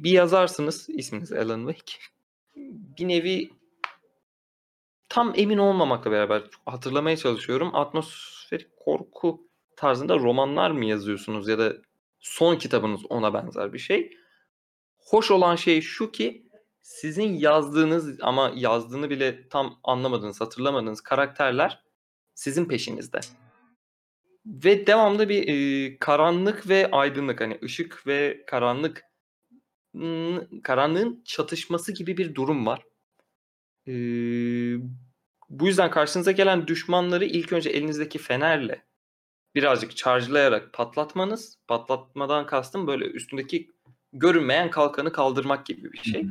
bir 0.04 0.12
yazarsınız 0.12 0.90
isminiz 0.90 1.32
Alan 1.32 1.68
Wake. 1.68 2.19
Bir 2.98 3.08
nevi 3.08 3.50
tam 5.10 5.34
emin 5.36 5.58
olmamakla 5.58 6.12
beraber 6.12 6.44
hatırlamaya 6.66 7.18
çalışıyorum. 7.18 7.76
Atmosferik 7.76 8.78
korku 8.78 9.48
tarzında 9.76 10.20
romanlar 10.20 10.72
mı 10.72 10.86
yazıyorsunuz 10.86 11.48
ya 11.48 11.60
da 11.60 11.74
son 12.20 12.56
kitabınız 12.56 13.02
ona 13.10 13.34
benzer 13.34 13.74
bir 13.74 13.80
şey. 13.80 14.18
Hoş 14.98 15.32
olan 15.32 15.56
şey 15.56 15.82
şu 15.82 16.12
ki 16.12 16.50
sizin 16.82 17.34
yazdığınız 17.34 18.18
ama 18.22 18.52
yazdığını 18.56 19.10
bile 19.10 19.48
tam 19.50 19.80
anlamadığınız, 19.84 20.42
hatırlamadığınız 20.42 21.02
karakterler 21.02 21.84
sizin 22.34 22.66
peşinizde. 22.66 23.20
Ve 24.46 24.88
devamlı 24.88 25.30
bir 25.30 25.48
e, 25.48 25.98
karanlık 25.98 26.70
ve 26.70 26.92
aydınlık 26.92 27.42
hani 27.42 27.60
ışık 27.64 28.08
ve 28.08 28.44
karanlık 28.48 29.09
karanlığın 30.64 31.22
çatışması 31.26 31.92
gibi 31.92 32.18
bir 32.18 32.36
durum 32.36 32.66
var. 32.66 32.84
Ee, 33.88 33.92
bu 35.50 35.68
yüzden 35.68 35.92
karşınıza 35.92 36.32
gelen 36.32 36.68
düşmanları 36.68 37.26
ilk 37.26 37.54
önce 37.54 37.70
elinizdeki 37.70 38.18
fenerle 38.18 38.86
birazcık 39.56 39.98
charge'layarak 39.98 40.74
patlatmanız, 40.74 41.58
patlatmadan 41.68 42.46
kastım 42.46 42.88
böyle 42.88 43.06
üstündeki 43.06 43.72
görünmeyen 44.14 44.70
kalkanı 44.70 45.12
kaldırmak 45.12 45.66
gibi 45.66 45.92
bir 45.92 46.04
şey. 46.04 46.26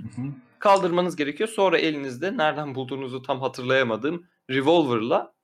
Kaldırmanız 0.59 1.17
gerekiyor. 1.17 1.49
Sonra 1.49 1.79
elinizde 1.79 2.37
nereden 2.37 2.75
bulduğunuzu 2.75 3.23
tam 3.23 3.41
hatırlayamadığım 3.41 4.27
revolver'la 4.51 5.35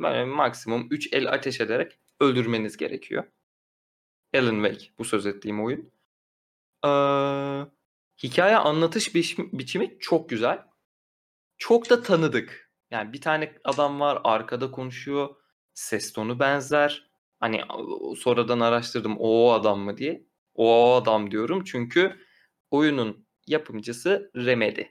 böyle 0.00 0.24
maksimum 0.24 0.86
3 0.90 1.12
el 1.12 1.32
ateş 1.32 1.60
ederek 1.60 1.98
öldürmeniz 2.20 2.76
gerekiyor. 2.76 3.24
Alan 4.34 4.64
Wake 4.64 4.92
bu 4.98 5.04
söz 5.04 5.26
ettiğim 5.26 5.64
oyun. 5.64 5.90
Ee, 6.84 7.66
hikaye 8.22 8.56
anlatış 8.56 9.14
biçimi, 9.14 9.98
çok 10.00 10.28
güzel. 10.28 10.64
Çok 11.58 11.90
da 11.90 12.02
tanıdık. 12.02 12.70
Yani 12.90 13.12
bir 13.12 13.20
tane 13.20 13.54
adam 13.64 14.00
var 14.00 14.20
arkada 14.24 14.70
konuşuyor. 14.70 15.36
Ses 15.74 16.12
tonu 16.12 16.38
benzer. 16.40 17.10
Hani 17.40 17.60
sonradan 18.16 18.60
araştırdım 18.60 19.16
o, 19.18 19.52
adam 19.52 19.80
mı 19.80 19.96
diye. 19.96 20.26
O, 20.54 20.94
adam 20.94 21.30
diyorum 21.30 21.64
çünkü 21.64 22.16
oyunun 22.70 23.26
yapımcısı 23.46 24.30
Remedy. 24.36 24.82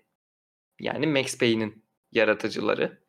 Yani 0.79 1.07
Max 1.07 1.37
Payne'in 1.37 1.85
yaratıcıları. 2.11 3.03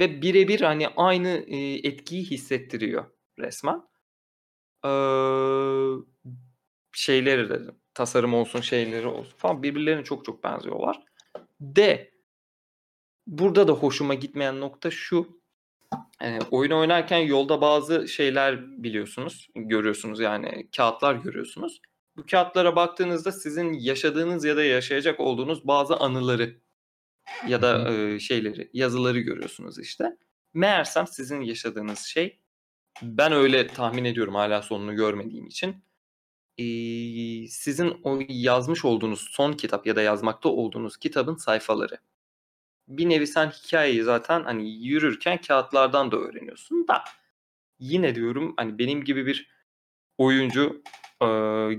Ve 0.00 0.22
birebir 0.22 0.60
hani 0.60 0.88
aynı 0.88 1.28
e, 1.28 1.88
etkiyi 1.88 2.24
hissettiriyor 2.24 3.10
resmen. 3.38 3.82
Ee, 4.84 4.88
şeyleri 6.92 7.50
de 7.50 7.60
tasarım 8.00 8.34
olsun 8.34 8.60
şeyleri 8.60 9.06
olsun 9.06 9.34
falan 9.36 9.62
birbirlerine 9.62 10.04
çok 10.04 10.24
çok 10.24 10.44
benziyorlar. 10.44 11.02
De 11.60 12.10
burada 13.26 13.68
da 13.68 13.72
hoşuma 13.72 14.14
gitmeyen 14.14 14.60
nokta 14.60 14.90
şu. 14.90 15.40
E, 16.22 16.38
oyun 16.50 16.70
oynarken 16.70 17.18
yolda 17.18 17.60
bazı 17.60 18.08
şeyler 18.08 18.82
biliyorsunuz, 18.82 19.48
görüyorsunuz 19.54 20.20
yani 20.20 20.70
kağıtlar 20.76 21.14
görüyorsunuz. 21.14 21.80
Bu 22.16 22.26
kağıtlara 22.30 22.76
baktığınızda 22.76 23.32
sizin 23.32 23.72
yaşadığınız 23.72 24.44
ya 24.44 24.56
da 24.56 24.64
yaşayacak 24.64 25.20
olduğunuz 25.20 25.66
bazı 25.66 25.96
anıları 25.96 26.60
ya 27.48 27.62
da 27.62 27.92
e, 27.92 28.20
şeyleri, 28.20 28.70
yazıları 28.72 29.20
görüyorsunuz 29.20 29.78
işte. 29.78 30.16
Meğersem 30.54 31.06
sizin 31.06 31.40
yaşadığınız 31.40 31.98
şey 31.98 32.38
ben 33.02 33.32
öyle 33.32 33.66
tahmin 33.66 34.04
ediyorum 34.04 34.34
hala 34.34 34.62
sonunu 34.62 34.96
görmediğim 34.96 35.46
için. 35.46 35.89
Ee, 36.60 37.48
sizin 37.48 38.00
o 38.04 38.18
yazmış 38.28 38.84
olduğunuz 38.84 39.28
son 39.30 39.52
kitap 39.52 39.86
ya 39.86 39.96
da 39.96 40.02
yazmakta 40.02 40.48
olduğunuz 40.48 40.96
kitabın 40.96 41.36
sayfaları. 41.36 41.98
Bir 42.88 43.08
nevi 43.08 43.26
sen 43.26 43.50
hikayeyi 43.50 44.02
zaten 44.02 44.44
hani 44.44 44.86
yürürken 44.86 45.40
kağıtlardan 45.40 46.12
da 46.12 46.16
öğreniyorsun 46.16 46.88
da 46.88 47.04
yine 47.78 48.14
diyorum 48.14 48.54
hani 48.56 48.78
benim 48.78 49.04
gibi 49.04 49.26
bir 49.26 49.50
oyuncu 50.18 50.82
e, 51.20 51.26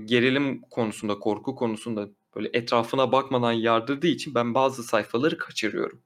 gerilim 0.04 0.60
konusunda, 0.70 1.18
korku 1.18 1.54
konusunda 1.54 2.08
böyle 2.36 2.50
etrafına 2.52 3.12
bakmadan 3.12 3.52
yardırdığı 3.52 4.06
için 4.06 4.34
ben 4.34 4.54
bazı 4.54 4.82
sayfaları 4.82 5.38
kaçırıyorum. 5.38 6.02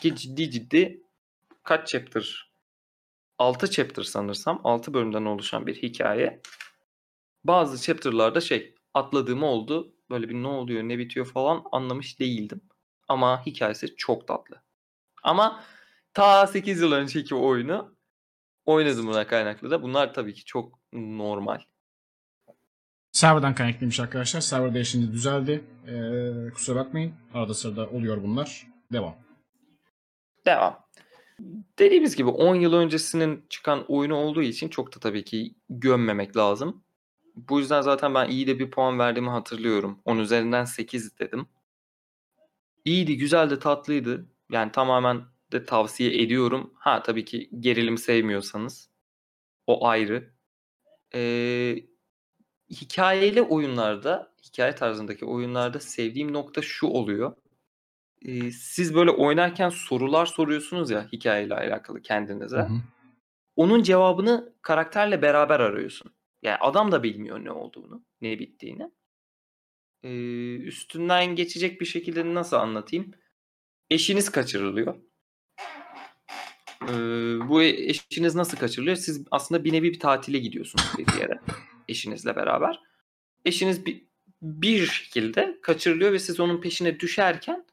Ki 0.00 0.16
ciddi 0.16 0.50
ciddi 0.50 1.02
kaç 1.64 1.88
chapter 1.88 2.50
6 3.38 3.70
chapter 3.70 4.02
sanırsam 4.02 4.60
6 4.64 4.94
bölümden 4.94 5.24
oluşan 5.24 5.66
bir 5.66 5.74
hikaye. 5.82 6.40
Bazı 7.48 7.82
chapter'larda 7.82 8.40
şey 8.40 8.74
atladığım 8.94 9.42
oldu. 9.42 9.94
Böyle 10.10 10.28
bir 10.28 10.34
ne 10.34 10.48
oluyor 10.48 10.82
ne 10.82 10.98
bitiyor 10.98 11.26
falan 11.26 11.64
anlamış 11.72 12.20
değildim. 12.20 12.60
Ama 13.08 13.46
hikayesi 13.46 13.96
çok 13.96 14.28
tatlı. 14.28 14.62
Ama 15.22 15.64
ta 16.14 16.46
8 16.46 16.80
yıl 16.80 16.92
önceki 16.92 17.34
oyunu 17.34 17.96
oynadım 18.64 19.06
buna 19.06 19.26
kaynaklı 19.26 19.70
da. 19.70 19.82
Bunlar 19.82 20.14
tabii 20.14 20.34
ki 20.34 20.44
çok 20.44 20.78
normal. 20.92 21.60
Server'dan 23.12 23.54
kaynaklıymış 23.54 24.00
arkadaşlar. 24.00 24.40
Server 24.40 24.74
değişince 24.74 25.12
düzeldi. 25.12 25.64
Ee, 25.86 26.52
kusura 26.54 26.76
bakmayın. 26.76 27.14
Arada 27.34 27.54
sırada 27.54 27.88
oluyor 27.88 28.22
bunlar. 28.22 28.66
Devam. 28.92 29.16
Devam. 30.46 30.78
dediğimiz 31.78 32.16
gibi 32.16 32.28
10 32.28 32.54
yıl 32.54 32.72
öncesinin 32.72 33.46
çıkan 33.50 33.84
oyunu 33.88 34.14
olduğu 34.14 34.42
için 34.42 34.68
çok 34.68 34.94
da 34.96 35.00
tabii 35.00 35.24
ki 35.24 35.54
gömmemek 35.68 36.36
lazım. 36.36 36.84
Bu 37.48 37.58
yüzden 37.58 37.80
zaten 37.80 38.14
ben 38.14 38.28
iyi 38.28 38.46
de 38.46 38.58
bir 38.58 38.70
puan 38.70 38.98
verdiğimi 38.98 39.30
hatırlıyorum. 39.30 39.98
10 40.04 40.18
üzerinden 40.18 40.64
8 40.64 41.18
dedim. 41.18 41.46
İyiydi, 42.84 43.16
güzeldi, 43.16 43.58
tatlıydı. 43.58 44.28
Yani 44.50 44.72
tamamen 44.72 45.22
de 45.52 45.64
tavsiye 45.64 46.22
ediyorum. 46.22 46.72
Ha 46.74 47.02
tabii 47.02 47.24
ki 47.24 47.50
gerilim 47.60 47.98
sevmiyorsanız 47.98 48.90
o 49.66 49.86
ayrı. 49.86 50.30
Ee, 51.14 51.76
hikayeli 52.70 53.42
oyunlarda, 53.42 54.34
hikaye 54.46 54.74
tarzındaki 54.74 55.24
oyunlarda 55.24 55.80
sevdiğim 55.80 56.32
nokta 56.32 56.62
şu 56.62 56.86
oluyor. 56.86 57.36
Ee, 58.22 58.50
siz 58.50 58.94
böyle 58.94 59.10
oynarken 59.10 59.68
sorular 59.68 60.26
soruyorsunuz 60.26 60.90
ya 60.90 61.08
hikayeyle 61.12 61.54
alakalı 61.54 62.02
kendinize. 62.02 62.56
Hı 62.56 62.62
hı. 62.62 62.80
Onun 63.56 63.82
cevabını 63.82 64.52
karakterle 64.62 65.22
beraber 65.22 65.60
arıyorsun. 65.60 66.12
Yani 66.42 66.56
adam 66.56 66.92
da 66.92 67.02
bilmiyor 67.02 67.44
ne 67.44 67.50
olduğunu, 67.50 68.04
ne 68.20 68.38
bittiğini. 68.38 68.90
Ee, 70.02 70.54
üstünden 70.56 71.36
geçecek 71.36 71.80
bir 71.80 71.86
şekilde 71.86 72.34
nasıl 72.34 72.56
anlatayım? 72.56 73.10
Eşiniz 73.90 74.30
kaçırılıyor. 74.30 74.94
Ee, 76.82 77.48
bu 77.48 77.62
eşiniz 77.62 78.34
nasıl 78.34 78.58
kaçırılıyor? 78.58 78.96
Siz 78.96 79.26
aslında 79.30 79.64
bir 79.64 79.72
nevi 79.72 79.92
bir 79.92 80.00
tatile 80.00 80.38
gidiyorsunuz 80.38 80.84
bir 80.98 81.20
yere 81.20 81.40
eşinizle 81.88 82.36
beraber. 82.36 82.80
Eşiniz 83.44 83.86
bir, 83.86 84.04
bir 84.42 84.86
şekilde 84.86 85.58
kaçırılıyor 85.62 86.12
ve 86.12 86.18
siz 86.18 86.40
onun 86.40 86.60
peşine 86.60 87.00
düşerken 87.00 87.64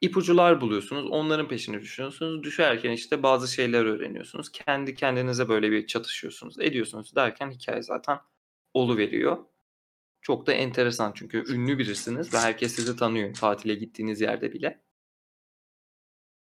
ipucular 0.00 0.60
buluyorsunuz. 0.60 1.06
Onların 1.10 1.48
peşine 1.48 1.80
düşüyorsunuz. 1.80 2.42
Düşerken 2.42 2.90
işte 2.90 3.22
bazı 3.22 3.54
şeyler 3.54 3.84
öğreniyorsunuz. 3.84 4.52
Kendi 4.52 4.94
kendinize 4.94 5.48
böyle 5.48 5.70
bir 5.70 5.86
çatışıyorsunuz. 5.86 6.60
Ediyorsunuz 6.60 7.16
derken 7.16 7.50
hikaye 7.50 7.82
zaten 7.82 8.18
veriyor. 8.76 9.38
Çok 10.22 10.46
da 10.46 10.52
enteresan 10.52 11.12
çünkü 11.14 11.54
ünlü 11.54 11.78
birisiniz 11.78 12.34
ve 12.34 12.38
herkes 12.38 12.74
sizi 12.74 12.96
tanıyor 12.96 13.34
tatile 13.34 13.74
gittiğiniz 13.74 14.20
yerde 14.20 14.52
bile. 14.52 14.82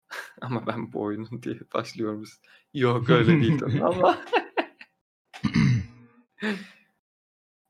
ama 0.41 0.67
ben 0.67 0.93
bu 0.93 1.01
oyunun 1.01 1.43
diye 1.43 1.59
başlıyoruz. 1.73 2.41
Yok 2.73 3.09
öyle 3.09 3.27
değil 3.41 3.61
ama. 3.81 4.21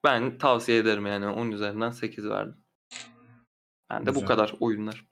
ben 0.04 0.38
tavsiye 0.38 0.78
ederim 0.78 1.06
yani 1.06 1.28
10 1.28 1.52
üzerinden 1.52 1.92
8 1.92 2.26
verdim. 2.30 2.58
Ben 3.90 4.06
de 4.06 4.10
bu 4.10 4.14
Güzel. 4.14 4.28
kadar 4.28 4.56
oyunlar. 4.60 5.11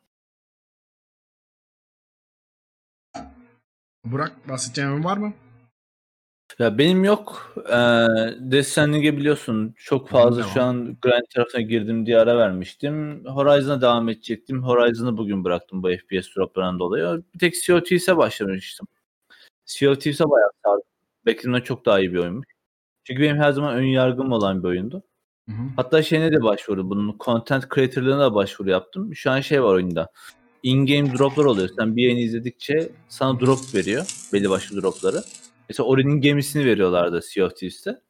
Burak 4.06 4.50
bahsedeceğin 4.50 5.04
var 5.04 5.18
mı? 5.18 5.34
Ya 6.60 6.78
benim 6.78 7.04
yok. 7.04 7.54
Ee, 8.52 8.64
Stranding'e 8.64 9.18
biliyorsun 9.18 9.74
çok 9.78 10.10
fazla 10.10 10.44
şu 10.44 10.62
an 10.62 10.98
Grind 11.02 11.26
tarafına 11.36 11.62
girdim 11.62 12.06
diye 12.06 12.18
ara 12.18 12.38
vermiştim. 12.38 13.26
Horizon'a 13.26 13.82
devam 13.82 14.10
edecektim. 14.10 14.64
Horizon'ı 14.64 15.18
bugün 15.18 15.44
bıraktım 15.44 15.84
bu 15.84 15.90
FPS 15.90 16.36
droplarından 16.36 16.80
dolayı. 16.80 17.24
Bir 17.34 17.40
tek 17.40 17.56
Sea 17.56 17.76
of 17.76 17.86
Thieves'e 17.86 18.18
başlamıştım. 18.18 18.88
Sea 19.66 19.92
of 19.92 20.02
Thieves'e 20.02 20.30
bayağı 20.30 20.50
sardım. 20.66 20.84
Beklediğimden 21.26 21.62
çok 21.62 21.86
daha 21.86 22.00
iyi 22.00 22.14
bir 22.14 22.18
oyunmuş. 22.18 22.48
Çünkü 23.04 23.22
benim 23.22 23.38
her 23.38 23.52
zaman 23.52 23.76
ön 23.76 23.84
yargım 23.84 24.32
olan 24.32 24.64
bir 24.64 24.68
oyundu. 24.68 25.04
Hı 25.50 25.56
hı. 25.56 25.64
Hatta 25.76 26.04
şeyine 26.04 26.32
de 26.32 26.44
başvuru. 26.44 26.90
Bunun 26.90 27.16
content 27.20 27.76
creator'lığına 27.76 28.20
da 28.20 28.36
başvuru 28.36 28.70
yaptım. 28.70 29.16
Şu 29.16 29.32
an 29.32 29.42
şey 29.42 29.64
var 29.64 29.74
oyunda. 29.74 30.10
In-game 30.64 31.18
droplar 31.18 31.46
oluyor. 31.46 31.70
Sen 31.78 31.96
bir 31.96 32.04
yayını 32.04 32.20
izledikçe 32.20 32.90
sana 33.10 33.40
drop 33.40 33.60
veriyor. 33.76 34.06
Belli 34.34 34.50
başlı 34.50 34.82
dropları. 34.82 35.24
Mesela 35.70 35.88
Ori'nin 35.88 36.22
gemisini 36.22 36.66
veriyorlardı 36.66 37.22
Sea 37.22 37.46
of 37.46 37.56
Thieves'te. 37.56 38.02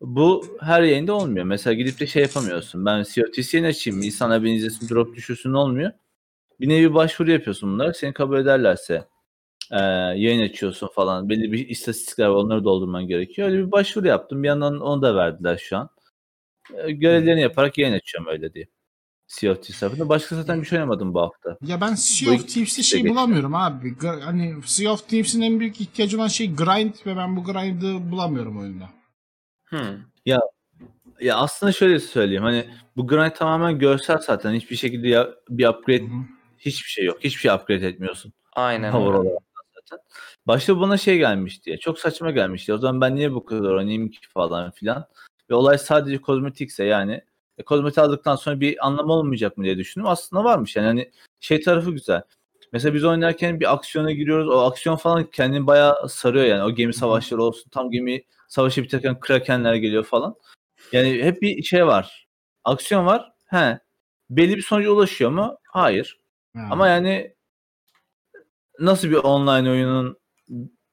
Bu 0.00 0.44
her 0.60 0.82
yayında 0.82 1.14
olmuyor. 1.14 1.44
Mesela 1.44 1.74
gidip 1.74 2.00
de 2.00 2.06
şey 2.06 2.22
yapamıyorsun. 2.22 2.86
Ben 2.86 3.02
Sea 3.02 3.24
of 3.24 3.32
Thieves 3.32 3.54
yayını 3.54 3.68
açayım. 3.68 4.02
İnsanlar 4.02 4.44
beni 4.44 4.54
izlesin 4.54 4.88
drop 4.88 5.16
düşürsün 5.16 5.52
olmuyor. 5.52 5.92
Bir 6.60 6.68
nevi 6.68 6.94
başvuru 6.94 7.30
yapıyorsun 7.30 7.72
bunlar. 7.72 7.92
Seni 7.92 8.12
kabul 8.12 8.38
ederlerse 8.38 9.04
e, 9.72 9.78
yayın 10.16 10.42
açıyorsun 10.42 10.88
falan. 10.88 11.28
Belli 11.28 11.52
bir 11.52 11.68
istatistikler 11.68 12.26
var. 12.26 12.44
Onları 12.44 12.64
doldurman 12.64 13.06
gerekiyor. 13.06 13.48
Öyle 13.48 13.66
bir 13.66 13.72
başvuru 13.72 14.06
yaptım. 14.06 14.42
Bir 14.42 14.48
yandan 14.48 14.80
onu 14.80 15.02
da 15.02 15.16
verdiler 15.16 15.56
şu 15.56 15.76
an. 15.76 15.90
E, 16.74 16.92
görevlerini 16.92 17.40
yaparak 17.40 17.78
yayın 17.78 17.94
açıyorum 17.94 18.32
öyle 18.32 18.54
diye. 18.54 18.66
Sea 19.28 19.52
of 19.52 19.62
Thieves 19.62 19.80
tarafında. 19.80 20.08
Başka 20.08 20.36
zaten 20.36 20.62
bir 20.62 20.66
şey 20.66 20.78
oynamadım 20.78 21.14
bu 21.14 21.20
hafta. 21.20 21.58
Ya 21.66 21.80
ben 21.80 21.94
Sea 21.94 22.34
of 22.34 22.48
Thieves'te 22.48 22.82
şey 22.82 23.00
geçti. 23.02 23.14
bulamıyorum 23.14 23.54
abi. 23.54 23.96
Hani 24.24 24.54
Sea 24.66 24.92
of 24.92 25.08
Thieves'in 25.08 25.42
en 25.42 25.60
büyük 25.60 25.80
ihtiyacı 25.80 26.16
olan 26.16 26.28
şey 26.28 26.54
grind 26.54 26.94
ve 27.06 27.16
ben 27.16 27.36
bu 27.36 27.44
grind'ı 27.44 28.10
bulamıyorum 28.10 28.58
oyunda. 28.58 28.88
Hmm. 29.64 29.98
Ya 31.20 31.36
aslında 31.36 31.72
şöyle 31.72 31.98
söyleyeyim. 32.00 32.42
Hani 32.42 32.64
bu 32.96 33.06
grind 33.06 33.30
tamamen 33.30 33.78
görsel 33.78 34.18
zaten. 34.18 34.54
Hiçbir 34.54 34.76
şekilde 34.76 35.08
ya, 35.08 35.28
bir 35.48 35.68
upgrade 35.68 36.02
hı. 36.02 36.24
hiçbir 36.58 36.88
şey 36.88 37.04
yok. 37.04 37.24
Hiçbir 37.24 37.40
şey 37.40 37.54
upgrade 37.54 37.88
etmiyorsun. 37.88 38.32
Aynen 38.52 38.92
Power 38.92 39.08
öyle. 39.08 39.18
olarak 39.18 39.42
zaten. 39.74 40.04
Başta 40.46 40.80
bana 40.80 40.96
şey 40.96 41.18
gelmiş 41.18 41.64
diye. 41.64 41.78
Çok 41.78 41.98
saçma 41.98 42.30
gelmişti. 42.30 42.74
O 42.74 42.78
zaman 42.78 43.00
ben 43.00 43.16
niye 43.16 43.32
bu 43.32 43.44
kadar 43.44 43.70
oynayayım 43.70 44.08
ki 44.08 44.18
falan 44.28 44.70
filan. 44.70 45.06
Ve 45.50 45.54
olay 45.54 45.78
sadece 45.78 46.18
kozmetikse 46.18 46.84
yani 46.84 47.20
e, 47.58 47.62
kozmetik 47.64 47.98
aldıktan 47.98 48.36
sonra 48.36 48.60
bir 48.60 48.86
anlamı 48.86 49.12
olmayacak 49.12 49.56
mı 49.56 49.64
diye 49.64 49.78
düşündüm. 49.78 50.06
Aslında 50.06 50.44
varmış 50.44 50.76
yani 50.76 50.86
hani 50.86 51.10
şey 51.40 51.60
tarafı 51.60 51.90
güzel. 51.90 52.22
Mesela 52.72 52.94
biz 52.94 53.04
oynarken 53.04 53.60
bir 53.60 53.72
aksiyona 53.72 54.12
giriyoruz. 54.12 54.48
O 54.48 54.58
aksiyon 54.58 54.96
falan 54.96 55.24
kendini 55.30 55.66
bayağı 55.66 56.08
sarıyor 56.08 56.44
yani. 56.44 56.62
O 56.62 56.70
gemi 56.70 56.94
savaşları 56.94 57.42
olsun. 57.42 57.70
Tam 57.70 57.90
gemi 57.90 58.24
savaşı 58.48 58.82
biterken 58.82 59.20
krakenler 59.20 59.74
geliyor 59.74 60.04
falan. 60.04 60.36
Yani 60.92 61.22
hep 61.22 61.42
bir 61.42 61.62
şey 61.62 61.86
var. 61.86 62.28
Aksiyon 62.64 63.06
var. 63.06 63.32
He. 63.46 63.78
Belli 64.30 64.56
bir 64.56 64.62
sonuca 64.62 64.90
ulaşıyor 64.90 65.30
mu? 65.30 65.58
Hayır. 65.64 66.20
Yani. 66.56 66.68
Ama 66.70 66.88
yani 66.88 67.34
nasıl 68.78 69.10
bir 69.10 69.16
online 69.16 69.70
oyunun 69.70 70.18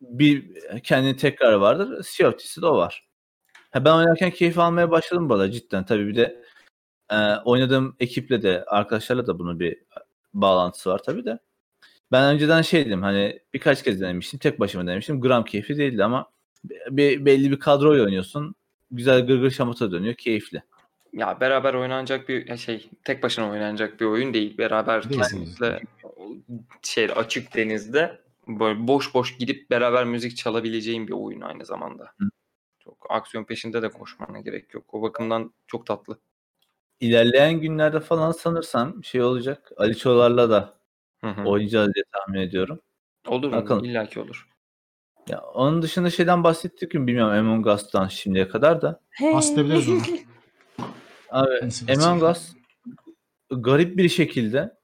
bir 0.01 0.55
kendi 0.83 1.17
tekrarı 1.17 1.61
vardır. 1.61 2.03
Sea 2.03 2.27
of 2.29 2.39
Thieves'de 2.39 2.61
de 2.61 2.65
o 2.65 2.77
var. 2.77 3.07
Ha, 3.71 3.85
ben 3.85 3.91
oynarken 3.91 4.31
keyif 4.31 4.59
almaya 4.59 4.91
başladım 4.91 5.29
bu 5.29 5.33
arada 5.33 5.51
cidden. 5.51 5.85
Tabii 5.85 6.07
bir 6.07 6.15
de 6.15 6.44
e, 7.11 7.35
oynadığım 7.45 7.95
ekiple 7.99 8.41
de 8.41 8.63
arkadaşlarla 8.67 9.27
da 9.27 9.39
bunun 9.39 9.59
bir 9.59 9.77
bağlantısı 10.33 10.89
var 10.89 11.01
tabii 11.05 11.25
de. 11.25 11.39
Ben 12.11 12.33
önceden 12.33 12.61
şeydim 12.61 13.01
hani 13.01 13.39
birkaç 13.53 13.83
kez 13.83 14.01
denemiştim. 14.01 14.39
Tek 14.39 14.59
başıma 14.59 14.87
denemiştim. 14.87 15.21
Gram 15.21 15.43
keyifli 15.43 15.77
değildi 15.77 16.03
ama 16.03 16.29
bir, 16.89 17.25
belli 17.25 17.51
bir 17.51 17.59
kadroyla 17.59 18.03
oynuyorsun. 18.03 18.55
Güzel 18.91 19.27
gırgır 19.27 19.51
şamata 19.51 19.91
dönüyor. 19.91 20.15
Keyifli. 20.15 20.63
Ya 21.13 21.39
beraber 21.41 21.73
oynanacak 21.73 22.29
bir 22.29 22.47
ya 22.47 22.57
şey 22.57 22.89
tek 23.03 23.23
başına 23.23 23.49
oynanacak 23.49 23.99
bir 23.99 24.05
oyun 24.05 24.33
değil. 24.33 24.57
Beraber 24.57 25.09
Değil. 25.09 25.21
kesinlikle 25.21 25.81
şey 26.81 27.09
açık 27.15 27.55
denizde 27.55 28.19
böyle 28.47 28.87
boş 28.87 29.13
boş 29.13 29.37
gidip 29.37 29.69
beraber 29.69 30.05
müzik 30.05 30.37
çalabileceğin 30.37 31.07
bir 31.07 31.13
oyun 31.13 31.41
aynı 31.41 31.65
zamanda. 31.65 32.03
Hı. 32.03 32.29
Çok 32.79 33.07
aksiyon 33.09 33.43
peşinde 33.43 33.81
de 33.81 33.89
koşmana 33.89 34.39
gerek 34.39 34.73
yok. 34.73 34.93
O 34.93 35.01
bakımdan 35.01 35.53
çok 35.67 35.85
tatlı. 35.85 36.19
İlerleyen 36.99 37.59
günlerde 37.59 37.99
falan 37.99 38.31
sanırsam 38.31 39.03
şey 39.03 39.21
olacak. 39.21 39.71
Aliçolarla 39.77 40.49
da 40.49 40.73
Hı 41.21 41.27
hı. 41.27 41.43
oynayacağız 41.43 41.93
diye 41.93 42.03
tahmin 42.11 42.39
ediyorum. 42.39 42.79
Olur 43.27 43.49
mu? 43.49 43.55
Bakalım. 43.55 43.85
İlla 43.85 44.05
ki 44.05 44.19
olur. 44.19 44.47
Ya 45.29 45.41
onun 45.41 45.81
dışında 45.81 46.09
şeyden 46.09 46.43
bahsettik 46.43 46.93
mi 46.93 47.07
bilmiyorum 47.07 47.33
Among 47.33 47.67
Us'tan 47.67 48.07
şimdiye 48.07 48.47
kadar 48.47 48.81
da. 48.81 49.01
Bahsedebiliriz 49.33 49.89
onu. 49.89 50.01
Abi 51.29 51.69
Among. 51.89 52.23
Us 52.23 52.53
garip 53.51 53.97
bir 53.97 54.09
şekilde 54.09 54.77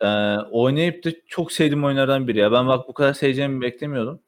e, 0.00 0.06
oynayıp 0.50 1.04
da 1.04 1.10
çok 1.26 1.52
sevdiğim 1.52 1.84
oyunlardan 1.84 2.28
biri 2.28 2.38
ya. 2.38 2.52
Ben 2.52 2.68
bak 2.68 2.88
bu 2.88 2.94
kadar 2.94 3.12
seveceğimi 3.12 3.60
beklemiyordum. 3.60 4.22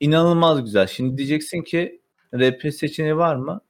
İnanılmaz 0.00 0.64
güzel. 0.64 0.86
Şimdi 0.86 1.18
diyeceksin 1.18 1.62
ki 1.62 2.02
RP 2.34 2.74
seçeneği 2.74 3.16
var 3.16 3.36
mı? 3.36 3.60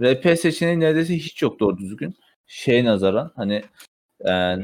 RP 0.00 0.38
seçeneği 0.38 0.80
neredeyse 0.80 1.16
hiç 1.16 1.42
yok 1.42 1.60
doğru 1.60 1.78
düzgün. 1.78 2.16
Şeye 2.46 2.84
nazaran 2.84 3.32
hani 3.36 3.62
e, 4.20 4.30
Ee, 4.30 4.56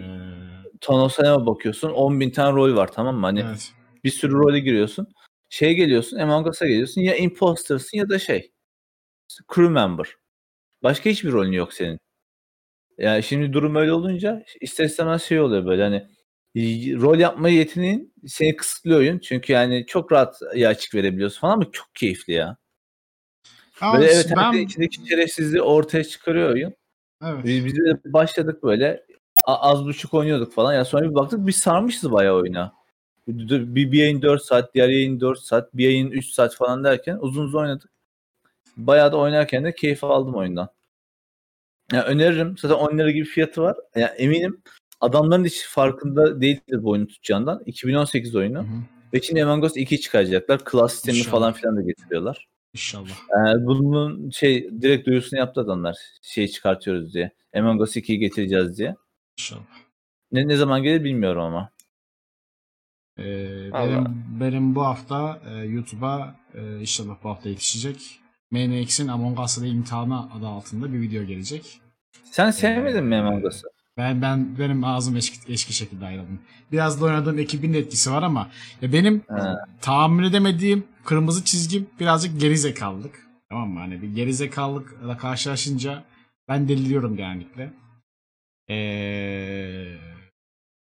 Tonosan'a 0.81 1.47
bakıyorsun 1.47 1.91
10.000 1.91 2.33
tane 2.33 2.57
rol 2.57 2.77
var 2.77 2.93
tamam 2.93 3.17
mı? 3.17 3.27
Hani 3.27 3.41
evet. 3.41 3.73
bir 4.05 4.11
sürü 4.11 4.33
role 4.33 4.61
giriyorsun. 4.61 5.09
Şey 5.49 5.75
geliyorsun, 5.75 6.19
Among 6.19 6.47
Us'a 6.47 6.67
geliyorsun. 6.67 7.01
Ya 7.01 7.17
imposter'sın 7.17 7.99
ya 7.99 8.09
da 8.09 8.19
şey. 8.19 8.53
Crew 9.55 9.69
member. 9.69 10.15
Başka 10.83 11.11
hiçbir 11.11 11.33
rolün 11.33 11.53
yok 11.53 11.73
senin. 11.73 11.99
Yani 12.99 13.23
şimdi 13.23 13.53
durum 13.53 13.77
öyle 13.77 13.93
olunca 13.93 14.45
ister 14.61 14.85
istemez 14.85 15.23
şey 15.23 15.41
oluyor 15.41 15.67
böyle 15.67 15.83
hani 15.83 16.09
rol 17.01 17.19
yapma 17.19 17.49
yeteneğin 17.49 18.15
seni 18.27 18.57
kısıtlıyor 18.57 18.99
oyun. 18.99 19.19
Çünkü 19.19 19.53
yani 19.53 19.87
çok 19.87 20.13
rahat 20.13 20.41
ya 20.55 20.69
açık 20.69 20.95
verebiliyorsun 20.95 21.41
falan 21.41 21.53
ama 21.53 21.71
çok 21.73 21.95
keyifli 21.95 22.33
ya. 22.33 22.57
Ama 23.81 23.99
Böyle 23.99 24.11
evet 24.11 24.27
ben 24.37 24.43
herkesin 24.43 24.67
içindeki 24.67 25.09
şerefsizliği 25.09 25.63
ortaya 25.63 26.05
çıkarıyor 26.05 26.51
oyun. 26.51 26.75
evet. 27.25 27.45
Biz, 27.45 27.65
biz 27.65 27.77
de 27.77 28.01
başladık 28.05 28.63
böyle 28.63 29.05
az 29.45 29.85
buçuk 29.85 30.15
oynuyorduk 30.15 30.53
falan. 30.53 30.75
Ya 30.75 30.85
sonra 30.85 31.11
bir 31.11 31.15
baktık 31.15 31.47
biz 31.47 31.57
sarmışız 31.57 32.13
bayağı 32.13 32.35
oyuna. 32.35 32.73
Bir, 33.29 33.93
bir, 33.93 33.99
yayın 33.99 34.23
4 34.23 34.43
saat, 34.43 34.75
diğer 34.75 34.89
yayın 34.89 35.21
4 35.21 35.39
saat, 35.39 35.77
bir 35.77 35.85
yayın 35.85 36.11
3 36.11 36.27
saat 36.27 36.55
falan 36.55 36.85
derken 36.85 37.19
uzun 37.21 37.45
uzun 37.45 37.59
oynadık. 37.59 37.91
Bayağı 38.77 39.13
da 39.13 39.17
oynarken 39.17 39.65
de 39.65 39.75
keyif 39.75 40.05
aldım 40.05 40.35
oyundan. 40.35 40.69
Yani 41.93 42.05
öneririm. 42.05 42.57
Zaten 42.59 42.75
10 42.75 42.99
lira 42.99 43.11
gibi 43.11 43.25
fiyatı 43.25 43.63
var. 43.63 43.77
Yani 43.97 44.11
eminim 44.17 44.63
adamların 45.01 45.45
hiç 45.45 45.67
farkında 45.67 46.41
değildir 46.41 46.83
bu 46.83 46.91
oyunu 46.91 47.07
tutacağından. 47.07 47.63
2018 47.67 48.35
Hı 48.35 48.39
oyunu. 48.39 48.59
hı. 48.63 48.67
Ve 49.13 49.21
şimdi 49.21 49.45
Among 49.45 49.65
Us 49.65 49.77
2 49.77 50.01
çıkaracaklar. 50.01 50.61
Class 50.71 50.93
sistemi 50.93 51.19
İnşallah. 51.19 51.33
falan 51.33 51.53
filan 51.53 51.77
da 51.77 51.83
getiriyorlar. 51.83 52.49
İnşallah. 52.79 53.11
Ee, 53.11 53.67
bunun 53.67 54.31
şey 54.31 54.71
direkt 54.83 55.07
duyurusunu 55.07 55.39
yaptı 55.39 55.61
adamlar. 55.61 55.97
Şey 56.23 56.49
çıkartıyoruz 56.49 57.15
diye. 57.15 57.31
Among 57.57 57.81
Us 57.81 57.97
2'yi 57.97 58.19
getireceğiz 58.19 58.79
diye. 58.79 58.97
İnşallah. 59.39 59.63
Ne, 60.33 60.49
ne 60.49 60.57
zaman 60.57 60.83
gelir 60.83 61.05
bilmiyorum 61.05 61.43
ama. 61.43 61.71
Ee, 63.19 63.73
benim, 63.73 64.25
benim 64.41 64.75
bu 64.75 64.85
hafta 64.85 65.43
e, 65.51 65.55
YouTube'a 65.55 66.37
e, 66.55 66.81
inşallah 66.81 67.17
bu 67.25 67.29
hafta 67.29 67.49
yetişecek. 67.49 68.21
MNX'in 68.51 69.09
Among 69.09 69.41
Us'ın 69.41 69.67
imtihanı 69.67 70.33
adı 70.33 70.47
altında 70.47 70.93
bir 70.93 71.01
video 71.01 71.25
gelecek. 71.25 71.81
Sen 72.25 72.51
sevmedin 72.51 73.05
mi 73.05 73.17
Among 73.17 73.45
Us'ı? 73.45 73.78
Ben 73.99 74.23
ben 74.23 74.59
benim 74.59 74.85
ağzım 74.85 75.17
eşki, 75.17 75.53
eşki 75.53 75.73
şekilde 75.73 76.07
ayrıldım. 76.07 76.39
Biraz 76.73 77.01
da 77.01 77.05
oynadığım 77.05 77.39
ekibin 77.39 77.75
etkisi 77.75 78.11
var 78.13 78.23
ama 78.23 78.51
ya 78.83 78.93
benim 78.93 79.23
Ha. 79.29 79.57
tahammül 79.81 80.25
edemediğim 80.25 80.85
kırmızı 81.05 81.45
çizgim 81.45 81.87
birazcık 82.01 82.41
gerizekalılık. 82.41 83.27
Tamam 83.51 83.71
mı? 83.71 83.81
Hani 83.81 84.03
bir 84.03 84.09
gerizekalılıkla 84.15 85.17
karşılaşınca 85.17 86.05
ben 86.49 86.69
deliriyorum 86.69 87.17
genellikle. 87.17 87.73
Ee, 88.69 88.75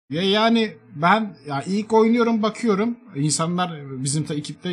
ya 0.10 0.22
yani 0.22 0.74
ben 0.96 1.38
ya 1.48 1.64
ilk 1.64 1.94
oynuyorum 1.94 2.44
bakıyorum 2.44 2.98
insanlar 3.16 3.72
bizim 4.04 4.24
ta 4.26 4.34
ekipte 4.34 4.70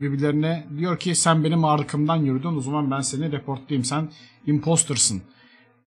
birbirlerine 0.00 0.66
diyor 0.78 0.98
ki 0.98 1.14
sen 1.14 1.44
benim 1.44 1.64
arkamdan 1.64 2.16
yürüdün 2.16 2.56
o 2.56 2.60
zaman 2.60 2.90
ben 2.90 3.00
seni 3.00 3.32
reportlayayım 3.32 3.84
sen 3.84 4.08
impostersın 4.46 5.22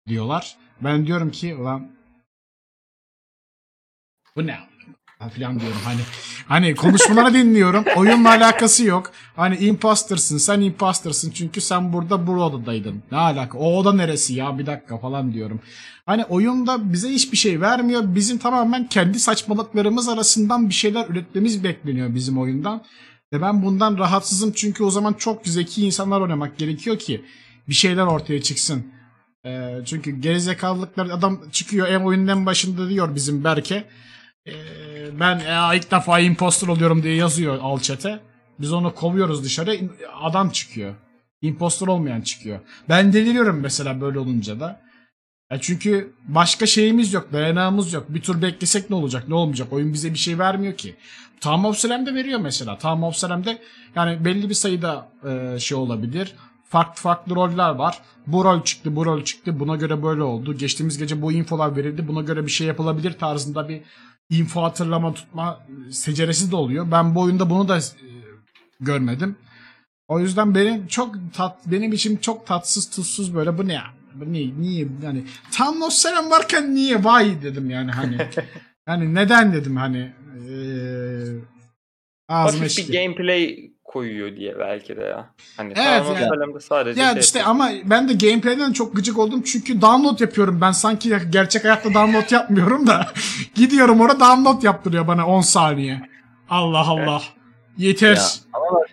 diyorlar. 0.07 0.57
Ben 0.83 1.07
diyorum 1.07 1.31
ki 1.31 1.55
ulan 1.55 1.91
bu 4.35 4.47
ne 4.47 4.71
falan 5.29 5.59
diyorum. 5.59 5.77
Hani 5.83 5.99
hani 6.47 6.75
konuşmaları 6.75 7.33
dinliyorum. 7.33 7.83
Oyunla 7.95 8.29
alakası 8.29 8.85
yok. 8.85 9.11
Hani 9.35 9.57
impostersın 9.57 10.37
sen 10.37 10.61
impostersın. 10.61 11.31
Çünkü 11.31 11.61
sen 11.61 11.93
burada 11.93 12.27
bu 12.27 12.31
odadaydın. 12.31 13.03
Ne 13.11 13.17
alaka? 13.17 13.57
O 13.57 13.77
oda 13.77 13.93
neresi 13.93 14.33
ya? 14.33 14.57
Bir 14.57 14.65
dakika 14.65 14.97
falan 14.97 15.33
diyorum. 15.33 15.59
Hani 16.05 16.25
oyunda 16.25 16.93
bize 16.93 17.09
hiçbir 17.09 17.37
şey 17.37 17.61
vermiyor. 17.61 18.03
Bizim 18.05 18.37
tamamen 18.37 18.87
kendi 18.87 19.19
saçmalıklarımız 19.19 20.09
arasından 20.09 20.69
bir 20.69 20.73
şeyler 20.73 21.09
üretmemiz 21.09 21.63
bekleniyor 21.63 22.15
bizim 22.15 22.37
oyundan. 22.37 22.83
Ve 23.33 23.41
ben 23.41 23.63
bundan 23.63 23.97
rahatsızım. 23.97 24.51
Çünkü 24.55 24.83
o 24.83 24.91
zaman 24.91 25.13
çok 25.13 25.47
zeki 25.47 25.85
insanlar 25.85 26.21
oynamak 26.21 26.57
gerekiyor 26.57 26.99
ki 26.99 27.25
bir 27.69 27.73
şeyler 27.73 28.03
ortaya 28.03 28.41
çıksın 28.41 28.85
ee, 29.45 29.79
çünkü 29.85 30.11
gerizekalılıklar 30.11 31.05
adam 31.05 31.49
çıkıyor 31.51 31.87
en 31.87 31.99
oyunun 31.99 32.27
en 32.27 32.45
başında 32.45 32.89
diyor 32.89 33.15
bizim 33.15 33.43
Berke. 33.43 33.83
Ee, 34.47 34.53
ben 35.19 35.39
ya 35.39 35.73
ilk 35.73 35.91
defa 35.91 36.19
imposter 36.19 36.67
oluyorum 36.67 37.03
diye 37.03 37.15
yazıyor 37.15 37.59
al 37.61 37.79
chat'e. 37.79 38.19
Biz 38.59 38.73
onu 38.73 38.95
kovuyoruz 38.95 39.43
dışarı. 39.43 39.79
Adam 40.21 40.49
çıkıyor. 40.49 40.95
Imposter 41.41 41.87
olmayan 41.87 42.21
çıkıyor. 42.21 42.59
Ben 42.89 43.13
deliriyorum 43.13 43.59
mesela 43.59 44.01
böyle 44.01 44.19
olunca 44.19 44.59
da. 44.59 44.81
Ya 45.51 45.61
çünkü 45.61 46.13
başka 46.27 46.65
şeyimiz 46.65 47.13
yok, 47.13 47.33
dayanağımız 47.33 47.93
yok. 47.93 48.05
Bir 48.09 48.21
tur 48.21 48.41
beklesek 48.41 48.89
ne 48.89 48.95
olacak, 48.95 49.27
ne 49.27 49.35
olmayacak? 49.35 49.73
Oyun 49.73 49.93
bize 49.93 50.13
bir 50.13 50.17
şey 50.17 50.39
vermiyor 50.39 50.77
ki. 50.77 50.95
Time 51.41 51.67
of 51.67 51.77
Salem'de 51.77 52.13
veriyor 52.13 52.39
mesela. 52.39 52.77
Time 52.77 53.05
of 53.05 53.15
Salem'de 53.15 53.57
yani 53.95 54.25
belli 54.25 54.49
bir 54.49 54.53
sayıda 54.53 55.11
e, 55.29 55.59
şey 55.59 55.77
olabilir. 55.77 56.35
Farklı 56.71 57.01
farklı 57.01 57.35
roller 57.35 57.69
var. 57.69 58.01
Bu 58.27 58.45
rol 58.45 58.63
çıktı, 58.63 58.95
bu 58.95 59.05
rol 59.05 59.23
çıktı. 59.23 59.59
Buna 59.59 59.75
göre 59.75 60.03
böyle 60.03 60.23
oldu. 60.23 60.57
Geçtiğimiz 60.57 60.97
gece 60.97 61.21
bu 61.21 61.31
infolar 61.31 61.75
verildi. 61.75 62.07
Buna 62.07 62.21
göre 62.21 62.45
bir 62.45 62.51
şey 62.51 62.67
yapılabilir 62.67 63.13
tarzında 63.13 63.69
bir 63.69 63.81
info 64.29 64.63
hatırlama 64.63 65.13
tutma 65.13 65.59
seceresi 65.91 66.51
de 66.51 66.55
oluyor. 66.55 66.91
Ben 66.91 67.15
bu 67.15 67.21
oyunda 67.21 67.49
bunu 67.49 67.67
da 67.67 67.77
e, 67.77 67.81
görmedim. 68.79 69.35
O 70.07 70.19
yüzden 70.19 70.55
benim 70.55 70.87
çok 70.87 71.15
tat 71.33 71.59
benim 71.65 71.93
için 71.93 72.17
çok 72.17 72.47
tatsız 72.47 72.89
tuzsuz 72.89 73.35
böyle 73.35 73.57
bu 73.57 73.67
ne 73.67 73.73
ya? 73.73 73.85
Bu 74.15 74.31
niye 74.31 74.53
niye 74.59 74.87
yani 75.03 75.23
tam 75.51 75.91
selam 75.91 76.31
varken 76.31 76.75
niye 76.75 77.03
vay 77.03 77.43
dedim 77.43 77.69
yani 77.69 77.91
hani. 77.91 78.17
hani 78.85 79.15
neden 79.15 79.53
dedim 79.53 79.77
hani 79.77 80.13
eee 80.49 81.35
ağzım 82.29 82.59
Hafif 82.61 82.77
bir 82.77 82.93
gameplay 82.93 83.70
koyuyor 83.91 84.35
diye 84.35 84.59
belki 84.59 84.97
de 84.97 85.01
ya. 85.01 85.29
Hani 85.57 85.73
Evet, 85.77 86.03
yani. 86.07 86.27
Salem'de 86.29 86.59
sadece 86.59 87.01
Ya 87.01 87.11
şey 87.11 87.19
işte 87.19 87.39
yapıyor. 87.39 87.55
ama 87.55 87.69
ben 87.85 88.09
de 88.09 88.27
gameplay'den 88.27 88.71
çok 88.73 88.95
gıcık 88.95 89.19
oldum 89.19 89.41
çünkü 89.41 89.81
download 89.81 90.19
yapıyorum. 90.19 90.61
Ben 90.61 90.71
sanki 90.71 91.13
gerçek 91.29 91.63
hayatta 91.63 91.93
download 91.93 92.31
yapmıyorum 92.31 92.87
da 92.87 93.07
gidiyorum 93.55 94.01
orada 94.01 94.19
download 94.19 94.63
yaptırıyor 94.63 95.07
bana 95.07 95.27
10 95.27 95.41
saniye. 95.41 96.01
Allah 96.49 96.87
Allah. 96.87 97.21
Yeter. 97.77 98.15
Ya, 98.15 98.21
ama 98.53 98.65
bak, 98.79 98.89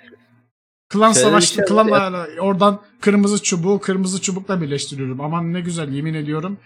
Klan 0.88 1.12
savaştı. 1.12 1.54
şey 1.54 1.64
Klan 1.64 2.14
oradan 2.40 2.80
kırmızı 3.00 3.42
çubuğu 3.42 3.80
kırmızı 3.80 4.22
çubukla 4.22 4.60
birleştiriyorum. 4.60 5.20
Aman 5.20 5.52
ne 5.52 5.60
güzel 5.60 5.88
yemin 5.92 6.14
ediyorum. 6.14 6.58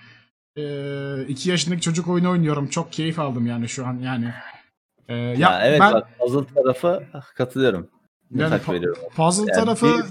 Ee, 0.56 1.22
iki 1.28 1.50
yaşındaki 1.50 1.80
çocuk 1.80 2.08
oyunu 2.08 2.30
oynuyorum. 2.30 2.66
Çok 2.68 2.92
keyif 2.92 3.18
aldım 3.18 3.46
yani 3.46 3.68
şu 3.68 3.86
an 3.86 3.98
yani. 3.98 4.34
Ee, 5.08 5.14
ya, 5.14 5.34
ya, 5.34 5.60
evet 5.64 5.80
ben 5.80 5.92
bak 5.92 6.18
puzzle 6.18 6.54
tarafı 6.54 7.02
katılıyorum. 7.36 7.88
Yani 8.34 8.54
pa- 8.54 8.94
puzzle 9.16 9.52
Yani 9.52 9.60
tarafı 9.64 9.86
şeyleri- 9.86 10.06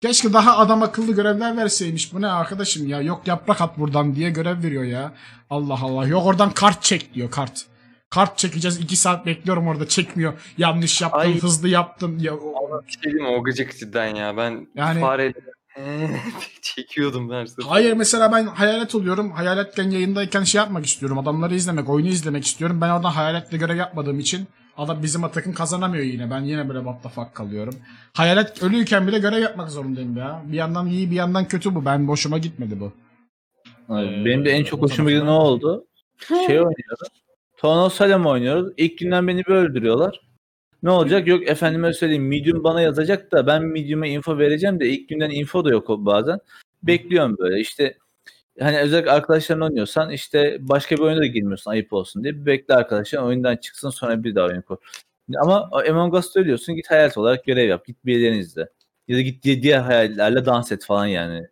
Keşke 0.00 0.32
daha 0.32 0.56
adam 0.58 0.82
akıllı 0.82 1.12
görevler 1.12 1.56
verseymiş. 1.56 2.12
Bu 2.14 2.22
ne 2.22 2.26
arkadaşım 2.26 2.86
ya? 2.88 3.00
Yok 3.00 3.26
yaprak 3.26 3.60
at 3.60 3.78
buradan 3.78 4.14
diye 4.14 4.30
görev 4.30 4.62
veriyor 4.62 4.84
ya. 4.84 5.12
Allah 5.50 5.78
Allah. 5.82 6.06
Yok 6.06 6.26
oradan 6.26 6.50
kart 6.50 6.82
çek 6.82 7.14
diyor 7.14 7.30
kart. 7.30 7.66
Kart 8.10 8.38
çekeceğiz. 8.38 8.80
iki 8.80 8.96
saat 8.96 9.26
bekliyorum 9.26 9.68
orada 9.68 9.88
çekmiyor. 9.88 10.32
Yanlış 10.58 11.02
yaptım, 11.02 11.20
Ay. 11.20 11.40
hızlı 11.40 11.68
yaptım. 11.68 12.18
Ya, 12.18 12.34
o- 12.34 12.82
Bir 12.86 12.92
şey 12.92 13.02
diyeyim 13.02 13.22
mi? 13.22 13.28
O 13.28 13.42
gıcık 13.42 13.78
cidden 13.78 14.14
ya. 14.14 14.36
Ben 14.36 14.68
Yani- 14.74 15.00
fareyle 15.00 15.34
çekiyordum 16.62 17.30
her 17.32 17.46
sefer. 17.46 17.64
Hayır 17.68 17.92
mesela 17.92 18.32
ben 18.32 18.46
hayalet 18.46 18.94
oluyorum. 18.94 19.30
Hayaletken 19.30 19.90
yayındayken 19.90 20.42
şey 20.44 20.58
yapmak 20.58 20.86
istiyorum. 20.86 21.18
Adamları 21.18 21.54
izlemek, 21.54 21.88
oyunu 21.88 22.08
izlemek 22.08 22.44
istiyorum. 22.46 22.80
Ben 22.80 22.90
oradan 22.90 23.10
hayaletle 23.10 23.56
görev 23.58 23.76
yapmadığım 23.76 24.18
için 24.20 24.46
adam 24.78 25.02
bizim 25.02 25.28
takım 25.28 25.52
kazanamıyor 25.52 26.04
yine. 26.04 26.30
Ben 26.30 26.40
yine 26.40 26.68
böyle 26.68 26.78
what 26.78 27.02
the 27.02 27.08
fuck 27.08 27.34
kalıyorum. 27.34 27.74
Hayalet 28.14 28.62
ölüyken 28.62 29.06
bile 29.06 29.18
görev 29.18 29.42
yapmak 29.42 29.70
zorundayım 29.70 30.16
ya. 30.16 30.42
Bir 30.46 30.56
yandan 30.56 30.86
iyi 30.86 31.10
bir 31.10 31.16
yandan 31.16 31.48
kötü 31.48 31.74
bu. 31.74 31.84
Ben 31.84 32.08
boşuma 32.08 32.38
gitmedi 32.38 32.80
bu. 32.80 32.92
Evet, 33.90 34.26
Benim 34.26 34.44
de 34.44 34.50
en 34.50 34.64
çok 34.64 34.82
hoşuma 34.82 35.10
giden 35.10 35.26
ne 35.26 35.30
oldu? 35.30 35.86
Şey 36.28 36.56
oynuyoruz. 36.56 37.08
Tono 37.56 37.88
Salem 37.88 38.26
oynuyoruz. 38.26 38.72
İlk 38.76 38.98
günden 38.98 39.28
beni 39.28 39.44
bir 39.44 39.52
öldürüyorlar. 39.52 40.20
Ne 40.82 40.90
olacak? 40.90 41.26
Yok 41.26 41.48
efendime 41.48 41.92
söyleyeyim 41.92 42.28
Medium 42.28 42.64
bana 42.64 42.80
yazacak 42.80 43.32
da 43.32 43.46
ben 43.46 43.62
Medium'a 43.64 44.06
info 44.06 44.38
vereceğim 44.38 44.80
de 44.80 44.88
ilk 44.88 45.08
günden 45.08 45.30
info 45.30 45.64
da 45.64 45.70
yok 45.70 45.90
o 45.90 46.04
bazen. 46.04 46.38
Bekliyorum 46.82 47.38
böyle 47.38 47.60
işte 47.60 47.94
hani 48.60 48.78
özellikle 48.78 49.10
arkadaşların 49.10 49.62
oynuyorsan 49.62 50.10
işte 50.10 50.56
başka 50.60 50.96
bir 50.96 51.00
oyuna 51.02 51.20
da 51.20 51.26
girmiyorsun 51.26 51.70
ayıp 51.70 51.92
olsun 51.92 52.24
diye. 52.24 52.34
Bir 52.34 52.46
bekle 52.46 52.74
arkadaşlar 52.74 53.22
oyundan 53.22 53.56
çıksın 53.56 53.90
sonra 53.90 54.24
bir 54.24 54.34
daha 54.34 54.46
oyun 54.46 54.62
kur. 54.62 54.76
Ama 55.36 55.70
Among 55.88 56.14
Us'ta 56.14 56.40
ölüyorsun 56.40 56.74
git 56.74 56.90
hayalet 56.90 57.18
olarak 57.18 57.44
görev 57.44 57.68
yap. 57.68 57.86
Git 57.86 58.06
bir 58.06 58.18
yerlerini 58.18 58.38
izle. 58.38 58.68
Ya 59.08 59.16
da 59.16 59.20
git 59.20 59.42
diye 59.42 59.62
diğer 59.62 59.80
hayallerle 59.80 60.46
dans 60.46 60.72
et 60.72 60.84
falan 60.84 61.06
yani. 61.06 61.46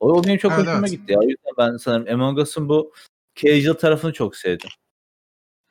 O, 0.00 0.12
o 0.12 0.24
benim 0.24 0.38
çok 0.38 0.52
Evet, 0.52 0.60
hoşuma 0.60 0.78
evet. 0.78 0.90
gitti 0.90 1.12
ya. 1.12 1.18
O 1.18 1.22
yüzden 1.22 1.52
ben 1.58 1.76
sanırım 1.76 2.14
Among 2.14 2.38
Us'ın 2.38 2.68
bu 2.68 2.92
casual 3.34 3.74
tarafını 3.74 4.12
çok 4.12 4.36
sevdim. 4.36 4.70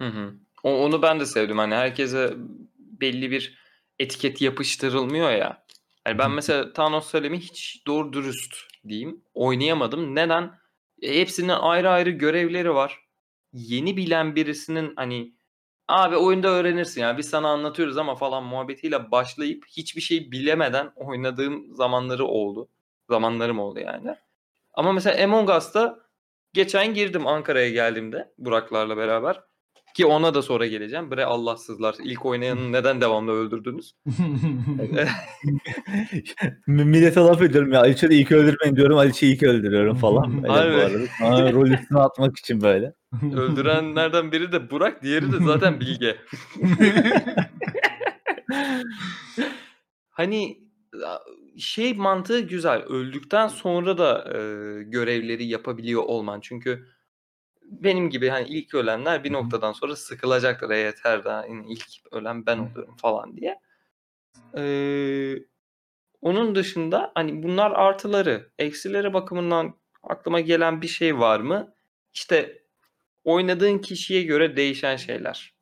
Hı 0.02 0.08
hı. 0.08 0.34
O- 0.64 0.86
onu 0.86 1.02
ben 1.02 1.20
de 1.20 1.26
sevdim. 1.26 1.58
Hani 1.58 1.76
herkese 1.76 2.34
belli 2.78 3.32
bir 3.32 3.58
etiket 4.00 4.42
yapıştırılmıyor 4.42 5.32
ya. 5.32 5.64
Yani 6.08 6.18
ben 6.18 6.32
mesela 6.32 6.74
Thanos 6.74 7.08
Salem'i 7.08 7.40
hiç 7.40 7.84
doğru 7.88 8.14
dürüst 8.14 8.56
diyeyim. 8.88 9.22
Oynayamadım. 9.34 10.16
Neden? 10.16 10.52
E, 11.04 11.20
hepsinin 11.20 11.50
ayrı 11.50 11.90
ayrı 11.90 12.10
görevleri 12.10 12.74
var. 12.76 13.00
Yeni 13.54 13.98
bilen 13.98 14.36
birisinin 14.36 14.94
hani 14.96 15.34
abi 15.88 16.18
oyunda 16.18 16.48
öğrenirsin 16.48 17.02
ya 17.02 17.18
biz 17.18 17.30
sana 17.30 17.50
anlatıyoruz 17.50 17.98
ama 17.98 18.16
falan 18.16 18.44
muhabbetiyle 18.44 19.12
başlayıp 19.12 19.66
hiçbir 19.68 20.02
şey 20.02 20.32
bilemeden 20.32 20.92
oynadığım 20.96 21.76
zamanları 21.76 22.26
oldu. 22.26 22.70
Zamanlarım 23.10 23.60
oldu 23.60 23.80
yani. 23.80 24.16
Ama 24.74 24.94
mesela 24.94 25.24
Among 25.24 25.50
Us'ta 25.50 26.00
geçen 26.54 26.94
girdim 26.94 27.28
Ankara'ya 27.28 27.70
geldiğimde 27.70 28.34
Buraklarla 28.38 28.98
beraber. 28.98 29.42
Ki 29.94 30.06
ona 30.06 30.34
da 30.34 30.42
sonra 30.42 30.68
geleceğim. 30.68 31.12
Bre 31.12 31.26
Allahsızlar. 31.26 31.96
İlk 32.04 32.26
oynayanı 32.26 32.72
neden 32.72 33.02
devamlı 33.02 33.32
öldürdünüz? 33.32 33.94
Millete 36.68 37.20
laf 37.20 37.42
ediyorum 37.42 37.72
ya 37.72 37.80
Aliço'yu 37.80 38.14
ilk 38.14 38.32
öldürmeyin 38.32 38.76
diyorum 38.76 38.98
Aliço'yu 38.98 39.32
ilk 39.32 39.44
öldürüyorum 39.44 39.98
falan. 39.98 40.44
Harbi. 40.48 41.54
rol 41.54 41.68
üstüne 41.68 42.00
atmak 42.00 42.38
için 42.40 42.62
böyle. 42.62 42.94
Öldürenlerden 43.36 44.32
biri 44.32 44.52
de 44.52 44.72
Burak, 44.72 45.04
diğeri 45.04 45.32
de 45.32 45.38
zaten 45.46 45.80
Bilge. 45.80 46.18
hani 50.10 50.58
şey 51.58 51.94
mantığı 51.94 52.40
güzel. 52.40 52.82
Öldükten 52.82 53.48
sonra 53.48 53.98
da 53.98 54.20
e, 54.28 54.38
görevleri 54.84 55.46
yapabiliyor 55.46 56.04
olman. 56.04 56.40
Çünkü 56.42 56.86
benim 57.82 58.10
gibi 58.10 58.30
hani 58.30 58.48
ilk 58.48 58.76
ölenler 58.76 59.24
bir 59.24 59.34
noktadan 59.34 59.72
sonra 59.74 59.96
sıkılacaktır. 59.96 60.70
E 60.70 60.78
yeter 60.78 61.24
daha 61.24 61.46
yine 61.46 61.66
ilk 61.68 61.86
ölen 62.12 62.46
ben 62.46 62.58
oluyorum 62.58 62.96
falan 62.96 63.38
diye. 63.38 63.60
Ee, 64.58 65.36
onun 66.22 66.56
dışında 66.56 67.12
hani 67.16 67.44
bunlar 67.44 67.72
artıları, 67.72 68.52
eksileri 68.60 69.14
bakımından 69.14 69.76
aklıma 70.04 70.40
gelen 70.40 70.82
bir 70.82 70.88
şey 70.88 71.20
var 71.20 71.40
mı? 71.40 71.76
İşte 72.14 72.64
oynadığın 73.24 73.80
kişiye 73.80 74.24
göre 74.24 74.58
değişen 74.58 74.96
şeyler. 74.96 75.54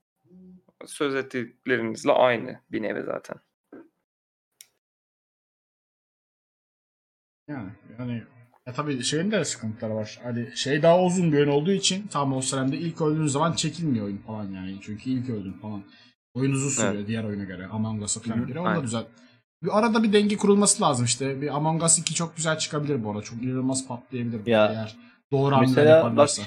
Söz 0.86 1.16
ettiklerinizle 1.16 2.12
aynı 2.12 2.60
bir 2.72 2.82
nevi 2.82 3.04
zaten. 3.04 3.38
Yani, 7.48 7.70
yani 8.00 8.24
ya 8.72 8.76
tabii 8.76 9.04
şeyin 9.04 9.32
de 9.32 9.46
sıkıntıları 9.46 9.96
var. 9.96 10.20
Hani 10.24 10.48
şey 10.56 10.82
daha 10.84 11.04
uzun 11.04 11.32
bir 11.32 11.38
oyun 11.38 11.48
olduğu 11.48 11.72
için 11.72 12.08
tam 12.08 12.34
o 12.34 12.42
sırada 12.42 12.76
ilk 12.76 13.02
öldüğün 13.02 13.28
zaman 13.28 13.54
çekilmiyor 13.54 14.06
oyun 14.06 14.18
falan 14.18 14.52
yani. 14.52 14.76
Çünkü 14.82 15.10
ilk 15.10 15.30
öldün 15.30 15.54
falan. 15.54 15.84
Oyun 16.34 16.52
uzun 16.52 16.70
sürüyor 16.70 16.94
Evet. 16.94 17.08
diğer 17.08 17.24
oyuna 17.24 17.44
göre. 17.44 17.68
Among 17.68 18.04
Us'a 18.04 18.20
falan 18.20 18.48
göre. 18.48 18.60
Onu 18.60 18.76
da 18.76 18.80
güzel. 18.80 19.04
Bir 19.64 19.80
arada 19.80 20.04
bir 20.04 20.14
denge 20.14 20.38
kurulması 20.38 20.84
lazım 20.84 21.06
işte. 21.06 21.42
Bir 21.42 21.56
Among 21.56 21.84
Us 21.84 22.00
2 22.00 22.14
çok 22.14 22.36
güzel 22.36 22.58
çıkabilir 22.58 23.04
bu 23.04 23.12
arada. 23.12 23.22
Çok 23.22 23.44
inanılmaz 23.44 23.88
patlayabilir. 23.88 24.46
Ya, 24.46 24.68
eğer 24.72 24.96
doğru 25.32 25.56
hamleler 25.56 25.70
Mesela 25.70 25.96
bak 25.98 26.04
yaparlarsa. 26.04 26.44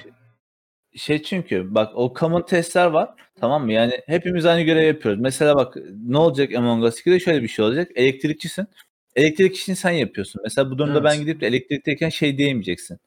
şey 0.97 1.23
çünkü 1.23 1.75
bak 1.75 1.93
o 1.95 2.15
common 2.19 2.43
testler 2.43 2.87
var 2.87 3.11
tamam 3.41 3.65
mı? 3.65 3.73
Yani 3.73 3.93
hepimiz 4.07 4.47
aynı 4.47 4.63
görev 4.63 4.87
yapıyoruz. 4.87 5.21
Mesela 5.21 5.57
bak 5.57 5.77
ne 6.07 6.19
olacak 6.19 6.55
Among 6.55 6.85
Us 6.85 7.01
2'de 7.01 7.21
şöyle 7.21 7.43
bir 7.43 7.49
şey 7.49 7.65
olacak. 7.65 7.91
Elektrikçisin. 7.95 8.67
Elektrik 9.17 9.57
işini 9.57 9.77
sen 9.77 9.91
yapıyorsun. 9.91 10.41
Mesela 10.45 10.71
bu 10.71 10.79
durumda 10.79 10.99
Evet. 10.99 11.05
ben 11.05 11.21
gidip 11.21 11.41
de 11.41 11.47
elektrikteyken 11.47 12.09
şey 12.09 12.39
diyemeyeceksin. 12.39 12.99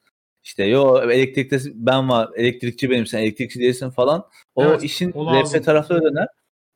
İşte 0.44 0.64
yo 0.64 1.10
elektrikte 1.10 1.58
ben 1.74 2.08
var, 2.08 2.28
elektrikçi 2.36 2.90
benim, 2.90 3.06
sen 3.06 3.18
elektrikçi 3.18 3.60
değilsin 3.60 3.90
falan. 3.90 4.26
O 4.54 4.64
Evet, 4.64 4.82
işin. 4.84 5.10
RP 5.10 5.64
tarafı 5.64 6.02
döner. 6.02 6.28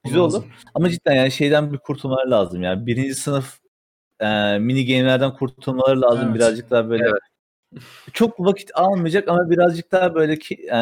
Güzel 0.05 0.19
olur. 0.21 0.33
lazım. 0.33 0.51
Ama 0.75 0.91
cidden 0.91 1.15
yani 1.15 1.31
şeyden 1.31 1.73
bir 1.73 1.79
kurtulmaları 1.79 2.31
lazım 2.31 2.63
yani. 2.63 2.87
Birinci 2.87 3.15
sınıf 3.15 3.59
e, 4.21 4.59
mini 4.59 4.87
game'lerden 4.87 5.35
kurtulmaları 5.35 6.01
lazım. 6.01 6.25
Evet. 6.25 6.35
Birazcık 6.35 6.71
daha 6.71 6.91
böyle 6.91 7.05
Evet. 7.05 7.83
çok 8.13 8.41
vakit 8.41 8.71
almayacak 8.75 9.29
ama 9.29 9.51
birazcık 9.51 9.93
daha 9.93 10.15
böyle 10.15 10.39
ki 10.39 10.55
e, 10.73 10.79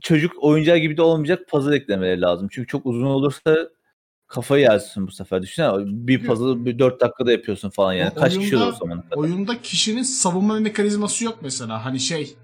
çocuk 0.00 0.44
oyuncağı 0.44 0.76
gibi 0.78 0.96
de 0.96 1.02
olmayacak 1.02 1.48
puzzle 1.48 1.76
eklemeleri 1.76 2.20
lazım. 2.20 2.48
Çünkü 2.52 2.66
çok 2.66 2.86
uzun 2.86 3.06
olursa 3.06 3.68
kafayı 4.28 4.62
yersin 4.62 5.06
bu 5.06 5.12
sefer. 5.12 5.42
Düşünsene 5.42 5.72
bir 5.86 6.26
puzzle 6.26 6.64
bir 6.64 6.78
4 6.78 7.00
dakikada 7.00 7.32
yapıyorsun 7.32 7.70
falan 7.70 7.92
yani. 7.92 8.10
O 8.16 8.20
Kaç 8.20 8.38
kişi 8.38 8.56
olur 8.56 8.64
oyunda- 8.64 8.76
o 8.76 8.78
zaman? 8.78 9.04
Oyunda 9.16 9.62
kişinin 9.62 10.02
savunma 10.02 10.60
mekanizması 10.60 11.24
yok 11.24 11.38
mesela. 11.42 11.84
Hani 11.84 12.00
şey 12.00 12.36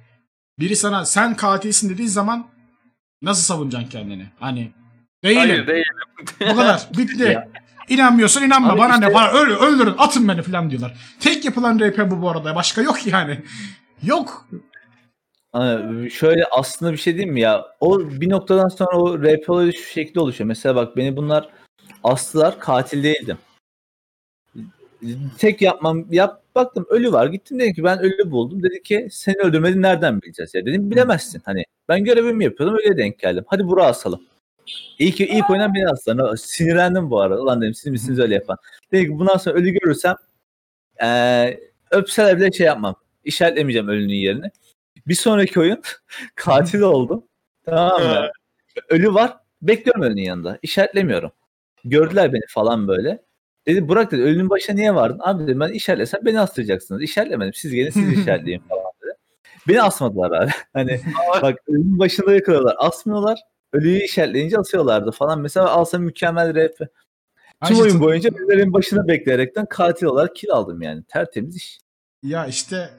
biri 0.59 0.77
sana 0.77 1.05
sen 1.05 1.37
katilsin 1.37 1.89
dediği 1.91 2.09
zaman 2.09 2.47
nasıl 3.23 3.43
savunacaksın 3.43 3.89
kendini? 3.89 4.27
Hani 4.41 4.73
değilim. 5.25 5.39
Hayır 5.41 5.67
değil. 5.67 5.85
Bu 6.41 6.57
kadar. 6.57 6.89
Bitti. 6.99 7.23
Ya. 7.23 7.49
İnanmıyorsan 7.89 8.45
inanma. 8.45 8.73
Abi 8.73 8.79
Bana 8.79 8.97
ne? 8.97 9.07
işte- 9.07 9.15
Bana 9.15 9.31
öl, 9.31 9.51
öldürün. 9.51 9.95
Atın 9.99 10.29
beni 10.29 10.43
falan 10.43 10.71
diyorlar. 10.71 10.97
Tek 11.21 11.45
yapılan 11.45 11.79
RP 11.79 12.11
bu 12.11 12.23
bu 12.23 12.31
arada. 12.31 12.55
Başka 12.55 12.83
yok 12.83 13.07
yani. 13.07 13.39
Yok. 14.03 14.49
Hani 15.53 16.11
şöyle 16.11 16.45
aslında 16.51 16.93
bir 16.93 16.97
şey 16.97 17.15
diyeyim 17.15 17.35
mi 17.35 17.41
ya? 17.41 17.65
O 17.81 18.01
bir 18.01 18.31
noktadan 18.31 18.69
sonra 18.69 18.99
o 18.99 19.19
RP 19.23 19.51
olayı 19.51 19.73
şu 19.73 19.91
şekilde 19.93 20.21
oluşuyor. 20.21 20.49
Mesela 20.49 20.75
bak 20.77 20.97
beni 20.97 21.17
bunlar 21.17 21.49
astılar 22.05 22.61
katil 22.61 23.05
değildim. 23.05 23.39
Tek 25.39 25.63
yapmam 25.63 26.07
yap 26.11 26.43
baktım 26.55 26.87
ölü 26.89 27.13
var. 27.13 27.27
Gittim 27.27 27.59
dedim 27.59 27.75
ki 27.75 27.85
ben 27.85 27.99
ölü 27.99 28.31
buldum. 28.31 28.63
Dedi 28.63 28.83
ki 28.83 29.09
seni 29.11 29.37
öldürmediğini 29.37 29.83
nereden 29.83 30.23
bileceğiz 30.23 30.55
ya 30.55 30.67
dedim 30.67 30.91
bilemezsin. 30.91 31.43
Hani 31.45 31.65
ben 31.89 32.05
görevimi 32.05 32.45
yapıyordum 32.45 32.79
öyle 32.79 32.97
denk 32.97 33.19
geldim. 33.19 33.45
Hadi 33.47 33.67
Burak'ı 33.67 33.89
asalım. 33.89 34.23
İlk, 34.99 35.21
ilk 35.21 35.51
oynayan 35.51 35.75
beni 35.75 35.89
astılar. 35.89 36.37
Sinirlendim 36.37 37.11
bu 37.11 37.21
arada. 37.21 37.43
Ulan 37.43 37.63
dedim 37.63 37.75
siz 37.75 37.93
misiniz 37.93 38.19
öyle 38.19 38.35
yapan. 38.35 38.59
Dedim 38.93 39.13
ki 39.13 39.19
bundan 39.19 39.37
sonra 39.37 39.55
ölü 39.55 39.71
görürsem 39.71 40.17
eee 41.03 41.61
öpseler 41.91 42.37
bile 42.37 42.53
şey 42.53 42.67
yapmam. 42.67 42.97
İşaretlemeyeceğim 43.25 43.89
ölünün 43.89 44.15
yerini. 44.15 44.51
Bir 45.07 45.15
sonraki 45.15 45.61
oyun 45.61 45.83
katil 46.35 46.81
oldum. 46.81 47.25
Tamam 47.65 48.03
mı? 48.03 48.31
Ölü 48.89 49.15
var. 49.15 49.37
Bekliyorum 49.63 50.03
ölünün 50.03 50.23
yanında. 50.23 50.59
İşaretlemiyorum. 50.63 51.33
Gördüler 51.85 52.33
beni 52.33 52.47
falan 52.49 52.89
böyle. 52.89 53.23
Dedi 53.67 53.89
Burak 53.89 54.13
dedi 54.13 54.23
ölünün 54.23 54.51
başına 54.51 54.77
niye 54.77 54.95
vardın? 54.95 55.21
Abi 55.23 55.43
dedim 55.43 55.61
ben 55.61 55.69
işaretlesem 55.69 56.21
beni 56.25 56.41
astıracaksınız. 56.41 57.03
İşaretlemedim. 57.03 57.55
Siz 57.55 57.73
gelin 57.73 57.91
siz 57.91 58.13
işaretleyin 58.21 58.61
falan 58.69 58.85
dedi. 59.03 59.15
Beni 59.69 59.83
asmadılar 59.83 60.43
abi. 60.43 60.51
Hani 60.73 61.01
bak 61.43 61.59
ölünün 61.69 61.99
başında 61.99 62.35
yakalıyorlar. 62.35 62.75
Asmıyorlar. 62.79 63.39
Ölüyü 63.73 64.03
işaretleyince 64.03 64.59
asıyorlardı 64.59 65.11
falan. 65.11 65.41
Mesela 65.41 65.71
alsam 65.71 66.03
mükemmel 66.03 66.55
rap. 66.55 66.89
Tüm 67.65 67.81
oyun 67.81 68.01
boyunca 68.01 68.31
ölülerin 68.31 68.73
başına 68.73 69.09
bekleyerekten 69.09 69.67
katil 69.67 70.07
olarak 70.07 70.37
kill 70.37 70.51
aldım 70.51 70.83
yani. 70.83 71.03
Tertemiz 71.05 71.57
iş. 71.57 71.81
Ya 72.23 72.47
işte 72.47 72.91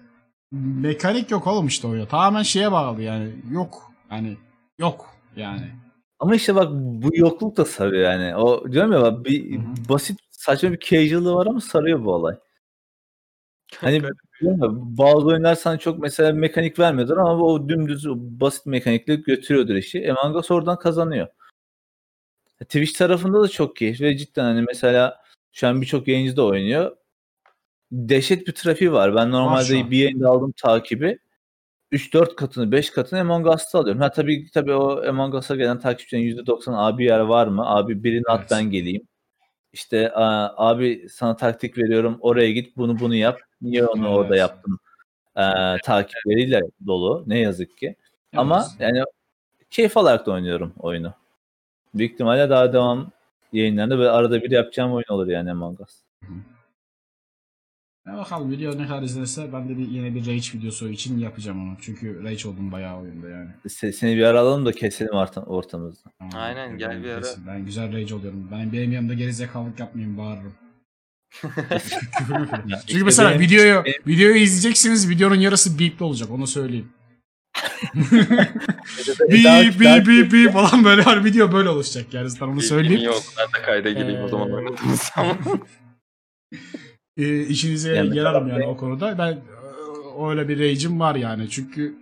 mekanik 0.51 1.31
yok 1.31 1.47
oğlum 1.47 1.67
işte 1.67 1.87
oyunda. 1.87 2.07
Tamamen 2.07 2.43
şeye 2.43 2.71
bağlı 2.71 3.01
yani. 3.01 3.29
Yok. 3.51 3.91
Yani 4.11 4.37
yok 4.79 5.09
yani. 5.35 5.71
Ama 6.19 6.35
işte 6.35 6.55
bak 6.55 6.67
bu 6.71 7.09
yokluk 7.13 7.57
da 7.57 7.65
sarıyor 7.65 8.03
yani. 8.03 8.35
O 8.35 8.71
diyorum 8.71 8.91
ya 8.91 9.01
bak 9.01 9.25
bir 9.25 9.57
Hı 9.57 9.61
hı. 9.61 9.89
basit 9.89 10.19
saçma 10.31 10.71
bir 10.71 10.79
casual'lığı 10.79 11.35
var 11.35 11.47
ama 11.47 11.61
sarıyor 11.61 12.05
bu 12.05 12.13
olay. 12.13 12.35
Hani 13.77 14.01
diyorum 14.41 14.61
ya, 14.61 14.69
bazı 14.97 15.25
oyunlar 15.25 15.55
sana 15.55 15.77
çok 15.77 15.99
mesela 15.99 16.33
mekanik 16.33 16.79
vermiyordur 16.79 17.17
ama 17.17 17.43
o 17.43 17.69
dümdüz 17.69 18.07
o 18.07 18.15
basit 18.17 18.65
mekanikle 18.65 19.15
götürüyordur 19.15 19.75
işi. 19.75 20.13
Among 20.13 20.35
Us 20.35 20.51
oradan 20.51 20.79
kazanıyor. 20.79 21.27
Twitch 22.59 22.97
tarafında 22.97 23.41
da 23.41 23.47
çok 23.47 23.75
keyifli 23.75 24.05
ve 24.05 24.17
cidden 24.17 24.43
hani 24.43 24.61
mesela 24.61 25.21
şu 25.51 25.67
an 25.67 25.81
birçok 25.81 26.07
yayıncı 26.07 26.37
da 26.37 26.45
oynuyor. 26.45 26.97
Dehşet 27.91 28.47
bir 28.47 28.51
trafiği 28.51 28.91
var. 28.91 29.15
Ben 29.15 29.31
normalde 29.31 29.91
bir 29.91 29.97
yayında 29.97 30.29
aldım 30.29 30.53
takibi. 30.57 31.19
3-4 31.91 32.35
katını 32.35 32.71
5 32.71 32.89
katını 32.89 33.19
Among 33.19 33.47
Us'ta 33.47 33.79
alıyorum. 33.79 34.01
Ha 34.01 34.11
tabii 34.11 34.47
tabii 34.53 34.73
o 34.73 35.07
Among 35.09 35.33
Us'a 35.35 35.55
gelen 35.55 35.79
takipçilerin 35.79 36.23
%90 36.23 36.73
abi 36.73 37.03
yer 37.05 37.19
var 37.19 37.47
mı? 37.47 37.63
Abi 37.65 38.03
birini 38.03 38.23
at 38.27 38.39
Evet. 38.39 38.51
ben 38.51 38.63
geleyim. 38.71 39.07
İşte 39.73 40.11
"Aa, 40.13 40.53
abi 40.69 41.07
sana 41.09 41.35
taktik 41.35 41.77
veriyorum 41.77 42.17
oraya 42.21 42.51
git 42.51 42.77
bunu 42.77 42.99
bunu 42.99 43.15
yap. 43.15 43.39
Niye 43.61 43.85
onu 43.85 44.07
Evet. 44.07 44.17
orada 44.17 44.35
yaptın? 44.35 44.79
Ee, 45.37 45.41
takipleriyle 45.85 46.61
dolu 46.87 47.23
ne 47.27 47.39
yazık 47.39 47.77
ki. 47.77 47.95
Ama 48.37 48.65
Evet. 48.79 48.81
yani 48.93 49.03
keyif 49.69 49.97
alarak 49.97 50.25
da 50.25 50.31
oynuyorum 50.31 50.73
oyunu. 50.79 51.13
Büyük 51.93 52.13
ihtimalle 52.13 52.49
daha 52.49 52.73
devam 52.73 53.11
yayınlarında 53.53 53.99
ve 53.99 54.09
arada 54.09 54.41
bir 54.43 54.51
yapacağım 54.51 54.93
oyun 54.93 55.05
olur 55.09 55.27
yani 55.27 55.51
Among 55.51 55.79
Us. 55.81 56.01
Ya 58.07 58.17
bakalım 58.17 58.51
video 58.51 58.77
ne 58.77 58.87
kadar 58.87 59.01
izlenirse 59.03 59.53
ben 59.53 59.69
de 59.69 59.77
bir, 59.77 59.87
yine 59.87 60.15
bir 60.15 60.19
Rage 60.21 60.47
videosu 60.53 60.89
için 60.89 61.17
yapacağım 61.19 61.63
onu. 61.69 61.77
Çünkü 61.81 62.23
Rage 62.23 62.47
oldum 62.49 62.71
bayağı 62.71 62.99
oyunda 63.01 63.29
yani. 63.29 63.49
Se- 63.67 63.91
Seni 63.91 64.15
bir 64.17 64.23
ara 64.23 64.39
alalım 64.39 64.65
da 64.65 64.71
keselim 64.71 65.11
orta- 65.13 65.41
ortamızda. 65.45 66.09
Tamam, 66.19 66.33
Aynen, 66.35 66.77
gel 66.77 66.89
ben 66.89 67.03
bir 67.03 67.09
ara. 67.09 67.21
kesin. 67.21 67.47
Ben 67.47 67.65
güzel 67.65 67.93
Rage 67.93 68.15
oluyorum. 68.15 68.47
Ben 68.51 68.73
benim 68.73 68.91
yanımda 68.91 69.13
gerizekalılık 69.13 69.79
yapmayayım 69.79 70.17
bağırırım. 70.17 70.53
Çünkü 71.41 72.75
işte 72.87 73.03
mesela 73.03 73.29
benim- 73.29 73.41
videoyu 73.41 73.83
benim- 73.85 74.07
videoyu 74.07 74.35
izleyeceksiniz 74.35 75.09
videonun 75.09 75.35
yarısı 75.35 75.79
beepli 75.79 76.05
olacak 76.05 76.31
onu 76.31 76.47
söyleyeyim. 76.47 76.89
Daha- 79.43 79.61
beep 79.79 80.07
beep 80.07 80.31
beep 80.33 80.53
falan 80.53 80.83
böyle 80.85 81.05
var 81.05 81.25
video 81.25 81.51
böyle 81.51 81.69
oluşacak 81.69 82.13
yani 82.13 82.29
zaten 82.29 82.47
onu 82.47 82.61
söyleyeyim. 82.61 83.03
Yok 83.03 83.21
ben 83.37 83.47
de 83.61 83.65
kayda 83.65 83.89
gireyim 83.89 84.23
o 84.23 84.27
zaman 84.27 84.49
Ee. 84.65 84.69
e, 87.17 87.41
işinize 87.41 87.95
Yani 87.95 88.17
yararım 88.17 88.47
yani 88.47 88.67
o 88.67 88.77
konuda. 88.77 89.17
Ben 89.17 89.31
e, 89.31 90.29
öyle 90.29 90.47
bir 90.47 90.59
rage'im 90.59 90.99
var 90.99 91.15
yani. 91.15 91.49
Çünkü 91.49 91.95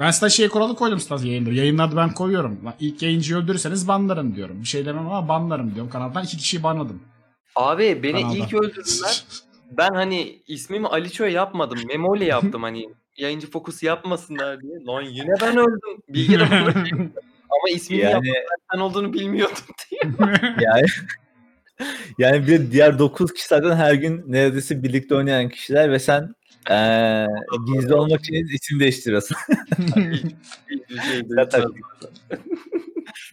ben 0.00 0.10
size 0.10 0.30
şey 0.30 0.48
kuralı 0.48 0.74
koydum 0.74 1.00
Stas 1.00 1.24
yayında. 1.24 1.50
Yayınlarda 1.50 1.96
ben 1.96 2.14
koyuyorum. 2.14 2.64
Lan 2.64 2.74
İlk 2.80 3.02
yayıncıyı 3.02 3.40
öldürürseniz 3.40 3.88
banlarım 3.88 4.36
diyorum. 4.36 4.60
Bir 4.60 4.66
şey 4.66 4.86
demem 4.86 5.06
ama 5.06 5.28
banlarım 5.28 5.74
diyorum. 5.74 5.90
Kanaldan 5.90 6.24
iki 6.24 6.36
kişiyi 6.36 6.62
banladım. 6.62 7.02
Abi 7.56 8.00
beni 8.02 8.22
Kanalda. 8.22 8.36
ilk 8.36 8.54
öldürdüler. 8.54 9.24
Ben 9.70 9.94
hani 9.94 10.38
ismimi 10.46 10.86
Aliço 10.86 11.24
yapmadım. 11.24 11.78
Memoli 11.88 12.24
yaptım 12.24 12.62
hani 12.62 12.88
yayıncı 13.16 13.50
fokus 13.50 13.82
yapmasınlar 13.82 14.60
diye. 14.60 14.84
Lan 14.86 15.02
yine 15.02 15.32
ben 15.40 15.56
öldüm. 15.56 16.02
Bilgi. 16.08 16.38
Ama 17.50 17.70
ismini 17.74 18.00
Yani 18.00 18.28
yani... 18.28 18.44
sen 18.72 18.78
olduğunu 18.78 19.12
bilmiyordum 19.12 19.64
diye. 19.90 20.00
yani 20.60 20.86
yani 22.18 22.46
bir 22.46 22.70
diğer 22.70 22.98
9 22.98 23.32
kişi 23.32 23.48
zaten 23.48 23.76
her 23.76 23.94
gün 23.94 24.24
neredeyse 24.26 24.82
birlikte 24.82 25.14
oynayan 25.14 25.48
kişiler 25.48 25.92
ve 25.92 25.98
sen 25.98 26.34
eee 26.70 27.26
gizli 27.66 27.94
olmak 27.94 28.20
için 28.20 28.34
isim 28.54 28.80
değiştiriyorsun. 28.80 29.36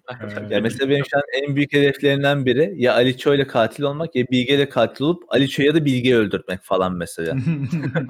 Ya 0.49 0.61
mesela 0.61 0.89
benim 0.89 1.05
şu 1.05 1.17
an 1.17 1.23
en 1.43 1.55
büyük 1.55 1.73
hedeflerimden 1.73 2.45
biri 2.45 2.73
ya 2.75 2.93
Aliço 2.93 3.33
ile 3.33 3.47
katil 3.47 3.83
olmak 3.83 4.15
ya 4.15 4.25
Bilge 4.31 4.55
ile 4.55 4.69
katil 4.69 5.05
olup 5.05 5.23
Aliço'ya 5.29 5.75
da 5.75 5.85
Bilge'yi 5.85 6.15
öldürtmek 6.15 6.59
falan 6.63 6.93
mesela. 6.93 7.35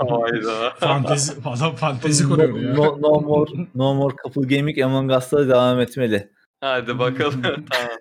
Hayda. 0.09 0.73
fantezi, 0.79 1.33
adam 1.45 1.75
fantezi 1.75 2.27
kuruyor 2.27 2.59
ya. 2.59 2.73
no, 2.73 3.01
no 3.01 3.21
more, 3.21 3.51
no 3.75 3.93
more 3.93 4.15
couple 4.23 4.57
gaming 4.57 4.81
Among 4.81 5.11
Us'ta 5.11 5.49
devam 5.49 5.79
etmeli. 5.79 6.29
Hadi 6.61 6.99
bakalım. 6.99 7.41
tamam. 7.41 7.97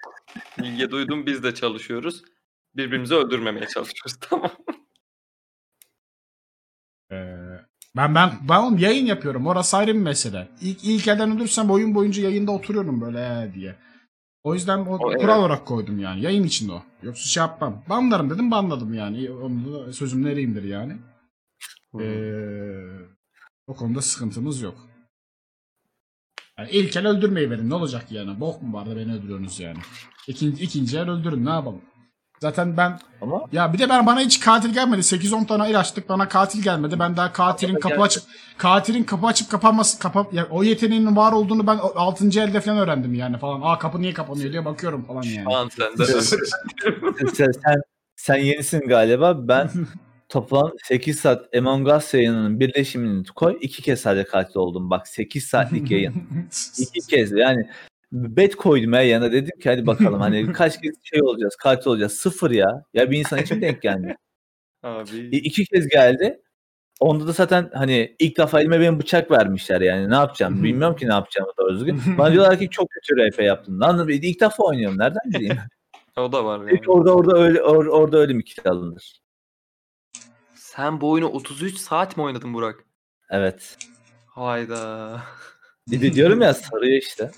Bilge 0.58 0.90
duydum 0.90 1.26
biz 1.26 1.42
de 1.42 1.54
çalışıyoruz. 1.54 2.22
Birbirimizi 2.76 3.14
öldürmemeye 3.14 3.66
çalışıyoruz. 3.66 4.16
Tamam. 4.20 4.50
Ee, 7.12 7.36
ben 7.96 8.14
ben 8.14 8.32
ben 8.48 8.58
oğlum 8.58 8.78
yayın 8.78 9.06
yapıyorum. 9.06 9.46
Orası 9.46 9.76
ayrı 9.76 9.94
bir 9.94 10.00
mesele. 10.00 10.48
İlk 10.60 10.84
ilk 10.84 11.08
elden 11.08 11.36
ölürsem 11.36 11.70
oyun 11.70 11.94
boyunca 11.94 12.22
yayında 12.22 12.52
oturuyorum 12.52 13.00
böyle 13.00 13.18
ee 13.18 13.54
diye. 13.54 13.76
O 14.42 14.54
yüzden 14.54 14.78
o, 14.78 14.98
O, 14.98 15.10
evet. 15.10 15.20
kural 15.20 15.40
olarak 15.40 15.66
koydum 15.66 15.98
yani. 15.98 16.22
Yayın 16.22 16.44
içinde 16.44 16.72
o. 16.72 16.82
Yoksa 17.02 17.24
şey 17.24 17.40
yapmam. 17.40 17.82
Banlarım 17.88 18.30
dedim 18.30 18.50
banladım 18.50 18.94
yani. 18.94 19.30
Onu 19.30 19.72
da 19.72 19.92
sözüm 19.92 20.24
nereyimdir 20.24 20.62
yani. 20.62 20.96
Ee, 22.00 22.34
o 23.66 23.74
konuda 23.74 24.02
sıkıntımız 24.02 24.62
yok. 24.62 24.88
Yani 26.58 26.70
ilk 26.70 26.96
el 26.96 27.06
öldürmeyi 27.06 27.50
verin. 27.50 27.70
Ne 27.70 27.74
olacak 27.74 28.12
yani? 28.12 28.40
Bok 28.40 28.62
mu 28.62 28.76
var 28.76 28.86
da 28.86 28.96
beni 28.96 29.14
öldürüyorsunuz 29.14 29.60
yani? 29.60 29.78
İkinci, 30.28 30.62
ikinci 30.62 30.98
el 30.98 31.10
öldürün. 31.10 31.46
Ne 31.46 31.50
yapalım? 31.50 31.80
Zaten 32.40 32.76
ben 32.76 32.98
Ama 33.20 33.44
ya 33.52 33.72
bir 33.72 33.78
de 33.78 33.88
ben 33.88 34.06
bana 34.06 34.20
hiç 34.20 34.40
katil 34.40 34.72
gelmedi. 34.72 35.00
8-10 35.00 35.46
tane 35.46 35.68
el 35.68 35.80
açtık 35.80 36.08
bana 36.08 36.28
katil 36.28 36.62
gelmedi. 36.62 36.98
Ben 36.98 37.16
daha 37.16 37.32
katilin 37.32 37.80
kapı 37.80 38.02
açıp 38.02 38.22
katilin 38.58 39.04
kapı 39.04 39.26
açıp 39.26 39.50
kapanması 39.50 39.98
kapap 39.98 40.34
ya 40.34 40.46
o 40.50 40.62
yeteneğinin 40.62 41.16
var 41.16 41.32
olduğunu 41.32 41.66
ben 41.66 41.78
6. 41.78 42.26
elde 42.40 42.60
falan 42.60 42.78
öğrendim 42.78 43.14
yani 43.14 43.38
falan. 43.38 43.60
Aa 43.62 43.78
kapı 43.78 44.00
niye 44.00 44.12
kapanıyor 44.12 44.52
diye 44.52 44.64
bakıyorum 44.64 45.04
falan 45.04 45.22
yani. 45.22 45.44
Şu 45.44 45.56
an 45.56 45.68
sende. 45.68 46.06
sen, 47.26 47.52
sen, 47.52 47.82
sen 48.16 48.36
yenisin 48.36 48.80
galiba. 48.80 49.48
Ben 49.48 49.70
toplam 50.34 50.72
8 50.84 51.20
saat 51.20 51.56
Among 51.56 51.88
Us 51.88 52.14
yayınının 52.14 52.60
birleşimini 52.60 53.24
koy. 53.24 53.58
iki 53.60 53.82
kez 53.82 54.00
sadece 54.00 54.24
katil 54.24 54.56
oldum. 54.56 54.90
Bak 54.90 55.08
8 55.08 55.44
saatlik 55.44 55.90
yayın. 55.90 56.14
İki 56.78 57.06
kez 57.08 57.32
yani 57.32 57.70
bet 58.12 58.56
koydum 58.56 58.92
ya 58.92 59.02
yana 59.02 59.32
dedim 59.32 59.60
ki 59.60 59.70
hadi 59.70 59.86
bakalım 59.86 60.20
hani 60.20 60.52
kaç 60.52 60.80
kez 60.80 60.94
şey 61.02 61.22
olacağız 61.22 61.56
katil 61.56 61.90
olacağız 61.90 62.12
sıfır 62.12 62.50
ya 62.50 62.84
ya 62.94 63.10
bir 63.10 63.18
insan 63.18 63.38
için 63.38 63.62
denk 63.62 63.82
gelmiyor. 63.82 64.16
Abi. 64.82 65.18
İki 65.32 65.64
kez 65.64 65.88
geldi 65.88 66.40
onda 67.00 67.26
da 67.26 67.32
zaten 67.32 67.70
hani 67.74 68.16
ilk 68.18 68.38
defa 68.38 68.60
elime 68.60 68.80
benim 68.80 68.98
bıçak 69.00 69.30
vermişler 69.30 69.80
yani 69.80 70.10
ne 70.10 70.14
yapacağım 70.14 70.64
bilmiyorum 70.64 70.96
ki 70.96 71.08
ne 71.08 71.12
yapacağımı 71.12 71.52
doğru 71.58 71.74
düzgün. 71.74 72.00
Bana 72.18 72.32
diyorlar 72.32 72.58
ki 72.58 72.70
çok 72.70 72.88
kötü 72.90 73.16
RP 73.16 73.42
yaptın. 73.42 73.80
Lan 73.80 74.08
ilk 74.08 74.40
defa 74.40 74.64
oynuyorum 74.64 74.98
nereden 74.98 75.32
bileyim. 75.34 75.56
O 76.16 76.32
da 76.32 76.44
var 76.44 76.58
yani. 76.58 76.80
Orada 76.86 77.14
orada 77.14 77.38
öyle 77.38 77.58
or- 77.58 77.88
orada 77.88 78.18
öyle 78.18 78.32
mi 78.32 78.44
kill 78.44 78.68
alınır? 78.68 79.23
Sen 80.76 81.00
bu 81.00 81.10
oyunu 81.10 81.28
33 81.28 81.78
saat 81.78 82.16
mi 82.16 82.22
oynadın 82.22 82.54
Burak? 82.54 82.84
Evet. 83.30 83.76
Hayda. 84.26 85.22
Bir 85.90 86.00
de 86.00 86.12
diyorum 86.12 86.40
ya 86.40 86.54
sarıyor 86.54 87.02
işte. 87.02 87.30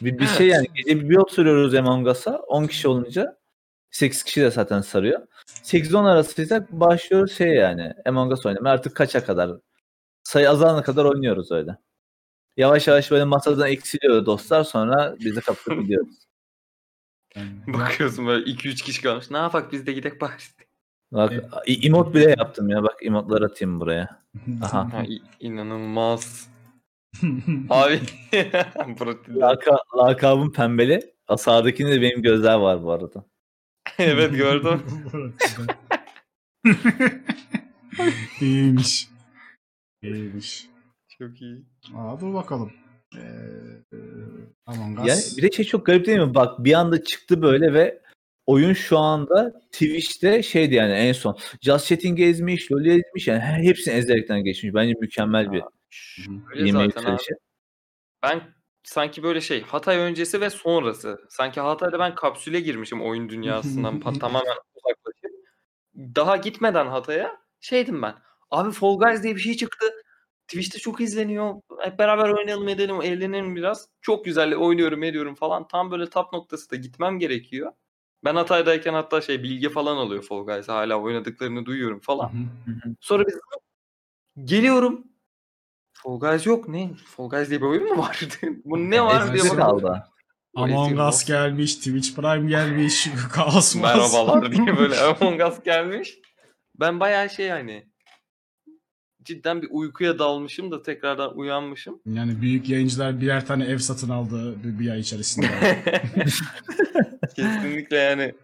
Bir, 0.00 0.18
bir 0.18 0.26
şey 0.26 0.46
yani 0.48 0.66
gece 0.74 1.00
bir, 1.00 1.08
bir 1.08 1.16
oturuyoruz 1.16 1.74
Among 1.74 2.08
Us'a 2.08 2.36
10 2.36 2.66
kişi 2.66 2.88
olunca 2.88 3.38
8 3.90 4.22
kişi 4.22 4.40
de 4.40 4.50
zaten 4.50 4.80
sarıyor. 4.80 5.20
8-10 5.46 6.10
arasıysak 6.10 6.72
başlıyoruz 6.72 7.32
şey 7.32 7.48
yani 7.48 7.92
Among 8.06 8.32
Us 8.32 8.46
oynamaya 8.46 8.74
artık 8.74 8.96
kaça 8.96 9.24
kadar 9.24 9.50
sayı 10.22 10.50
azalana 10.50 10.82
kadar 10.82 11.04
oynuyoruz 11.04 11.52
öyle. 11.52 11.78
Yavaş 12.56 12.88
yavaş 12.88 13.10
böyle 13.10 13.24
masadan 13.24 13.68
eksiliyor 13.68 14.26
dostlar 14.26 14.64
sonra 14.64 15.16
bizi 15.20 15.40
kapıp 15.40 15.80
gidiyoruz. 15.80 16.16
Bakıyorsun 17.66 18.26
böyle 18.26 18.50
2-3 18.50 18.84
kişi 18.84 19.02
kalmış. 19.02 19.30
Ne 19.30 19.38
yapak 19.38 19.72
biz 19.72 19.86
de 19.86 19.92
gidek 19.92 20.20
bari. 20.20 20.32
Bak 21.12 21.32
i- 21.66 21.86
emot 21.86 22.14
bile 22.14 22.30
yaptım 22.38 22.68
ya 22.68 22.82
bak 22.82 22.96
emotlar 23.02 23.42
atayım 23.42 23.80
buraya. 23.80 24.20
Aha. 24.62 24.92
Ha, 24.92 25.04
inanılmaz. 25.40 26.48
Abi. 27.70 28.00
Laka, 29.28 29.78
lakabım 29.96 30.52
pembeli. 30.52 31.14
Sağdakinde 31.38 31.92
de 31.92 32.02
benim 32.02 32.22
gözler 32.22 32.54
var 32.54 32.82
bu 32.82 32.92
arada. 32.92 33.24
evet 33.98 34.36
gördüm. 34.36 34.82
İyiymiş. 38.40 39.08
İyiymiş. 40.02 40.68
Çok 41.18 41.42
iyi. 41.42 41.62
Aa, 41.96 42.20
dur 42.20 42.34
bakalım. 42.34 42.72
Ee, 43.16 43.20
e, 43.92 43.98
Among 44.66 44.98
Us. 45.00 45.06
Yani 45.08 45.20
bir 45.36 45.42
de 45.42 45.56
şey 45.56 45.64
çok 45.64 45.86
garip 45.86 46.06
değil 46.06 46.18
mi? 46.18 46.34
Bak 46.34 46.64
bir 46.64 46.72
anda 46.72 47.04
çıktı 47.04 47.42
böyle 47.42 47.72
ve 47.74 48.02
oyun 48.48 48.72
şu 48.72 48.98
anda 48.98 49.60
Twitch'te 49.72 50.42
şeydi 50.42 50.74
yani 50.74 50.92
en 50.92 51.12
son. 51.12 51.38
Just 51.62 51.86
Chatting 51.88 52.20
ezmiş, 52.20 52.72
LoL 52.72 52.86
ezmiş 52.86 53.28
yani 53.28 53.40
he- 53.40 53.62
hepsini 53.68 53.94
ezerekten 53.94 54.44
geçmiş. 54.44 54.74
Bence 54.74 54.94
mükemmel 55.00 55.52
bir 55.52 55.62
yemeği 56.54 56.84
yükselişi. 56.84 57.32
Ben 58.22 58.42
sanki 58.84 59.22
böyle 59.22 59.40
şey 59.40 59.62
Hatay 59.62 59.98
öncesi 59.98 60.40
ve 60.40 60.50
sonrası. 60.50 61.18
Sanki 61.30 61.60
Hatay'da 61.60 61.98
ben 61.98 62.14
kapsüle 62.14 62.60
girmişim 62.60 63.02
oyun 63.02 63.28
dünyasından 63.28 64.00
tamamen 64.20 64.56
uzaklaşıp. 64.74 65.30
Daha 65.94 66.36
gitmeden 66.36 66.86
Hatay'a 66.86 67.36
şeydim 67.60 68.02
ben. 68.02 68.14
Abi 68.50 68.72
Fall 68.72 68.98
Guys 68.98 69.22
diye 69.22 69.34
bir 69.34 69.40
şey 69.40 69.54
çıktı. 69.54 69.86
Twitch'te 70.48 70.78
çok 70.78 71.00
izleniyor. 71.00 71.54
Hep 71.80 71.98
beraber 71.98 72.28
oynayalım 72.28 72.68
edelim, 72.68 73.02
eğlenelim 73.02 73.56
biraz. 73.56 73.88
Çok 74.00 74.24
güzel 74.24 74.54
oynuyorum 74.54 75.02
ediyorum 75.02 75.34
falan. 75.34 75.68
Tam 75.68 75.90
böyle 75.90 76.10
tap 76.10 76.32
noktası 76.32 76.70
da 76.70 76.76
gitmem 76.76 77.18
gerekiyor. 77.18 77.72
Ben 78.24 78.34
Hatay'dayken 78.34 78.94
hatta 78.94 79.20
şey 79.20 79.42
bilgi 79.42 79.68
falan 79.68 79.96
alıyor 79.96 80.22
Fall 80.22 80.44
Guys. 80.44 80.68
Hala 80.68 80.96
oynadıklarını 80.96 81.66
duyuyorum 81.66 82.00
falan. 82.00 82.32
Sonra 83.00 83.24
biz 83.26 83.38
geliyorum. 84.44 85.06
Fall 85.92 86.20
Guys 86.20 86.46
yok. 86.46 86.68
Ne? 86.68 86.90
Fall 87.06 87.28
Guys 87.28 87.50
diye 87.50 87.60
bir 87.60 87.66
oyun 87.66 87.84
mu 87.84 87.98
var? 88.02 88.20
Bu 88.64 88.90
ne 88.90 89.02
var 89.02 89.32
diye 89.32 89.44
bakalım. 89.44 89.58
kaldı. 89.58 90.04
Among 90.54 91.00
Us 91.00 91.24
gelmiş, 91.24 91.74
Twitch 91.76 92.14
Prime 92.16 92.48
gelmiş, 92.50 93.08
Kaos 93.32 93.74
Merhabalar 93.74 94.52
diye 94.52 94.76
böyle 94.78 95.00
Among 95.00 95.40
Us 95.40 95.62
gelmiş. 95.64 96.18
Ben 96.80 97.00
bayağı 97.00 97.30
şey 97.30 97.48
hani 97.48 97.88
cidden 99.22 99.62
bir 99.62 99.68
uykuya 99.70 100.18
dalmışım 100.18 100.70
da 100.70 100.82
tekrardan 100.82 101.38
uyanmışım. 101.38 102.00
Yani 102.06 102.40
büyük 102.40 102.68
yayıncılar 102.68 103.20
birer 103.20 103.46
tane 103.46 103.64
ev 103.64 103.78
satın 103.78 104.10
aldı 104.10 104.64
bir, 104.64 104.78
bir 104.78 104.90
ay 104.90 105.00
içerisinde. 105.00 105.46
Kesinlikle 107.38 107.96
yani 107.96 108.34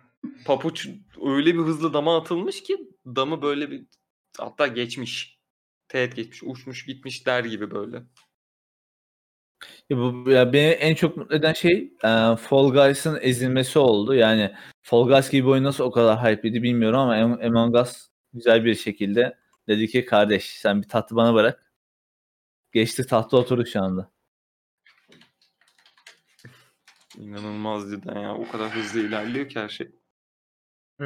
papuç 0.44 0.88
öyle 1.24 1.54
bir 1.54 1.60
hızlı 1.60 1.94
dama 1.94 2.16
atılmış 2.16 2.62
ki 2.62 2.76
damı 3.06 3.42
böyle 3.42 3.70
bir 3.70 3.86
hatta 4.38 4.66
geçmiş. 4.66 5.38
Teğet 5.88 6.16
geçmiş, 6.16 6.42
uçmuş 6.42 6.86
gitmiş 6.86 7.26
der 7.26 7.44
gibi 7.44 7.70
böyle. 7.70 8.02
Ya 9.90 9.96
bu 9.96 10.30
ya 10.30 10.52
beni 10.52 10.66
en 10.66 10.94
çok 10.94 11.16
mutlu 11.16 11.36
eden 11.36 11.52
şey 11.52 11.92
e, 12.04 12.36
Fall 12.36 12.72
Guys'ın 12.72 13.18
ezilmesi 13.22 13.78
oldu. 13.78 14.14
Yani 14.14 14.54
Fall 14.82 15.08
Guys 15.08 15.30
gibi 15.30 15.46
bir 15.46 15.50
oyun 15.50 15.64
nasıl 15.64 15.84
o 15.84 15.90
kadar 15.90 16.18
hype'liydi 16.24 16.62
bilmiyorum 16.62 16.98
ama 16.98 17.16
Am- 17.16 17.46
Among 17.46 17.76
Us 17.76 18.08
güzel 18.32 18.64
bir 18.64 18.74
şekilde 18.74 19.38
dedi 19.68 19.88
ki 19.88 20.04
kardeş 20.04 20.44
sen 20.44 20.82
bir 20.82 20.88
tatlı 20.88 21.16
bana 21.16 21.34
bırak. 21.34 21.72
Geçti 22.72 23.06
tahta 23.06 23.36
oturdu 23.36 23.66
şu 23.66 23.82
anda. 23.82 24.13
İnanılmaz 27.18 27.90
cidden 27.90 28.20
ya. 28.20 28.34
O 28.34 28.48
kadar 28.48 28.76
hızlı 28.76 29.00
ilerliyor 29.00 29.48
ki 29.48 29.60
her 29.60 29.68
şey. 29.68 29.86
Ee, 31.00 31.04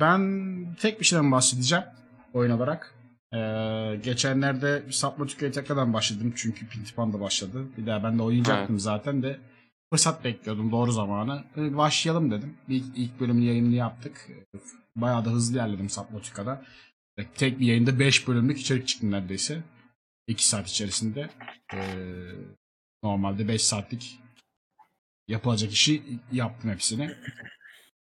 ben 0.00 0.76
tek 0.80 1.00
bir 1.00 1.04
şeyden 1.04 1.32
bahsedeceğim 1.32 1.84
oyun 2.32 2.50
olarak. 2.50 2.94
Ee, 3.34 4.00
geçenlerde 4.02 4.82
Subnautica'ya 4.90 5.52
tekrardan 5.52 5.92
başladım 5.92 6.32
çünkü 6.36 6.68
Pintipan 6.68 7.12
da 7.12 7.20
başladı. 7.20 7.64
Bir 7.76 7.86
daha 7.86 8.04
ben 8.04 8.18
de 8.18 8.22
oynayacaktım 8.22 8.78
zaten 8.78 9.22
de 9.22 9.40
fırsat 9.92 10.24
bekliyordum 10.24 10.72
doğru 10.72 10.92
zamanı. 10.92 11.44
Ee, 11.56 11.76
başlayalım 11.76 12.30
dedim. 12.30 12.54
İlk, 12.68 12.84
ilk 12.96 13.20
bölümün 13.20 13.42
yayınını 13.42 13.74
yaptık. 13.74 14.28
Bayağı 14.96 15.24
da 15.24 15.30
hızlı 15.30 15.54
ilerledim 15.54 15.90
Subnautica'da. 15.90 16.64
Tek 17.34 17.60
bir 17.60 17.66
yayında 17.66 17.98
5 17.98 18.28
bölümlük 18.28 18.58
içerik 18.58 18.88
çıktı 18.88 19.10
neredeyse. 19.10 19.62
2 20.26 20.48
saat 20.48 20.68
içerisinde. 20.68 21.30
Ee, 21.74 21.78
normalde 23.02 23.48
5 23.48 23.64
saatlik 23.64 24.20
yapılacak 25.28 25.72
işi 25.72 26.02
yaptım 26.32 26.70
hepsini. 26.70 27.10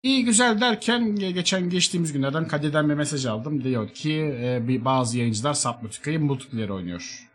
İyi 0.03 0.25
güzel 0.25 0.61
derken 0.61 1.03
ge- 1.03 1.31
geçen 1.31 1.71
geçtiğimiz 1.71 2.13
günlerden 2.13 2.49
Kadir'den 2.49 2.89
bir 2.89 2.95
mesaj 2.95 3.27
aldım. 3.27 3.65
Diyor 3.65 3.89
ki 3.89 4.37
e, 4.41 4.69
bir 4.69 4.85
bazı 4.85 5.19
yayıncılar 5.19 5.55
Subnautica'yı 5.55 6.21
multiplayer 6.21 6.69
oynuyor. 6.69 7.29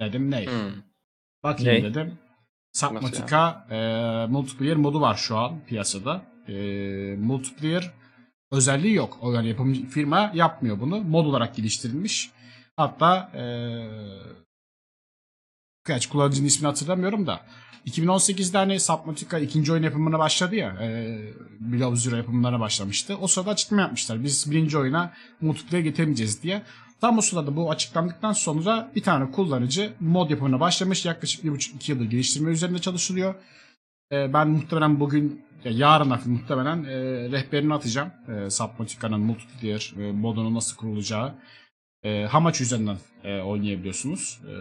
Dedim 0.00 0.30
ne? 0.30 0.46
Hmm. 0.46 0.82
Bakayım 1.42 1.84
Ne? 1.84 1.90
dedim. 1.90 2.18
Subnautica 2.72 3.66
e, 3.70 3.76
multiplayer 4.32 4.76
modu 4.76 5.00
var 5.00 5.14
şu 5.16 5.36
an 5.38 5.64
piyasada. 5.66 6.22
E, 6.48 6.52
multiplayer 7.18 7.90
özelliği 8.52 8.94
yok. 8.94 9.18
O 9.20 9.32
yani 9.32 9.48
yapımcı 9.48 9.86
firma 9.88 10.30
yapmıyor 10.34 10.80
bunu. 10.80 11.00
Mod 11.00 11.26
olarak 11.26 11.56
geliştirilmiş. 11.56 12.30
Hatta 12.76 13.30
e, 13.34 13.42
kaç 15.84 16.06
kullanıcının 16.06 16.46
ismini 16.46 16.66
hatırlamıyorum 16.66 17.26
da 17.26 17.40
2018'de 17.86 18.58
hani 18.58 18.80
Subnautica 18.80 19.38
ikinci 19.38 19.72
oyun 19.72 19.82
yapımına 19.82 20.18
başladı 20.18 20.56
ya. 20.56 20.68
E, 20.82 21.18
Below 21.60 21.96
Zero 21.96 22.16
yapımlarına 22.16 22.60
başlamıştı. 22.60 23.16
O 23.20 23.26
sırada 23.26 23.50
açıklama 23.50 23.82
yapmışlar. 23.82 24.24
Biz 24.24 24.50
birinci 24.50 24.78
oyuna 24.78 25.12
multiplayer 25.40 25.84
getirmeyeceğiz 25.84 26.42
diye. 26.42 26.62
Tam 27.00 27.18
o 27.18 27.20
sırada 27.20 27.56
bu 27.56 27.70
açıklandıktan 27.70 28.32
sonra 28.32 28.90
bir 28.96 29.02
tane 29.02 29.30
kullanıcı 29.30 29.92
mod 30.00 30.30
yapımına 30.30 30.60
başlamış. 30.60 31.06
Yaklaşık 31.06 31.44
bir 31.44 31.50
buçuk 31.50 31.74
iki 31.74 31.92
yıldır 31.92 32.04
geliştirme 32.04 32.50
üzerinde 32.50 32.78
çalışılıyor. 32.78 33.34
E, 34.12 34.32
ben 34.32 34.48
muhtemelen 34.48 35.00
bugün, 35.00 35.42
ya 35.64 35.72
yarın 35.72 36.10
hafif 36.10 36.26
muhtemelen 36.26 36.84
e, 36.84 36.96
rehberini 37.32 37.74
atacağım. 37.74 38.10
E, 38.28 38.50
Subnautica'nın 38.50 39.20
multiplayer 39.20 39.94
e, 39.98 40.12
modunun 40.12 40.54
nasıl 40.54 40.76
kurulacağı. 40.76 41.34
E, 42.02 42.24
Hamaç 42.24 42.60
üzerinden 42.60 42.96
e, 43.24 43.40
oynayabiliyorsunuz. 43.40 44.40
E, 44.44 44.52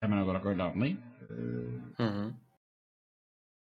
temel 0.00 0.20
olarak 0.24 0.46
öyle 0.46 0.62
anlayın. 0.62 0.98
E, 1.20 1.34
Hı 1.96 2.06
hı. 2.06 2.32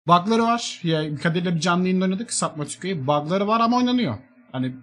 Bug'ları 0.07 0.43
var. 0.43 0.79
Ya 0.83 1.15
Kadir'le 1.15 1.55
bir 1.55 1.59
canlı 1.59 1.87
yayında 1.87 2.05
oynadık 2.05 2.33
Subnautica'yı. 2.33 3.07
Bug'ları 3.07 3.47
var 3.47 3.59
ama 3.59 3.77
oynanıyor. 3.77 4.17
Hani 4.51 4.75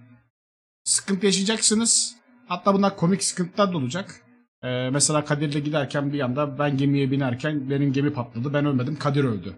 sıkıntı 0.85 1.27
yaşayacaksınız. 1.27 2.17
Hatta 2.49 2.75
bunlar 2.75 2.97
komik 2.97 3.23
sıkıntılar 3.25 3.73
da 3.73 3.77
olacak. 3.77 4.23
Ee, 4.63 4.91
mesela 4.91 5.25
Kadir'le 5.25 5.61
giderken 5.65 6.13
bir 6.13 6.21
anda 6.21 6.59
ben 6.59 6.77
gemiye 6.77 7.11
binerken 7.11 7.71
benim 7.71 7.93
gemi 7.93 8.13
patladı. 8.13 8.55
Ben 8.55 8.67
ölmedim. 8.67 8.97
Kadir 8.99 9.25
öldü. 9.25 9.55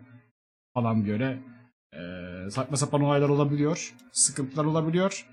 Falan 0.75 1.07
böyle. 1.07 1.39
Ee, 1.95 2.51
saçma 2.51 2.77
sapan 2.77 3.01
olaylar 3.03 3.29
olabiliyor. 3.29 3.95
Sıkıntılar 4.13 4.65
olabiliyor. 4.65 5.27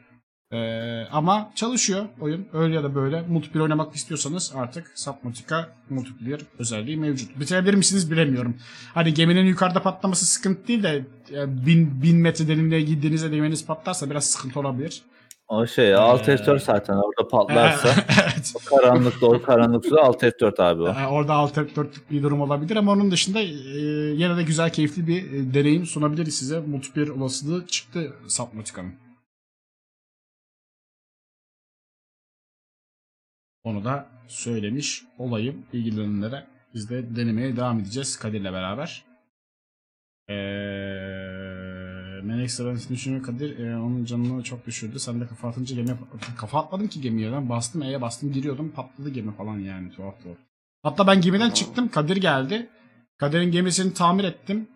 Ee, 0.52 1.04
ama 1.12 1.52
çalışıyor 1.56 2.06
oyun. 2.22 2.48
Öyle 2.54 2.76
ya 2.76 2.84
da 2.84 2.96
böyle. 2.96 3.22
Multiplayer 3.22 3.64
oynamak 3.64 3.96
istiyorsanız 3.96 4.54
artık 4.56 4.92
Subnautica 4.96 5.70
multiplayer 5.90 6.40
özelliği 6.60 6.98
mevcut. 6.98 7.40
Bitirebilir 7.40 7.74
misiniz 7.74 8.12
bilemiyorum. 8.12 8.56
Hani 8.94 9.14
geminin 9.14 9.46
yukarıda 9.46 9.82
patlaması 9.82 10.26
sıkıntı 10.26 10.68
değil 10.68 10.84
de 10.84 11.06
bin, 11.48 12.02
bin 12.02 12.18
metre 12.18 12.48
derinliğe 12.48 12.82
gittiğinizde 12.82 13.36
geminiz 13.36 13.66
patlarsa 13.66 14.10
biraz 14.10 14.26
sıkıntı 14.26 14.60
olabilir. 14.60 15.04
O 15.48 15.68
şey 15.68 15.96
alt 15.96 16.28
F4 16.28 16.60
zaten 16.60 16.94
orada 16.94 17.28
patlarsa 17.32 17.90
evet. 18.24 18.54
o 18.56 18.76
karanlıkta 18.76 19.26
o 19.26 19.42
karanlıkta 19.42 20.02
alt 20.02 20.24
F4 20.24 20.64
abi 20.64 20.82
o. 20.82 20.88
Ee, 20.88 21.08
Orada 21.08 21.34
alt 21.34 21.56
dörtlük 21.56 22.12
bir 22.12 22.24
durum 22.24 22.42
olabilir 22.42 22.76
ama 22.76 22.92
onun 22.92 23.12
dışında 23.12 23.40
e, 23.40 23.46
yine 24.14 24.38
de 24.38 24.44
güzel 24.44 24.70
keyifli 24.70 25.08
bir 25.08 25.34
e, 25.34 25.54
deneyim 25.54 25.86
sunabilir 25.86 26.26
size. 26.26 26.60
Multiplayer 26.60 27.08
olasılığı 27.08 27.68
çıktı 27.68 28.14
Subnautica'nın. 28.28 29.07
Onu 33.68 33.84
da 33.86 34.08
söylemiş 34.28 35.04
olayım 35.18 35.66
ilgilenenlere. 35.74 36.48
Biz 36.74 36.90
de 36.90 37.16
denemeye 37.16 37.56
devam 37.56 37.80
edeceğiz 37.80 38.20
Kadir'le 38.20 38.44
beraber. 38.44 39.06
Eee 40.30 40.36
Melek 42.24 42.52
Sıran'ın 42.52 42.82
düşünüyor 42.90 43.24
Kadir 43.24 43.60
e, 43.60 43.78
onun 43.78 44.06
canını 44.06 44.44
çok 44.44 44.68
düşürdü. 44.68 45.00
Sen 45.00 45.22
de 45.22 45.28
kafa 45.28 45.50
atınca 45.50 45.76
gemiye 45.76 45.96
kafa 46.38 46.60
atmadım 46.60 46.88
ki 46.88 47.02
gemiye 47.02 47.32
ben 47.32 47.50
bastım 47.50 47.82
E'ye 47.82 48.02
bastım 48.02 48.32
giriyordum 48.32 48.72
patladı 48.72 49.10
gemi 49.10 49.36
falan 49.36 49.60
yani 49.60 49.92
tuhaf 49.92 50.24
tuhaf. 50.24 50.38
Hatta 50.84 51.08
ben 51.08 51.22
gemiden 51.22 51.50
çıktım 51.50 51.90
Kadir 51.90 52.18
geldi. 52.18 52.70
Kadir'in 53.18 53.52
gemisini 53.52 53.94
tamir 53.94 54.24
ettim. 54.24 54.68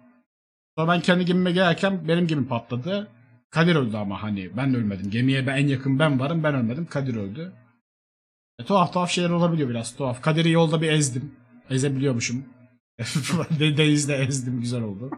Sonra 0.78 0.92
ben 0.92 1.02
kendi 1.02 1.26
gemime 1.26 1.52
gelirken 1.52 2.08
benim 2.08 2.28
gemim 2.28 2.48
patladı. 2.48 3.08
Kadir 3.50 3.76
öldü 3.76 3.98
ama 3.98 4.24
hani 4.24 4.58
ben 4.58 4.76
ölmedim. 4.76 5.10
Gemiye 5.12 5.48
ben 5.48 5.58
en 5.58 5.68
yakın 5.68 6.00
ben 6.00 6.20
varım 6.20 6.44
ben 6.44 6.56
ölmedim 6.56 6.86
Kadir 6.86 7.16
öldü. 7.16 7.54
E, 8.60 8.66
tuhaf 8.66 8.94
tuhaf 8.94 9.10
şeyler 9.10 9.30
olabiliyor 9.30 9.70
biraz 9.70 9.96
tuhaf. 9.96 10.22
Kadir'i 10.22 10.52
yolda 10.52 10.82
bir 10.82 10.92
ezdim. 10.92 11.36
Ezebiliyormuşum. 11.70 12.46
De- 13.60 14.16
ezdim 14.16 14.62
güzel 14.62 14.82
oldu. 14.82 15.12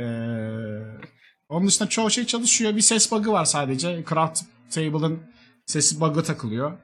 Ee, 0.00 0.04
onun 1.48 1.66
dışında 1.66 1.88
çoğu 1.88 2.10
şey 2.10 2.24
çalışıyor. 2.26 2.76
Bir 2.76 2.80
ses 2.80 3.12
bug'ı 3.12 3.32
var 3.32 3.44
sadece. 3.44 4.04
Craft 4.08 4.40
Table'ın 4.70 5.20
sesi 5.66 6.00
bug'ı 6.00 6.22
takılıyor. 6.22 6.78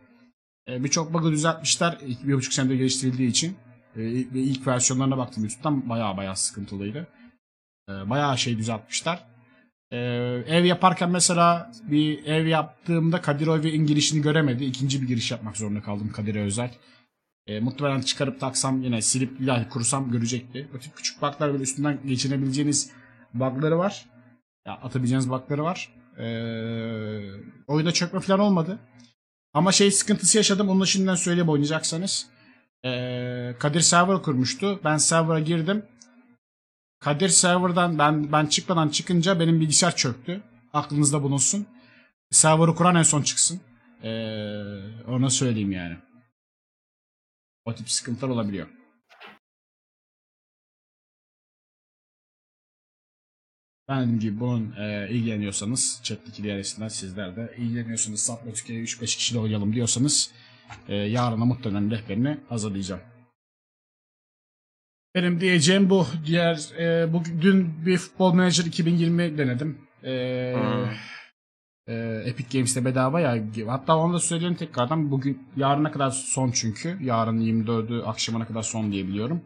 Ee, 0.68 0.84
Birçok 0.84 1.12
bug'ı 1.12 1.30
düzeltmişler. 1.32 1.98
İlk 2.06 2.26
bir 2.28 2.34
buçuk 2.34 2.52
senede 2.52 2.76
geliştirildiği 2.76 3.30
için. 3.30 3.56
Ee, 3.96 4.02
ilk 4.34 4.66
versiyonlarına 4.66 5.18
baktım 5.18 5.44
YouTube'dan. 5.44 5.88
Baya 5.88 6.16
baya 6.16 6.36
sıkıntılıydı. 6.36 7.06
Ee, 7.88 7.92
bayağı 8.10 8.38
şey 8.38 8.58
düzeltmişler. 8.58 9.18
Ee, 9.94 10.44
ev 10.46 10.64
yaparken 10.64 11.10
mesela 11.10 11.72
bir 11.82 12.24
ev 12.24 12.46
yaptığımda 12.46 13.20
Kadir 13.20 13.46
o 13.46 13.58
evin 13.58 13.86
girişini 13.86 14.22
göremedi. 14.22 14.64
İkinci 14.64 15.02
bir 15.02 15.06
giriş 15.06 15.30
yapmak 15.30 15.56
zorunda 15.56 15.82
kaldım 15.82 16.12
Kadir'e 16.12 16.42
özel. 16.42 16.70
E, 17.46 17.60
muhtemelen 17.60 18.00
çıkarıp 18.00 18.40
taksam 18.40 18.82
yine 18.82 19.02
silip 19.02 19.40
ilahi 19.40 19.68
kurusam 19.68 20.10
görecekti. 20.10 20.68
O 20.76 20.78
tip 20.78 20.96
küçük 20.96 21.22
bug'lar 21.22 21.52
böyle 21.52 21.62
üstünden 21.62 21.98
geçinebileceğiniz 22.06 22.90
bug'ları 23.34 23.78
var. 23.78 24.06
Ya 24.66 24.72
atabileceğiniz 24.72 25.30
bug'ları 25.30 25.64
var. 25.64 25.94
E, 26.18 26.26
oyunda 27.66 27.92
çökme 27.92 28.20
falan 28.20 28.40
olmadı. 28.40 28.78
Ama 29.52 29.72
şey 29.72 29.90
sıkıntısı 29.90 30.36
yaşadım. 30.36 30.68
Onu 30.68 30.80
da 30.80 30.86
şimdiden 30.86 31.14
söyleyeyim 31.14 31.48
oynayacaksanız. 31.48 32.26
E, 32.84 32.90
Kadir 33.58 33.80
server 33.80 34.22
kurmuştu. 34.22 34.80
Ben 34.84 34.96
server'a 34.96 35.40
girdim. 35.40 35.82
Kadir 37.04 37.28
server'dan 37.28 37.98
ben 37.98 38.32
ben 38.32 38.46
çıkmadan 38.46 38.88
çıkınca 38.88 39.40
benim 39.40 39.60
bilgisayar 39.60 39.96
çöktü. 39.96 40.42
Aklınızda 40.72 41.22
bulunsun. 41.22 41.66
Server'ı 42.30 42.74
kuran 42.74 42.94
en 42.94 43.02
son 43.02 43.22
çıksın. 43.22 43.60
E, 44.02 44.10
onu 45.08 45.30
söyleyeyim 45.30 45.72
yani. 45.72 45.96
O 47.64 47.74
tip 47.74 47.90
sıkıntılar 47.90 48.28
olabiliyor. 48.28 48.68
Ben 53.88 54.02
dediğim 54.02 54.20
gibi 54.20 54.40
bunun 54.40 54.76
e, 54.76 55.08
ilgileniyorsanız 55.10 56.00
chat'teki 56.02 56.42
diğer 56.42 56.58
isimler 56.58 56.88
sizler 56.88 57.36
de 57.36 57.54
ilgileniyorsanız 57.58 58.26
Subnautica'yı 58.26 58.84
3-5 58.84 59.00
kişiyle 59.16 59.40
oynayalım 59.40 59.74
diyorsanız 59.74 60.30
e, 60.88 60.94
yarına 60.94 61.44
muhtemelen 61.44 61.90
rehberini 61.90 62.38
hazırlayacağım. 62.48 63.13
Benim 65.14 65.40
diyeceğim 65.40 65.90
bu. 65.90 66.06
Diğer 66.26 66.78
e, 66.78 67.12
bugün 67.12 67.40
dün 67.42 67.86
bir 67.86 67.98
Football 67.98 68.32
Manager 68.32 68.64
2020 68.64 69.38
denedim. 69.38 69.78
E, 70.04 70.54
Hmm. 70.56 70.90
e, 71.94 72.22
Epic 72.26 72.58
Games'te 72.58 72.84
bedava 72.84 73.20
ya. 73.20 73.38
Hatta 73.66 73.96
onu 73.96 74.14
da 74.14 74.18
söyleyeyim 74.20 74.54
tekrardan. 74.54 75.10
Bugün 75.10 75.42
yarına 75.56 75.92
kadar 75.92 76.10
son 76.10 76.50
çünkü. 76.50 76.98
Yarın 77.02 77.40
24'ü 77.40 78.02
akşamına 78.02 78.46
kadar 78.46 78.62
son 78.62 78.92
diye 78.92 79.08
biliyorum. 79.08 79.40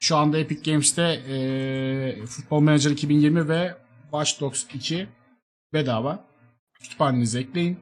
Şu 0.00 0.16
anda 0.16 0.38
Epic 0.38 0.70
Games'te 0.70 1.02
e, 1.02 2.26
Football 2.26 2.60
Manager 2.60 2.90
2020 2.90 3.48
ve 3.48 3.74
Watch 4.02 4.40
Dogs 4.40 4.64
2 4.74 5.08
bedava. 5.72 6.24
Kütüphanenize 6.80 7.40
ekleyin. 7.40 7.78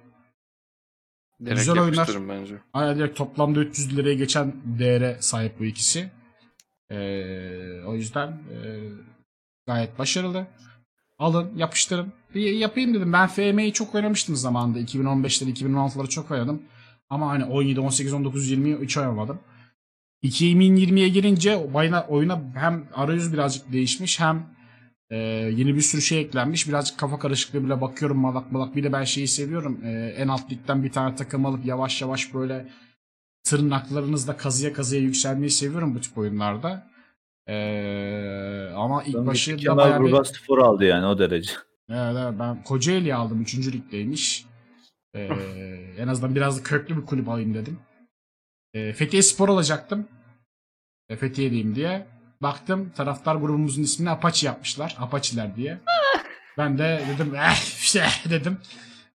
Direkt 1.44 1.58
Güzel 1.58 1.78
oyunlar. 1.78 2.08
bence. 2.28 2.54
Aynen 2.72 2.98
direkt 2.98 3.18
toplamda 3.18 3.60
300 3.60 3.96
liraya 3.96 4.14
geçen 4.14 4.52
değere 4.64 5.16
sahip 5.20 5.58
bu 5.60 5.64
ikisi. 5.64 6.10
Ee, 6.90 7.82
o 7.86 7.94
yüzden 7.94 8.28
e, 8.28 8.58
gayet 9.66 9.98
başarılı. 9.98 10.46
Alın, 11.18 11.56
yapıştırın. 11.56 12.12
Bir 12.34 12.52
yapayım 12.52 12.94
dedim. 12.94 13.12
Ben 13.12 13.26
FM'yi 13.26 13.72
çok 13.72 13.94
oynamıştım 13.94 14.36
zamanında. 14.36 14.80
2015'leri, 14.80 15.54
2016'ları 15.54 16.08
çok 16.08 16.30
oynadım. 16.30 16.62
Ama 17.10 17.28
hani 17.28 17.44
17, 17.44 17.80
18, 17.80 18.12
19, 18.12 18.52
20'yi 18.52 18.78
hiç 18.82 18.96
oynamadım. 18.96 19.40
2020'ye 20.22 21.08
girince 21.08 21.56
oyuna, 21.56 22.06
oyuna 22.08 22.40
hem 22.54 22.88
arayüz 22.94 23.32
birazcık 23.32 23.72
değişmiş 23.72 24.20
hem 24.20 24.46
e, 25.10 25.16
yeni 25.56 25.76
bir 25.76 25.80
sürü 25.80 26.02
şey 26.02 26.20
eklenmiş. 26.20 26.68
Birazcık 26.68 26.98
kafa 26.98 27.18
karışıklığı 27.18 27.64
bile 27.64 27.80
bakıyorum 27.80 28.18
malak 28.18 28.52
malak. 28.52 28.76
Bir 28.76 28.84
de 28.84 28.92
ben 28.92 29.04
şeyi 29.04 29.28
seviyorum. 29.28 29.80
E, 29.84 30.14
en 30.18 30.28
alt 30.28 30.52
ligden 30.52 30.84
bir 30.84 30.92
tane 30.92 31.16
takım 31.16 31.46
alıp 31.46 31.66
yavaş 31.66 32.02
yavaş 32.02 32.34
böyle 32.34 32.68
tırnaklarınızla 33.46 34.36
kazıya 34.36 34.72
kazıya 34.72 35.02
yükselmeyi 35.02 35.50
seviyorum 35.50 35.94
bu 35.94 36.00
tip 36.00 36.18
oyunlarda. 36.18 36.86
E, 37.46 37.56
ama 38.74 39.02
ilk 39.02 39.16
Ben 39.16 39.26
başı 39.26 39.66
da 39.66 39.76
bayağı 39.76 40.04
bir... 40.04 40.24
Spor 40.24 40.58
aldı 40.58 40.84
yani 40.84 41.06
o 41.06 41.18
derece. 41.18 41.52
Evet, 41.90 42.16
evet, 42.18 42.34
ben 42.38 42.62
Kocaeli 42.62 43.14
aldım. 43.14 43.42
3. 43.42 43.72
ligdeymiş. 43.72 44.46
Ee, 45.14 45.20
en 45.98 46.08
azından 46.08 46.34
biraz 46.34 46.58
da 46.58 46.62
köklü 46.62 46.96
bir 46.96 47.06
kulüp 47.06 47.28
alayım 47.28 47.54
dedim. 47.54 47.78
Ee, 48.74 48.92
Fethiye 48.92 49.22
Spor 49.22 49.48
alacaktım. 49.48 50.08
E, 51.08 51.16
Fethiye'deyim 51.16 51.74
diye. 51.74 52.06
Baktım 52.42 52.90
taraftar 52.96 53.36
grubumuzun 53.36 53.82
ismini 53.82 54.10
Apache 54.10 54.46
yapmışlar. 54.46 54.96
Apache'ler 54.98 55.56
diye. 55.56 55.80
Ben 56.58 56.78
de 56.78 57.02
dedim 57.14 57.34
eh 57.34 57.80
işte 57.80 58.06
dedim. 58.30 58.58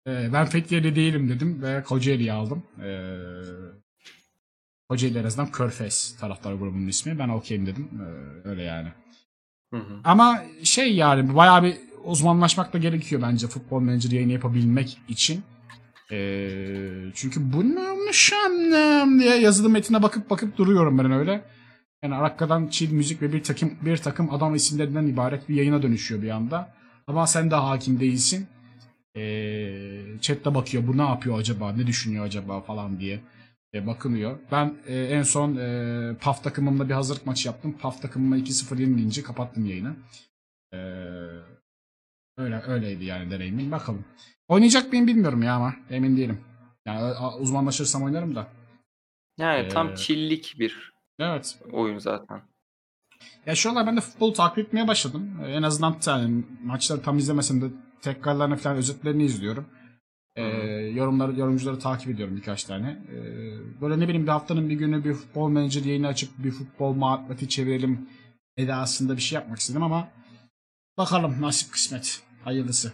Ee, 0.06 0.32
ben 0.32 0.46
Fethiye'de 0.46 0.96
değilim 0.96 1.28
dedim 1.28 1.62
ve 1.62 1.82
Kocaeli'yi 1.82 2.32
aldım. 2.32 2.66
Ee, 2.82 3.14
Kocaeli 4.88 5.18
en 5.18 5.24
azından 5.24 5.50
Körfez 5.50 6.16
taraftar 6.20 6.52
grubunun 6.54 6.88
ismi. 6.88 7.18
Ben 7.18 7.28
okeyim 7.28 7.66
dedim. 7.66 7.88
Ee, 8.00 8.48
öyle 8.48 8.62
yani. 8.62 8.88
Hı 9.74 9.76
hı. 9.76 10.00
Ama 10.04 10.42
şey 10.62 10.94
yani 10.94 11.36
bayağı 11.36 11.62
bir 11.62 11.76
uzmanlaşmak 12.04 12.72
da 12.72 12.78
gerekiyor 12.78 13.22
bence 13.22 13.46
futbol 13.46 13.80
menajer 13.80 14.10
yayını 14.10 14.32
yapabilmek 14.32 14.98
için. 15.08 15.42
Ee, 16.12 17.10
çünkü 17.14 17.52
bu 17.52 17.74
neymiş 17.74 18.32
annem 18.46 19.20
diye 19.20 19.36
yazılı 19.36 19.68
metine 19.68 20.02
bakıp 20.02 20.30
bakıp 20.30 20.56
duruyorum 20.56 20.98
ben 20.98 21.12
öyle. 21.12 21.44
Yani 22.02 22.14
arkadan 22.14 22.68
chill 22.68 22.92
müzik 22.92 23.22
ve 23.22 23.32
bir 23.32 23.42
takım 23.42 23.72
bir 23.82 23.96
takım 23.96 24.34
adam 24.34 24.54
isimlerinden 24.54 25.06
ibaret 25.06 25.48
bir 25.48 25.54
yayına 25.54 25.82
dönüşüyor 25.82 26.22
bir 26.22 26.30
anda. 26.30 26.74
Ama 27.06 27.26
sen 27.26 27.50
de 27.50 27.54
hakim 27.54 28.00
değilsin. 28.00 28.46
Ee, 29.16 30.02
chatte 30.20 30.54
bakıyor 30.54 30.86
bu 30.86 30.98
ne 30.98 31.02
yapıyor 31.02 31.38
acaba 31.38 31.72
ne 31.72 31.86
düşünüyor 31.86 32.24
acaba 32.24 32.60
falan 32.60 33.00
diye 33.00 33.20
e, 33.74 33.86
bakılıyor. 33.86 34.38
Ben 34.52 34.74
e, 34.86 34.98
en 35.02 35.22
son 35.22 35.56
e, 35.56 36.16
PAF 36.20 36.44
takımımla 36.44 36.88
bir 36.88 36.94
hazırlık 36.94 37.26
maçı 37.26 37.48
yaptım. 37.48 37.78
PAF 37.80 38.02
takımıma 38.02 38.38
2-0 38.38 38.80
yenilince 38.80 39.22
kapattım 39.22 39.66
yayını. 39.66 39.96
E, 40.72 40.78
öyle 42.36 42.62
öyleydi 42.66 43.04
yani 43.04 43.30
deneyimim. 43.30 43.70
Bakalım. 43.70 44.04
Oynayacak 44.48 44.92
mıyım 44.92 45.06
bilmiyorum 45.06 45.42
ya 45.42 45.54
ama 45.54 45.74
emin 45.90 46.16
değilim. 46.16 46.40
Yani 46.86 47.14
uzmanlaşırsam 47.38 48.02
oynarım 48.02 48.34
da. 48.34 48.48
Yani 49.38 49.66
Ee, 49.66 49.68
tam 49.68 49.94
çillik 49.94 50.56
bir 50.58 50.92
Evet. 51.18 51.58
oyun 51.72 51.98
zaten. 51.98 52.42
Ya 53.46 53.54
şu 53.54 53.76
ben 53.76 53.96
de 53.96 54.00
futbolu 54.00 54.32
takip 54.32 54.58
etmeye 54.58 54.88
başladım. 54.88 55.30
En 55.46 55.62
azından 55.62 55.96
yani 56.06 56.44
maçları 56.64 57.02
tam 57.02 57.18
izlemesem 57.18 57.62
de 57.62 57.66
tekrarlarını 58.02 58.56
falan 58.56 58.76
özetlerini 58.76 59.24
izliyorum. 59.24 59.66
Ee, 60.38 60.42
yorumları, 60.94 61.38
yorumcuları 61.40 61.78
takip 61.78 62.10
ediyorum 62.10 62.36
birkaç 62.36 62.64
tane. 62.64 62.98
Ee, 63.12 63.20
böyle 63.80 64.00
ne 64.00 64.04
bileyim 64.08 64.26
bir 64.26 64.32
haftanın 64.32 64.68
bir 64.68 64.74
günü 64.74 65.04
bir 65.04 65.14
futbol 65.14 65.48
menajer 65.50 65.84
yayını 65.84 66.06
açıp 66.06 66.30
bir 66.38 66.50
futbol 66.50 66.94
muhabbeti 66.94 67.48
çevirelim 67.48 68.08
edasında 68.56 69.16
bir 69.16 69.22
şey 69.22 69.36
yapmak 69.36 69.58
istedim 69.58 69.82
ama 69.82 70.08
bakalım 70.98 71.36
nasip 71.40 71.72
kısmet. 71.72 72.22
Hayırlısı. 72.44 72.92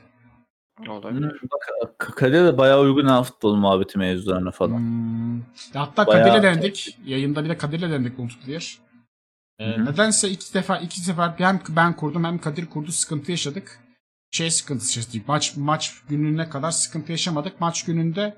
Olabilir. 0.88 1.40
Bak 1.52 2.22
de 2.22 2.58
bayağı 2.58 2.80
uygun 2.80 3.06
ha 3.06 3.22
futbol 3.22 3.54
muhabbeti 3.56 3.98
mevzularına 3.98 4.50
falan. 4.50 4.78
Hmm. 4.78 5.40
Hatta 5.74 6.06
Bayağı- 6.06 6.28
Kadir'le 6.28 6.42
denedik. 6.42 6.98
Yayında 7.04 7.44
bir 7.44 7.48
de 7.48 7.58
Kadir'le 7.58 7.82
denedik 7.90 8.18
multiplayer. 8.18 8.78
Ee, 9.58 9.66
Hı 9.66 9.74
hı. 9.80 9.84
nedense 9.84 10.30
iki 10.30 10.44
sefer 10.44 10.80
iki 10.80 11.00
sefer 11.00 11.34
hem 11.38 11.60
ben 11.68 11.96
kurdum 11.96 12.24
hem 12.24 12.38
Kadir 12.38 12.66
kurdu 12.66 12.92
sıkıntı 12.92 13.30
yaşadık. 13.30 13.83
Şey 14.34 14.50
sıkıntısı 14.50 14.98
yaşadık. 14.98 15.28
Maç 15.28 15.56
maç 15.56 15.94
gününe 16.08 16.48
kadar 16.48 16.70
sıkıntı 16.70 17.12
yaşamadık. 17.12 17.60
Maç 17.60 17.84
gününde 17.84 18.36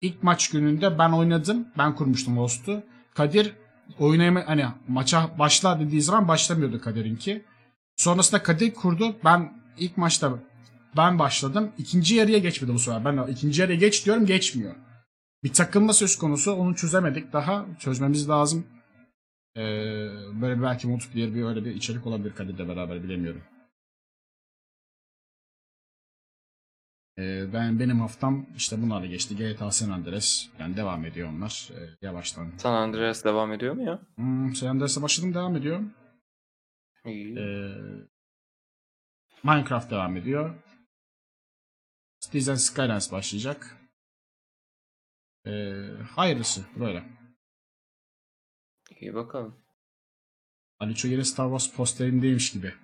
ilk 0.00 0.22
maç 0.22 0.50
gününde 0.50 0.98
ben 0.98 1.12
oynadım. 1.12 1.68
Ben 1.78 1.94
kurmuştum 1.94 2.38
host'u. 2.38 2.82
Kadir 3.14 3.54
oynayama 3.98 4.42
hani 4.46 4.66
maça 4.88 5.38
başla 5.38 5.80
dediği 5.80 6.02
zaman 6.02 6.28
başlamıyordu 6.28 6.80
Kadir'inki. 6.80 7.44
Sonrasında 7.96 8.42
Kadir 8.42 8.74
kurdu. 8.74 9.16
Ben 9.24 9.52
ilk 9.78 9.96
maçta 9.96 10.38
ben 10.96 11.18
başladım. 11.18 11.72
İkinci 11.78 12.14
yarıya 12.14 12.38
geçmedi 12.38 12.74
bu 12.74 12.78
sefer. 12.78 13.04
Ben 13.04 13.32
ikinci 13.32 13.60
yarıya 13.60 13.78
geç 13.78 14.06
diyorum 14.06 14.26
geçmiyor. 14.26 14.74
Bir 15.44 15.52
takılma 15.52 15.92
söz 15.92 16.18
konusu. 16.18 16.52
Onu 16.52 16.76
çözemedik 16.76 17.32
daha. 17.32 17.66
Çözmemiz 17.78 18.28
lazım. 18.28 18.66
Ee, 19.56 19.60
böyle 20.40 20.62
belki 20.62 20.86
multiplayer 20.86 21.34
bir 21.34 21.44
öyle 21.44 21.64
bir 21.64 21.74
içerik 21.74 22.06
olabilir 22.06 22.34
Kadir'le 22.34 22.68
beraber 22.68 23.02
bilemiyorum. 23.02 23.42
Ben 27.18 27.80
benim 27.80 28.00
haftam 28.00 28.46
işte 28.56 28.82
bunlarla 28.82 29.06
geçti. 29.06 29.36
GTA 29.36 29.70
San 29.70 29.90
Andreas 29.90 30.46
yani 30.58 30.76
devam 30.76 31.04
ediyor 31.04 31.28
onlar 31.28 31.70
ee, 31.72 32.06
yavaştan. 32.06 32.52
San 32.58 32.72
Andreas 32.72 33.24
devam 33.24 33.52
ediyor 33.52 33.74
mu 33.74 33.82
ya? 33.82 34.00
Hmm, 34.14 34.54
San 34.54 34.66
Andreas'a 34.66 35.02
başladım 35.02 35.34
devam 35.34 35.56
ediyor. 35.56 35.80
İyi. 37.04 37.38
Ee, 37.38 37.72
Minecraft 39.42 39.90
devam 39.90 40.16
ediyor. 40.16 40.54
Cities 42.20 42.48
and 42.48 42.56
Skylines 42.56 43.12
başlayacak. 43.12 43.76
Ee, 45.46 45.82
hayırlısı 46.14 46.64
böyle. 46.76 47.04
İyi 49.00 49.14
bakalım. 49.14 49.56
Aliço 50.80 51.08
yine 51.08 51.24
Star 51.24 51.46
Wars 51.46 51.76
posterindeymiş 51.76 52.52
gibi. 52.52 52.74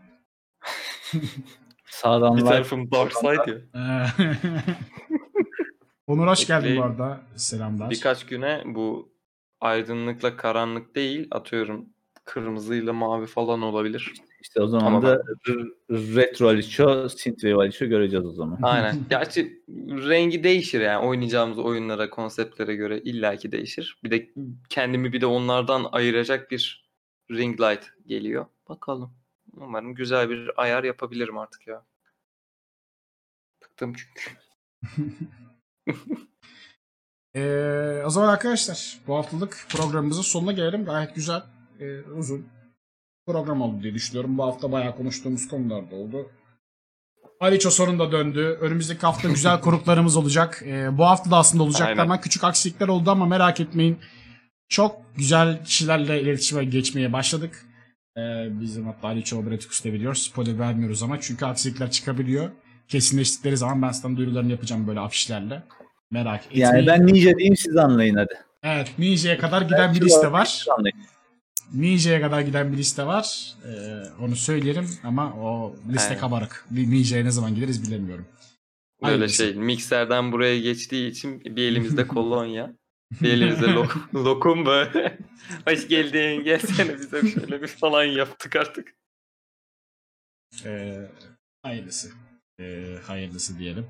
Sağdan 1.91 2.37
Bir 2.37 2.43
tarafım 2.43 2.91
Dark 2.91 3.13
Side 3.13 3.51
ya. 3.51 3.59
Ee, 6.09 6.13
Onur 6.13 6.27
hoş 6.27 6.47
geldin 6.47 6.77
bu 6.77 6.83
arada. 6.83 7.21
Selamlar. 7.37 7.91
Birkaç 7.91 8.27
güne 8.27 8.63
bu 8.67 9.13
aydınlıkla 9.61 10.37
karanlık 10.37 10.95
değil 10.95 11.29
atıyorum 11.31 11.87
kırmızıyla 12.25 12.93
mavi 12.93 13.27
falan 13.27 13.63
olabilir. 13.63 14.13
işte 14.43 14.61
o 14.63 14.67
zaman 14.67 14.87
Ama 14.87 15.03
da 15.03 15.23
retro 15.91 16.49
Aliço, 16.49 17.09
synthwave 17.09 17.55
Aliço 17.55 17.87
göreceğiz 17.87 18.27
o 18.27 18.33
zaman. 18.33 18.59
Aynen. 18.63 18.97
Gerçi 19.11 19.63
rengi 20.09 20.45
değişir 20.45 20.81
yani 20.81 21.07
oynayacağımız 21.07 21.59
oyunlara, 21.59 22.11
konseptlere 22.11 22.77
göre 22.77 23.01
illaki 23.01 23.53
değişir. 23.53 23.99
Bir 24.05 24.11
de 24.11 24.31
kendimi 24.69 25.13
bir 25.13 25.21
de 25.21 25.27
onlardan 25.27 25.87
ayıracak 25.93 26.51
bir 26.51 26.89
ring 27.31 27.61
light 27.61 27.85
geliyor. 28.07 28.47
Bakalım. 28.69 29.13
Umarım 29.53 29.95
güzel 29.95 30.31
bir 30.31 30.63
ayar 30.63 30.85
yapabilirim 30.85 31.39
artık 31.39 31.67
ya. 31.67 31.85
Bıktım 33.63 33.95
çünkü. 33.95 34.31
Ee, 37.37 38.03
o 38.07 38.11
zaman 38.11 38.29
arkadaşlar 38.29 38.99
bu 39.07 39.17
haftalık 39.17 39.67
programımızın 39.69 40.23
sonuna 40.23 40.53
gelelim. 40.53 40.85
Gayet 40.85 41.15
güzel, 41.15 41.43
e, 41.81 42.01
uzun 42.01 42.47
program 43.27 43.63
oldu 43.63 43.83
diye 43.83 43.95
düşünüyorum. 43.95 44.39
Bu 44.39 44.45
hafta 44.45 44.73
bayağı 44.73 44.97
konuştuğumuz 44.97 45.49
konular 45.49 45.91
da 45.91 45.97
oldu. 45.97 46.31
Aliço 47.41 47.71
sonunda 47.71 48.13
döndü. 48.13 48.59
Önümüzdeki 48.61 49.01
hafta 49.01 49.29
güzel 49.29 49.61
konuklarımız 49.61 50.17
olacak. 50.17 50.63
Ee, 50.65 50.99
bu 50.99 51.05
hafta 51.05 51.31
da 51.31 51.37
aslında 51.37 51.63
olacaklar 51.63 51.89
Aynen. 51.89 52.03
ama 52.03 52.21
küçük 52.21 52.45
aksilikler 52.45 52.89
oldu 52.89 53.11
ama 53.11 53.27
merak 53.27 53.61
etmeyin. 53.61 53.99
Çok 54.69 54.97
güzel 55.17 55.65
kişilerle 55.65 56.23
iletişime 56.23 56.65
geçmeye 56.65 57.13
başladık. 57.13 57.67
Ee, 58.19 58.49
bizim 58.61 58.87
hatta 58.87 59.09
Aliço 59.09 59.47
Bretikus'ta 59.47 59.93
biliyoruz. 59.93 60.23
Spoiler 60.23 60.59
vermiyoruz 60.59 61.03
ama 61.03 61.21
çünkü 61.21 61.45
aksilikler 61.47 61.91
çıkabiliyor. 61.91 62.51
Kesinleştikleri 62.89 63.57
zaman 63.57 63.83
ben 63.83 63.91
sizden 63.93 64.17
duyurularını 64.17 64.51
yapacağım 64.51 64.87
böyle 64.87 65.01
afişlerle. 65.01 65.63
Merak 66.11 66.47
etmeyin. 66.47 66.65
Yani 66.65 66.87
ben 66.87 67.07
ninja 67.07 67.37
diyeyim 67.37 67.57
siz 67.57 67.77
anlayın 67.77 68.15
hadi. 68.15 68.35
Evet, 68.63 68.93
Ninja'ya 68.99 69.39
kadar 69.39 69.63
giden 69.63 69.95
bir 69.95 70.01
liste 70.01 70.33
var. 70.33 70.67
Ninja'ya 71.75 72.21
kadar 72.21 72.41
giden 72.41 72.73
bir 72.73 72.77
liste 72.77 73.07
var. 73.07 73.55
Ee, 73.67 74.03
onu 74.25 74.37
söylerim 74.37 74.91
ama 75.05 75.35
o 75.35 75.77
liste 75.93 76.09
Aynen. 76.09 76.21
kabarık. 76.21 76.67
Ninja'ya 76.71 77.25
ne 77.25 77.31
zaman 77.31 77.55
gideriz 77.55 77.89
bilemiyorum. 77.89 78.27
Böyle 79.03 79.13
Hayırlısı. 79.13 79.37
şey 79.45 79.55
mikserden 79.55 80.33
buraya 80.33 80.61
geçtiği 80.61 81.11
için 81.11 81.45
bir 81.45 81.63
elimizde 81.63 82.07
kolonya. 82.09 82.73
Bir 83.11 83.33
elimizde 83.33 83.67
lokum, 83.67 84.09
lokum 84.15 84.67
böyle. 84.67 85.19
Hoş 85.69 85.89
geldin 85.89 86.45
gelsene 86.45 86.95
bize 86.95 87.31
şöyle 87.31 87.63
bir 87.63 87.69
falan 87.69 88.05
yaptık 88.05 88.57
artık. 88.57 88.95
Ee, 90.65 91.11
hayırlısı. 91.63 92.13
Ee, 92.61 92.99
hayırlısı 93.07 93.59
diyelim. 93.59 93.87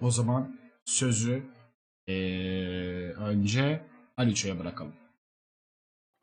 O 0.00 0.10
zaman 0.10 0.58
sözü 0.84 1.42
ee, 2.08 3.12
önce 3.18 3.86
Aliço'ya 4.16 4.58
bırakalım. 4.58 4.94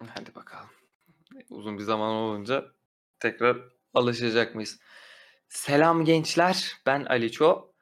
Hadi 0.07 0.35
bakalım. 0.35 0.69
Uzun 1.49 1.77
bir 1.77 1.83
zaman 1.83 2.09
olunca 2.09 2.65
tekrar 3.19 3.57
alışacak 3.93 4.55
mıyız? 4.55 4.79
Selam 5.49 6.05
gençler. 6.05 6.73
Ben 6.85 7.05
Aliço. 7.05 7.73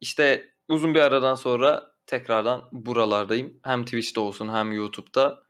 İşte 0.00 0.54
uzun 0.68 0.94
bir 0.94 1.00
aradan 1.00 1.34
sonra 1.34 1.91
tekrardan 2.12 2.68
buralardayım. 2.72 3.60
Hem 3.62 3.84
Twitch'te 3.84 4.20
olsun 4.20 4.48
hem 4.48 4.72
YouTube'da. 4.72 5.42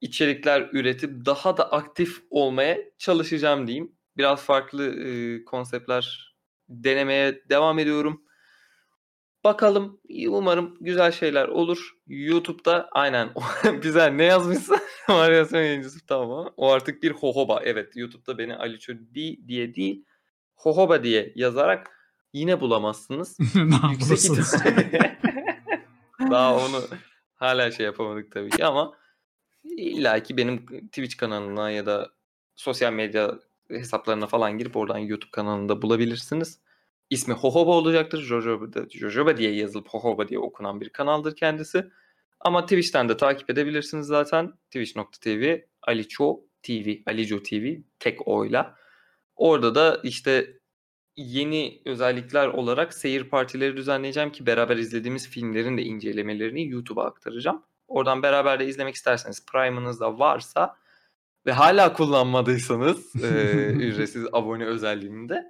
içerikler 0.00 0.68
üretip 0.72 1.26
daha 1.26 1.56
da 1.56 1.72
aktif 1.72 2.22
olmaya 2.30 2.78
çalışacağım 2.98 3.66
diyeyim. 3.66 3.92
Biraz 4.16 4.42
farklı 4.42 4.94
e, 5.04 5.44
konseptler 5.44 6.34
denemeye 6.68 7.42
devam 7.48 7.78
ediyorum. 7.78 8.22
Bakalım 9.44 10.00
umarım 10.28 10.76
güzel 10.80 11.12
şeyler 11.12 11.48
olur. 11.48 11.90
YouTube'da 12.06 12.88
aynen 12.92 13.30
güzel 13.82 14.10
ne 14.10 14.24
yazmışsa 14.24 14.80
varyasyon 15.08 15.60
yayıncısı 15.60 16.06
tamam 16.06 16.30
ama 16.30 16.52
o 16.56 16.70
artık 16.72 17.02
bir 17.02 17.10
hohoba. 17.10 17.60
Evet 17.64 17.96
YouTube'da 17.96 18.38
beni 18.38 18.56
Aliço 18.56 18.92
di 19.14 19.48
diye 19.48 19.74
değil 19.74 20.04
hohoba 20.54 21.04
diye 21.04 21.32
yazarak 21.36 21.90
yine 22.32 22.60
bulamazsınız. 22.60 23.36
ne 23.54 23.76
ihtimal- 24.14 25.29
Daha 26.30 26.56
onu 26.56 26.82
hala 27.34 27.70
şey 27.70 27.86
yapamadık 27.86 28.32
tabii 28.32 28.50
ki 28.50 28.64
ama 28.64 28.94
illa 29.64 30.22
ki 30.22 30.36
benim 30.36 30.66
Twitch 30.66 31.16
kanalına 31.16 31.70
ya 31.70 31.86
da 31.86 32.10
sosyal 32.56 32.92
medya 32.92 33.38
hesaplarına 33.68 34.26
falan 34.26 34.58
girip 34.58 34.76
oradan 34.76 34.98
YouTube 34.98 35.30
kanalında 35.30 35.82
bulabilirsiniz. 35.82 36.60
İsmi 37.10 37.34
Hohoba 37.34 37.70
olacaktır. 37.70 38.22
Jojoba, 38.22 38.86
Jojoba 38.90 39.36
diye 39.36 39.54
yazılıp 39.54 39.88
Hohoba 39.88 40.28
diye 40.28 40.38
okunan 40.38 40.80
bir 40.80 40.88
kanaldır 40.88 41.36
kendisi. 41.36 41.90
Ama 42.40 42.62
Twitch'ten 42.62 43.08
de 43.08 43.16
takip 43.16 43.50
edebilirsiniz 43.50 44.06
zaten. 44.06 44.52
Twitch.tv 44.70 45.60
Aliço 45.82 46.40
TV, 46.62 46.88
Alico 47.06 47.42
TV 47.42 47.80
tek 47.98 48.28
oyla. 48.28 48.74
Orada 49.36 49.74
da 49.74 50.00
işte 50.02 50.59
yeni 51.16 51.82
özellikler 51.84 52.48
olarak 52.48 52.94
seyir 52.94 53.24
partileri 53.24 53.76
düzenleyeceğim 53.76 54.32
ki 54.32 54.46
beraber 54.46 54.76
izlediğimiz 54.76 55.28
filmlerin 55.28 55.78
de 55.78 55.82
incelemelerini 55.82 56.68
YouTube'a 56.68 57.04
aktaracağım. 57.04 57.62
Oradan 57.88 58.22
beraber 58.22 58.60
de 58.60 58.66
izlemek 58.66 58.94
isterseniz 58.94 59.46
Prime'ınız 59.46 60.00
da 60.00 60.18
varsa 60.18 60.76
ve 61.46 61.52
hala 61.52 61.92
kullanmadıysanız 61.92 63.14
e, 63.24 63.66
ücretsiz 63.72 64.26
abone 64.32 64.64
özelliğinde 64.64 65.44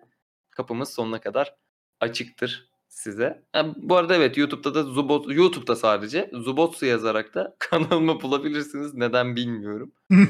kapımız 0.51 0.95
sonuna 0.95 1.21
kadar 1.21 1.57
açıktır 2.01 2.71
size. 2.89 3.45
Ha, 3.53 3.75
bu 3.77 3.97
arada 3.97 4.17
evet 4.17 4.37
YouTube'da 4.37 4.75
da 4.75 4.83
Zubot 4.83 5.33
YouTube'da 5.33 5.77
sadece 5.77 6.31
Zubotsu 6.33 6.87
yazarak 6.87 7.35
da 7.35 7.57
kanalımı 7.59 8.21
bulabilirsiniz. 8.21 8.95
Neden 8.95 9.37
bilmiyorum. 9.37 9.93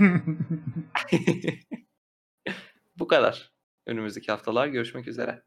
bu 2.99 3.07
kadar. 3.07 3.60
Önümüzdeki 3.95 4.33
haftalar 4.33 4.67
görüşmek 4.67 5.09
üzere. 5.09 5.43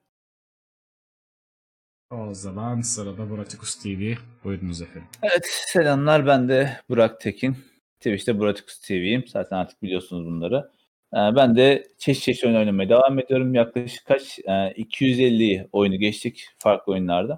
o 2.12 2.34
zaman 2.34 2.82
sırada 2.82 3.30
Buratikus 3.30 3.76
TV. 3.76 4.14
Buyurunuz 4.44 4.82
efendim. 4.82 5.08
Evet 5.22 5.46
selamlar 5.46 6.28
ben 6.28 6.50
de 6.50 6.78
Burak 6.90 7.22
Tekin. 7.22 7.58
Twitch'te 8.00 8.40
Buratikus 8.40 8.80
TV'yim. 8.80 9.24
Zaten 9.28 9.58
artık 9.58 9.84
biliyorsunuz 9.84 10.26
bunları. 10.26 10.72
Ee, 11.14 11.18
Ben 11.18 11.56
de 11.56 11.88
çeşit 11.98 12.24
çeşit 12.24 12.44
oyun 12.44 12.56
oynamaya 12.56 12.90
devam 12.90 13.20
ediyorum. 13.20 13.54
Yaklaşık 13.56 14.06
kaç? 14.06 14.40
Ee, 14.40 14.74
250 14.76 15.70
oyunu 15.72 15.96
geçtik 16.00 16.48
farklı 16.60 16.94
oyunlarda. 16.94 17.38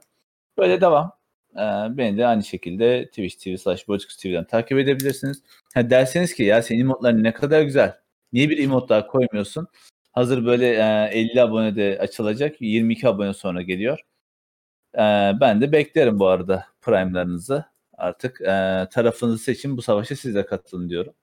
Böyle 0.58 0.82
devam. 0.82 1.12
Ee, 1.56 1.60
Beni 1.98 2.18
de 2.18 2.28
aynı 2.28 2.44
şekilde 2.44 3.06
Twitch 3.08 3.36
TV 3.44 3.56
slash 3.58 3.88
Buratikus 3.88 4.18
TV'den 4.18 4.44
takip 4.48 4.78
edebilirsiniz. 4.78 5.44
Ha 5.74 5.90
derseniz 5.90 6.34
ki 6.34 6.44
ya 6.44 6.62
senin 6.62 6.80
emotların 6.80 7.24
ne 7.24 7.34
kadar 7.34 7.62
güzel. 7.62 7.98
Niye 8.34 8.50
bir 8.50 8.58
emot 8.64 8.90
daha 8.90 9.08
koymuyorsun? 9.08 9.68
Hazır 10.16 10.46
böyle 10.46 10.68
e, 10.68 11.10
50 11.12 11.42
abone 11.42 11.76
de 11.76 11.98
açılacak. 12.02 12.62
22 12.62 13.08
abone 13.08 13.34
sonra 13.34 13.62
geliyor. 13.62 14.00
Ee, 14.96 15.34
ben 15.42 15.62
de 15.62 15.72
beklerim 15.72 16.20
bu 16.20 16.28
arada 16.28 16.66
Prime'larınızı. 16.82 17.66
Artık 17.94 18.42
e, 18.42 18.88
tarafınızı 18.92 19.44
seçin 19.44 19.78
bu 19.78 19.82
savaşa 19.82 20.16
siz 20.16 20.36
de 20.36 20.46
katılın 20.46 20.90
diyorum. 20.90 21.14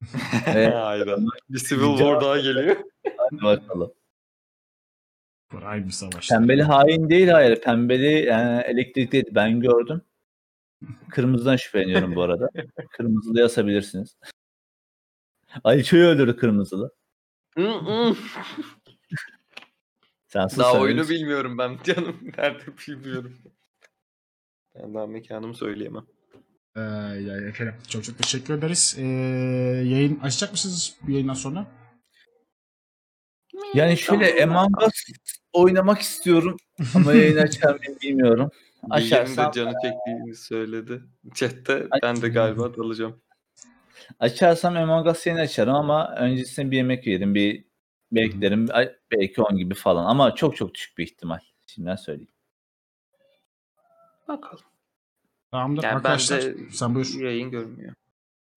Ve 0.54 0.70
Hayda. 0.70 1.16
Bir 1.50 1.58
Civil 1.68 1.98
War 1.98 2.20
daha 2.20 2.38
geliyor. 2.38 2.76
hadi 3.16 3.42
bakalım. 3.42 3.92
Prime 5.48 5.86
bir 5.86 5.90
savaş. 5.90 6.28
Pembeli 6.28 6.62
hain 6.62 7.10
değil 7.10 7.28
hayır. 7.28 7.60
Pembeli 7.60 8.06
e, 8.06 8.64
elektrikliydi 8.66 9.34
ben 9.34 9.60
gördüm. 9.60 10.02
Kırmızıdan 11.10 11.56
şüpheleniyorum 11.56 12.14
bu 12.14 12.22
arada. 12.22 12.48
Kırmızılı 12.90 13.44
asabilirsiniz. 13.44 14.16
Aliço'yu 15.64 16.04
öldürdü 16.06 16.36
kırmızılı. 16.36 16.99
Sen 20.26 20.46
sus 20.46 20.58
daha 20.58 20.72
sen 20.72 20.80
oyunu 20.80 21.08
bilmiyorum 21.08 21.58
ben 21.58 21.78
canım. 21.84 22.16
Nerede 22.38 22.64
bilmiyorum. 22.88 23.38
Ben 24.74 24.94
daha 24.94 25.06
mekanımı 25.06 25.54
söyleyemem. 25.54 26.06
Ee, 26.76 26.80
yani 26.80 27.48
efendim 27.48 27.74
çok 27.88 28.04
çok 28.04 28.18
teşekkür 28.18 28.54
ederiz. 28.54 28.96
Ee, 28.98 29.02
yayın 29.84 30.20
açacak 30.20 30.52
mısınız 30.52 30.96
bu 31.02 31.10
yayından 31.10 31.34
sonra? 31.34 31.66
Yani 33.74 33.96
şöyle 33.96 34.44
Among 34.44 34.82
Us 34.82 35.04
oynamak 35.52 36.00
istiyorum 36.00 36.56
ama 36.94 37.12
yayın 37.12 37.36
açar 37.46 37.78
mıyım 37.78 37.98
bilmiyorum. 38.02 38.50
Bilge'nin 38.82 39.10
de 39.10 39.14
Açarsam, 39.16 39.52
canı 39.52 39.72
çektiğini 39.82 40.34
söyledi. 40.34 41.02
Chatte 41.34 41.88
ben 42.02 42.22
de 42.22 42.28
galiba 42.28 42.76
dalacağım. 42.76 43.22
Açarsam 44.18 44.76
Among 44.76 45.06
Us 45.06 45.26
yayını 45.26 45.40
açarım 45.42 45.74
ama 45.74 46.14
öncesinde 46.16 46.70
bir 46.70 46.76
yemek 46.76 47.06
yedim. 47.06 47.34
Bir 47.34 47.64
beklerim. 48.12 48.66
Ay, 48.72 48.92
Belki 49.12 49.42
10 49.42 49.56
gibi 49.56 49.74
falan 49.74 50.04
ama 50.04 50.34
çok 50.34 50.56
çok 50.56 50.74
düşük 50.74 50.98
bir 50.98 51.04
ihtimal. 51.04 51.38
Şimdiden 51.66 51.96
söyleyeyim. 51.96 52.32
Bakalım. 54.28 54.64
Tamamdır 55.50 55.82
Yani 55.82 55.94
arkadaşlar. 55.94 56.40
bende 56.40 56.70
Sen 56.70 56.94
buyur. 56.94 57.20
yayın 57.20 57.50
görmüyor. 57.50 57.94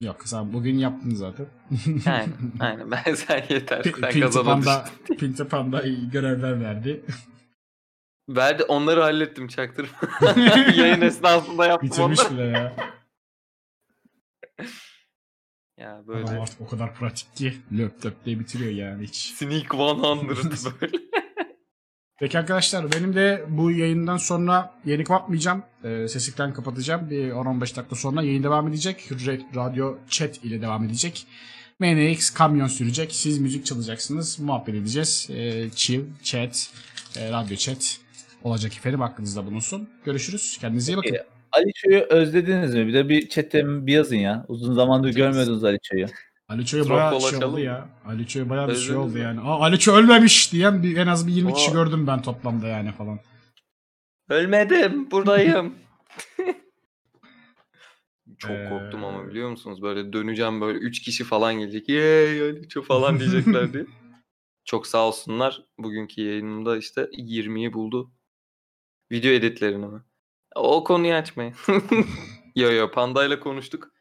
Yok 0.02 0.22
sen 0.26 0.54
bugün 0.54 0.78
yaptın 0.78 1.10
zaten. 1.16 1.46
Aynen. 2.06 2.34
aynen. 2.60 2.92
Ben 2.92 3.14
sen 3.16 3.44
yeter. 3.50 3.84
P- 3.84 3.92
Sen 3.92 4.02
Pinti 4.02 4.20
kazanabilirsin. 4.20 4.72
Panda, 4.72 5.16
Pinti 5.20 5.48
Panda 5.48 5.82
iyi 5.84 6.10
görevler 6.10 6.62
verdi. 6.62 7.06
Verdi 8.30 8.64
onları 8.64 9.02
hallettim 9.02 9.48
çaktırma. 9.48 9.90
yayın 10.76 11.02
esnasında 11.02 11.66
yaptım 11.66 11.90
Bitirmiş 11.90 12.20
onları. 12.20 12.34
bile 12.34 12.44
ya. 12.58 12.76
Ya 15.84 15.96
Adam 15.96 16.08
böyle 16.08 16.30
artık 16.30 16.62
o 16.62 16.68
kadar 16.68 16.96
pratik 16.96 17.36
ki 17.36 17.54
löp 17.78 18.06
löp 18.06 18.26
diye 18.26 18.40
bitiriyor 18.40 18.72
yani 18.72 19.04
hiç. 19.04 19.16
Sneak 19.16 19.74
100 20.52 20.66
böyle. 20.82 20.98
Peki 22.20 22.40
arkadaşlar 22.40 22.92
benim 22.92 23.16
de 23.16 23.46
bu 23.50 23.72
yayından 23.72 24.18
sonra 24.18 24.74
yayını 24.86 25.04
kapatmayacağım. 25.04 25.64
Ee, 25.84 26.08
seslikten 26.08 26.54
kapatacağım. 26.54 27.10
Bir 27.10 27.32
10-15 27.32 27.60
dakika 27.62 27.96
sonra 27.96 28.22
yayın 28.24 28.44
devam 28.44 28.68
edecek. 28.68 29.12
Hürriyet 29.12 29.42
Radyo 29.56 29.98
Chat 30.10 30.44
ile 30.44 30.62
devam 30.62 30.84
edecek. 30.84 31.28
MNX 31.80 32.30
kamyon 32.30 32.68
sürecek. 32.68 33.12
Siz 33.12 33.40
müzik 33.40 33.66
çalacaksınız. 33.66 34.40
Muhabbet 34.40 34.76
edeceğiz. 34.76 35.28
Ee, 35.32 35.70
chill, 35.76 36.04
chat, 36.24 36.70
e, 37.18 37.32
radyo 37.32 37.58
chat 37.58 38.00
olacak 38.44 38.78
efendim. 38.78 39.02
Aklınızda 39.02 39.46
bulunsun. 39.46 39.90
Görüşürüz. 40.06 40.58
Kendinize 40.62 40.92
iyi 40.92 40.98
bakın. 40.98 41.18
Aliço'yu 41.58 42.00
özlediniz 42.00 42.76
mi? 42.76 42.88
Bir 42.88 42.94
de 42.94 43.10
bir 43.10 43.30
chatte 43.30 43.88
bir 43.88 43.94
yazın 43.94 44.16
ya. 44.16 44.46
Uzun 44.48 44.74
zamandır 44.74 45.10
görmüyordunuz 45.10 45.64
Aliço'yu. 45.64 46.06
Aliço'ya 46.50 46.90
bayağı 46.90 47.12
şey 47.12 47.20
dolaşalım 47.22 47.54
oldu 47.54 47.60
ya. 47.60 47.90
Aliço'ya 48.06 48.50
bayağı 48.50 48.68
bir 48.68 48.76
şey 48.76 48.96
oldu 48.96 49.18
yani. 49.18 49.40
Aa 49.40 49.60
Aliço 49.60 49.94
ölmemiş 49.94 50.52
diyen 50.52 50.84
bir, 50.84 50.98
en 50.98 51.08
az 51.08 51.28
bir 51.28 51.34
20 51.34 51.54
kişi 51.54 51.72
Aa. 51.72 51.74
gördüm 51.74 52.08
ben 52.08 52.22
toplamda 52.22 52.68
yani 52.68 52.92
falan. 52.92 53.20
Ölmedim. 54.30 55.12
Buradayım. 55.12 55.76
Çok 58.38 58.52
Ee, 58.52 58.70
korktum 58.70 59.06
ama 59.06 59.28
biliyor 59.28 59.50
musunuz? 59.50 59.82
Böyle 59.82 60.14
döneceğim 60.14 60.62
böyle 60.62 60.80
3 60.80 61.02
kişi 61.02 61.24
falan 61.24 61.54
gelecek. 61.60 61.90
Yeee 61.90 62.42
Aliço 62.52 62.82
falan 62.82 63.20
diyecekler 63.20 63.74
diye. 63.74 63.86
Çok 64.66 64.88
sağ 64.88 65.08
olsunlar. 65.08 65.62
Bugünkü 65.80 66.22
yayınımda 66.22 66.78
işte 66.78 67.02
20'yi 67.02 67.74
buldu. 67.74 68.12
Video 69.12 69.32
editlerini 69.32 69.88
mi? 69.88 70.02
O 70.56 70.84
konuyu 70.84 71.14
açmayın. 71.14 71.54
yo 72.56 72.72
yo 72.72 72.92
Panda'yla 72.92 73.40
konuştuk. 73.40 73.94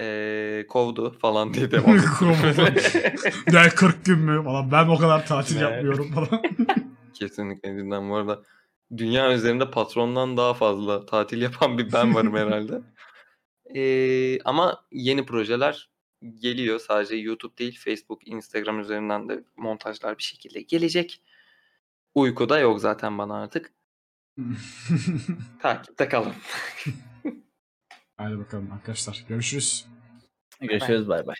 Ee, 0.00 0.64
kovdu 0.68 1.18
falan 1.18 1.54
diye 1.54 1.70
devam. 1.70 1.96
Ne 3.52 3.68
40 3.68 4.04
gün 4.04 4.18
mü 4.18 4.44
falan 4.44 4.72
ben 4.72 4.88
o 4.88 4.98
kadar 4.98 5.26
tatil 5.26 5.60
yapmıyorum 5.60 6.12
falan. 6.12 6.42
Kesinlikle 7.14 7.68
cidden 7.68 8.10
bu 8.10 8.16
arada. 8.16 8.42
Dünya 8.96 9.32
üzerinde 9.32 9.70
patrondan 9.70 10.36
daha 10.36 10.54
fazla 10.54 11.06
tatil 11.06 11.42
yapan 11.42 11.78
bir 11.78 11.92
ben 11.92 12.14
varım 12.14 12.36
herhalde. 12.36 12.80
Ee, 13.74 14.40
ama 14.44 14.84
yeni 14.92 15.26
projeler 15.26 15.90
geliyor. 16.34 16.78
Sadece 16.78 17.16
YouTube 17.16 17.56
değil 17.56 17.78
Facebook, 17.84 18.28
Instagram 18.28 18.80
üzerinden 18.80 19.28
de 19.28 19.44
montajlar 19.56 20.18
bir 20.18 20.22
şekilde 20.22 20.60
gelecek. 20.60 21.22
Uyku 22.14 22.48
da 22.48 22.58
yok 22.58 22.80
zaten 22.80 23.18
bana 23.18 23.42
artık. 23.42 23.73
Takipte 25.62 26.08
kalın. 26.08 26.32
Hadi 28.16 28.38
bakalım 28.38 28.72
arkadaşlar 28.72 29.24
görüşürüz. 29.28 29.86
Görüşürüz 30.60 31.08
bay 31.08 31.26
bay. 31.26 31.36